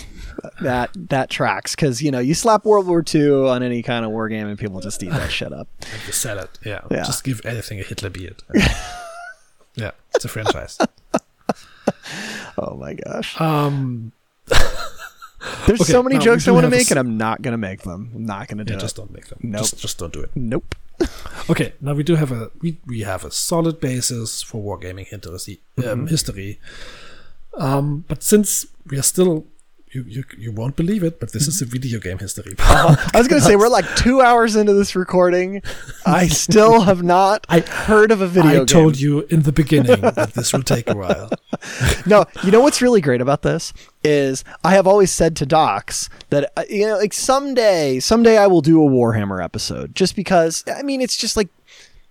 that 0.62 0.90
that 1.10 1.30
tracks 1.30 1.76
because 1.76 2.02
you 2.02 2.10
know 2.12 2.20
you 2.20 2.34
slap 2.34 2.66
World 2.66 2.88
War 2.88 3.04
II 3.14 3.48
on 3.50 3.62
any 3.64 3.84
kind 3.84 4.04
of 4.06 4.12
war 4.12 4.28
game 4.30 4.48
and 4.48 4.58
people 4.58 4.80
just 4.80 5.02
eat 5.04 5.10
that 5.12 5.32
shit 5.32 5.54
up. 5.54 5.68
You 6.08 6.14
sell 6.14 6.40
it. 6.40 6.58
Yeah. 6.66 6.82
Yeah. 6.90 7.04
Just 7.04 7.24
give 7.24 7.46
anything 7.46 7.80
a 7.80 7.84
Hitler 7.84 8.10
beard. 8.10 8.42
yeah. 9.76 9.92
It's 10.16 10.26
a 10.26 10.28
franchise. 10.30 10.78
Oh 12.58 12.76
my 12.76 12.94
gosh. 12.96 13.40
Um, 13.40 14.12
There's 15.66 15.82
okay, 15.82 15.92
so 15.92 16.02
many 16.04 16.18
jokes 16.18 16.48
I 16.48 16.52
want 16.52 16.66
to 16.66 16.70
make, 16.70 16.82
s- 16.82 16.92
and 16.92 17.00
I'm 17.00 17.18
not 17.18 17.42
gonna 17.42 17.58
make 17.58 17.82
them. 17.84 18.12
I'm 18.16 18.26
not 18.26 18.48
gonna 18.48 18.64
do 18.64 18.74
yeah, 18.74 18.78
it. 18.80 18.82
just 18.82 18.96
don't 18.96 19.12
make 19.12 19.28
them. 19.28 19.40
Nope. 19.44 19.62
Just, 19.62 19.78
just 19.80 19.98
don't 19.98 20.14
do 20.14 20.22
it. 20.22 20.32
Nope. 20.36 20.76
Okay, 21.50 21.74
now 21.80 21.94
we 21.94 22.04
do 22.04 22.16
have 22.16 22.32
a 22.32 22.52
we, 22.62 22.78
we 22.86 23.02
have 23.02 23.24
a 23.24 23.32
solid 23.32 23.80
basis 23.80 24.42
for 24.42 24.62
wargaming 24.62 25.08
history. 25.08 25.62
Um, 25.78 25.84
Mm-hmm. 25.84 26.08
history. 26.08 26.60
Um, 27.58 28.04
but 28.08 28.22
since 28.24 28.66
we 28.86 28.98
are 29.00 29.04
still, 29.04 29.46
you, 29.98 30.04
you 30.08 30.24
you 30.38 30.52
won't 30.52 30.76
believe 30.76 31.04
it, 31.04 31.20
but 31.20 31.32
this 31.34 31.48
is 31.48 31.62
a 31.62 31.66
video 31.66 32.00
game 32.00 32.20
history. 32.20 32.54
I 32.60 33.10
was 33.16 33.28
gonna 33.28 33.42
say 33.42 33.56
we're 33.56 33.68
like 33.70 33.86
two 33.96 34.22
hours 34.22 34.56
into 34.56 34.74
this 34.74 34.96
recording. 34.96 35.62
I 36.06 36.28
still 36.46 36.82
have 36.82 37.02
not 37.04 37.46
I- 37.50 37.62
heard 37.62 38.12
of 38.12 38.22
a 38.22 38.28
video 38.28 38.52
I 38.52 38.56
game. 38.58 38.66
told 38.68 39.00
you 39.00 39.22
in 39.30 39.42
the 39.44 39.52
beginning 39.52 40.02
that 40.02 40.34
this 40.34 40.54
will 40.54 40.64
take 40.64 40.90
a 40.90 40.96
while. 40.96 41.30
No, 42.06 42.26
you 42.44 42.52
know 42.52 42.62
what's 42.62 42.82
really 42.82 43.02
great 43.02 43.20
about 43.20 43.42
this 43.42 43.74
is 44.04 44.44
I 44.64 44.74
have 44.76 44.86
always 44.88 45.12
said 45.12 45.36
to 45.38 45.46
Dachz 45.46 46.08
that 46.30 46.52
uh, 46.56 46.64
you 46.70 46.86
know 46.86 46.98
like 46.98 47.14
someday, 47.14 48.00
someday 48.00 48.38
I 48.38 48.48
will 48.48 48.62
do 48.62 48.82
a 48.82 48.90
Warhammer 48.90 49.44
episode 49.44 49.96
just 49.96 50.16
because 50.16 50.64
I 50.74 50.84
mean 50.84 51.02
it's 51.02 51.18
just 51.18 51.36
like 51.36 51.50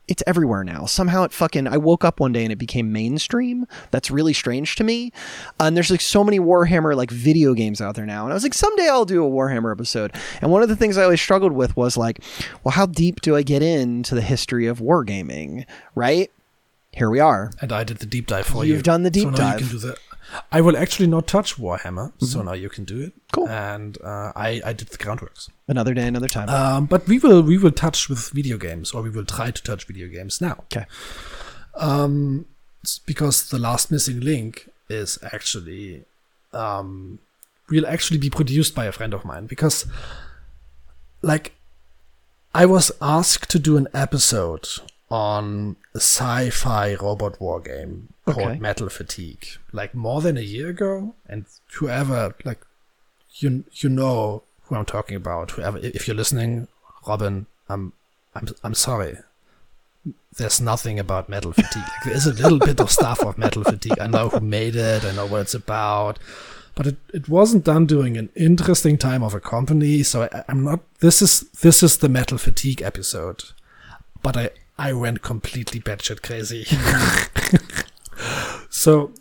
it's 0.09 0.23
everywhere 0.27 0.65
now. 0.65 0.87
Somehow 0.87 1.25
it 1.25 1.33
fucking 1.33 1.67
I 1.67 1.77
woke 1.77 2.05
up 2.05 2.21
one 2.21 2.33
day 2.33 2.45
and 2.45 2.53
it 2.53 2.57
became 2.57 2.93
mainstream. 2.93 3.67
That's 3.91 4.11
really 4.11 4.33
strange 4.33 4.77
to 4.77 4.85
me. 4.85 5.13
And 5.59 5.77
there's 5.77 5.91
like 5.91 6.01
so 6.01 6.23
many 6.23 6.39
Warhammer 6.39 6.95
like 6.95 7.11
video 7.11 7.55
games 7.55 7.81
out 7.81 7.97
there 7.97 8.07
now. 8.07 8.25
And 8.25 8.33
I 8.33 8.35
was 8.35 8.43
like 8.43 8.55
someday 8.55 8.89
I'll 8.89 9.05
do 9.05 9.25
a 9.25 9.31
Warhammer 9.31 9.73
episode. 9.73 10.15
And 10.41 10.51
one 10.51 10.63
of 10.63 10.69
the 10.69 10.77
things 10.77 10.97
I 10.97 11.05
always 11.05 11.21
struggled 11.21 11.53
with 11.53 11.77
was 11.77 11.97
like, 11.97 12.23
well 12.63 12.73
how 12.73 12.87
deep 12.87 13.21
do 13.21 13.37
I 13.37 13.43
get 13.43 13.63
into 13.63 14.15
the 14.15 14.23
history 14.23 14.67
of 14.67 14.79
wargaming, 14.79 15.67
right? 15.95 16.31
Here 16.93 17.11
we 17.11 17.21
are. 17.21 17.51
And 17.61 17.73
I 17.73 17.85
did 17.85 17.99
the 17.99 18.07
deep 18.07 18.27
dive 18.27 18.47
for 18.47 18.65
you. 18.65 18.73
You've 18.73 18.83
done 18.83 19.03
the 19.03 19.11
deep 19.11 19.31
so 19.31 19.37
dive. 19.37 19.97
You 20.33 20.39
can 20.39 20.43
do 20.43 20.43
the, 20.43 20.45
I 20.53 20.61
will 20.61 20.77
actually 20.77 21.07
not 21.07 21.27
touch 21.27 21.57
Warhammer, 21.57 22.13
so 22.21 22.43
now 22.43 22.53
you 22.53 22.69
can 22.69 22.85
do 22.85 23.01
it. 23.01 23.11
Mm-hmm. 23.11 23.33
Cool. 23.33 23.49
And 23.49 23.99
uh, 24.03 24.33
I 24.35 24.61
I 24.65 24.73
did 24.73 24.89
the 24.89 24.99
groundworks. 24.99 25.51
Another 25.69 25.95
day, 25.95 26.07
another 26.07 26.29
time. 26.29 26.49
Um, 26.49 26.87
but 26.87 27.07
we 27.07 27.19
will 27.19 27.43
we 27.43 27.59
will 27.59 27.73
touch 27.73 28.09
with 28.09 28.31
video 28.31 28.59
games, 28.59 28.93
or 28.93 29.03
we 29.03 29.11
will 29.11 29.25
try 29.25 29.51
to 29.51 29.63
touch 29.63 29.87
video 29.87 30.09
games 30.09 30.41
now. 30.41 30.65
okay. 30.73 30.87
It's 32.83 33.01
because 33.01 33.49
the 33.49 33.59
last 33.59 33.91
missing 33.91 34.21
link 34.21 34.69
is 34.89 35.19
actually 35.33 36.05
um, 36.53 37.19
will 37.69 37.87
actually 37.87 38.19
be 38.19 38.31
produced 38.31 38.77
by 38.77 38.85
a 38.85 38.93
friend 38.93 39.13
of 39.13 39.25
mine 39.25 39.47
because 39.47 39.87
like 41.23 41.55
I 42.55 42.65
was 42.65 42.93
asked 43.03 43.51
to 43.51 43.59
do 43.59 43.77
an 43.77 43.89
episode 43.93 44.69
on 45.11 45.77
a 45.97 46.01
sci-fi 46.01 46.95
robot 46.95 47.41
war 47.41 47.61
game 47.61 48.09
called 48.27 48.49
Okay. 48.53 48.59
Metal 48.59 48.89
Fatigue 48.89 49.47
like 49.73 49.95
more 49.95 50.21
than 50.21 50.37
a 50.37 50.49
year 50.55 50.69
ago 50.69 51.15
and 51.29 51.45
whoever 51.75 52.35
like 52.45 52.61
you 53.41 53.65
you 53.73 53.89
know 53.89 54.43
who 54.65 54.75
I'm 54.77 54.85
talking 54.85 55.17
about 55.17 55.53
whoever 55.53 55.79
if 55.79 56.07
you're 56.07 56.17
listening 56.23 56.69
Robin 57.07 57.47
I'm 57.69 57.93
I'm 58.35 58.47
I'm 58.65 58.75
sorry 58.75 59.17
there's 60.37 60.61
nothing 60.61 60.99
about 60.99 61.29
metal 61.29 61.53
fatigue. 61.53 61.83
Like, 61.83 62.05
there's 62.05 62.27
a 62.27 62.33
little 62.33 62.59
bit 62.59 62.81
of 62.81 62.91
stuff 62.91 63.21
of 63.25 63.39
metal 63.39 63.65
fatigue. 63.65 63.99
I 63.99 64.07
know 64.07 64.29
who 64.29 64.41
made 64.41 64.77
it. 64.77 65.05
I 65.05 65.13
know 65.13 65.27
what 65.27 65.41
it's 65.41 65.55
about, 65.55 66.19
but 66.75 66.87
it, 66.87 66.97
it 67.13 67.29
wasn't 67.29 67.65
done 67.65 67.87
during 67.87 68.17
an 68.17 68.29
interesting 68.37 68.99
time 68.99 69.23
of 69.23 69.35
a 69.35 69.41
company. 69.41 70.03
So 70.03 70.25
I, 70.25 70.45
I'm 70.49 70.63
not. 70.63 70.81
This 71.01 71.23
is 71.23 71.41
this 71.63 71.83
is 71.83 71.99
the 71.99 72.09
metal 72.09 72.39
fatigue 72.39 72.83
episode, 72.83 73.45
but 74.23 74.37
I 74.37 74.51
I 74.79 74.93
went 74.93 75.23
completely 75.23 75.81
batshit 75.81 76.23
crazy. 76.23 76.65
so 78.71 79.13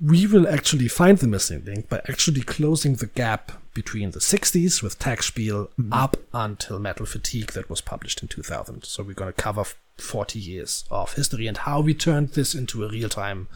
we 0.00 0.26
will 0.26 0.48
actually 0.48 0.88
find 0.88 1.18
the 1.18 1.26
missing 1.26 1.64
link 1.64 1.88
by 1.88 1.98
actually 2.08 2.42
closing 2.42 2.94
the 2.94 3.06
gap 3.06 3.52
between 3.74 4.10
the 4.10 4.18
60s 4.18 4.82
with 4.82 4.98
Tag 4.98 5.22
Spiel 5.22 5.70
up 5.92 6.16
until 6.32 6.78
Metal 6.78 7.06
Fatigue 7.06 7.52
that 7.52 7.70
was 7.70 7.80
published 7.80 8.22
in 8.22 8.28
2000. 8.28 8.84
So 8.84 9.02
we're 9.02 9.14
going 9.14 9.32
to 9.32 9.42
cover 9.42 9.64
40 9.98 10.38
years 10.38 10.84
of 10.90 11.14
history 11.14 11.46
and 11.46 11.58
how 11.58 11.80
we 11.80 11.94
turned 11.94 12.30
this 12.30 12.54
into 12.54 12.84
a 12.84 12.88
real-time 12.88 13.48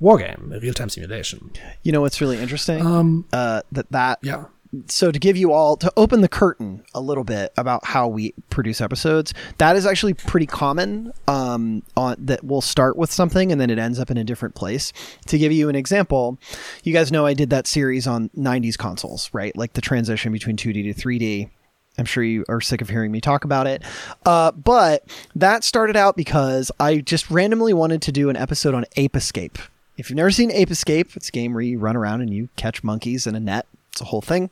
war 0.00 0.18
game, 0.18 0.52
a 0.54 0.60
real-time 0.60 0.90
simulation. 0.90 1.52
You 1.82 1.92
know 1.92 2.00
what's 2.00 2.20
really 2.20 2.38
interesting? 2.38 2.84
Um, 2.84 3.26
uh, 3.32 3.62
that 3.72 3.90
that 3.90 4.18
yeah. 4.22 4.44
So 4.86 5.10
to 5.10 5.18
give 5.18 5.36
you 5.36 5.52
all 5.52 5.76
to 5.76 5.92
open 5.96 6.20
the 6.20 6.28
curtain 6.28 6.84
a 6.94 7.00
little 7.00 7.24
bit 7.24 7.52
about 7.56 7.84
how 7.84 8.08
we 8.08 8.34
produce 8.50 8.80
episodes 8.80 9.32
that 9.58 9.76
is 9.76 9.86
actually 9.86 10.14
pretty 10.14 10.46
common 10.46 11.12
um, 11.28 11.82
on 11.96 12.16
that 12.18 12.42
we'll 12.44 12.60
start 12.60 12.96
with 12.96 13.10
something 13.10 13.52
and 13.52 13.60
then 13.60 13.70
it 13.70 13.78
ends 13.78 13.98
up 13.98 14.10
in 14.10 14.16
a 14.16 14.24
different 14.24 14.54
place 14.54 14.92
to 15.26 15.38
give 15.38 15.52
you 15.52 15.68
an 15.68 15.74
example 15.76 16.38
you 16.82 16.92
guys 16.92 17.12
know 17.12 17.26
i 17.26 17.34
did 17.34 17.50
that 17.50 17.66
series 17.66 18.06
on 18.06 18.28
90s 18.30 18.76
consoles 18.76 19.30
right 19.32 19.56
like 19.56 19.72
the 19.74 19.80
transition 19.80 20.32
between 20.32 20.56
2d 20.56 20.94
to 20.94 21.00
3d 21.00 21.50
I'm 21.96 22.04
sure 22.04 22.24
you 22.24 22.44
are 22.48 22.60
sick 22.60 22.80
of 22.80 22.88
hearing 22.88 23.12
me 23.12 23.20
talk 23.20 23.44
about 23.44 23.66
it. 23.66 23.82
Uh, 24.26 24.50
but 24.52 25.04
that 25.34 25.62
started 25.62 25.96
out 25.96 26.16
because 26.16 26.72
I 26.80 26.98
just 26.98 27.30
randomly 27.30 27.72
wanted 27.72 28.02
to 28.02 28.12
do 28.12 28.28
an 28.30 28.36
episode 28.36 28.74
on 28.74 28.84
Ape 28.96 29.16
Escape. 29.16 29.58
If 29.96 30.10
you've 30.10 30.16
never 30.16 30.32
seen 30.32 30.50
Ape 30.50 30.72
Escape, 30.72 31.16
it's 31.16 31.28
a 31.28 31.32
game 31.32 31.54
where 31.54 31.62
you 31.62 31.78
run 31.78 31.96
around 31.96 32.20
and 32.20 32.34
you 32.34 32.48
catch 32.56 32.82
monkeys 32.82 33.26
in 33.26 33.36
a 33.36 33.40
net. 33.40 33.66
It's 33.94 34.00
a 34.00 34.06
whole 34.06 34.20
thing. 34.20 34.50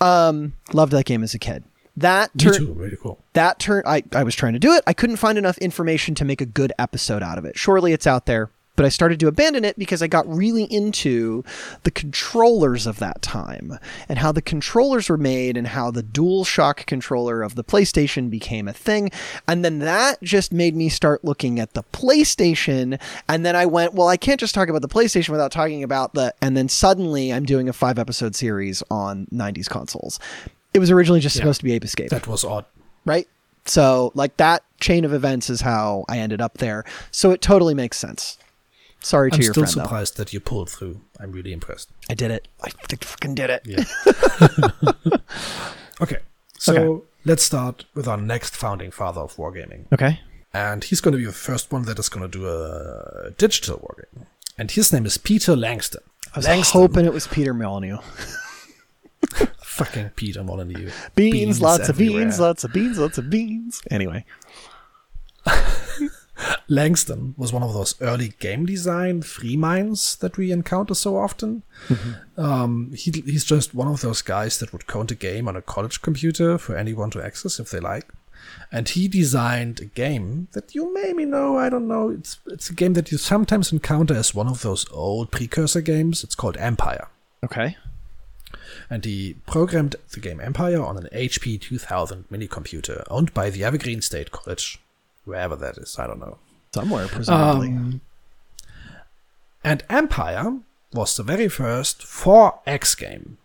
Um, 0.00 0.54
loved 0.72 0.90
that 0.92 1.04
game 1.04 1.22
as 1.22 1.32
a 1.32 1.38
kid. 1.38 1.62
That 1.96 2.36
too. 2.36 2.72
Really 2.72 2.96
cool. 3.00 3.20
that 3.34 3.60
turn 3.60 3.84
I, 3.86 4.02
I 4.12 4.24
was 4.24 4.34
trying 4.34 4.54
to 4.54 4.58
do 4.58 4.72
it. 4.72 4.82
I 4.84 4.92
couldn't 4.92 5.18
find 5.18 5.38
enough 5.38 5.56
information 5.58 6.16
to 6.16 6.24
make 6.24 6.40
a 6.40 6.46
good 6.46 6.72
episode 6.76 7.22
out 7.22 7.38
of 7.38 7.44
it. 7.44 7.56
Surely 7.56 7.92
it's 7.92 8.04
out 8.04 8.26
there, 8.26 8.50
but 8.76 8.84
I 8.84 8.88
started 8.88 9.20
to 9.20 9.28
abandon 9.28 9.64
it 9.64 9.78
because 9.78 10.02
I 10.02 10.06
got 10.06 10.28
really 10.28 10.64
into 10.64 11.44
the 11.84 11.90
controllers 11.90 12.86
of 12.86 12.98
that 12.98 13.22
time 13.22 13.78
and 14.08 14.18
how 14.18 14.32
the 14.32 14.42
controllers 14.42 15.08
were 15.08 15.16
made 15.16 15.56
and 15.56 15.68
how 15.68 15.90
the 15.90 16.02
dual 16.02 16.44
shock 16.44 16.84
controller 16.86 17.42
of 17.42 17.54
the 17.54 17.64
PlayStation 17.64 18.30
became 18.30 18.66
a 18.66 18.72
thing. 18.72 19.10
And 19.46 19.64
then 19.64 19.78
that 19.80 20.22
just 20.22 20.52
made 20.52 20.74
me 20.74 20.88
start 20.88 21.24
looking 21.24 21.60
at 21.60 21.74
the 21.74 21.84
PlayStation. 21.92 23.00
And 23.28 23.46
then 23.46 23.54
I 23.56 23.66
went, 23.66 23.94
well, 23.94 24.08
I 24.08 24.16
can't 24.16 24.40
just 24.40 24.54
talk 24.54 24.68
about 24.68 24.82
the 24.82 24.88
PlayStation 24.88 25.28
without 25.30 25.52
talking 25.52 25.82
about 25.82 26.14
the. 26.14 26.34
And 26.42 26.56
then 26.56 26.68
suddenly 26.68 27.32
I'm 27.32 27.44
doing 27.44 27.68
a 27.68 27.72
five 27.72 27.98
episode 27.98 28.34
series 28.34 28.82
on 28.90 29.26
90s 29.32 29.68
consoles. 29.68 30.18
It 30.72 30.80
was 30.80 30.90
originally 30.90 31.20
just 31.20 31.36
supposed 31.36 31.60
to 31.60 31.64
be 31.64 31.72
Ape 31.72 31.84
Escape 31.84 32.10
That 32.10 32.26
was 32.26 32.44
odd. 32.44 32.64
right? 33.04 33.28
So, 33.66 34.12
like 34.14 34.36
that 34.36 34.62
chain 34.80 35.04
of 35.04 35.12
events 35.14 35.48
is 35.48 35.62
how 35.62 36.04
I 36.08 36.18
ended 36.18 36.40
up 36.40 36.58
there. 36.58 36.84
So 37.10 37.30
it 37.30 37.40
totally 37.40 37.72
makes 37.74 37.96
sense. 37.96 38.36
Sorry 39.04 39.30
to 39.30 39.36
your 39.42 39.52
friend. 39.52 39.64
I'm 39.64 39.66
still 39.70 39.74
friend, 39.74 39.76
though. 39.84 39.88
surprised 39.88 40.16
that 40.16 40.32
you 40.32 40.40
pulled 40.40 40.70
through. 40.70 41.00
I'm 41.20 41.30
really 41.32 41.52
impressed. 41.52 41.90
I 42.10 42.14
did 42.14 42.30
it. 42.30 42.48
I 42.62 42.70
fucking 42.96 43.34
did 43.34 43.50
it. 43.50 43.62
Yeah. 43.64 43.84
okay. 46.00 46.18
So 46.58 46.74
Okay. 46.74 47.04
let's 47.24 47.42
start 47.42 47.84
with 47.94 48.08
our 48.08 48.16
next 48.16 48.56
founding 48.56 48.90
father 48.90 49.20
of 49.20 49.34
wargaming. 49.36 49.84
Okay. 49.92 50.20
and 50.52 50.84
he's 50.84 51.00
going 51.00 51.12
to 51.12 51.18
be 51.18 51.24
the 51.26 51.32
first 51.32 51.72
one 51.72 51.82
that 51.84 51.98
is 51.98 52.08
going 52.08 52.22
to 52.30 52.38
do 52.38 52.46
a 52.48 53.30
digital 53.36 53.76
wargame. 53.78 54.26
And 54.56 54.70
his 54.70 54.92
name 54.92 55.04
is 55.04 55.18
Peter 55.18 55.54
Langston. 55.56 56.00
I 56.34 56.38
was 56.38 56.46
Langston, 56.46 56.80
hoping 56.80 57.04
it 57.06 57.12
was 57.12 57.26
Peter 57.26 57.52
Molyneux. 57.52 57.98
fucking 59.62 60.10
Peter 60.16 60.44
Molyneux. 60.44 60.90
Beans, 61.16 61.60
lots 61.60 61.88
of 61.88 61.98
beans, 61.98 62.38
lots 62.38 62.62
of 62.64 62.72
beans, 62.72 62.98
lots 62.98 63.18
of 63.18 63.28
beans. 63.30 63.82
Anyway, 63.90 64.24
Langston 66.68 67.34
was 67.36 67.52
one 67.52 67.62
of 67.62 67.72
those 67.72 68.00
early 68.00 68.34
game 68.38 68.66
design 68.66 69.22
free 69.22 69.56
minds 69.56 70.16
that 70.16 70.36
we 70.36 70.52
encounter 70.52 70.94
so 70.94 71.16
often. 71.16 71.62
Um, 72.36 72.92
he, 72.96 73.10
he's 73.24 73.44
just 73.44 73.74
one 73.74 73.88
of 73.88 74.00
those 74.00 74.22
guys 74.22 74.58
that 74.58 74.72
would 74.72 74.86
code 74.86 75.12
a 75.12 75.14
game 75.14 75.46
on 75.48 75.56
a 75.56 75.62
college 75.62 76.02
computer 76.02 76.58
for 76.58 76.76
anyone 76.76 77.10
to 77.10 77.24
access 77.24 77.60
if 77.60 77.70
they 77.70 77.80
like. 77.80 78.08
And 78.70 78.88
he 78.88 79.08
designed 79.08 79.80
a 79.80 79.84
game 79.84 80.48
that 80.52 80.74
you 80.74 80.92
maybe 80.92 81.24
know, 81.24 81.56
I 81.56 81.68
don't 81.68 81.88
know. 81.88 82.10
It's 82.10 82.38
it's 82.46 82.70
a 82.70 82.74
game 82.74 82.94
that 82.94 83.10
you 83.12 83.18
sometimes 83.18 83.72
encounter 83.72 84.14
as 84.14 84.34
one 84.34 84.48
of 84.48 84.62
those 84.62 84.86
old 84.90 85.30
precursor 85.30 85.80
games. 85.80 86.24
It's 86.24 86.34
called 86.34 86.56
Empire. 86.56 87.08
Okay. 87.44 87.76
And 88.90 89.04
he 89.04 89.36
programmed 89.46 89.96
the 90.12 90.20
game 90.20 90.40
Empire 90.40 90.82
on 90.82 90.96
an 90.96 91.08
HP 91.12 91.60
2000 91.60 92.24
mini 92.30 92.46
computer 92.46 93.04
owned 93.10 93.32
by 93.34 93.50
the 93.50 93.64
Evergreen 93.64 94.00
State 94.00 94.30
College, 94.30 94.78
wherever 95.24 95.56
that 95.56 95.78
is, 95.78 95.98
I 95.98 96.06
don't 96.06 96.20
know. 96.20 96.38
Somewhere, 96.74 97.06
presumably. 97.08 97.68
Um, 97.68 98.00
and 99.62 99.82
Empire 99.88 100.58
was 100.92 101.16
the 101.16 101.22
very 101.22 101.48
first 101.48 102.00
4X 102.02 102.98
game. 102.98 103.38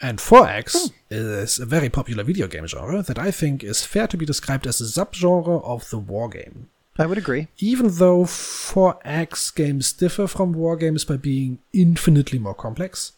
And 0.00 0.18
4X 0.18 0.92
is 1.10 1.58
a 1.58 1.66
very 1.66 1.90
popular 1.90 2.24
video 2.24 2.46
game 2.46 2.66
genre 2.66 3.02
that 3.02 3.18
I 3.18 3.30
think 3.30 3.62
is 3.62 3.84
fair 3.84 4.06
to 4.06 4.16
be 4.16 4.24
described 4.24 4.66
as 4.66 4.80
a 4.80 4.84
subgenre 4.84 5.62
of 5.62 5.90
the 5.90 5.98
war 5.98 6.28
game. 6.28 6.70
I 6.98 7.06
would 7.06 7.18
agree. 7.18 7.48
Even 7.58 7.88
though 7.88 8.24
4X 8.24 9.54
games 9.54 9.92
differ 9.92 10.26
from 10.26 10.52
war 10.52 10.76
games 10.76 11.04
by 11.04 11.16
being 11.16 11.58
infinitely 11.72 12.38
more 12.38 12.54
complex, 12.54 13.12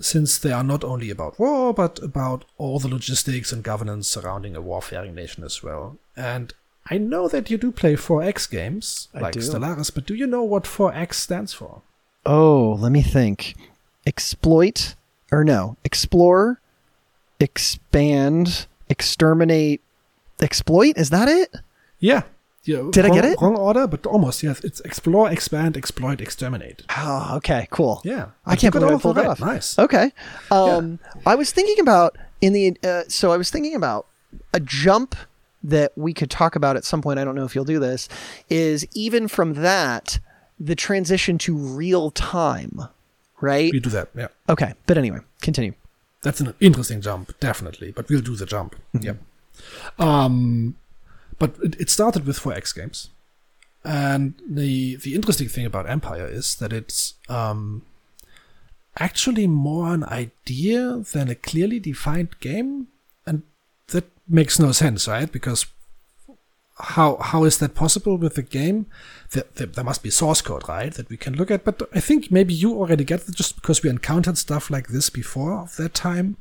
since 0.00 0.38
they 0.38 0.52
are 0.52 0.64
not 0.64 0.84
only 0.84 1.10
about 1.10 1.38
war, 1.38 1.72
but 1.72 2.00
about 2.02 2.44
all 2.58 2.78
the 2.78 2.88
logistics 2.88 3.52
and 3.52 3.62
governance 3.62 4.08
surrounding 4.08 4.56
a 4.56 4.60
warfaring 4.60 5.14
nation 5.14 5.44
as 5.44 5.62
well. 5.62 5.98
And 6.16 6.52
I 6.90 6.98
know 6.98 7.28
that 7.28 7.50
you 7.50 7.56
do 7.56 7.72
play 7.72 7.94
4X 7.94 8.50
games, 8.50 9.08
I 9.14 9.20
like 9.20 9.32
do. 9.32 9.40
Stellaris, 9.40 9.92
but 9.94 10.06
do 10.06 10.14
you 10.14 10.26
know 10.26 10.42
what 10.42 10.64
4X 10.64 11.14
stands 11.14 11.52
for? 11.54 11.82
Oh, 12.26 12.76
let 12.78 12.92
me 12.92 13.02
think. 13.02 13.54
Exploit, 14.06 14.94
or 15.32 15.44
no, 15.44 15.76
explore, 15.82 16.60
expand, 17.40 18.66
exterminate, 18.88 19.80
exploit? 20.40 20.96
Is 20.98 21.10
that 21.10 21.28
it? 21.28 21.54
Yeah. 21.98 22.22
yeah 22.64 22.88
Did 22.90 23.06
I 23.06 23.10
get 23.10 23.24
it? 23.24 23.40
Wrong 23.40 23.56
order, 23.56 23.86
but 23.86 24.04
almost, 24.06 24.42
yes. 24.42 24.62
It's 24.62 24.80
explore, 24.80 25.30
expand, 25.30 25.76
exploit, 25.76 26.20
exterminate. 26.20 26.82
Oh, 26.96 27.36
okay, 27.36 27.66
cool. 27.70 28.02
Yeah. 28.04 28.28
I 28.44 28.52
You 28.52 28.58
can't 28.58 28.74
believe 28.74 28.96
I 28.96 28.98
pulled 28.98 29.16
that 29.16 29.26
off. 29.26 29.40
Nice. 29.40 29.78
Okay. 29.78 30.12
Um, 30.50 30.98
I 31.24 31.34
was 31.34 31.50
thinking 31.50 31.80
about 31.80 32.16
in 32.42 32.52
the 32.52 32.76
uh, 32.84 33.04
so 33.08 33.32
I 33.32 33.38
was 33.38 33.50
thinking 33.50 33.74
about 33.74 34.06
a 34.52 34.60
jump 34.60 35.16
that 35.64 35.92
we 35.96 36.12
could 36.12 36.30
talk 36.30 36.54
about 36.54 36.76
at 36.76 36.84
some 36.84 37.02
point. 37.02 37.18
I 37.18 37.24
don't 37.24 37.34
know 37.34 37.44
if 37.44 37.54
you'll 37.54 37.64
do 37.64 37.80
this. 37.80 38.08
Is 38.48 38.86
even 38.94 39.26
from 39.26 39.54
that 39.54 40.20
the 40.60 40.76
transition 40.76 41.38
to 41.38 41.56
real 41.56 42.10
time, 42.12 42.80
right? 43.40 43.72
We 43.72 43.80
do 43.80 43.90
that, 43.90 44.10
yeah. 44.16 44.28
Okay, 44.48 44.74
but 44.86 44.96
anyway, 44.98 45.18
continue. 45.40 45.74
That's 46.22 46.40
an 46.40 46.54
interesting 46.60 47.00
jump, 47.00 47.38
definitely. 47.40 47.92
But 47.92 48.08
we'll 48.08 48.20
do 48.20 48.36
the 48.36 48.46
jump. 48.46 48.76
yeah. 48.98 49.14
Um, 49.98 50.76
but 51.38 51.56
it, 51.62 51.80
it 51.80 51.90
started 51.90 52.26
with 52.26 52.38
4X 52.38 52.74
games, 52.74 53.10
and 53.84 54.34
the 54.48 54.96
the 54.96 55.14
interesting 55.14 55.48
thing 55.48 55.66
about 55.66 55.88
Empire 55.88 56.26
is 56.26 56.56
that 56.56 56.72
it's 56.72 57.14
um, 57.28 57.82
actually 58.98 59.46
more 59.46 59.92
an 59.92 60.04
idea 60.04 61.04
than 61.12 61.28
a 61.28 61.34
clearly 61.34 61.78
defined 61.78 62.38
game, 62.40 62.88
and 63.26 63.42
makes 64.28 64.58
no 64.58 64.72
sense, 64.72 65.08
right? 65.08 65.30
Because 65.30 65.66
how 66.78 67.16
how 67.18 67.44
is 67.44 67.58
that 67.58 67.74
possible 67.74 68.16
with 68.16 68.34
the 68.34 68.42
game? 68.42 68.86
There, 69.30 69.44
there, 69.54 69.66
there 69.68 69.84
must 69.84 70.02
be 70.02 70.10
source 70.10 70.40
code, 70.40 70.68
right, 70.68 70.92
that 70.94 71.08
we 71.08 71.16
can 71.16 71.34
look 71.36 71.50
at. 71.50 71.64
But 71.64 71.82
I 71.94 72.00
think 72.00 72.30
maybe 72.30 72.54
you 72.54 72.74
already 72.74 73.04
get 73.04 73.28
it 73.28 73.34
just 73.34 73.56
because 73.56 73.82
we 73.82 73.90
encountered 73.90 74.38
stuff 74.38 74.70
like 74.70 74.88
this 74.88 75.10
before 75.10 75.54
of 75.54 75.76
that 75.76 75.94
time. 75.94 76.36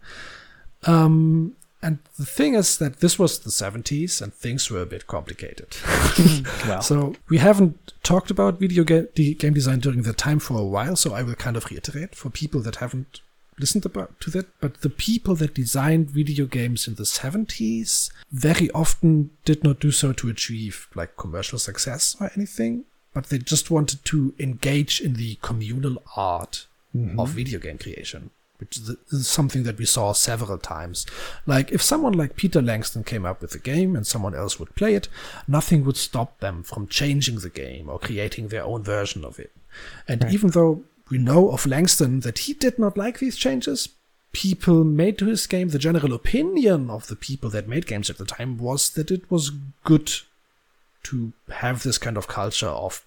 Um, 0.86 1.56
and 1.82 2.00
the 2.18 2.26
thing 2.26 2.56
is 2.56 2.78
that 2.78 3.02
this 3.02 3.20
was 3.20 3.40
the 3.40 3.50
70s 3.50 4.22
and 4.22 4.34
things 4.34 4.72
were 4.72 4.82
a 4.82 4.86
bit 4.86 5.06
complicated. 5.06 5.76
Well, 6.66 6.82
So 6.82 7.16
we 7.30 7.40
haven't 7.40 7.94
talked 8.04 8.32
about 8.32 8.60
video 8.60 8.86
ga- 8.86 9.08
game 9.14 9.54
design 9.54 9.80
during 9.80 10.04
that 10.04 10.18
time 10.18 10.40
for 10.40 10.58
a 10.58 10.64
while. 10.64 10.96
So 10.96 11.14
I 11.14 11.24
will 11.24 11.36
kind 11.36 11.58
of 11.58 11.66
reiterate 11.70 12.16
for 12.16 12.30
people 12.30 12.62
that 12.62 12.78
haven't 12.78 13.20
listened 13.60 13.86
about 13.86 14.20
to 14.22 14.30
that. 14.32 14.48
But 14.60 14.82
the 14.82 14.90
people 14.90 15.36
that 15.36 15.54
designed 15.54 16.10
video 16.10 16.46
games 16.46 16.88
in 16.88 16.96
the 16.96 17.04
70s 17.04 18.12
very 18.32 18.70
often 18.72 19.32
did 19.46 19.64
not 19.64 19.80
do 19.80 19.92
so 19.92 20.14
to 20.14 20.30
achieve 20.30 20.88
like 20.96 21.18
commercial 21.18 21.60
success 21.60 22.16
or 22.20 22.32
anything, 22.36 22.86
but 23.14 23.26
they 23.26 23.38
just 23.38 23.70
wanted 23.70 24.04
to 24.06 24.34
engage 24.40 25.00
in 25.00 25.14
the 25.14 25.36
communal 25.42 26.02
art 26.16 26.66
mm-hmm. 26.96 27.20
of 27.20 27.30
video 27.30 27.60
game 27.60 27.78
creation. 27.78 28.32
Which 28.60 28.78
is 28.78 28.90
is 29.12 29.28
something 29.28 29.64
that 29.64 29.78
we 29.78 29.86
saw 29.86 30.14
several 30.14 30.58
times. 30.58 31.06
Like, 31.46 31.72
if 31.74 31.82
someone 31.82 32.14
like 32.14 32.38
Peter 32.38 32.62
Langston 32.62 33.04
came 33.04 33.26
up 33.26 33.42
with 33.42 33.54
a 33.56 33.60
game 33.60 33.94
and 33.94 34.08
someone 34.08 34.34
else 34.34 34.58
would 34.58 34.74
play 34.76 34.96
it, 34.96 35.10
nothing 35.50 35.84
would 35.84 35.98
stop 35.98 36.40
them 36.40 36.64
from 36.64 36.88
changing 36.88 37.40
the 37.40 37.50
game 37.50 37.90
or 37.90 38.00
creating 38.00 38.48
their 38.48 38.64
own 38.64 38.84
version 38.84 39.26
of 39.26 39.38
it. 39.38 39.52
And 40.08 40.32
even 40.32 40.52
though 40.52 40.84
we 41.10 41.18
know 41.18 41.52
of 41.52 41.66
Langston 41.66 42.22
that 42.22 42.40
he 42.40 42.54
did 42.54 42.80
not 42.80 42.98
like 42.98 43.20
these 43.20 43.36
changes, 43.36 43.90
people 44.32 44.84
made 44.84 45.18
to 45.20 45.26
his 45.26 45.46
game, 45.48 45.70
the 45.70 45.80
general 45.80 46.14
opinion 46.14 46.90
of 46.90 47.08
the 47.08 47.16
people 47.16 47.50
that 47.52 47.68
made 47.68 47.86
games 47.86 48.10
at 48.10 48.18
the 48.18 48.26
time 48.26 48.58
was 48.58 48.90
that 48.92 49.12
it 49.12 49.30
was 49.30 49.52
good 49.84 50.12
to 51.04 51.34
have 51.52 51.84
this 51.84 51.98
kind 51.98 52.18
of 52.18 52.28
culture 52.28 52.68
of 52.68 53.06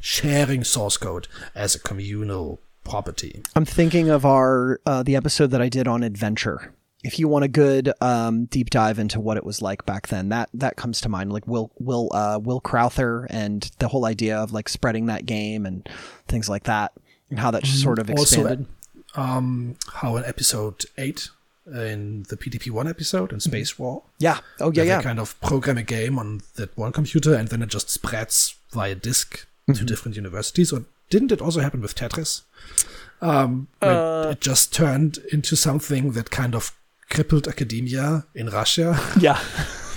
sharing 0.00 0.64
source 0.64 0.96
code 0.96 1.28
as 1.54 1.74
a 1.74 1.78
communal 1.78 2.58
property. 2.84 3.42
I'm 3.54 3.64
thinking 3.64 4.08
of 4.08 4.24
our 4.24 4.80
uh, 4.86 5.02
the 5.02 5.16
episode 5.16 5.48
that 5.48 5.62
I 5.62 5.68
did 5.68 5.86
on 5.86 6.02
adventure. 6.02 6.74
If 7.04 7.18
you 7.18 7.26
want 7.26 7.44
a 7.44 7.48
good 7.48 7.92
um, 8.00 8.44
deep 8.44 8.70
dive 8.70 9.00
into 9.00 9.18
what 9.18 9.36
it 9.36 9.44
was 9.44 9.60
like 9.60 9.84
back 9.84 10.08
then, 10.08 10.28
that 10.28 10.48
that 10.54 10.76
comes 10.76 11.00
to 11.00 11.08
mind. 11.08 11.32
Like 11.32 11.46
Will 11.48 11.72
Will 11.78 12.08
uh, 12.12 12.38
Will 12.40 12.60
Crowther 12.60 13.26
and 13.28 13.68
the 13.78 13.88
whole 13.88 14.04
idea 14.04 14.38
of 14.38 14.52
like 14.52 14.68
spreading 14.68 15.06
that 15.06 15.26
game 15.26 15.66
and 15.66 15.88
things 16.28 16.48
like 16.48 16.64
that, 16.64 16.92
and 17.32 17.40
how 17.40 17.50
that 17.50 17.66
sort 17.66 17.98
of 17.98 18.08
expanded. 18.10 18.66
Also, 19.14 19.20
um, 19.20 19.76
how 19.94 20.16
in 20.16 20.24
episode 20.24 20.84
8 20.98 21.28
in 21.66 22.24
the 22.28 22.36
PDP-1 22.36 22.88
episode 22.88 23.32
in 23.32 23.38
Spacewar, 23.38 24.02
yeah. 24.18 24.38
Oh 24.60 24.70
yeah, 24.72 24.82
yeah. 24.84 25.02
kind 25.02 25.18
of 25.18 25.40
program 25.40 25.78
a 25.78 25.82
game 25.82 26.18
on 26.18 26.40
that 26.56 26.76
one 26.76 26.92
computer 26.92 27.34
and 27.34 27.48
then 27.48 27.62
it 27.62 27.68
just 27.68 27.88
spreads 27.90 28.54
via 28.72 28.94
disk 28.94 29.46
Mm-hmm. 29.68 29.78
to 29.78 29.84
different 29.84 30.16
universities. 30.16 30.72
Or 30.72 30.84
didn't 31.08 31.30
it 31.30 31.40
also 31.40 31.60
happen 31.60 31.80
with 31.80 31.94
Tetris? 31.94 32.42
Um, 33.20 33.68
Uh. 33.80 34.30
it 34.32 34.40
just 34.40 34.74
turned 34.74 35.18
into 35.30 35.54
something 35.54 36.12
that 36.12 36.30
kind 36.30 36.56
of 36.56 36.72
crippled 37.10 37.46
academia 37.46 38.24
in 38.34 38.48
Russia. 38.48 38.98
yeah. 39.20 39.38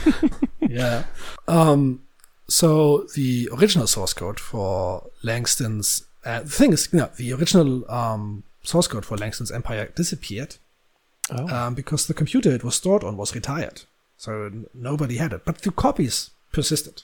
yeah. 0.61 1.05
Um, 1.47 2.01
so 2.47 3.07
the 3.15 3.49
original 3.57 3.87
source 3.87 4.13
code 4.13 4.39
for 4.39 5.09
Langston's 5.23 6.03
uh, 6.25 6.41
the 6.41 6.49
thing 6.49 6.73
is, 6.73 6.89
you 6.91 6.99
know, 6.99 7.09
the 7.17 7.33
original 7.33 7.89
um, 7.91 8.43
source 8.63 8.87
code 8.87 9.05
for 9.05 9.17
Langston's 9.17 9.51
Empire 9.51 9.91
disappeared 9.95 10.57
Oh. 11.31 11.47
um, 11.49 11.73
because 11.73 12.05
the 12.05 12.13
computer 12.13 12.51
it 12.51 12.63
was 12.63 12.75
stored 12.75 13.03
on 13.03 13.17
was 13.17 13.33
retired, 13.33 13.81
so 14.15 14.45
n- 14.45 14.67
nobody 14.75 15.17
had 15.17 15.33
it. 15.33 15.43
But 15.43 15.59
the 15.63 15.71
copies 15.71 16.29
persisted. 16.51 17.01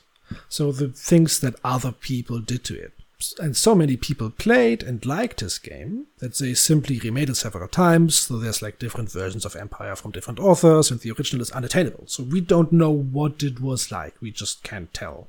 So 0.48 0.72
the 0.72 0.90
things 0.90 1.40
that 1.40 1.56
other 1.64 1.92
people 1.92 2.40
did 2.40 2.64
to 2.66 2.76
it. 2.80 2.94
And 3.40 3.56
so 3.56 3.76
many 3.76 3.98
people 3.98 4.30
played 4.30 4.84
and 4.84 5.06
liked 5.06 5.40
this 5.40 5.60
game 5.60 6.08
that 6.20 6.36
they 6.38 6.54
simply 6.54 7.00
remade 7.00 7.30
it 7.30 7.36
several 7.36 7.68
times. 7.68 8.16
So 8.16 8.38
there's 8.38 8.62
like 8.62 8.80
different 8.80 9.12
versions 9.12 9.46
of 9.46 9.56
Empire 9.56 9.96
from 9.96 10.12
different 10.12 10.40
authors, 10.40 10.92
and 10.92 11.00
the 11.00 11.12
original 11.12 11.42
is 11.42 11.52
unattainable. 11.52 12.06
So 12.08 12.24
we 12.24 12.42
don't 12.42 12.72
know 12.72 12.92
what 12.92 13.44
it 13.44 13.60
was 13.60 13.92
like. 13.92 14.16
We 14.22 14.32
just 14.32 14.64
can't 14.64 14.94
tell. 14.94 15.28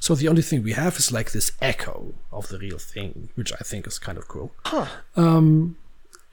So 0.00 0.14
the 0.14 0.28
only 0.28 0.42
thing 0.42 0.62
we 0.62 0.72
have 0.72 0.96
is 0.96 1.12
like 1.12 1.32
this 1.32 1.52
echo 1.60 2.14
of 2.32 2.48
the 2.48 2.58
real 2.58 2.78
thing, 2.78 3.30
which 3.34 3.52
I 3.52 3.64
think 3.64 3.86
is 3.86 3.98
kind 3.98 4.18
of 4.18 4.28
cool. 4.28 4.52
Um, 5.16 5.76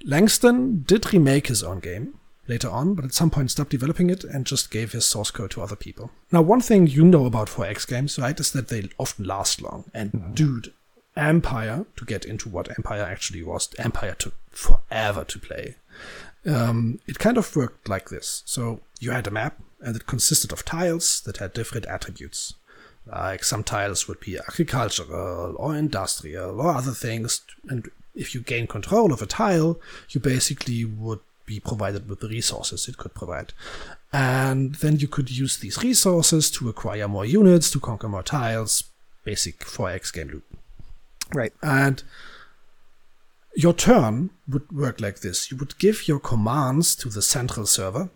Langston 0.05 0.83
did 0.85 1.13
remake 1.13 1.47
his 1.47 1.63
own 1.63 1.79
game 1.79 2.19
later 2.47 2.69
on, 2.69 2.93
but 2.93 3.05
at 3.05 3.13
some 3.13 3.29
point 3.29 3.51
stopped 3.51 3.69
developing 3.71 4.09
it 4.09 4.23
and 4.23 4.45
just 4.45 4.69
gave 4.69 4.91
his 4.91 5.05
source 5.05 5.31
code 5.31 5.51
to 5.51 5.61
other 5.61 5.75
people. 5.75 6.11
Now, 6.31 6.41
one 6.41 6.61
thing 6.61 6.87
you 6.87 7.03
know 7.03 7.25
about 7.25 7.47
4X 7.47 7.87
games, 7.87 8.19
right, 8.19 8.37
is 8.39 8.51
that 8.51 8.67
they 8.67 8.89
often 8.97 9.25
last 9.25 9.61
long. 9.61 9.85
And 9.93 10.35
dude, 10.35 10.73
Empire, 11.15 11.85
to 11.95 12.05
get 12.05 12.25
into 12.25 12.49
what 12.49 12.69
Empire 12.77 13.03
actually 13.03 13.43
was, 13.43 13.69
Empire 13.77 14.15
took 14.17 14.33
forever 14.49 15.23
to 15.23 15.39
play. 15.39 15.75
Um, 16.45 16.99
it 17.07 17.19
kind 17.19 17.37
of 17.37 17.55
worked 17.55 17.87
like 17.87 18.09
this. 18.09 18.43
So 18.45 18.81
you 18.99 19.11
had 19.11 19.27
a 19.27 19.31
map, 19.31 19.59
and 19.81 19.95
it 19.95 20.07
consisted 20.07 20.51
of 20.51 20.65
tiles 20.65 21.21
that 21.21 21.37
had 21.37 21.53
different 21.53 21.85
attributes. 21.85 22.55
Like 23.05 23.43
some 23.43 23.63
tiles 23.63 24.07
would 24.07 24.21
be 24.21 24.37
agricultural 24.37 25.55
or 25.57 25.75
industrial 25.75 26.61
or 26.61 26.71
other 26.71 26.93
things. 26.93 27.41
And 27.67 27.89
if 28.15 28.33
you 28.33 28.41
gain 28.41 28.67
control 28.67 29.11
of 29.11 29.21
a 29.21 29.25
tile, 29.25 29.79
you 30.09 30.21
basically 30.21 30.85
would 30.85 31.19
be 31.45 31.59
provided 31.59 32.07
with 32.07 32.21
the 32.21 32.29
resources 32.29 32.87
it 32.87 32.97
could 32.97 33.13
provide. 33.13 33.51
And 34.13 34.75
then 34.75 34.97
you 34.97 35.07
could 35.07 35.29
use 35.29 35.57
these 35.57 35.83
resources 35.83 36.49
to 36.51 36.69
acquire 36.69 37.07
more 37.07 37.25
units, 37.25 37.69
to 37.71 37.79
conquer 37.79 38.07
more 38.07 38.23
tiles, 38.23 38.85
basic 39.25 39.59
4X 39.59 40.13
game 40.13 40.29
loop. 40.29 40.52
Right. 41.33 41.53
And 41.61 42.03
your 43.55 43.73
turn 43.73 44.31
would 44.47 44.71
work 44.71 44.99
like 44.99 45.19
this. 45.19 45.51
You 45.51 45.57
would 45.57 45.77
give 45.79 46.07
your 46.07 46.19
commands 46.19 46.95
to 46.97 47.09
the 47.09 47.21
central 47.21 47.65
server, 47.65 48.09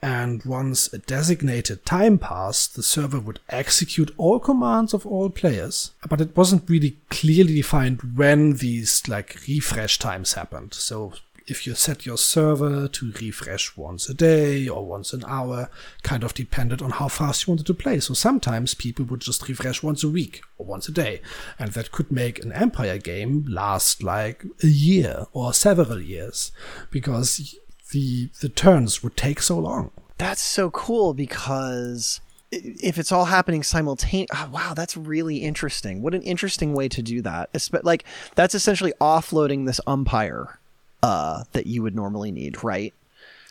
and 0.00 0.44
once 0.44 0.92
a 0.92 0.98
designated 0.98 1.84
time 1.84 2.18
passed, 2.18 2.76
the 2.76 2.84
server 2.84 3.18
would 3.18 3.40
execute 3.48 4.14
all 4.16 4.38
commands 4.38 4.94
of 4.94 5.04
all 5.04 5.28
players. 5.28 5.90
But 6.08 6.20
it 6.20 6.36
wasn't 6.36 6.70
really 6.70 6.98
clearly 7.10 7.56
defined 7.56 8.16
when 8.16 8.54
these 8.54 9.08
like 9.08 9.40
refresh 9.48 9.98
times 9.98 10.34
happened. 10.34 10.74
So 10.74 11.14
if 11.48 11.66
you 11.66 11.74
set 11.74 12.04
your 12.04 12.18
server 12.18 12.88
to 12.88 13.12
refresh 13.20 13.76
once 13.76 14.08
a 14.08 14.14
day 14.14 14.68
or 14.68 14.84
once 14.84 15.12
an 15.12 15.24
hour, 15.26 15.70
kind 16.02 16.22
of 16.22 16.34
depended 16.34 16.82
on 16.82 16.90
how 16.90 17.08
fast 17.08 17.46
you 17.46 17.52
wanted 17.52 17.66
to 17.66 17.74
play. 17.74 18.00
So 18.00 18.14
sometimes 18.14 18.74
people 18.74 19.06
would 19.06 19.20
just 19.20 19.48
refresh 19.48 19.82
once 19.82 20.04
a 20.04 20.08
week 20.08 20.42
or 20.58 20.66
once 20.66 20.88
a 20.88 20.92
day. 20.92 21.22
And 21.58 21.72
that 21.72 21.90
could 21.90 22.12
make 22.12 22.44
an 22.44 22.52
Empire 22.52 22.98
game 22.98 23.46
last 23.48 24.02
like 24.02 24.44
a 24.62 24.66
year 24.66 25.24
or 25.32 25.54
several 25.54 26.00
years 26.00 26.52
because 26.90 27.56
the 27.92 28.28
the 28.40 28.50
turns 28.50 29.02
would 29.02 29.16
take 29.16 29.40
so 29.40 29.58
long. 29.58 29.90
That's 30.18 30.42
so 30.42 30.70
cool 30.70 31.14
because 31.14 32.20
if 32.50 32.98
it's 32.98 33.12
all 33.12 33.26
happening 33.26 33.62
simultaneously, 33.62 34.36
oh, 34.36 34.50
wow, 34.52 34.74
that's 34.74 34.96
really 34.96 35.38
interesting. 35.38 36.02
What 36.02 36.14
an 36.14 36.22
interesting 36.22 36.74
way 36.74 36.88
to 36.88 37.02
do 37.02 37.22
that. 37.22 37.50
Like 37.82 38.04
that's 38.34 38.54
essentially 38.54 38.92
offloading 39.00 39.66
this 39.66 39.80
umpire 39.86 40.58
uh, 41.02 41.44
that 41.52 41.66
you 41.66 41.82
would 41.82 41.94
normally 41.94 42.30
need, 42.32 42.62
right? 42.64 42.94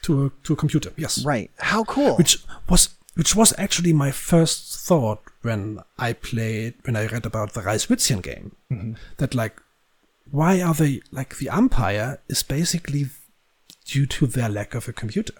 To 0.04 0.26
a 0.26 0.32
to 0.44 0.54
a 0.54 0.56
computer, 0.56 0.92
yes. 0.96 1.24
Right. 1.26 1.52
How 1.58 1.84
cool. 1.84 2.16
Which 2.18 2.44
was 2.70 2.90
which 3.16 3.36
was 3.36 3.54
actually 3.58 3.94
my 3.94 4.12
first 4.12 4.80
thought 4.80 5.22
when 5.42 5.80
I 5.98 6.14
played 6.14 6.76
when 6.86 6.96
I 6.96 7.08
read 7.08 7.26
about 7.26 7.54
the 7.54 7.62
Reiswitzian 7.62 8.22
game. 8.22 8.56
That 9.18 9.34
like 9.34 9.62
why 10.30 10.62
are 10.62 10.74
they 10.74 11.02
like 11.12 11.38
the 11.38 11.50
umpire 11.50 12.20
is 12.28 12.44
basically 12.44 13.08
due 13.86 14.06
to 14.06 14.28
their 14.28 14.50
lack 14.50 14.76
of 14.76 14.88
a 14.88 14.94
computer. 14.94 15.34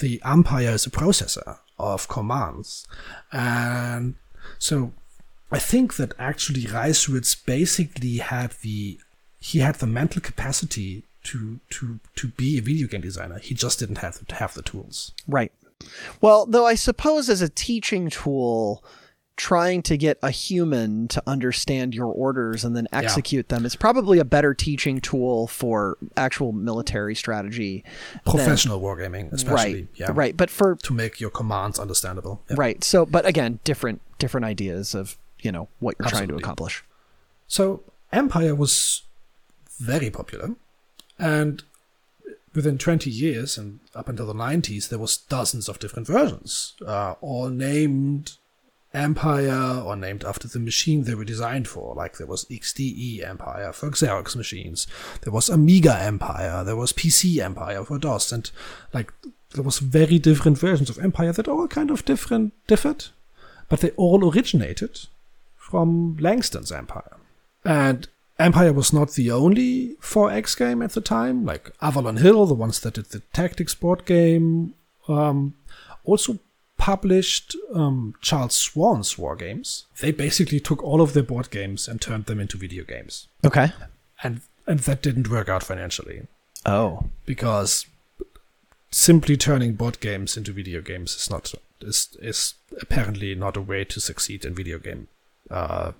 The 0.00 0.22
umpire 0.22 0.70
is 0.70 0.86
a 0.86 0.90
processor 0.90 1.58
of 1.78 2.08
commands. 2.08 2.86
And 3.30 4.14
so 4.58 4.92
I 5.50 5.58
think 5.58 5.96
that 5.96 6.14
actually 6.18 6.62
Reiswitz 6.62 7.44
basically 7.44 8.16
had 8.18 8.52
the 8.62 8.98
he 9.42 9.58
had 9.58 9.74
the 9.76 9.86
mental 9.88 10.22
capacity 10.22 11.02
to 11.24 11.58
to 11.70 11.98
to 12.16 12.28
be 12.28 12.58
a 12.58 12.62
video 12.62 12.86
game 12.86 13.00
designer. 13.00 13.38
He 13.38 13.54
just 13.54 13.78
didn't 13.80 13.98
have 13.98 14.24
to 14.26 14.34
have 14.36 14.54
the 14.54 14.62
tools. 14.62 15.12
Right. 15.26 15.52
Well, 16.20 16.46
though 16.46 16.64
I 16.66 16.76
suppose 16.76 17.28
as 17.28 17.42
a 17.42 17.48
teaching 17.48 18.08
tool, 18.08 18.84
trying 19.36 19.82
to 19.82 19.96
get 19.96 20.16
a 20.22 20.30
human 20.30 21.08
to 21.08 21.20
understand 21.26 21.92
your 21.94 22.06
orders 22.06 22.64
and 22.64 22.76
then 22.76 22.86
execute 22.92 23.48
them 23.48 23.64
is 23.66 23.74
probably 23.74 24.18
a 24.20 24.24
better 24.24 24.54
teaching 24.54 25.00
tool 25.00 25.48
for 25.48 25.96
actual 26.16 26.52
military 26.52 27.14
strategy. 27.16 27.82
than- 28.24 28.34
Professional 28.34 28.80
wargaming, 28.80 29.32
especially, 29.32 29.74
right. 29.74 29.88
yeah, 29.96 30.10
Right. 30.14 30.36
But 30.36 30.50
for 30.50 30.76
to 30.76 30.92
make 30.94 31.18
your 31.20 31.30
commands 31.30 31.80
understandable. 31.80 32.42
Yeah. 32.48 32.56
right. 32.58 32.84
So, 32.84 33.04
but 33.06 33.26
again, 33.26 33.58
different 33.64 34.00
different 34.20 34.44
ideas 34.44 34.94
of 34.94 35.16
you 35.40 35.50
know 35.50 35.68
what 35.80 35.96
you're 35.98 36.08
trying 36.08 36.28
to 36.28 36.36
accomplish. 36.36 36.84
So 37.48 37.82
Empire 38.12 38.54
was 38.54 39.02
very 39.78 40.10
popular, 40.10 40.54
and 41.18 41.62
within 42.54 42.78
20 42.78 43.10
years 43.10 43.56
and 43.56 43.80
up 43.94 44.08
until 44.08 44.26
the 44.26 44.34
90s, 44.34 44.88
there 44.88 44.98
was 44.98 45.16
dozens 45.16 45.68
of 45.68 45.78
different 45.78 46.06
versions, 46.06 46.74
uh, 46.86 47.14
all 47.20 47.48
named 47.48 48.36
Empire 48.94 49.80
or 49.84 49.96
named 49.96 50.22
after 50.24 50.46
the 50.46 50.58
machine 50.58 51.04
they 51.04 51.14
were 51.14 51.24
designed 51.24 51.66
for. 51.66 51.94
Like 51.94 52.18
there 52.18 52.26
was 52.26 52.44
XDE 52.46 53.26
Empire 53.26 53.72
for 53.72 53.90
Xerox 53.90 54.36
machines, 54.36 54.86
there 55.22 55.32
was 55.32 55.48
Amiga 55.48 55.98
Empire, 55.98 56.62
there 56.64 56.76
was 56.76 56.92
PC 56.92 57.42
Empire 57.42 57.84
for 57.84 57.98
DOS, 57.98 58.32
and 58.32 58.50
like 58.92 59.12
there 59.54 59.64
was 59.64 59.78
very 59.78 60.18
different 60.18 60.58
versions 60.58 60.90
of 60.90 60.98
Empire 60.98 61.32
that 61.32 61.48
all 61.48 61.68
kind 61.68 61.90
of 61.90 62.04
different 62.04 62.52
differed, 62.66 63.06
but 63.68 63.80
they 63.80 63.90
all 63.90 64.30
originated 64.30 65.06
from 65.56 66.16
Langston's 66.20 66.72
Empire. 66.72 67.16
And 67.64 68.08
Empire 68.38 68.72
was 68.72 68.92
not 68.92 69.12
the 69.12 69.30
only 69.30 69.96
4X 70.00 70.56
game 70.58 70.82
at 70.82 70.92
the 70.92 71.00
time, 71.00 71.44
like 71.44 71.70
Avalon 71.80 72.16
Hill, 72.16 72.46
the 72.46 72.54
ones 72.54 72.80
that 72.80 72.94
did 72.94 73.06
the 73.06 73.20
tactics 73.32 73.74
board 73.74 74.04
game, 74.04 74.74
um, 75.08 75.54
also 76.04 76.38
published 76.76 77.54
um, 77.74 78.14
Charles 78.20 78.54
Swann's 78.54 79.16
war 79.16 79.36
games. 79.36 79.86
They 80.00 80.10
basically 80.10 80.58
took 80.58 80.82
all 80.82 81.00
of 81.00 81.12
their 81.12 81.22
board 81.22 81.50
games 81.50 81.86
and 81.86 82.00
turned 82.00 82.26
them 82.26 82.40
into 82.40 82.56
video 82.58 82.84
games. 82.84 83.28
Okay. 83.44 83.72
And 84.22 84.40
and 84.66 84.80
that 84.80 85.02
didn't 85.02 85.28
work 85.30 85.48
out 85.48 85.62
financially 85.62 86.26
Oh. 86.64 87.10
because 87.26 87.86
simply 88.90 89.36
turning 89.36 89.74
board 89.74 89.98
games 90.00 90.36
into 90.36 90.52
video 90.52 90.80
games 90.80 91.14
is 91.16 91.30
not 91.30 91.52
is 91.80 92.16
is 92.20 92.54
apparently 92.80 93.34
not 93.34 93.56
a 93.56 93.60
way 93.60 93.84
to 93.84 94.00
succeed 94.00 94.44
in 94.44 94.54
video 94.54 94.78
game 94.78 95.08
uh, 95.50 95.92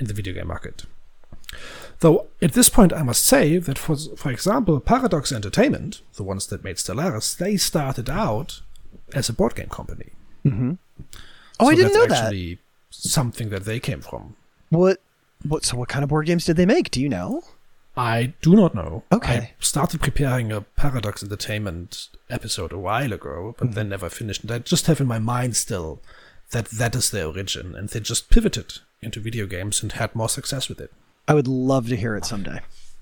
in 0.00 0.06
the 0.06 0.14
video 0.14 0.32
game 0.34 0.48
market. 0.48 0.84
Though 2.00 2.26
at 2.40 2.52
this 2.52 2.68
point, 2.68 2.92
I 2.92 3.02
must 3.02 3.24
say 3.24 3.58
that 3.58 3.78
for 3.78 3.96
for 3.96 4.30
example, 4.30 4.80
Paradox 4.80 5.30
Entertainment, 5.30 6.00
the 6.14 6.24
ones 6.24 6.46
that 6.48 6.64
made 6.64 6.76
Stellaris, 6.76 7.36
they 7.36 7.56
started 7.56 8.10
out 8.10 8.60
as 9.14 9.28
a 9.28 9.32
board 9.32 9.54
game 9.54 9.68
company. 9.68 10.10
Mm-hmm. 10.44 10.72
Oh, 11.60 11.68
I 11.68 11.74
didn't 11.74 11.94
know 11.94 12.06
that. 12.06 12.24
actually 12.24 12.58
something 12.90 13.50
that 13.50 13.64
they 13.64 13.78
came 13.78 14.00
from. 14.00 14.36
What? 14.70 15.00
What? 15.46 15.64
So, 15.64 15.76
what 15.76 15.88
kind 15.88 16.02
of 16.02 16.08
board 16.10 16.26
games 16.26 16.44
did 16.44 16.56
they 16.56 16.66
make? 16.66 16.90
Do 16.90 17.00
you 17.00 17.08
know? 17.08 17.42
I 17.96 18.32
do 18.40 18.56
not 18.56 18.74
know. 18.74 19.02
Okay. 19.12 19.36
I 19.36 19.50
started 19.58 20.00
preparing 20.00 20.50
a 20.50 20.62
Paradox 20.62 21.22
Entertainment 21.22 22.08
episode 22.30 22.72
a 22.72 22.78
while 22.78 23.12
ago, 23.12 23.54
but 23.58 23.66
mm-hmm. 23.66 23.74
then 23.74 23.88
never 23.90 24.08
finished. 24.08 24.42
And 24.42 24.50
I 24.50 24.58
just 24.60 24.86
have 24.86 25.00
in 25.00 25.06
my 25.06 25.18
mind 25.18 25.56
still 25.56 26.00
that 26.52 26.66
that 26.66 26.94
is 26.94 27.10
their 27.10 27.26
origin, 27.26 27.74
and 27.74 27.88
they 27.88 28.00
just 28.00 28.30
pivoted 28.30 28.78
into 29.02 29.20
video 29.20 29.46
games 29.46 29.82
and 29.82 29.92
had 29.92 30.14
more 30.14 30.28
success 30.28 30.68
with 30.68 30.80
it. 30.80 30.90
I 31.28 31.34
would 31.34 31.48
love 31.48 31.88
to 31.88 31.96
hear 31.96 32.16
it 32.16 32.24
someday. 32.24 32.60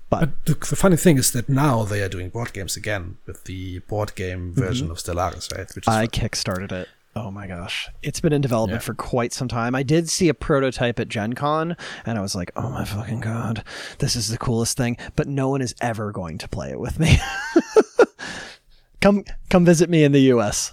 But 0.09 0.19
But 0.19 0.45
the, 0.45 0.53
the 0.53 0.75
funny 0.75 0.97
thing 0.97 1.17
is 1.17 1.31
that 1.31 1.47
now 1.47 1.83
they 1.83 2.01
are 2.03 2.09
doing 2.09 2.29
board 2.29 2.53
games 2.53 2.75
again 2.75 3.17
with 3.25 3.45
the 3.45 3.79
board 3.79 4.13
game 4.15 4.51
mm-hmm. 4.51 4.61
version 4.61 4.91
of 4.91 4.97
Stellaris, 4.97 5.55
right? 5.55 5.73
Which 5.73 5.87
I 5.87 6.01
fun. 6.01 6.07
kickstarted 6.07 6.71
it. 6.71 6.89
Oh 7.15 7.29
my 7.29 7.45
gosh. 7.45 7.89
It's 8.01 8.21
been 8.21 8.31
in 8.31 8.41
development 8.41 8.81
Yeah. 8.81 8.85
for 8.85 8.93
quite 8.93 9.33
some 9.33 9.47
time. 9.47 9.75
I 9.75 9.83
did 9.83 10.09
see 10.09 10.29
a 10.29 10.33
prototype 10.33 10.99
at 10.99 11.09
Gen 11.09 11.33
Con 11.33 11.75
and 12.05 12.17
I 12.17 12.21
was 12.21 12.35
like, 12.35 12.51
oh 12.55 12.69
my 12.69 12.85
fucking 12.85 13.19
God, 13.19 13.63
this 13.99 14.15
is 14.15 14.29
the 14.29 14.37
coolest 14.37 14.77
thing. 14.77 14.97
But 15.15 15.27
no 15.27 15.49
one 15.49 15.61
is 15.61 15.75
ever 15.81 16.11
going 16.11 16.37
to 16.37 16.47
play 16.47 16.71
it 16.71 16.79
with 16.79 16.99
me. 16.99 17.19
come 19.01 19.25
come 19.49 19.65
visit 19.65 19.89
me 19.89 20.03
in 20.03 20.13
the 20.13 20.31
US. 20.33 20.71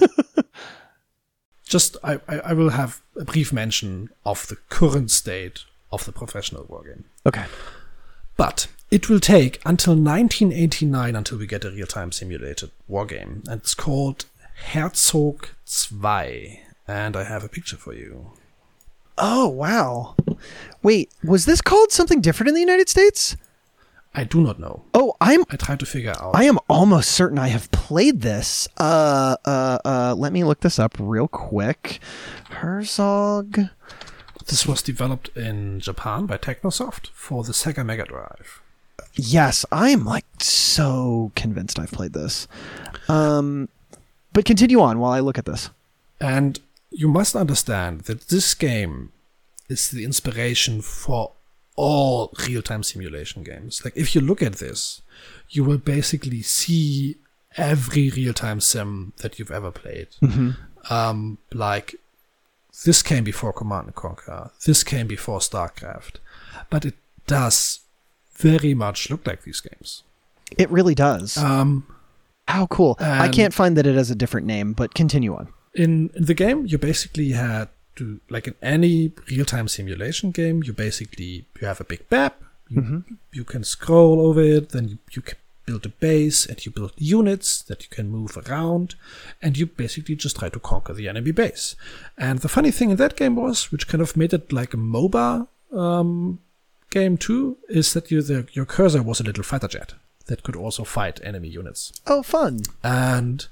just 1.64 1.96
I, 2.02 2.18
I 2.28 2.54
will 2.54 2.70
have 2.70 3.02
a 3.16 3.24
brief 3.24 3.52
mention 3.52 4.08
of 4.24 4.48
the 4.48 4.56
current 4.68 5.10
state 5.10 5.64
of 5.90 6.04
the 6.04 6.12
professional 6.12 6.64
wargame. 6.64 7.04
Okay. 7.26 7.44
But 8.36 8.68
it 8.90 9.08
will 9.08 9.20
take 9.20 9.60
until 9.64 9.94
1989 9.94 11.16
until 11.16 11.38
we 11.38 11.46
get 11.46 11.64
a 11.64 11.70
real-time 11.70 12.12
simulated 12.12 12.70
wargame, 12.90 13.46
and 13.48 13.60
it's 13.60 13.74
called 13.74 14.26
Herzog 14.72 15.48
2. 15.66 16.56
And 16.86 17.16
I 17.16 17.24
have 17.24 17.44
a 17.44 17.48
picture 17.48 17.76
for 17.76 17.92
you. 17.92 18.32
Oh 19.18 19.48
wow. 19.48 20.14
Wait, 20.82 21.12
was 21.24 21.44
this 21.44 21.60
called 21.60 21.90
something 21.90 22.20
different 22.20 22.48
in 22.48 22.54
the 22.54 22.60
United 22.60 22.88
States? 22.88 23.36
I 24.14 24.24
do 24.24 24.40
not 24.40 24.58
know. 24.58 24.84
Oh, 24.94 25.14
I'm 25.20 25.44
I 25.50 25.56
tried 25.56 25.80
to 25.80 25.86
figure 25.86 26.10
out. 26.10 26.34
I 26.34 26.44
am 26.44 26.58
almost 26.68 27.10
certain 27.10 27.38
I 27.38 27.48
have 27.48 27.70
played 27.70 28.22
this. 28.22 28.66
Uh, 28.78 29.36
uh, 29.44 29.78
uh, 29.84 30.14
let 30.16 30.32
me 30.32 30.44
look 30.44 30.60
this 30.60 30.78
up 30.78 30.96
real 30.98 31.28
quick. 31.28 32.00
Herzog. 32.50 33.60
This 34.48 34.66
was 34.66 34.82
developed 34.82 35.34
in 35.36 35.80
Japan 35.80 36.26
by 36.26 36.38
Technosoft 36.38 37.08
for 37.08 37.44
the 37.44 37.52
Sega 37.52 37.84
Mega 37.84 38.04
Drive. 38.04 38.60
Yes, 39.14 39.64
I 39.70 39.90
am 39.90 40.04
like 40.04 40.26
so 40.40 41.32
convinced 41.34 41.78
I've 41.78 41.92
played 41.92 42.12
this. 42.12 42.48
Um, 43.08 43.68
but 44.32 44.44
continue 44.44 44.80
on 44.80 44.98
while 44.98 45.12
I 45.12 45.20
look 45.20 45.38
at 45.38 45.44
this. 45.44 45.70
And 46.20 46.60
you 46.90 47.08
must 47.08 47.36
understand 47.36 48.02
that 48.02 48.28
this 48.28 48.54
game 48.54 49.12
is 49.68 49.90
the 49.90 50.04
inspiration 50.04 50.80
for 50.80 51.32
all 51.76 52.32
real 52.46 52.62
time 52.62 52.82
simulation 52.82 53.42
games. 53.42 53.84
Like, 53.84 53.96
if 53.96 54.14
you 54.14 54.20
look 54.20 54.42
at 54.42 54.54
this, 54.54 55.02
you 55.50 55.64
will 55.64 55.78
basically 55.78 56.42
see 56.42 57.16
every 57.56 58.10
real 58.10 58.32
time 58.32 58.60
sim 58.60 59.12
that 59.18 59.38
you've 59.38 59.50
ever 59.50 59.70
played. 59.70 60.08
Um, 60.90 61.38
like, 61.52 61.94
this 62.84 63.02
came 63.02 63.24
before 63.24 63.52
Command 63.52 63.86
and 63.86 63.94
Conquer, 63.94 64.50
this 64.64 64.84
came 64.84 65.06
before 65.06 65.40
StarCraft, 65.40 66.16
but 66.70 66.84
it 66.84 66.94
does 67.26 67.80
very 68.36 68.74
much 68.74 69.10
look 69.10 69.26
like 69.26 69.42
these 69.42 69.60
games. 69.60 70.02
It 70.56 70.70
really 70.70 70.94
does. 70.94 71.36
Um, 71.36 71.86
How 72.46 72.66
cool. 72.66 72.96
I 73.00 73.28
can't 73.28 73.52
find 73.52 73.76
that 73.76 73.86
it 73.86 73.94
has 73.96 74.10
a 74.10 74.14
different 74.14 74.46
name, 74.46 74.72
but 74.72 74.94
continue 74.94 75.34
on. 75.34 75.48
in, 75.74 76.10
in 76.14 76.24
the 76.24 76.34
game, 76.34 76.66
you 76.66 76.78
basically 76.78 77.30
had 77.32 77.68
to, 77.96 78.20
like 78.30 78.46
in 78.46 78.54
any 78.62 79.12
real-time 79.30 79.68
simulation 79.68 80.30
game, 80.30 80.62
you 80.64 80.72
basically 80.72 81.46
you 81.60 81.66
have 81.66 81.80
a 81.80 81.84
big 81.84 82.02
map. 82.10 82.42
You, 82.70 83.04
you 83.32 83.44
can 83.44 83.64
scroll 83.64 84.20
over 84.20 84.42
it, 84.42 84.68
then 84.70 84.88
you, 84.88 84.98
you 85.12 85.22
can 85.22 85.38
build 85.68 85.84
a 85.86 85.94
base, 86.08 86.40
and 86.48 86.56
you 86.64 86.70
build 86.78 86.92
units 87.18 87.48
that 87.68 87.82
you 87.84 87.88
can 87.96 88.10
move 88.18 88.32
around, 88.42 88.88
and 89.42 89.52
you 89.58 89.66
basically 89.84 90.16
just 90.24 90.36
try 90.38 90.48
to 90.50 90.60
conquer 90.70 90.94
the 90.94 91.08
enemy 91.12 91.32
base. 91.42 91.76
And 92.16 92.38
the 92.40 92.48
funny 92.56 92.70
thing 92.76 92.90
in 92.90 92.96
that 92.96 93.16
game 93.16 93.36
was, 93.44 93.70
which 93.72 93.86
kind 93.90 94.02
of 94.02 94.16
made 94.16 94.32
it 94.38 94.52
like 94.52 94.72
a 94.74 94.78
MOBA 94.94 95.46
um, 95.72 96.38
game 96.90 97.16
too, 97.18 97.42
is 97.68 97.92
that 97.94 98.10
you, 98.10 98.22
the, 98.22 98.46
your 98.52 98.64
cursor 98.66 99.02
was 99.02 99.20
a 99.20 99.24
little 99.24 99.44
fighter 99.44 99.68
jet 99.68 99.94
that 100.26 100.42
could 100.42 100.56
also 100.56 100.84
fight 100.84 101.20
enemy 101.24 101.48
units 101.48 101.92
Oh, 102.06 102.22
fun. 102.22 102.60
and 102.82 103.46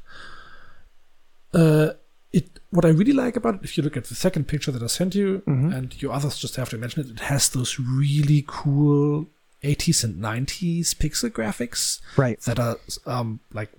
uh, 1.54 1.90
it 2.32 2.46
what 2.70 2.84
I 2.84 2.88
really 3.00 3.12
like 3.12 3.36
about 3.36 3.54
it, 3.56 3.60
if 3.64 3.76
you 3.76 3.82
look 3.84 3.96
at 3.96 4.04
the 4.04 4.14
second 4.14 4.44
picture 4.48 4.72
that 4.72 4.82
I 4.82 4.86
sent 4.88 5.14
you, 5.14 5.42
and 5.46 5.86
you 6.02 6.12
others 6.12 6.36
just 6.38 6.56
have 6.56 6.68
to 6.70 6.76
imagine 6.76 7.00
it, 7.04 7.10
it 7.10 7.20
has 7.20 7.48
those 7.48 7.78
really 7.78 8.44
cool 8.46 9.26
80s 9.62 10.04
and 10.04 10.16
90s 10.22 10.94
pixel 10.94 11.30
graphics 11.30 12.00
Right. 12.16 12.40
that 12.42 12.58
are 12.58 12.76
um, 13.06 13.40
like 13.52 13.70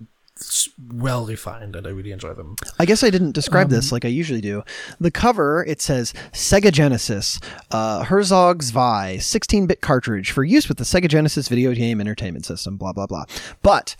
well 0.92 1.26
refined, 1.26 1.74
and 1.74 1.84
I 1.86 1.90
really 1.90 2.12
enjoy 2.12 2.32
them. 2.34 2.54
I 2.78 2.84
guess 2.84 3.02
I 3.02 3.10
didn't 3.10 3.32
describe 3.32 3.70
this 3.70 3.90
like 3.90 4.04
I 4.04 4.08
usually 4.08 4.40
do. 4.40 4.62
The 5.00 5.10
cover 5.10 5.64
it 5.66 5.80
says 5.80 6.14
Sega 6.32 6.70
Genesis, 6.72 7.40
uh, 7.72 8.04
Herzog 8.04 8.62
Zwei, 8.62 9.16
16-bit 9.18 9.80
cartridge 9.80 10.30
for 10.30 10.44
use 10.44 10.68
with 10.68 10.78
the 10.78 10.84
Sega 10.84 11.08
Genesis 11.08 11.48
video 11.48 11.72
game 11.74 12.00
entertainment 12.00 12.46
system. 12.46 12.76
Blah 12.76 12.92
blah 12.92 13.06
blah. 13.06 13.24
But 13.62 13.96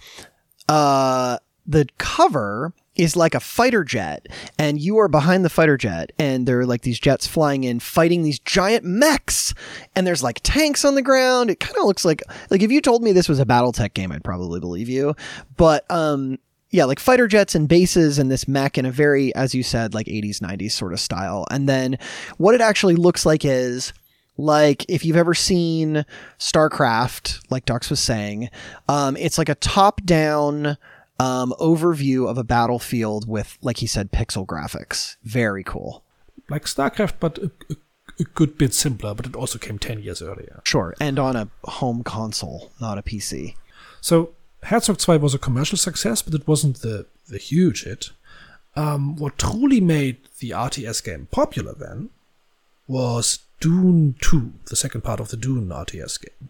uh, 0.69 1.39
the 1.67 1.89
cover 1.99 2.73
is 2.99 3.17
like 3.17 3.35
a 3.35 3.41
fighter 3.41 3.85
jet, 3.85 4.27
and 4.59 4.81
you 4.81 4.99
are 4.99 5.09
behind 5.09 5.45
the 5.45 5.51
fighter 5.51 5.77
jet, 5.77 6.13
and 6.19 6.47
there 6.47 6.61
are 6.61 6.67
like 6.67 6.83
these 6.83 6.99
jets 6.99 7.27
flying 7.27 7.65
in, 7.65 7.81
fighting 7.81 8.23
these 8.23 8.41
giant 8.41 8.85
mechs, 8.85 9.55
and 9.97 10.07
there's 10.07 10.23
like 10.23 10.41
tanks 10.43 10.85
on 10.85 10.97
the 10.97 11.03
ground. 11.03 11.49
It 11.49 11.61
kind 11.61 11.77
of 11.77 11.85
looks 11.85 12.05
like 12.05 12.23
like 12.51 12.63
if 12.63 12.71
you 12.71 12.81
told 12.81 13.03
me 13.03 13.13
this 13.13 13.29
was 13.29 13.41
a 13.41 13.47
BattleTech 13.47 13.95
game, 13.95 14.13
I'd 14.13 14.25
probably 14.25 14.61
believe 14.61 14.89
you. 14.89 15.15
But 15.57 15.91
um, 15.91 16.39
yeah, 16.71 16.85
like 16.85 16.99
fighter 16.99 17.27
jets 17.27 17.55
and 17.55 17.69
bases 17.69 18.19
and 18.19 18.31
this 18.31 18.47
mech 18.47 18.77
in 18.77 18.85
a 18.85 18.91
very, 18.91 19.35
as 19.35 19.55
you 19.55 19.63
said, 19.63 19.95
like 19.95 20.07
80s, 20.07 20.41
90s 20.41 20.73
sort 20.73 20.93
of 20.93 21.01
style. 21.01 21.47
And 21.51 21.69
then 21.69 21.99
what 22.37 22.55
it 22.55 22.61
actually 22.61 22.97
looks 22.97 23.25
like 23.25 23.45
is 23.45 23.93
like 24.37 24.85
if 24.89 25.05
you've 25.05 25.17
ever 25.17 25.35
seen 25.35 26.05
StarCraft, 26.39 27.41
like 27.51 27.65
Dachz 27.65 27.91
was 27.91 28.01
saying, 28.01 28.51
um, 28.89 29.17
it's 29.17 29.39
like 29.39 29.49
a 29.49 29.55
top 29.55 30.03
down 30.05 30.77
um, 31.19 31.55
overview 31.59 32.29
of 32.29 32.39
a 32.39 32.45
battlefield 32.45 33.29
with, 33.29 33.59
like 33.61 33.79
he 33.79 33.87
said, 33.87 34.13
pixel 34.13 34.47
graphics. 34.47 35.17
Very 35.23 35.65
cool. 35.65 36.05
Like 36.49 36.65
StarCraft, 36.65 37.15
but 37.21 37.39
a, 37.39 37.51
a, 37.71 37.77
a 38.21 38.25
good 38.25 38.57
bit 38.57 38.73
simpler, 38.75 39.15
but 39.15 39.27
it 39.27 39.37
also 39.37 39.59
came 39.59 39.79
10 39.79 40.01
years 40.01 40.23
earlier. 40.23 40.61
Sure. 40.65 40.95
And 41.01 41.19
on 41.19 41.37
a 41.37 41.49
home 41.65 42.03
console, 42.03 42.73
not 42.81 42.99
a 42.99 43.03
PC. 43.03 43.55
So 44.01 44.35
Herzog 44.65 44.99
2 44.99 45.19
was 45.19 45.35
a 45.35 45.39
commercial 45.39 45.79
success, 45.79 46.23
but 46.23 46.35
it 46.35 46.47
wasn't 46.47 46.81
the, 46.81 47.07
the 47.29 47.39
huge 47.39 47.85
hit. 47.85 48.11
Um, 48.77 49.17
what 49.17 49.39
truly 49.39 49.81
made 49.81 50.19
the 50.39 50.51
RTS 50.51 51.05
game 51.05 51.27
popular 51.31 51.75
then 51.75 52.11
was 52.87 53.41
Dune 53.61 54.15
2, 54.21 54.53
the 54.67 54.77
second 54.77 55.03
part 55.03 55.21
of 55.21 55.31
the 55.31 55.37
Dune 55.37 55.69
RTS 55.69 56.21
game. 56.21 56.49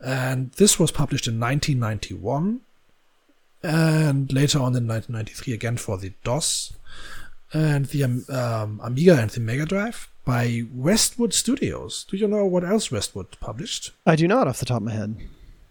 And 0.00 0.52
this 0.52 0.78
was 0.78 0.90
published 0.90 1.26
in 1.26 1.40
1991, 1.40 2.60
and 3.64 4.32
later 4.32 4.58
on 4.58 4.76
in 4.76 4.86
1993 4.86 5.54
again 5.54 5.76
for 5.76 5.96
the 5.98 6.12
DOS, 6.22 6.74
and 7.52 7.86
the 7.86 8.04
um, 8.04 8.24
um, 8.28 8.80
Amiga 8.82 9.18
and 9.18 9.30
the 9.30 9.40
Mega 9.40 9.64
Drive 9.64 10.08
by 10.24 10.62
Westwood 10.72 11.32
Studios. 11.32 12.04
Do 12.08 12.16
you 12.16 12.28
know 12.28 12.44
what 12.44 12.64
else 12.64 12.90
Westwood 12.90 13.38
published? 13.40 13.92
I 14.06 14.16
do 14.16 14.28
not 14.28 14.48
off 14.48 14.58
the 14.58 14.66
top 14.66 14.78
of 14.78 14.82
my 14.84 14.92
head. 14.92 15.16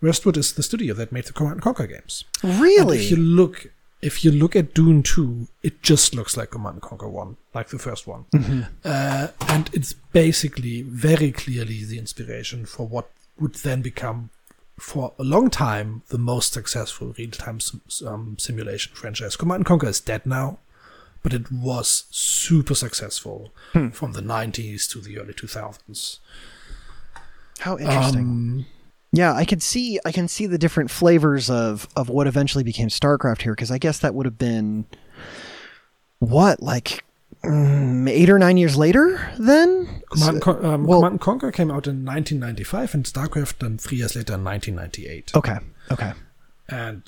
Westwood 0.02 0.38
is 0.38 0.53
the 0.53 0.64
studio 0.64 0.94
that 0.95 1.11
made 1.11 1.26
the 1.26 1.34
Command 1.34 1.56
and 1.56 1.61
Conquer 1.61 1.88
games. 1.88 2.26
Really? 2.44 2.98
And 2.98 3.06
if 3.06 3.11
you 3.11 3.18
look, 3.18 3.72
if 4.02 4.26
you 4.26 4.32
look 4.32 4.56
at 4.56 4.74
Dune 4.74 5.02
Two, 5.03 5.48
it 5.61 5.82
just 5.82 6.14
looks 6.14 6.36
like 6.36 6.52
Command 6.52 6.76
and 6.76 6.82
Conquer 6.82 7.07
One, 7.07 7.38
like 7.53 7.70
the 7.70 7.80
first 7.80 8.06
one, 8.07 8.26
uh, 8.84 9.28
and 9.48 9.70
it's 9.72 9.94
basically 9.94 10.82
very 10.82 11.32
clearly 11.32 11.86
the 11.86 11.98
inspiration 11.98 12.65
for 12.65 12.86
what 12.88 13.11
would 13.40 13.56
then 13.56 13.82
become, 13.82 14.30
for 14.80 15.14
a 15.20 15.24
long 15.24 15.50
time, 15.50 16.02
the 16.10 16.18
most 16.18 16.54
successful 16.54 17.14
real-time 17.18 17.60
sim- 17.60 17.82
um, 18.06 18.36
simulation 18.40 18.94
franchise. 18.95 19.36
Command 19.36 19.60
and 19.60 19.66
Conquer 19.66 19.88
is 19.88 20.02
dead 20.02 20.26
now, 20.26 20.60
but 21.22 21.34
it 21.34 21.52
was 21.52 22.06
super 22.10 22.76
successful 22.76 23.54
from 23.91 24.14
the 24.14 24.22
90s 24.22 24.90
to 24.91 25.00
the 25.00 25.20
early 25.20 25.34
2000s. 25.34 26.20
How 27.60 27.78
interesting. 27.78 28.20
Um, 28.22 28.66
Yeah, 29.12 29.34
I 29.34 29.45
can 29.45 29.60
see 29.60 30.00
I 30.06 30.12
can 30.12 30.28
see 30.28 30.48
the 30.48 30.58
different 30.58 30.90
flavors 30.90 31.50
of 31.50 31.88
of 31.95 32.10
what 32.10 32.26
eventually 32.26 32.64
became 32.64 32.90
StarCraft 32.90 33.44
here 33.44 33.54
because 33.54 33.70
I 33.70 33.78
guess 33.78 34.00
that 34.00 34.16
would 34.16 34.26
have 34.26 34.40
been 34.40 34.86
what 36.20 36.62
like 36.64 37.04
mm, 37.45 38.10
eight 38.10 38.30
or 38.30 38.40
nine 38.40 38.57
years 38.57 38.76
later 38.78 39.32
then. 39.38 40.02
Command, 40.11 40.41
Con- 40.41 40.65
um, 40.65 40.86
well- 40.86 40.99
Command 40.99 41.14
and 41.14 41.22
Conquer 41.22 41.52
came 41.52 41.72
out 41.72 41.88
in 41.88 42.06
1995 42.06 42.94
and 42.94 43.03
StarCraft 43.06 43.60
then 43.60 43.78
three 43.78 43.98
years 43.98 44.15
later 44.15 44.34
in 44.36 44.44
1998. 44.44 45.32
Okay, 45.36 45.57
okay. 45.91 46.14
And 46.70 47.03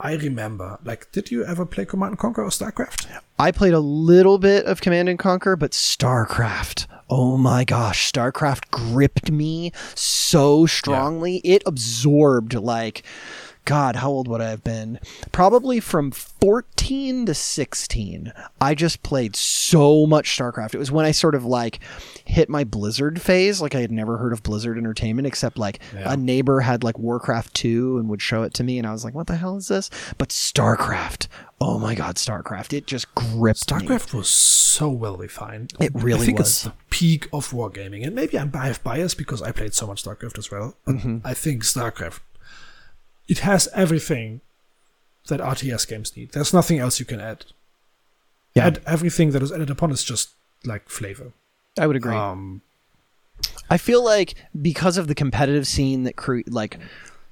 I 0.00 0.14
remember, 0.14 0.78
like, 0.84 1.10
did 1.12 1.30
you 1.30 1.44
ever 1.44 1.66
play 1.66 1.84
Command 1.84 2.10
and 2.12 2.18
Conquer 2.18 2.42
or 2.44 2.50
StarCraft? 2.50 3.06
I 3.38 3.50
played 3.52 3.74
a 3.74 3.80
little 3.80 4.38
bit 4.38 4.64
of 4.66 4.80
Command 4.80 5.08
and 5.08 5.18
Conquer, 5.18 5.56
but 5.56 5.72
StarCraft. 5.72 6.86
Oh 7.10 7.36
my 7.36 7.64
gosh, 7.64 8.12
StarCraft 8.12 8.70
gripped 8.70 9.30
me 9.30 9.72
so 9.94 10.66
strongly. 10.66 11.38
It 11.38 11.62
absorbed 11.66 12.54
like 12.54 13.02
God, 13.68 13.96
how 13.96 14.08
old 14.10 14.28
would 14.28 14.40
I 14.40 14.48
have 14.48 14.64
been? 14.64 14.98
Probably 15.30 15.78
from 15.78 16.10
14 16.10 17.26
to 17.26 17.34
16. 17.34 18.32
I 18.62 18.74
just 18.74 19.02
played 19.02 19.36
so 19.36 20.06
much 20.06 20.38
StarCraft. 20.38 20.74
It 20.74 20.78
was 20.78 20.90
when 20.90 21.04
I 21.04 21.10
sort 21.10 21.34
of 21.34 21.44
like 21.44 21.80
hit 22.24 22.48
my 22.48 22.64
Blizzard 22.64 23.20
phase. 23.20 23.60
Like 23.60 23.74
I 23.74 23.80
had 23.80 23.92
never 23.92 24.16
heard 24.16 24.32
of 24.32 24.42
Blizzard 24.42 24.78
Entertainment 24.78 25.26
except 25.26 25.58
like 25.58 25.80
Yeah. 25.94 26.14
a 26.14 26.16
neighbor 26.16 26.60
had 26.60 26.82
like 26.82 26.98
Warcraft 26.98 27.52
2 27.52 27.98
and 27.98 28.08
would 28.08 28.22
show 28.22 28.42
it 28.42 28.54
to 28.54 28.64
me 28.64 28.78
and 28.78 28.86
I 28.86 28.92
was 28.92 29.04
like, 29.04 29.14
"What 29.14 29.26
the 29.26 29.36
hell 29.36 29.56
is 29.58 29.68
this?" 29.68 29.90
But 30.16 30.30
StarCraft. 30.30 31.28
Oh 31.60 31.78
my 31.78 31.94
god, 31.94 32.16
StarCraft. 32.16 32.72
It 32.72 32.86
just 32.86 33.14
gripped 33.14 33.70
me. 33.72 33.86
StarCraft 33.86 34.14
was 34.14 34.28
so 34.28 34.88
well 34.88 35.16
refined. 35.16 35.74
It 35.80 35.92
really 35.94 36.22
I 36.22 36.26
think 36.26 36.38
was. 36.38 36.48
it's 36.48 36.62
the 36.62 36.72
peak 36.88 37.28
of 37.32 37.50
wargaming. 37.50 38.06
And 38.06 38.14
maybe 38.14 38.38
I'm 38.38 38.48
bi- 38.48 38.74
biased 38.82 39.18
because 39.18 39.42
I 39.42 39.52
played 39.52 39.74
so 39.74 39.86
much 39.86 40.04
StarCraft 40.04 40.38
as 40.38 40.50
well. 40.50 40.76
Mm-hmm. 40.86 41.18
I 41.24 41.34
think 41.34 41.64
StarCraft, 41.64 42.20
it 43.28 43.40
has 43.40 43.68
everything 43.74 44.40
that 45.28 45.40
RTS 45.40 45.86
games 45.86 46.16
need. 46.16 46.32
There's 46.32 46.54
nothing 46.54 46.78
else 46.78 46.98
you 46.98 47.06
can 47.06 47.20
add. 47.20 47.44
Yeah. 48.54 48.66
Add 48.66 48.80
everything 48.86 49.30
that 49.32 49.42
is 49.42 49.52
added 49.52 49.70
upon 49.70 49.90
is 49.90 50.02
just 50.02 50.30
like 50.64 50.88
flavor. 50.88 51.32
I 51.78 51.86
would 51.86 51.96
agree. 51.96 52.14
Um, 52.14 52.62
I 53.70 53.76
feel 53.78 54.02
like 54.02 54.34
because 54.60 54.96
of 54.96 55.06
the 55.06 55.14
competitive 55.14 55.66
scene 55.66 56.04
that 56.04 56.16
cre- 56.16 56.40
like 56.48 56.78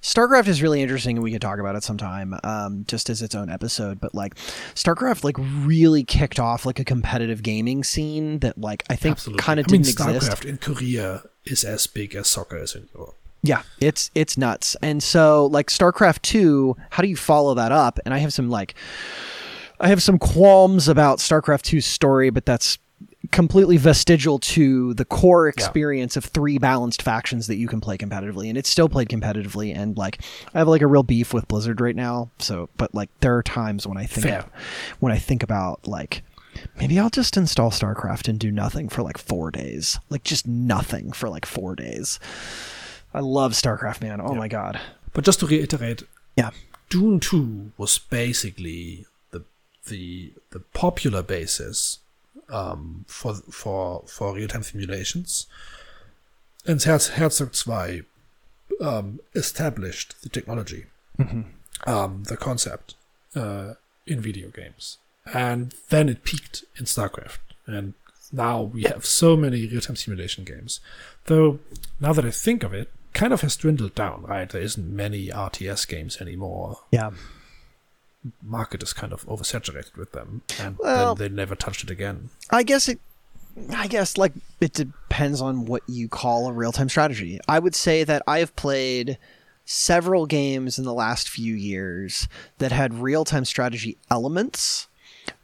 StarCraft 0.03 0.47
is 0.47 0.63
really 0.63 0.83
interesting 0.83 1.17
and 1.17 1.25
we 1.25 1.33
could 1.33 1.41
talk 1.41 1.59
about 1.59 1.75
it 1.75 1.83
sometime 1.83 2.39
um, 2.45 2.85
just 2.87 3.11
as 3.11 3.23
its 3.23 3.35
own 3.35 3.51
episode 3.51 3.99
but 3.99 4.15
like 4.15 4.37
StarCraft 4.75 5.25
like 5.25 5.37
really 5.39 6.05
kicked 6.05 6.39
off 6.39 6.65
like 6.65 6.79
a 6.79 6.85
competitive 6.85 7.43
gaming 7.43 7.83
scene 7.83 8.39
that 8.41 8.59
like 8.59 8.85
I 8.89 8.95
think 8.95 9.19
kind 9.39 9.59
of 9.59 9.67
I 9.69 9.73
mean, 9.73 9.83
didn't 9.83 9.99
exist. 9.99 10.31
StarCraft 10.31 10.45
in 10.45 10.59
Korea 10.59 11.23
is 11.45 11.65
as 11.65 11.87
big 11.87 12.15
as 12.15 12.29
soccer 12.29 12.59
is 12.59 12.75
in 12.75 12.89
Europe. 12.95 13.17
Yeah, 13.47 13.63
it's 13.81 14.11
it's 14.15 14.37
nuts. 14.37 14.77
And 14.83 15.03
so 15.03 15.47
like 15.47 15.69
StarCraft 15.69 16.23
2, 16.23 16.77
how 16.91 17.03
do 17.03 17.09
you 17.09 17.17
follow 17.17 17.55
that 17.55 17.73
up? 17.73 17.99
And 18.05 18.13
I 18.13 18.19
have 18.19 18.33
some 18.33 18.51
like 18.51 18.75
I 19.81 19.89
have 19.89 20.03
some 20.03 20.19
qualms 20.19 20.89
about 20.89 21.19
StarCraft 21.19 21.63
2's 21.63 21.87
story, 21.87 22.31
but 22.31 22.47
that's 22.47 22.79
completely 23.33 23.77
vestigial 23.77 24.39
to 24.39 24.95
the 24.95 25.05
core 25.05 25.49
experience 25.49 26.17
of 26.17 26.25
three 26.25 26.59
balanced 26.59 27.03
factions 27.03 27.47
that 27.49 27.57
you 27.57 27.67
can 27.67 27.81
play 27.81 27.99
competitively 27.99 28.49
and 28.49 28.57
it's 28.57 28.69
still 28.69 28.89
played 28.89 29.09
competitively 29.09 29.75
and 29.77 29.97
like 29.99 30.21
I 30.55 30.59
have 30.59 30.69
like 30.69 30.83
a 30.83 30.87
real 30.87 31.03
beef 31.03 31.35
with 31.35 31.49
Blizzard 31.49 31.81
right 31.81 31.97
now. 31.97 32.31
So 32.39 32.69
but 32.77 32.95
like 32.95 33.11
there 33.21 33.37
are 33.37 33.43
times 33.43 33.87
when 33.87 33.99
I 33.99 34.07
think 34.07 34.27
Fair. 34.27 34.45
when 35.01 35.13
I 35.13 35.19
think 35.19 35.43
about 35.43 35.87
like 35.87 36.23
maybe 36.79 36.99
I'll 36.99 37.11
just 37.11 37.37
install 37.37 37.71
StarCraft 37.71 38.29
and 38.29 38.39
do 38.39 38.51
nothing 38.51 38.89
for 38.89 39.03
like 39.03 39.19
4 39.19 39.51
days. 39.51 39.99
Like 40.09 40.25
just 40.25 40.47
nothing 40.47 41.13
for 41.13 41.29
like 41.29 41.47
4 41.47 41.75
days. 41.75 42.19
I 43.17 43.21
love 43.21 43.53
StarCraft, 43.53 44.03
man. 44.03 44.21
Oh 44.21 44.35
my 44.35 44.49
god. 44.49 44.79
But 45.13 45.25
just 45.25 45.41
to 45.41 45.47
reiterate, 45.47 46.03
Yeah. 46.37 46.51
Dune 46.91 47.19
2 47.19 47.73
was 47.79 47.99
basically 47.99 49.07
the 49.33 49.43
the 49.89 50.33
the 50.51 50.61
popular 50.75 51.23
basis 51.23 51.99
um, 52.51 53.05
for 53.09 53.35
for 53.51 54.03
for 54.07 54.35
real 54.35 54.49
time 54.49 54.63
simulations, 54.63 55.47
and 56.67 56.81
Herz, 56.83 57.09
Herzog 57.19 57.53
2 57.55 58.05
um, 58.81 59.21
established 59.35 60.23
the 60.23 60.29
technology. 60.29 60.85
um, 61.87 62.23
the 62.25 62.37
concept 62.37 62.95
uh, 63.35 63.75
in 64.07 64.21
video 64.21 64.49
games. 64.49 64.99
And 65.33 65.75
then 65.89 66.09
it 66.09 66.25
peaked 66.25 66.65
in 66.79 66.85
StarCraft. 66.85 67.39
And 67.67 67.95
now 68.33 68.63
we 68.63 68.83
have 68.85 69.05
so 69.05 69.37
many 69.37 69.67
real 69.67 69.81
time 69.81 69.97
simulation 69.97 70.45
games. 70.45 70.81
Though, 71.25 71.59
now 72.01 72.13
that 72.13 72.25
I 72.25 72.31
think 72.31 72.63
of 72.63 72.73
it, 72.75 72.89
kind 73.17 73.33
of 73.33 73.41
has 73.41 73.57
dwindled 73.57 73.95
down, 73.95 74.23
right? 74.23 74.49
There 74.49 74.61
isn't 74.61 74.89
many 74.95 75.29
RTS 75.29 75.89
games 75.89 76.21
anymore. 76.21 76.81
Yeah. 76.93 77.11
Market 78.43 78.83
is 78.83 78.93
kind 78.93 79.13
of 79.13 79.25
oversaturated 79.27 79.97
with 79.97 80.13
them, 80.13 80.43
and 80.61 80.77
Well- 80.79 81.15
then 81.15 81.29
they 81.31 81.35
never 81.35 81.55
touched 81.55 81.85
it 81.85 81.91
again. 81.91 82.31
I 82.51 82.63
guess 82.63 82.89
it. 82.89 83.01
I 83.75 83.87
guess 83.87 84.19
like 84.19 84.33
it 84.61 84.75
depends 84.75 85.41
on 85.41 85.65
what 85.65 85.83
you 85.89 86.09
call 86.09 86.47
a 86.47 86.53
real 86.53 86.73
time 86.73 86.89
strategy. 86.91 87.41
I 87.49 87.59
would 87.59 87.75
say 87.75 88.05
that 88.05 88.23
I 88.27 88.41
have 88.41 88.55
played 88.55 89.17
several 89.65 90.27
games 90.27 90.79
in 90.79 90.85
the 90.85 90.93
last 90.93 91.29
few 91.29 91.55
years 91.55 92.29
that 92.59 92.71
had 92.73 92.95
real 93.03 93.25
time 93.25 93.45
strategy 93.47 93.97
elements, 94.11 94.89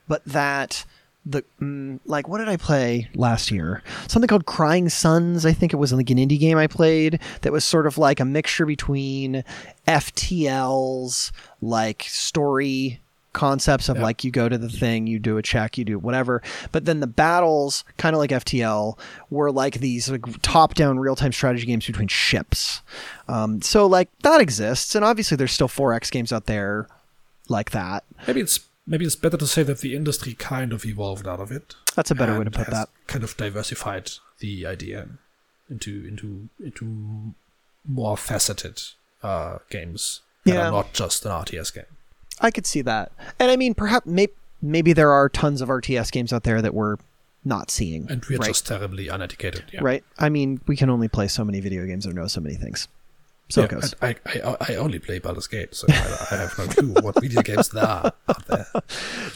but 0.07 0.23
that 0.27 0.85
the 1.25 1.45
mm, 1.61 2.01
like 2.05 2.27
what 2.29 2.39
did 2.39 2.49
I 2.49 2.57
play 2.57 3.09
last 3.15 3.51
year? 3.51 3.83
Something 4.09 4.27
called 4.29 4.47
Crying 4.47 4.89
Suns. 4.89 5.47
I 5.47 5.53
think 5.53 5.73
it 5.73 5.77
was 5.77 5.93
like 5.93 6.11
an 6.11 6.19
indie 6.19 6.39
game 6.39 6.59
I 6.59 6.67
played 6.67 7.21
that 7.43 7.53
was 7.53 7.65
sort 7.65 7.87
of 7.87 7.97
like 7.99 8.19
a 8.21 8.25
mixture 8.25 8.67
between 8.67 9.45
FTL's 9.87 11.33
like 11.61 12.05
story 12.09 13.01
concepts 13.33 13.89
of 13.89 13.97
Yeah. 13.97 14.03
like 14.03 14.25
you 14.25 14.31
go 14.31 14.49
to 14.49 14.59
the 14.59 14.69
thing, 14.69 15.07
you 15.07 15.19
do 15.19 15.39
a 15.39 15.43
check, 15.43 15.79
you 15.79 15.85
do 15.85 15.99
whatever. 15.99 16.43
But 16.71 16.85
then 16.85 17.01
the 17.01 17.07
battles, 17.07 17.85
kind 17.97 18.15
of 18.15 18.19
like 18.21 18.31
FTL, 18.31 18.99
were 19.31 19.51
like 19.51 19.75
these 19.81 20.11
like 20.11 20.21
top-down 20.43 20.99
real-time 20.99 21.33
strategy 21.33 21.65
games 21.67 21.87
between 21.87 22.09
ships. 22.09 22.83
Um, 23.29 23.63
so 23.63 23.87
like 23.87 24.11
that 24.23 24.41
exists, 24.41 24.95
and 24.95 25.05
obviously 25.05 25.37
there's 25.37 25.53
still 25.53 25.69
4X 25.69 26.11
games 26.11 26.33
out 26.33 26.47
there 26.47 26.89
like 27.49 27.71
that. 27.71 28.05
Maybe 28.27 28.41
it's 28.43 28.61
maybe 28.87 29.05
it's 29.05 29.17
better 29.17 29.37
to 29.37 29.47
say 29.47 29.63
that 29.63 29.81
the 29.81 29.95
industry 29.95 30.35
kind 30.35 30.73
of 30.73 30.85
evolved 30.85 31.27
out 31.27 31.41
of 31.41 31.51
it. 31.53 31.75
That's 31.95 32.11
a 32.11 32.15
better 32.15 32.39
way 32.39 32.45
to 32.45 32.51
put 32.51 32.69
that. 32.69 32.89
Kind 33.07 33.25
of 33.25 33.37
diversified 33.37 34.11
the 34.39 34.67
idea 34.67 35.09
into 35.71 36.05
into 36.07 36.49
into 36.65 37.35
more 37.87 38.17
faceted 38.17 38.81
uh, 39.23 39.59
games 39.71 40.21
that 40.45 40.55
Yeah. 40.55 40.69
are 40.69 40.71
not 40.73 40.93
just 40.93 41.25
an 41.25 41.33
RTS 41.33 41.75
game. 41.75 41.85
I 42.41 42.51
could 42.51 42.67
see 42.67 42.83
that, 42.83 43.13
and 43.39 43.51
I 43.51 43.57
mean, 43.57 43.75
perhaps 43.75 44.07
may- 44.07 44.29
maybe 44.61 44.93
there 44.93 45.11
are 45.13 45.29
tons 45.29 45.61
of 45.61 45.69
RTS 45.69 46.11
games 46.11 46.33
out 46.33 46.43
there 46.45 46.61
that 46.63 46.75
we're 46.75 46.97
not 47.45 47.71
seeing. 47.71 48.07
And 48.11 48.25
we're 48.29 48.39
right? 48.39 48.49
just 48.49 48.67
terribly 48.67 49.09
uneducated. 49.09 49.65
Yeah. 49.73 49.81
right. 49.83 50.05
I 50.19 50.29
mean, 50.29 50.61
we 50.67 50.77
can 50.77 50.89
only 50.91 51.09
play 51.09 51.27
so 51.29 51.45
many 51.45 51.61
video 51.61 51.85
games 51.87 52.07
or 52.07 52.13
know 52.13 52.27
so 52.29 52.41
many 52.41 52.55
things. 52.55 52.87
So 53.53 53.61
Yeah, 53.61 53.65
it 53.67 53.71
goes. 53.71 53.95
I, 54.01 54.17
I 54.25 54.57
I 54.69 54.75
only 54.77 54.99
play 54.99 55.19
Baldur's 55.19 55.47
Gate, 55.47 55.75
so 55.75 55.87
I, 55.91 56.27
I 56.31 56.37
have 56.37 56.59
no 56.59 56.67
clue 56.67 56.95
what 57.03 57.21
video 57.21 57.43
games 57.51 57.69
there 57.69 57.85
are 57.85 58.13
out 58.27 58.47
there. 58.47 58.67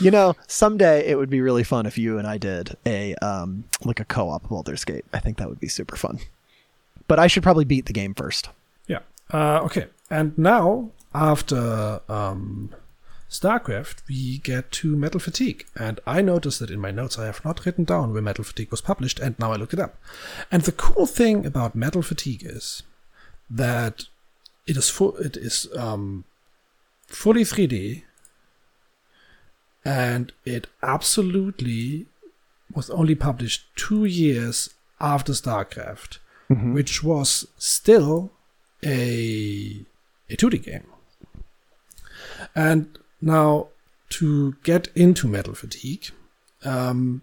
You 0.01 0.11
know, 0.11 0.35
someday 0.47 1.07
it 1.07 1.19
would 1.19 1.29
be 1.29 1.43
really 1.43 1.65
fun 1.65 1.85
if 1.85 1.99
you 1.99 2.17
and 2.19 2.27
I 2.27 2.39
did 2.39 2.79
a 2.87 3.15
um 3.17 3.65
like 3.85 4.01
a 4.01 4.07
co-op 4.07 4.49
Baldur's 4.49 4.87
Gate. 4.87 5.05
I 5.13 5.19
think 5.19 5.37
that 5.37 5.51
would 5.51 5.61
be 5.61 5.69
super 5.69 5.97
fun. 5.97 6.21
But 7.09 7.19
I 7.19 7.27
should 7.27 7.43
probably 7.43 7.67
beat 7.67 7.85
the 7.85 7.93
game 7.93 8.15
first. 8.15 8.49
Yeah. 8.87 9.01
Uh, 9.31 9.61
okay. 9.65 9.89
And 10.09 10.37
now 10.39 10.93
after 11.15 12.01
um, 12.09 12.71
StarCraft, 13.29 13.97
we 14.09 14.39
get 14.39 14.73
to 14.73 14.97
Metal 14.97 15.21
Fatigue, 15.21 15.67
and 15.75 16.01
I 16.07 16.23
noticed 16.23 16.61
that 16.61 16.71
in 16.71 16.81
my 16.81 16.91
notes 16.91 17.19
I 17.19 17.27
have 17.27 17.45
not 17.45 17.67
written 17.67 17.85
down 17.85 18.15
where 18.15 18.23
Metal 18.23 18.45
Fatigue 18.45 18.71
was 18.71 18.81
published, 18.81 19.21
and 19.21 19.39
now 19.39 19.53
I 19.53 19.57
looked 19.57 19.75
it 19.75 19.81
up. 19.81 19.97
And 20.51 20.63
the 20.63 20.73
cool 20.73 21.07
thing 21.07 21.45
about 21.45 21.75
Metal 21.75 22.03
Fatigue 22.03 22.45
is 22.47 22.83
that 23.51 24.05
it 24.67 24.77
is 24.77 24.91
full. 24.91 25.17
It 25.17 25.37
is 25.37 25.69
um, 25.77 26.25
fully 27.07 27.43
3D, 27.43 28.03
and 29.85 30.33
it 30.45 30.67
absolutely 30.83 32.07
was 32.75 32.91
only 32.91 33.15
published 33.15 33.65
two 33.77 34.05
years 34.05 34.71
after 35.01 35.33
StarCraft, 35.33 36.19
which 36.49 37.03
was 37.03 37.47
still 37.57 38.33
a 38.85 39.85
a 40.29 40.37
2D 40.37 40.63
game. 40.65 40.87
And 42.55 42.99
now 43.21 43.69
to 44.11 44.57
get 44.63 44.89
into 44.95 45.29
Metal 45.29 45.55
Fatigue, 45.55 46.11
um, 46.65 47.23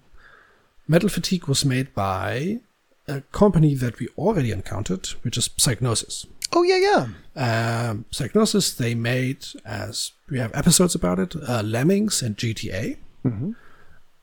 Metal 0.87 1.09
Fatigue 1.09 1.47
was 1.47 1.65
made 1.65 1.93
by 1.93 2.59
a 3.07 3.21
company 3.31 3.75
that 3.75 3.99
we 3.99 4.07
already 4.17 4.51
encountered, 4.51 5.07
which 5.23 5.37
is 5.37 5.49
Psygnosis. 5.49 6.25
Oh 6.51 6.63
yeah, 6.63 6.77
yeah. 6.77 7.89
Um, 7.89 8.05
Psygnosis, 8.11 8.77
they 8.77 8.95
made, 8.95 9.45
as 9.65 10.11
we 10.29 10.39
have 10.39 10.55
episodes 10.55 10.95
about 10.95 11.19
it, 11.19 11.35
uh, 11.47 11.61
Lemmings 11.63 12.21
and 12.21 12.37
GTA. 12.37 12.97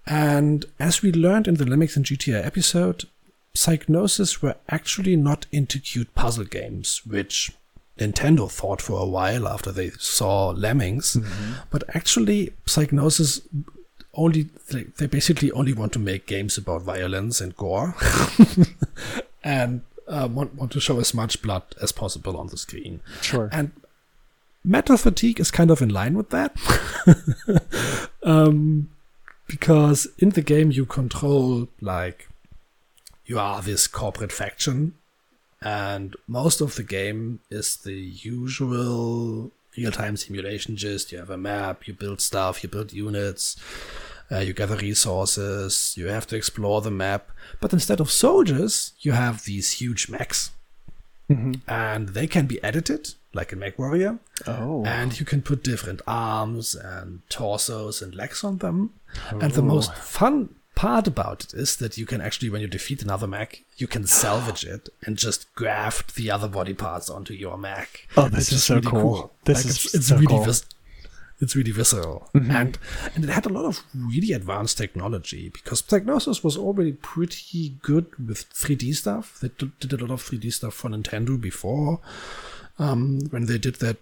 And 0.07 0.65
as 0.79 1.03
we 1.03 1.13
learned 1.13 1.47
in 1.49 1.55
the 1.55 1.67
Lemmings 1.67 1.97
and 1.97 2.05
GTA 2.05 2.45
episode, 2.45 3.05
Psygnosis 3.55 4.41
were 4.43 4.57
actually 4.69 5.17
not 5.17 5.47
into 5.53 5.79
cute 5.79 6.15
puzzle 6.15 6.45
games, 6.45 7.03
which 7.05 7.53
Nintendo 7.99 8.51
thought 8.51 8.81
for 8.81 9.01
a 9.01 9.07
while 9.07 9.47
after 9.47 9.73
they 9.73 9.91
saw 9.91 10.51
Lemmings. 10.51 11.17
But 11.71 11.85
actually, 11.95 12.53
Psygnosis 12.67 13.43
only 14.15 14.49
they, 14.71 14.85
they 14.99 15.07
basically 15.07 15.51
only 15.53 15.73
want 15.73 15.93
to 15.93 15.99
make 15.99 16.27
games 16.27 16.59
about 16.59 16.83
violence 16.83 17.41
and 17.41 17.57
gore, 17.57 17.95
and 19.45 19.83
uh, 20.09 20.29
want 20.31 20.55
want 20.55 20.73
to 20.73 20.81
show 20.81 20.99
as 20.99 21.15
much 21.15 21.43
blood 21.43 21.63
as 21.81 21.93
possible 21.93 22.37
on 22.37 22.49
the 22.49 22.57
screen. 22.57 23.01
Sure. 23.21 23.49
And 23.53 23.73
Metal 24.65 24.97
Fatigue 24.97 25.41
is 25.41 25.51
kind 25.51 25.71
of 25.71 25.81
in 25.81 25.89
line 25.89 26.17
with 26.17 26.31
that. 26.31 26.57
um, 28.23 28.91
because 29.47 30.07
in 30.19 30.31
the 30.31 30.43
game 30.43 30.71
you 30.71 30.85
control, 30.85 31.69
like, 31.81 32.29
you 33.25 33.39
are 33.39 33.63
this 33.63 33.87
corporate 33.87 34.33
faction, 34.33 34.95
and 35.63 36.15
most 36.27 36.61
of 36.61 36.75
the 36.75 36.83
game 36.83 37.41
is 37.51 37.77
the 37.77 37.95
usual 37.95 39.51
real 39.77 39.93
time 39.93 40.17
simulation 40.17 40.77
gist. 40.77 41.13
You 41.13 41.19
have 41.19 41.31
a 41.31 41.39
map, 41.39 41.87
you 41.87 41.95
build 41.95 42.21
stuff, 42.21 42.63
you 42.63 42.69
build 42.69 42.93
units. 42.93 43.57
Uh, 44.33 44.39
you 44.39 44.53
gather 44.53 44.77
resources, 44.77 45.93
you 45.97 46.07
have 46.07 46.25
to 46.25 46.37
explore 46.37 46.81
the 46.81 46.91
map. 46.91 47.33
But 47.61 47.73
instead 47.73 47.99
of 47.99 48.13
soldiers, 48.13 48.93
you 49.01 49.11
have 49.11 49.45
these 49.45 49.73
huge 49.73 50.09
mechs. 50.09 50.53
And 51.67 52.11
they 52.11 52.29
can 52.29 52.47
be 52.47 52.63
edited, 52.63 53.15
like 53.35 53.53
in 53.53 53.59
MechWarrior. 53.59 54.21
Oh. 54.47 54.85
And 54.85 55.19
you 55.19 55.27
can 55.27 55.43
put 55.43 55.65
different 55.65 56.01
arms 56.07 56.77
and 56.77 57.23
torsos 57.29 58.01
and 58.03 58.15
legs 58.15 58.45
on 58.45 58.59
them. 58.59 58.93
And 59.31 59.53
the 59.53 59.63
most 59.63 59.95
fun 59.95 60.55
part 60.81 61.07
about 61.07 61.45
it 61.45 61.53
is 61.53 61.77
that 61.77 61.99
you 61.99 62.07
can 62.07 62.23
actually, 62.23 62.49
when 62.49 62.63
you 62.63 62.67
defeat 62.67 63.03
another 63.03 63.27
mech, 63.27 63.63
you 63.77 63.87
can 63.87 64.07
salvage 64.07 64.65
it 64.65 64.89
and 65.05 65.19
just 65.19 65.55
graft 65.55 66.15
the 66.15 66.31
other 66.31 66.49
body 66.49 66.73
parts 66.73 67.11
onto 67.11 67.35
your 67.35 67.59
mech. 67.59 68.09
Oh, 68.17 68.31
this 68.31 68.51
is 68.51 68.65
so 68.65 68.81
cool. 68.81 69.31
This 69.45 69.67
is 69.67 69.85
it's, 69.85 69.95
it's 69.95 70.07
so 70.07 70.15
really 70.15 70.27
cool. 70.29 70.45
vis- 70.45 70.65
it's 71.39 71.55
really 71.55 71.71
visceral, 71.71 72.31
and 72.35 72.79
and 73.15 73.25
it 73.25 73.29
had 73.29 73.45
a 73.45 73.51
lot 73.51 73.67
of 73.67 73.83
really 73.95 74.33
advanced 74.33 74.79
technology 74.79 75.51
because 75.51 75.83
Psygnosis 75.83 76.43
was 76.43 76.57
already 76.57 76.93
pretty 76.93 77.77
good 77.83 78.07
with 78.19 78.51
3D 78.55 78.95
stuff. 78.95 79.39
They 79.41 79.51
did 79.59 79.79
did 79.81 80.01
a 80.01 80.07
lot 80.07 80.15
of 80.15 80.23
3D 80.23 80.51
stuff 80.51 80.73
for 80.73 80.89
Nintendo 80.89 81.39
before, 81.39 82.01
um, 82.79 83.21
when 83.31 83.45
they 83.45 83.59
did 83.59 83.77
that 83.77 83.99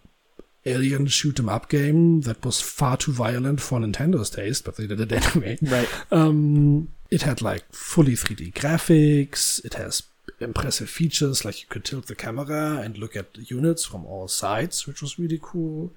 alien 0.67 1.07
shoot 1.07 1.39
'em 1.39 1.49
up 1.49 1.69
game 1.69 2.23
that 2.23 2.45
was 2.45 2.61
far 2.61 2.97
too 2.97 3.13
violent 3.13 3.61
for 3.61 3.79
Nintendo's 3.79 4.31
taste, 4.31 4.65
but 4.65 4.77
they 4.77 4.87
did 4.87 5.01
it 5.01 5.13
anyway. 5.37 5.59
Right. 5.63 5.89
Um, 6.11 6.89
it 7.11 7.23
had 7.23 7.41
like 7.41 7.65
fully 7.73 8.13
3D 8.13 8.53
graphics. 8.53 9.65
It 9.65 9.75
has 9.75 10.03
impressive 10.41 10.91
features 10.91 11.45
like 11.45 11.61
you 11.61 11.67
could 11.69 11.85
tilt 11.85 12.07
the 12.07 12.15
camera 12.15 12.81
and 12.83 12.99
look 12.99 13.17
at 13.17 13.35
the 13.35 13.43
units 13.43 13.85
from 13.85 14.05
all 14.07 14.29
sides, 14.29 14.87
which 14.87 15.03
was 15.03 15.19
really 15.19 15.39
cool. 15.41 15.93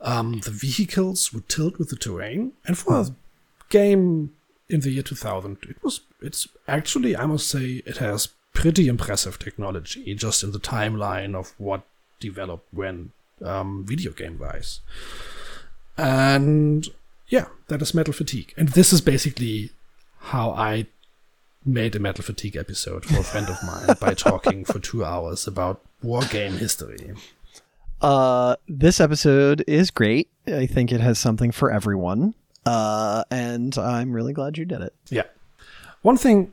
Um, 0.00 0.40
the 0.40 0.50
vehicles 0.50 1.32
would 1.32 1.48
tilt 1.48 1.78
with 1.78 1.88
the 1.88 1.96
terrain, 1.96 2.52
and 2.66 2.76
for 2.76 2.94
a 2.94 3.06
game 3.70 4.34
in 4.68 4.80
the 4.80 4.90
year 4.90 5.02
2000, 5.02 5.58
it 5.68 5.82
was 5.82 6.00
it's 6.20 6.46
actually 6.68 7.16
I 7.16 7.26
must 7.26 7.48
say 7.48 7.82
it 7.86 7.98
has 7.98 8.28
pretty 8.52 8.86
impressive 8.86 9.38
technology 9.38 10.14
just 10.14 10.42
in 10.42 10.52
the 10.52 10.60
timeline 10.60 11.34
of 11.34 11.52
what 11.58 11.82
developed 12.20 12.66
when 12.72 13.12
um, 13.44 13.84
video 13.86 14.12
game 14.12 14.38
wise. 14.38 14.80
And 15.96 16.88
yeah, 17.28 17.46
that 17.68 17.82
is 17.82 17.94
Metal 17.94 18.12
Fatigue, 18.12 18.52
and 18.56 18.70
this 18.70 18.92
is 18.92 19.00
basically 19.00 19.70
how 20.18 20.50
I 20.50 20.86
made 21.64 21.94
a 21.96 21.98
Metal 21.98 22.24
Fatigue 22.24 22.56
episode 22.56 23.04
for 23.04 23.20
a 23.20 23.24
friend 23.24 23.48
of 23.48 23.56
mine 23.64 23.96
by 24.00 24.14
talking 24.14 24.64
for 24.64 24.78
two 24.78 25.04
hours 25.04 25.46
about 25.46 25.80
war 26.02 26.22
game 26.22 26.52
history. 26.52 27.12
Uh, 28.00 28.56
this 28.68 29.00
episode 29.00 29.64
is 29.66 29.90
great. 29.90 30.28
I 30.46 30.66
think 30.66 30.92
it 30.92 31.00
has 31.00 31.18
something 31.18 31.50
for 31.52 31.70
everyone. 31.70 32.34
Uh, 32.66 33.24
and 33.30 33.76
I'm 33.78 34.12
really 34.12 34.32
glad 34.32 34.58
you 34.58 34.64
did 34.64 34.80
it. 34.80 34.94
Yeah. 35.08 35.24
One 36.02 36.16
thing 36.18 36.52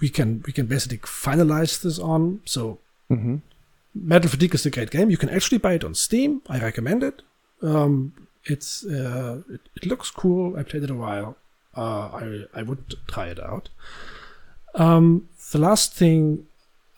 we 0.00 0.08
can 0.08 0.42
we 0.46 0.52
can 0.52 0.66
basically 0.66 0.98
finalize 0.98 1.82
this 1.82 1.98
on. 1.98 2.42
So 2.44 2.78
Metal 3.94 4.28
Fatigue 4.28 4.54
is 4.54 4.66
a 4.66 4.70
great 4.70 4.90
game. 4.90 5.10
You 5.10 5.16
can 5.16 5.28
actually 5.28 5.58
buy 5.58 5.74
it 5.74 5.84
on 5.84 5.94
Steam. 5.94 6.42
I 6.48 6.58
recommend 6.58 7.02
it. 7.02 7.22
Um, 7.62 8.12
it's 8.44 8.84
uh, 8.84 9.42
it, 9.48 9.60
it, 9.76 9.86
looks 9.86 10.10
cool. 10.10 10.58
I 10.58 10.62
played 10.62 10.82
it 10.82 10.90
a 10.90 10.94
while. 10.94 11.36
Uh, 11.76 12.08
I 12.12 12.44
I 12.54 12.62
would 12.62 12.94
try 13.06 13.28
it 13.28 13.40
out. 13.40 13.68
Um, 14.74 15.28
the 15.52 15.58
last 15.58 15.94
thing 15.94 16.46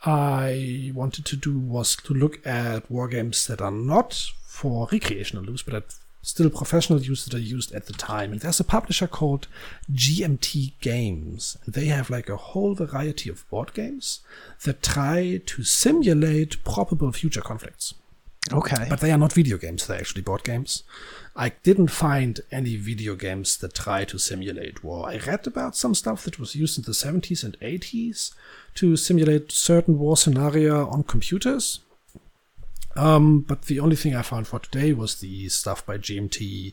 I 0.05 0.93
wanted 0.95 1.27
to 1.27 1.37
do 1.37 1.59
was 1.59 1.97
to 1.97 2.15
look 2.15 2.45
at 2.47 2.91
war 2.91 3.09
games 3.09 3.47
that 3.47 3.61
are 3.61 3.71
not 3.71 4.15
for 4.47 4.89
recreational 4.91 5.45
use, 5.45 5.63
but 5.63 5.95
still 6.27 6.51
professional 6.51 7.01
use 7.01 7.25
that 7.25 7.35
are 7.35 7.39
used 7.57 7.73
at 7.73 7.87
the 7.87 7.93
time. 7.93 8.33
And 8.33 8.41
there's 8.41 8.59
a 8.59 8.65
publisher 8.65 9.07
called 9.07 9.47
GMT 9.93 10.73
Games. 10.81 11.57
And 11.65 11.75
they 11.75 11.87
have 11.87 12.11
like 12.11 12.29
a 12.29 12.37
whole 12.37 12.75
variety 12.75 13.31
of 13.31 13.49
board 13.49 13.73
games 13.75 14.21
that 14.65 14.83
try 14.83 15.41
to 15.47 15.63
simulate 15.63 16.63
probable 16.65 17.13
future 17.13 17.43
conflicts. 17.43 17.95
Okay. 18.53 18.87
But 18.89 19.01
they 19.01 19.13
are 19.13 19.19
not 19.19 19.33
video 19.33 19.57
games, 19.57 19.87
they're 19.87 19.99
actually 19.99 20.23
board 20.23 20.43
games. 20.43 20.83
I 21.37 21.51
didn't 21.63 21.89
find 21.93 22.41
any 22.51 22.77
video 22.77 23.15
games 23.15 23.57
that 23.59 23.75
try 23.75 24.05
to 24.05 24.19
simulate 24.19 24.83
war. 24.83 25.09
I 25.09 25.19
read 25.19 25.47
about 25.47 25.77
some 25.77 25.95
stuff 25.95 26.25
that 26.25 26.41
was 26.41 26.57
used 26.57 26.77
in 26.77 26.85
the 26.85 26.93
70s 26.93 27.45
and 27.45 27.59
80s 27.61 28.35
to 28.75 28.97
simulate 28.97 29.53
certain 29.53 29.99
war 29.99 30.17
scenario 30.17 30.89
on 30.89 31.05
computers. 31.05 31.81
Um, 32.97 33.41
but 33.41 33.63
the 33.63 33.81
only 33.81 33.97
thing 33.97 34.15
I 34.15 34.23
found 34.23 34.47
for 34.47 34.59
today 34.59 34.93
was 34.93 35.21
the 35.21 35.49
stuff 35.49 35.85
by 35.85 35.99
GMT 35.99 36.73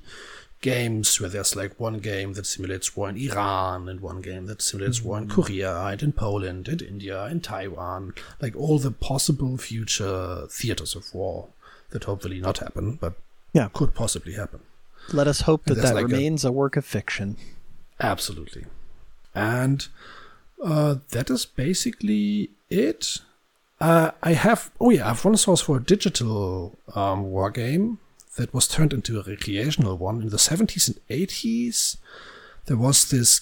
games 0.64 1.20
where 1.20 1.30
there's 1.30 1.56
like 1.56 1.78
one 1.78 2.00
game 2.00 2.34
that 2.34 2.46
simulates 2.46 2.96
war 2.96 3.10
in 3.10 3.18
Iran 3.18 3.90
and 3.90 4.00
one 4.00 4.22
game 4.22 4.46
that 4.46 4.62
simulates 4.62 5.00
mm-hmm. 5.00 5.08
war 5.10 5.18
in 5.20 5.28
Korea 5.28 5.78
and 5.88 6.02
in 6.02 6.14
Poland 6.14 6.70
and 6.70 6.82
India 6.82 7.26
and 7.26 7.44
Taiwan, 7.44 8.14
like 8.42 8.56
all 8.56 8.80
the 8.80 8.92
possible 8.92 9.58
future 9.58 10.48
theaters 10.50 10.96
of 10.96 11.14
war 11.14 11.50
that 11.92 12.06
hopefully 12.06 12.40
not 12.40 12.58
happen, 12.60 12.98
but 13.00 13.14
yeah, 13.54 13.70
could 13.74 13.94
possibly 13.94 14.34
happen. 14.34 14.62
Let 15.12 15.28
us 15.28 15.42
hope 15.42 15.66
that 15.66 15.76
that 15.76 15.96
like 15.96 16.06
remains 16.06 16.46
a, 16.46 16.50
a, 16.50 16.52
work 16.52 16.78
of 16.78 16.86
fiction. 16.86 17.36
Absolutely, 18.00 18.66
and 19.36 19.88
uh, 20.64 20.96
that 21.12 21.30
is 21.30 21.46
basically 21.46 22.50
it. 22.70 23.20
Uh, 23.84 24.12
I 24.24 24.32
have 24.32 24.72
oh 24.80 24.92
yeah, 24.92 25.04
I 25.04 25.08
have 25.10 25.26
one 25.26 25.36
source 25.36 25.60
for 25.60 25.76
a 25.76 25.84
digital 25.84 26.80
um, 26.96 27.24
war 27.24 27.52
game 27.52 28.00
that 28.38 28.54
was 28.54 28.66
turned 28.66 28.94
into 28.94 29.20
a 29.20 29.24
recreational 29.24 29.98
one 29.98 30.22
in 30.22 30.30
the 30.30 30.38
70s 30.38 30.88
and 30.88 31.06
80s. 31.10 31.98
There 32.68 32.78
was 32.78 33.10
this 33.10 33.42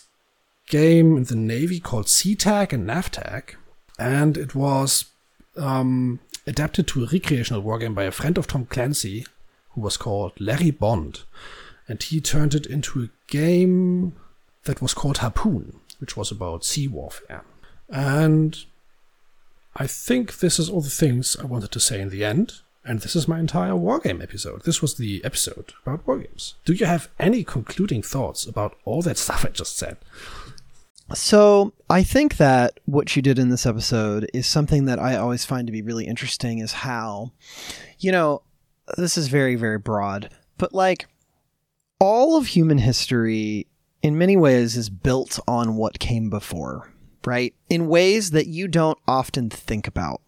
game 0.68 1.16
in 1.16 1.26
the 1.26 1.36
Navy 1.36 1.80
called 1.80 2.08
SeaTac 2.08 2.74
and 2.74 2.90
NAVTAC, 2.90 3.54
and 4.00 4.36
it 4.36 4.56
was 4.56 5.06
um, 5.58 6.20
adapted 6.48 6.88
to 6.88 7.04
a 7.04 7.08
recreational 7.08 7.62
war 7.62 7.78
game 7.78 7.94
by 7.94 8.06
a 8.06 8.12
friend 8.12 8.36
of 8.40 8.48
Tom 8.48 8.66
Clancy 8.66 9.28
who 9.74 9.82
was 9.82 9.96
called 9.96 10.32
Larry 10.40 10.72
Bond. 10.72 11.22
And 11.88 12.02
he 12.02 12.20
turned 12.20 12.56
it 12.56 12.66
into 12.66 13.04
a 13.04 13.10
game 13.28 14.16
that 14.64 14.82
was 14.82 14.96
called 14.96 15.20
Harpoon, 15.20 15.82
which 16.00 16.18
was 16.18 16.32
about 16.32 16.66
sea 16.66 16.88
warfare. 16.88 17.44
And 17.90 18.66
I 19.76 19.88
think 19.88 20.40
this 20.40 20.60
is 20.60 20.70
all 20.70 20.82
the 20.82 20.90
things 20.90 21.38
I 21.38 21.46
wanted 21.46 21.72
to 21.72 21.80
say 21.80 22.02
in 22.02 22.10
the 22.10 22.26
end. 22.26 22.62
And 22.84 23.00
this 23.02 23.16
is 23.16 23.28
my 23.28 23.40
entire 23.40 23.74
wargame 23.74 24.24
episode. 24.24 24.64
This 24.64 24.82
was 24.82 24.96
the 24.96 25.24
episode 25.24 25.74
about 25.86 26.06
wargames. 26.06 26.56
Do 26.66 26.74
you 26.74 26.88
have 26.88 27.10
any 27.20 27.44
concluding 27.44 28.02
thoughts 28.02 28.46
about 28.46 28.76
all 28.86 29.04
that 29.04 29.20
stuff 29.20 29.46
I 29.46 29.50
just 29.50 29.78
said? 29.78 29.98
So 31.14 31.74
I 31.90 32.04
think 32.04 32.38
that 32.38 32.80
what 32.86 33.16
you 33.16 33.22
did 33.22 33.38
in 33.38 33.50
this 33.50 33.66
episode 33.66 34.28
is 34.34 34.48
something 34.48 34.86
that 34.86 34.98
I 34.98 35.16
always 35.16 35.46
find 35.46 35.68
to 35.68 35.72
be 35.72 35.82
really 35.82 36.08
interesting 36.08 36.60
is 36.60 36.72
how, 36.72 37.34
you 38.00 38.12
know, 38.12 38.42
this 38.98 39.18
is 39.18 39.28
very, 39.28 39.56
very 39.56 39.78
broad, 39.78 40.30
but 40.58 40.74
like 40.74 41.08
all 42.00 42.38
of 42.38 42.48
human 42.48 42.80
history 42.80 43.68
in 44.02 44.18
many 44.18 44.36
ways 44.36 44.76
is 44.76 44.90
built 44.90 45.40
on 45.48 45.76
what 45.76 46.00
came 46.00 46.30
before, 46.30 46.91
right? 47.26 47.54
In 47.70 47.88
ways 47.88 48.32
that 48.32 48.48
you 48.48 48.68
don't 48.68 48.98
often 49.08 49.50
think 49.50 49.88
about, 49.88 50.22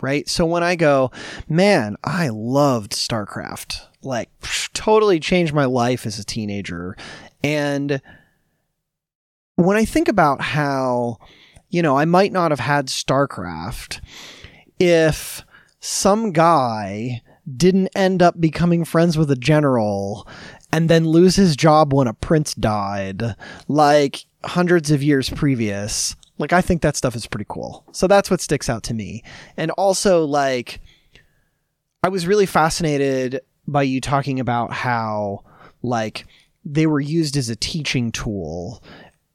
right? 0.00 0.28
So 0.28 0.46
when 0.46 0.62
I 0.62 0.76
go, 0.76 1.10
man, 1.48 1.96
I 2.04 2.28
loved 2.28 2.92
StarCraft, 2.92 3.80
like 4.02 4.30
totally 4.72 5.20
changed 5.20 5.52
my 5.52 5.64
life 5.64 6.06
as 6.06 6.18
a 6.18 6.24
teenager. 6.24 6.96
And 7.42 8.00
when 9.56 9.76
I 9.76 9.84
think 9.84 10.08
about 10.08 10.40
how, 10.40 11.18
you 11.68 11.82
know, 11.82 11.98
I 11.98 12.04
might 12.04 12.32
not 12.32 12.50
have 12.50 12.60
had 12.60 12.86
StarCraft 12.86 14.00
if 14.78 15.44
some 15.80 16.32
guy 16.32 17.22
didn't 17.56 17.88
end 17.94 18.22
up 18.22 18.40
becoming 18.40 18.84
friends 18.84 19.16
with 19.16 19.30
a 19.30 19.36
general 19.36 20.28
and 20.72 20.88
then 20.88 21.08
lose 21.08 21.36
his 21.36 21.56
job 21.56 21.92
when 21.92 22.06
a 22.06 22.14
prince 22.14 22.54
died, 22.54 23.34
like 23.68 24.26
hundreds 24.44 24.90
of 24.90 25.02
years 25.02 25.30
previous. 25.30 26.14
Like, 26.38 26.52
I 26.52 26.60
think 26.60 26.82
that 26.82 26.96
stuff 26.96 27.16
is 27.16 27.26
pretty 27.26 27.46
cool. 27.48 27.84
So 27.92 28.06
that's 28.06 28.30
what 28.30 28.40
sticks 28.40 28.68
out 28.68 28.82
to 28.84 28.94
me. 28.94 29.22
And 29.56 29.70
also, 29.72 30.24
like, 30.24 30.80
I 32.02 32.08
was 32.08 32.26
really 32.26 32.46
fascinated 32.46 33.40
by 33.66 33.82
you 33.82 34.00
talking 34.00 34.40
about 34.40 34.72
how, 34.72 35.44
like, 35.82 36.26
they 36.64 36.86
were 36.86 37.00
used 37.00 37.36
as 37.36 37.48
a 37.48 37.56
teaching 37.56 38.12
tool. 38.12 38.82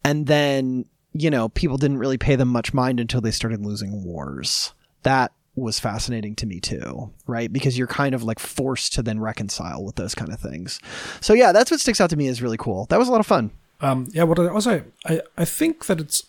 And 0.04 0.28
then 0.28 0.86
you 1.14 1.30
know 1.30 1.50
people 1.50 1.78
didn't 1.78 2.00
really 2.00 2.18
pay 2.18 2.36
them 2.36 2.50
much 2.50 2.74
mind 2.74 3.00
until 3.00 3.22
they 3.22 3.32
started 3.32 3.66
losing 3.66 4.04
wars. 4.04 4.74
That 5.04 5.32
was 5.56 5.80
fascinating 5.80 6.36
to 6.36 6.48
me 6.48 6.60
too 6.60 7.12
right? 7.28 7.54
Because 7.54 7.78
you're 7.78 7.88
kind 7.88 8.16
of 8.16 8.24
like 8.24 8.40
forced 8.40 8.94
to 8.94 9.04
then 9.04 9.20
reconcile 9.20 9.84
with 9.86 9.96
those 9.96 10.16
kind 10.16 10.34
of 10.34 10.40
things. 10.40 10.80
So 11.22 11.34
yeah 11.34 11.52
that's 11.52 11.72
what 11.72 11.80
sticks 11.80 12.02
out 12.02 12.10
to 12.10 12.18
me 12.18 12.28
is 12.28 12.42
really 12.42 12.58
cool. 12.58 12.86
That 12.90 13.00
was 13.00 13.08
a 13.08 13.12
lot 13.12 13.20
of 13.20 13.28
fun. 13.28 13.52
Um, 13.82 14.08
yeah 14.12 14.24
what 14.24 14.40
i 14.40 14.48
also 14.48 14.84
I, 15.06 15.22
I 15.38 15.46
think 15.46 15.86
that 15.88 16.00
it's 16.00 16.24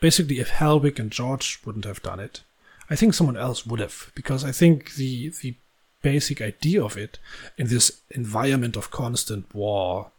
basically 0.00 0.38
if 0.38 0.50
Hellwig 0.50 0.98
and 0.98 1.10
george 1.10 1.60
wouldn't 1.64 1.84
have 1.84 2.02
done 2.02 2.20
it 2.20 2.42
i 2.90 2.96
think 2.96 3.14
someone 3.14 3.36
else 3.36 3.66
would 3.66 3.80
have 3.80 4.10
because 4.14 4.44
i 4.44 4.52
think 4.52 4.94
the 4.94 5.30
the 5.42 5.54
basic 6.02 6.40
idea 6.40 6.82
of 6.84 6.96
it 6.96 7.18
in 7.56 7.66
this 7.66 8.00
environment 8.10 8.76
of 8.76 8.90
constant 8.90 9.52
war 9.54 10.10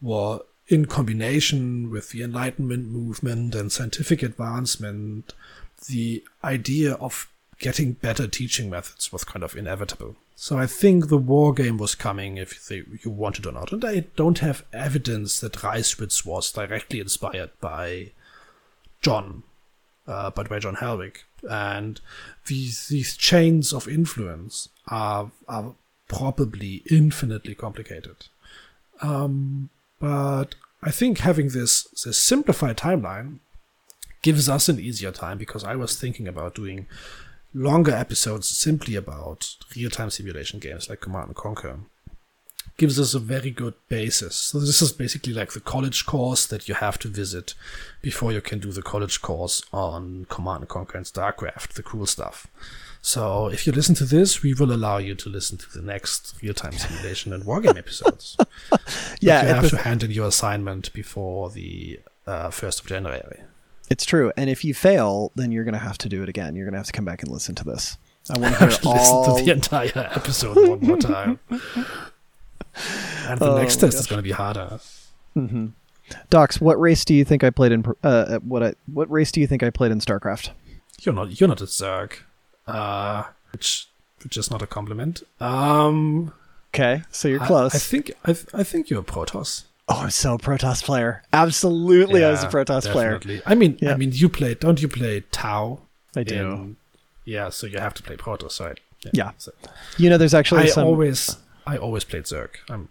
war 0.00 0.42
in 0.68 0.86
combination 0.86 1.90
with 1.90 2.10
the 2.10 2.22
Enlightenment 2.22 2.88
movement 2.88 3.54
and 3.54 3.70
scientific 3.70 4.22
advancement, 4.22 5.32
the 5.88 6.24
idea 6.42 6.94
of 6.94 7.30
getting 7.58 7.92
better 7.92 8.26
teaching 8.26 8.68
methods 8.68 9.12
was 9.12 9.24
kind 9.24 9.42
of 9.42 9.56
inevitable. 9.56 10.16
So 10.34 10.58
I 10.58 10.66
think 10.66 11.08
the 11.08 11.16
war 11.16 11.54
game 11.54 11.78
was 11.78 11.94
coming 11.94 12.36
if 12.36 12.66
they, 12.66 12.82
you 13.02 13.10
wanted 13.10 13.46
or 13.46 13.52
not. 13.52 13.72
And 13.72 13.84
I 13.84 14.06
don't 14.16 14.40
have 14.40 14.64
evidence 14.72 15.40
that 15.40 15.54
Reiswitz 15.54 16.26
was 16.26 16.52
directly 16.52 17.00
inspired 17.00 17.50
by 17.60 18.10
John, 19.06 19.44
uh, 20.08 20.30
but 20.30 20.48
by 20.48 20.58
John 20.58 20.76
Hellwig. 20.76 21.18
And 21.48 22.00
these 22.46 22.88
these 22.88 23.16
chains 23.16 23.72
of 23.72 23.86
influence 23.86 24.68
are 24.88 25.30
are 25.46 25.74
probably 26.08 26.82
infinitely 26.90 27.54
complicated. 27.54 28.18
Um, 29.00 29.70
but 30.00 30.56
I 30.82 30.90
think 30.90 31.18
having 31.18 31.48
this 31.50 31.84
this 32.04 32.18
simplified 32.18 32.76
timeline 32.76 33.38
gives 34.22 34.48
us 34.48 34.68
an 34.68 34.80
easier 34.80 35.12
time 35.12 35.38
because 35.38 35.62
I 35.72 35.76
was 35.76 36.00
thinking 36.00 36.26
about 36.26 36.56
doing 36.56 36.86
longer 37.54 37.92
episodes 37.92 38.48
simply 38.48 38.96
about 38.96 39.54
real-time 39.76 40.10
simulation 40.10 40.58
games 40.58 40.88
like 40.88 41.00
Command 41.00 41.28
and 41.28 41.36
Conquer. 41.36 41.78
Gives 42.76 43.00
us 43.00 43.14
a 43.14 43.18
very 43.18 43.50
good 43.50 43.74
basis. 43.88 44.36
So 44.36 44.60
this 44.60 44.82
is 44.82 44.92
basically 44.92 45.32
like 45.32 45.52
the 45.52 45.60
college 45.60 46.04
course 46.04 46.46
that 46.46 46.68
you 46.68 46.74
have 46.74 46.98
to 46.98 47.08
visit 47.08 47.54
before 48.02 48.32
you 48.32 48.42
can 48.42 48.58
do 48.58 48.70
the 48.70 48.82
college 48.82 49.22
course 49.22 49.62
on 49.72 50.26
Command 50.28 50.60
and 50.60 50.68
Conquer 50.68 50.98
and 50.98 51.06
StarCraft, 51.06 51.72
the 51.72 51.82
cool 51.82 52.04
stuff. 52.04 52.46
So 53.06 53.46
if 53.46 53.66
you 53.66 53.72
listen 53.72 53.94
to 53.94 54.04
this, 54.04 54.42
we 54.42 54.52
will 54.52 54.72
allow 54.72 54.98
you 54.98 55.14
to 55.14 55.28
listen 55.28 55.56
to 55.58 55.70
the 55.72 55.80
next 55.80 56.34
real-time 56.42 56.72
simulation 56.72 57.32
and 57.32 57.44
wargame 57.44 57.78
episodes. 57.78 58.36
yeah, 59.20 59.42
you 59.42 59.54
have 59.54 59.70
to 59.70 59.76
hand 59.76 60.02
in 60.02 60.10
your 60.10 60.26
assignment 60.26 60.92
before 60.92 61.48
the 61.50 62.00
uh, 62.26 62.50
first 62.50 62.80
of 62.80 62.86
January. 62.86 63.42
It's 63.88 64.04
true, 64.04 64.32
and 64.36 64.50
if 64.50 64.64
you 64.64 64.74
fail, 64.74 65.30
then 65.36 65.52
you're 65.52 65.62
going 65.62 65.74
to 65.74 65.78
have 65.78 65.98
to 65.98 66.08
do 66.08 66.24
it 66.24 66.28
again. 66.28 66.56
You're 66.56 66.64
going 66.64 66.72
to 66.72 66.78
have 66.80 66.88
to 66.88 66.92
come 66.92 67.04
back 67.04 67.22
and 67.22 67.30
listen 67.30 67.54
to 67.54 67.64
this. 67.64 67.96
I 68.28 68.40
want 68.40 68.54
to 68.58 68.66
hear 68.66 68.78
all... 68.84 69.20
listen 69.20 69.36
to 69.36 69.44
the 69.44 69.52
entire 69.52 70.10
episode 70.16 70.68
one 70.68 70.80
more 70.80 70.96
time. 70.96 71.38
and 73.26 73.40
the 73.40 73.52
oh, 73.52 73.58
next 73.58 73.76
test 73.76 73.92
gosh. 73.94 74.00
is 74.00 74.06
going 74.06 74.18
to 74.18 74.22
be 74.22 74.32
harder. 74.32 74.80
Mm-hmm. 75.36 75.66
Dachz, 76.30 76.60
what 76.60 76.80
race 76.80 77.04
do 77.04 77.14
you 77.14 77.24
think 77.24 77.42
I 77.42 77.50
played 77.50 77.72
in? 77.72 77.84
Uh, 78.02 78.38
what 78.38 78.62
I, 78.62 78.74
what 78.92 79.10
race 79.10 79.32
do 79.32 79.40
you 79.40 79.46
think 79.46 79.62
I 79.62 79.70
played 79.70 79.92
in 79.92 80.00
StarCraft? 80.00 80.50
You're 81.00 81.14
not. 81.14 81.40
You're 81.40 81.48
not 81.48 81.60
a 81.60 81.64
Zerg 81.64 82.18
uh, 82.66 83.24
which 83.52 83.88
which 84.22 84.36
is 84.36 84.50
not 84.50 84.62
a 84.62 84.66
compliment. 84.66 85.22
Um, 85.40 86.32
okay, 86.74 87.02
so 87.10 87.28
you're 87.28 87.40
close. 87.40 87.74
I, 87.74 87.76
I 87.76 87.80
think 87.80 88.12
I, 88.24 88.60
I 88.60 88.62
think 88.62 88.90
you're 88.90 89.00
a 89.00 89.04
Protoss. 89.04 89.64
Oh, 89.88 90.00
I'm 90.02 90.10
so 90.10 90.34
a 90.34 90.38
Protoss 90.38 90.82
player. 90.82 91.22
Absolutely, 91.32 92.20
yeah, 92.20 92.28
I 92.28 92.30
was 92.32 92.42
a 92.42 92.48
Protoss 92.48 92.84
definitely. 92.84 93.38
player. 93.38 93.42
I 93.46 93.54
mean, 93.54 93.78
yeah. 93.80 93.92
I 93.92 93.96
mean, 93.96 94.10
you 94.12 94.28
play. 94.28 94.54
Don't 94.54 94.80
you 94.82 94.88
play 94.88 95.22
Tau? 95.30 95.80
I 96.16 96.22
do. 96.22 96.34
In, 96.34 96.76
yeah, 97.24 97.50
so 97.50 97.66
you 97.66 97.78
have 97.78 97.94
to 97.94 98.02
play 98.02 98.16
Protoss, 98.16 98.60
right? 98.60 98.78
Yeah. 99.12 99.32
So 99.38 99.52
You 99.98 100.10
know, 100.10 100.18
there's 100.18 100.34
actually 100.34 100.62
I 100.62 100.66
some. 100.66 100.86
always, 100.86 101.36
I 101.66 101.76
always 101.76 102.04
played 102.04 102.24
Zerg. 102.24 102.50
I'm 102.68 102.88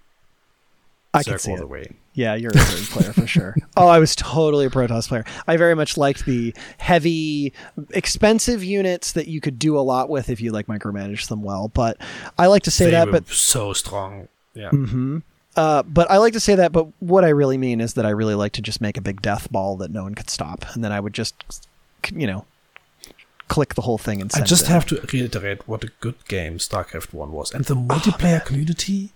I 1.13 1.23
can 1.23 1.33
Zerg 1.33 1.39
see 1.39 1.51
all 1.51 1.57
it. 1.57 1.59
the 1.61 1.67
way. 1.67 1.87
Yeah, 2.13 2.35
you're 2.35 2.51
a 2.51 2.55
Zerg 2.55 2.91
player 2.91 3.13
for 3.13 3.27
sure. 3.27 3.55
Oh, 3.77 3.87
I 3.87 3.99
was 3.99 4.15
totally 4.15 4.65
a 4.65 4.69
Protoss 4.69 5.09
player. 5.09 5.25
I 5.47 5.57
very 5.57 5.75
much 5.75 5.97
liked 5.97 6.25
the 6.25 6.53
heavy, 6.77 7.51
expensive 7.91 8.63
units 8.63 9.11
that 9.13 9.27
you 9.27 9.41
could 9.41 9.59
do 9.59 9.77
a 9.77 9.81
lot 9.81 10.09
with 10.09 10.29
if 10.29 10.39
you 10.39 10.53
like 10.53 10.67
micromanage 10.67 11.27
them 11.27 11.43
well. 11.43 11.67
But 11.67 11.97
I 12.37 12.47
like 12.47 12.63
to 12.63 12.71
say 12.71 12.85
they 12.85 12.91
that, 12.91 13.11
but 13.11 13.27
so 13.27 13.73
strong. 13.73 14.29
Yeah. 14.53 14.69
Mm-hmm. 14.69 15.19
Uh, 15.57 15.83
but 15.83 16.09
I 16.09 16.17
like 16.17 16.33
to 16.33 16.39
say 16.39 16.55
that, 16.55 16.71
but 16.71 16.87
what 16.99 17.23
I 17.25 17.29
really 17.29 17.57
mean 17.57 17.81
is 17.81 17.93
that 17.93 18.05
I 18.05 18.09
really 18.09 18.35
like 18.35 18.53
to 18.53 18.61
just 18.61 18.81
make 18.81 18.97
a 18.97 19.01
big 19.01 19.21
death 19.21 19.51
ball 19.51 19.77
that 19.77 19.91
no 19.91 20.03
one 20.03 20.15
could 20.15 20.29
stop, 20.29 20.65
and 20.73 20.83
then 20.83 20.91
I 20.91 20.99
would 20.99 21.13
just, 21.13 21.67
you 22.13 22.27
know, 22.27 22.45
click 23.47 23.75
the 23.75 23.81
whole 23.81 23.97
thing 23.97 24.21
and 24.21 24.31
I 24.33 24.37
send 24.37 24.47
just 24.47 24.67
have 24.67 24.85
to 24.87 25.01
reiterate 25.13 25.67
what 25.67 25.83
a 25.83 25.91
good 25.99 26.15
game 26.27 26.57
StarCraft 26.57 27.13
1 27.13 27.31
was. 27.31 27.53
And 27.53 27.65
the 27.65 27.75
multiplayer 27.75 28.43
community, 28.43 29.11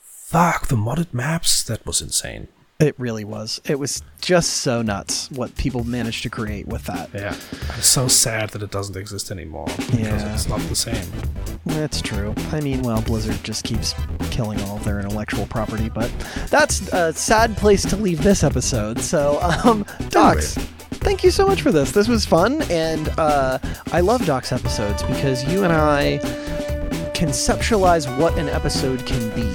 fuck, 0.00 0.68
the 0.68 0.76
modded 0.76 1.12
maps, 1.12 1.62
that 1.64 1.84
was 1.86 2.00
insane. 2.02 2.48
It 2.80 2.96
really 2.98 3.24
was. 3.24 3.60
It 3.64 3.78
was 3.78 4.02
just 4.20 4.50
so 4.54 4.82
nuts 4.82 5.30
what 5.30 5.54
people 5.56 5.84
managed 5.84 6.24
to 6.24 6.28
create 6.28 6.66
with 6.66 6.82
that. 6.86 7.08
Yeah. 7.14 7.36
I'm 7.72 7.80
so 7.80 8.08
sad 8.08 8.50
that 8.50 8.62
it 8.64 8.72
doesn't 8.72 8.96
exist 8.96 9.30
anymore. 9.30 9.66
Because 9.76 9.96
Yeah. 10.00 10.34
it's 10.34 10.48
not 10.48 10.60
the 10.62 10.74
same. 10.74 11.06
That's 11.66 12.02
true. 12.02 12.34
I 12.50 12.60
mean, 12.60 12.82
well, 12.82 13.00
Blizzard 13.00 13.42
just 13.44 13.62
keeps 13.64 13.94
killing 14.32 14.60
all 14.62 14.76
of 14.76 14.84
their 14.84 14.98
intellectual 14.98 15.46
property, 15.46 15.88
but 15.88 16.10
that's 16.50 16.92
a 16.92 17.12
sad 17.12 17.56
place 17.56 17.82
to 17.82 17.96
leave 17.96 18.24
this 18.24 18.42
episode. 18.42 18.98
So, 19.00 19.38
um, 19.40 19.84
Dachz, 20.10 20.58
thank 21.04 21.22
you 21.22 21.30
so 21.30 21.46
much 21.46 21.62
for 21.62 21.70
this. 21.70 21.92
This 21.92 22.08
was 22.08 22.24
fun, 22.24 22.62
and 22.70 23.08
uh, 23.18 23.58
I 23.92 24.00
love 24.00 24.22
Dachz 24.22 24.52
episodes 24.52 25.02
because 25.02 25.44
you 25.44 25.62
and 25.62 25.72
I 25.72 26.18
conceptualize 27.14 28.06
what 28.18 28.36
an 28.38 28.48
episode 28.48 29.04
can 29.06 29.30
be 29.34 29.46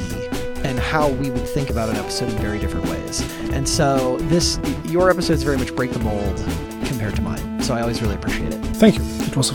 and 0.64 0.80
how 0.80 1.10
we 1.10 1.32
would 1.32 1.48
think 1.50 1.69
about 1.69 1.90
an 1.90 1.95
episode 1.95 2.30
in 2.30 2.38
very 2.38 2.60
different 2.60 2.88
ways. 2.88 3.22
And 3.52 3.68
so, 3.68 4.18
this 4.24 4.60
your 4.86 5.10
episodes 5.10 5.44
very 5.44 5.58
much 5.58 5.76
break 5.76 5.92
the 5.92 6.00
mold 6.00 6.38
compared 6.86 7.16
to 7.16 7.22
mine. 7.22 7.61
So, 7.64 7.74
I 7.74 7.82
always 7.82 8.02
really 8.02 8.16
appreciate 8.16 8.53
it. 8.53 8.60
Thank 8.78 8.95
you. 8.95 9.02
It 9.03 9.36
was 9.36 9.50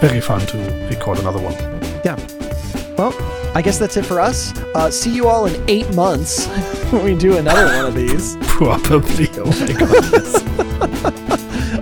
very 0.00 0.20
fun 0.20 0.40
to 0.48 0.88
record 0.90 1.18
another 1.18 1.40
one. 1.40 1.54
Yeah. 2.04 2.16
Well, 2.96 3.14
I 3.54 3.62
guess 3.62 3.78
that's 3.78 3.96
it 3.96 4.04
for 4.04 4.20
us. 4.20 4.56
Uh, 4.74 4.90
see 4.90 5.14
you 5.14 5.26
all 5.26 5.46
in 5.46 5.68
eight 5.68 5.92
months 5.94 6.46
when 6.92 7.02
we 7.02 7.16
do 7.16 7.38
another 7.38 7.64
one 7.64 7.86
of 7.86 7.94
these. 7.94 8.36
Probably. 8.42 9.28
Oh 9.38 9.46
my 9.46 9.72
god. 9.72 10.36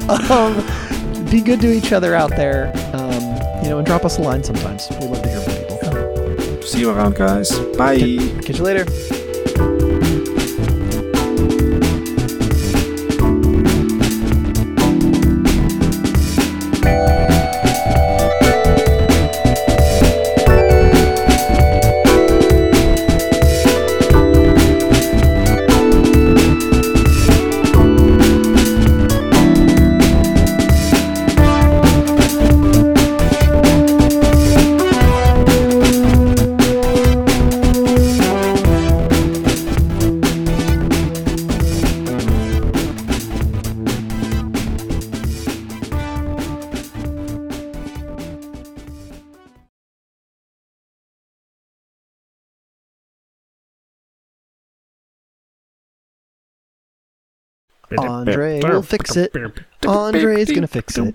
Um, 0.08 0.64
be 1.30 1.40
good 1.40 1.60
to 1.60 1.70
each 1.72 1.92
other 1.92 2.14
out 2.14 2.30
there. 2.30 2.72
Um, 2.94 3.22
you 3.62 3.68
know, 3.70 3.78
and 3.78 3.86
drop 3.86 4.04
us 4.04 4.18
a 4.18 4.22
line 4.22 4.42
sometimes. 4.42 4.88
We 4.90 5.06
love 5.06 5.22
to 5.22 5.28
hear 5.28 5.40
from 5.40 5.54
people. 5.54 6.62
See 6.62 6.80
you 6.80 6.90
around, 6.90 7.16
guys. 7.16 7.50
Bye. 7.76 7.98
Catch 8.42 8.58
you 8.58 8.64
later. 8.64 9.17
Andre 57.96 58.60
will 58.62 58.82
fix 58.82 59.16
it. 59.16 59.34
Andre's 59.86 60.50
gonna 60.50 60.66
fix 60.66 60.98
it. 60.98 61.14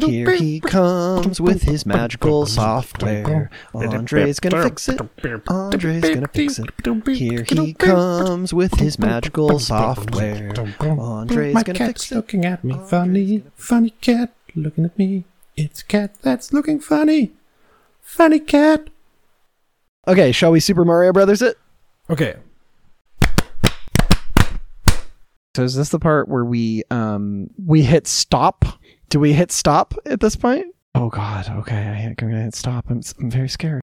Here 0.00 0.30
he 0.32 0.60
comes 0.60 1.40
with 1.40 1.62
his 1.62 1.84
magical 1.84 2.46
software. 2.46 3.50
Andre's 3.74 4.38
gonna 4.38 4.62
fix 4.62 4.88
it. 4.88 5.00
Andre's 5.48 6.00
gonna 6.02 6.28
fix 6.28 6.58
it. 6.58 6.70
Here 7.16 7.44
he 7.48 7.72
comes 7.74 8.54
with 8.54 8.74
his 8.78 8.98
magical 8.98 9.58
software. 9.58 10.52
Andre's 10.80 11.54
My 11.54 11.62
gonna 11.62 11.78
cat's 11.78 12.04
fix 12.04 12.12
it. 12.12 12.14
looking 12.16 12.44
at 12.44 12.62
me 12.62 12.78
funny. 12.86 13.42
Funny 13.56 13.90
cat 14.00 14.32
looking 14.54 14.84
at 14.84 14.96
me. 14.98 15.24
It's 15.56 15.80
a 15.80 15.84
cat 15.84 16.14
that's 16.22 16.52
looking 16.52 16.78
funny. 16.80 17.32
Funny 18.00 18.38
cat. 18.38 18.90
Okay, 20.06 20.32
shall 20.32 20.52
we 20.52 20.60
Super 20.60 20.84
Mario 20.84 21.12
Brothers 21.12 21.42
it? 21.42 21.58
Okay. 22.10 22.36
So 25.54 25.62
is 25.64 25.74
this 25.74 25.90
the 25.90 25.98
part 25.98 26.28
where 26.28 26.44
we 26.44 26.82
um 26.90 27.48
we 27.64 27.82
hit 27.82 28.06
stop? 28.06 28.64
Do 29.10 29.20
we 29.20 29.34
hit 29.34 29.52
stop 29.52 29.94
at 30.06 30.20
this 30.20 30.36
point? 30.36 30.66
Oh 30.94 31.08
God. 31.08 31.48
Okay, 31.48 31.76
I, 31.76 32.06
I'm 32.06 32.14
gonna 32.14 32.42
hit 32.44 32.54
stop. 32.54 32.86
I'm, 32.88 33.02
I'm 33.20 33.30
very 33.30 33.48
scared. 33.48 33.80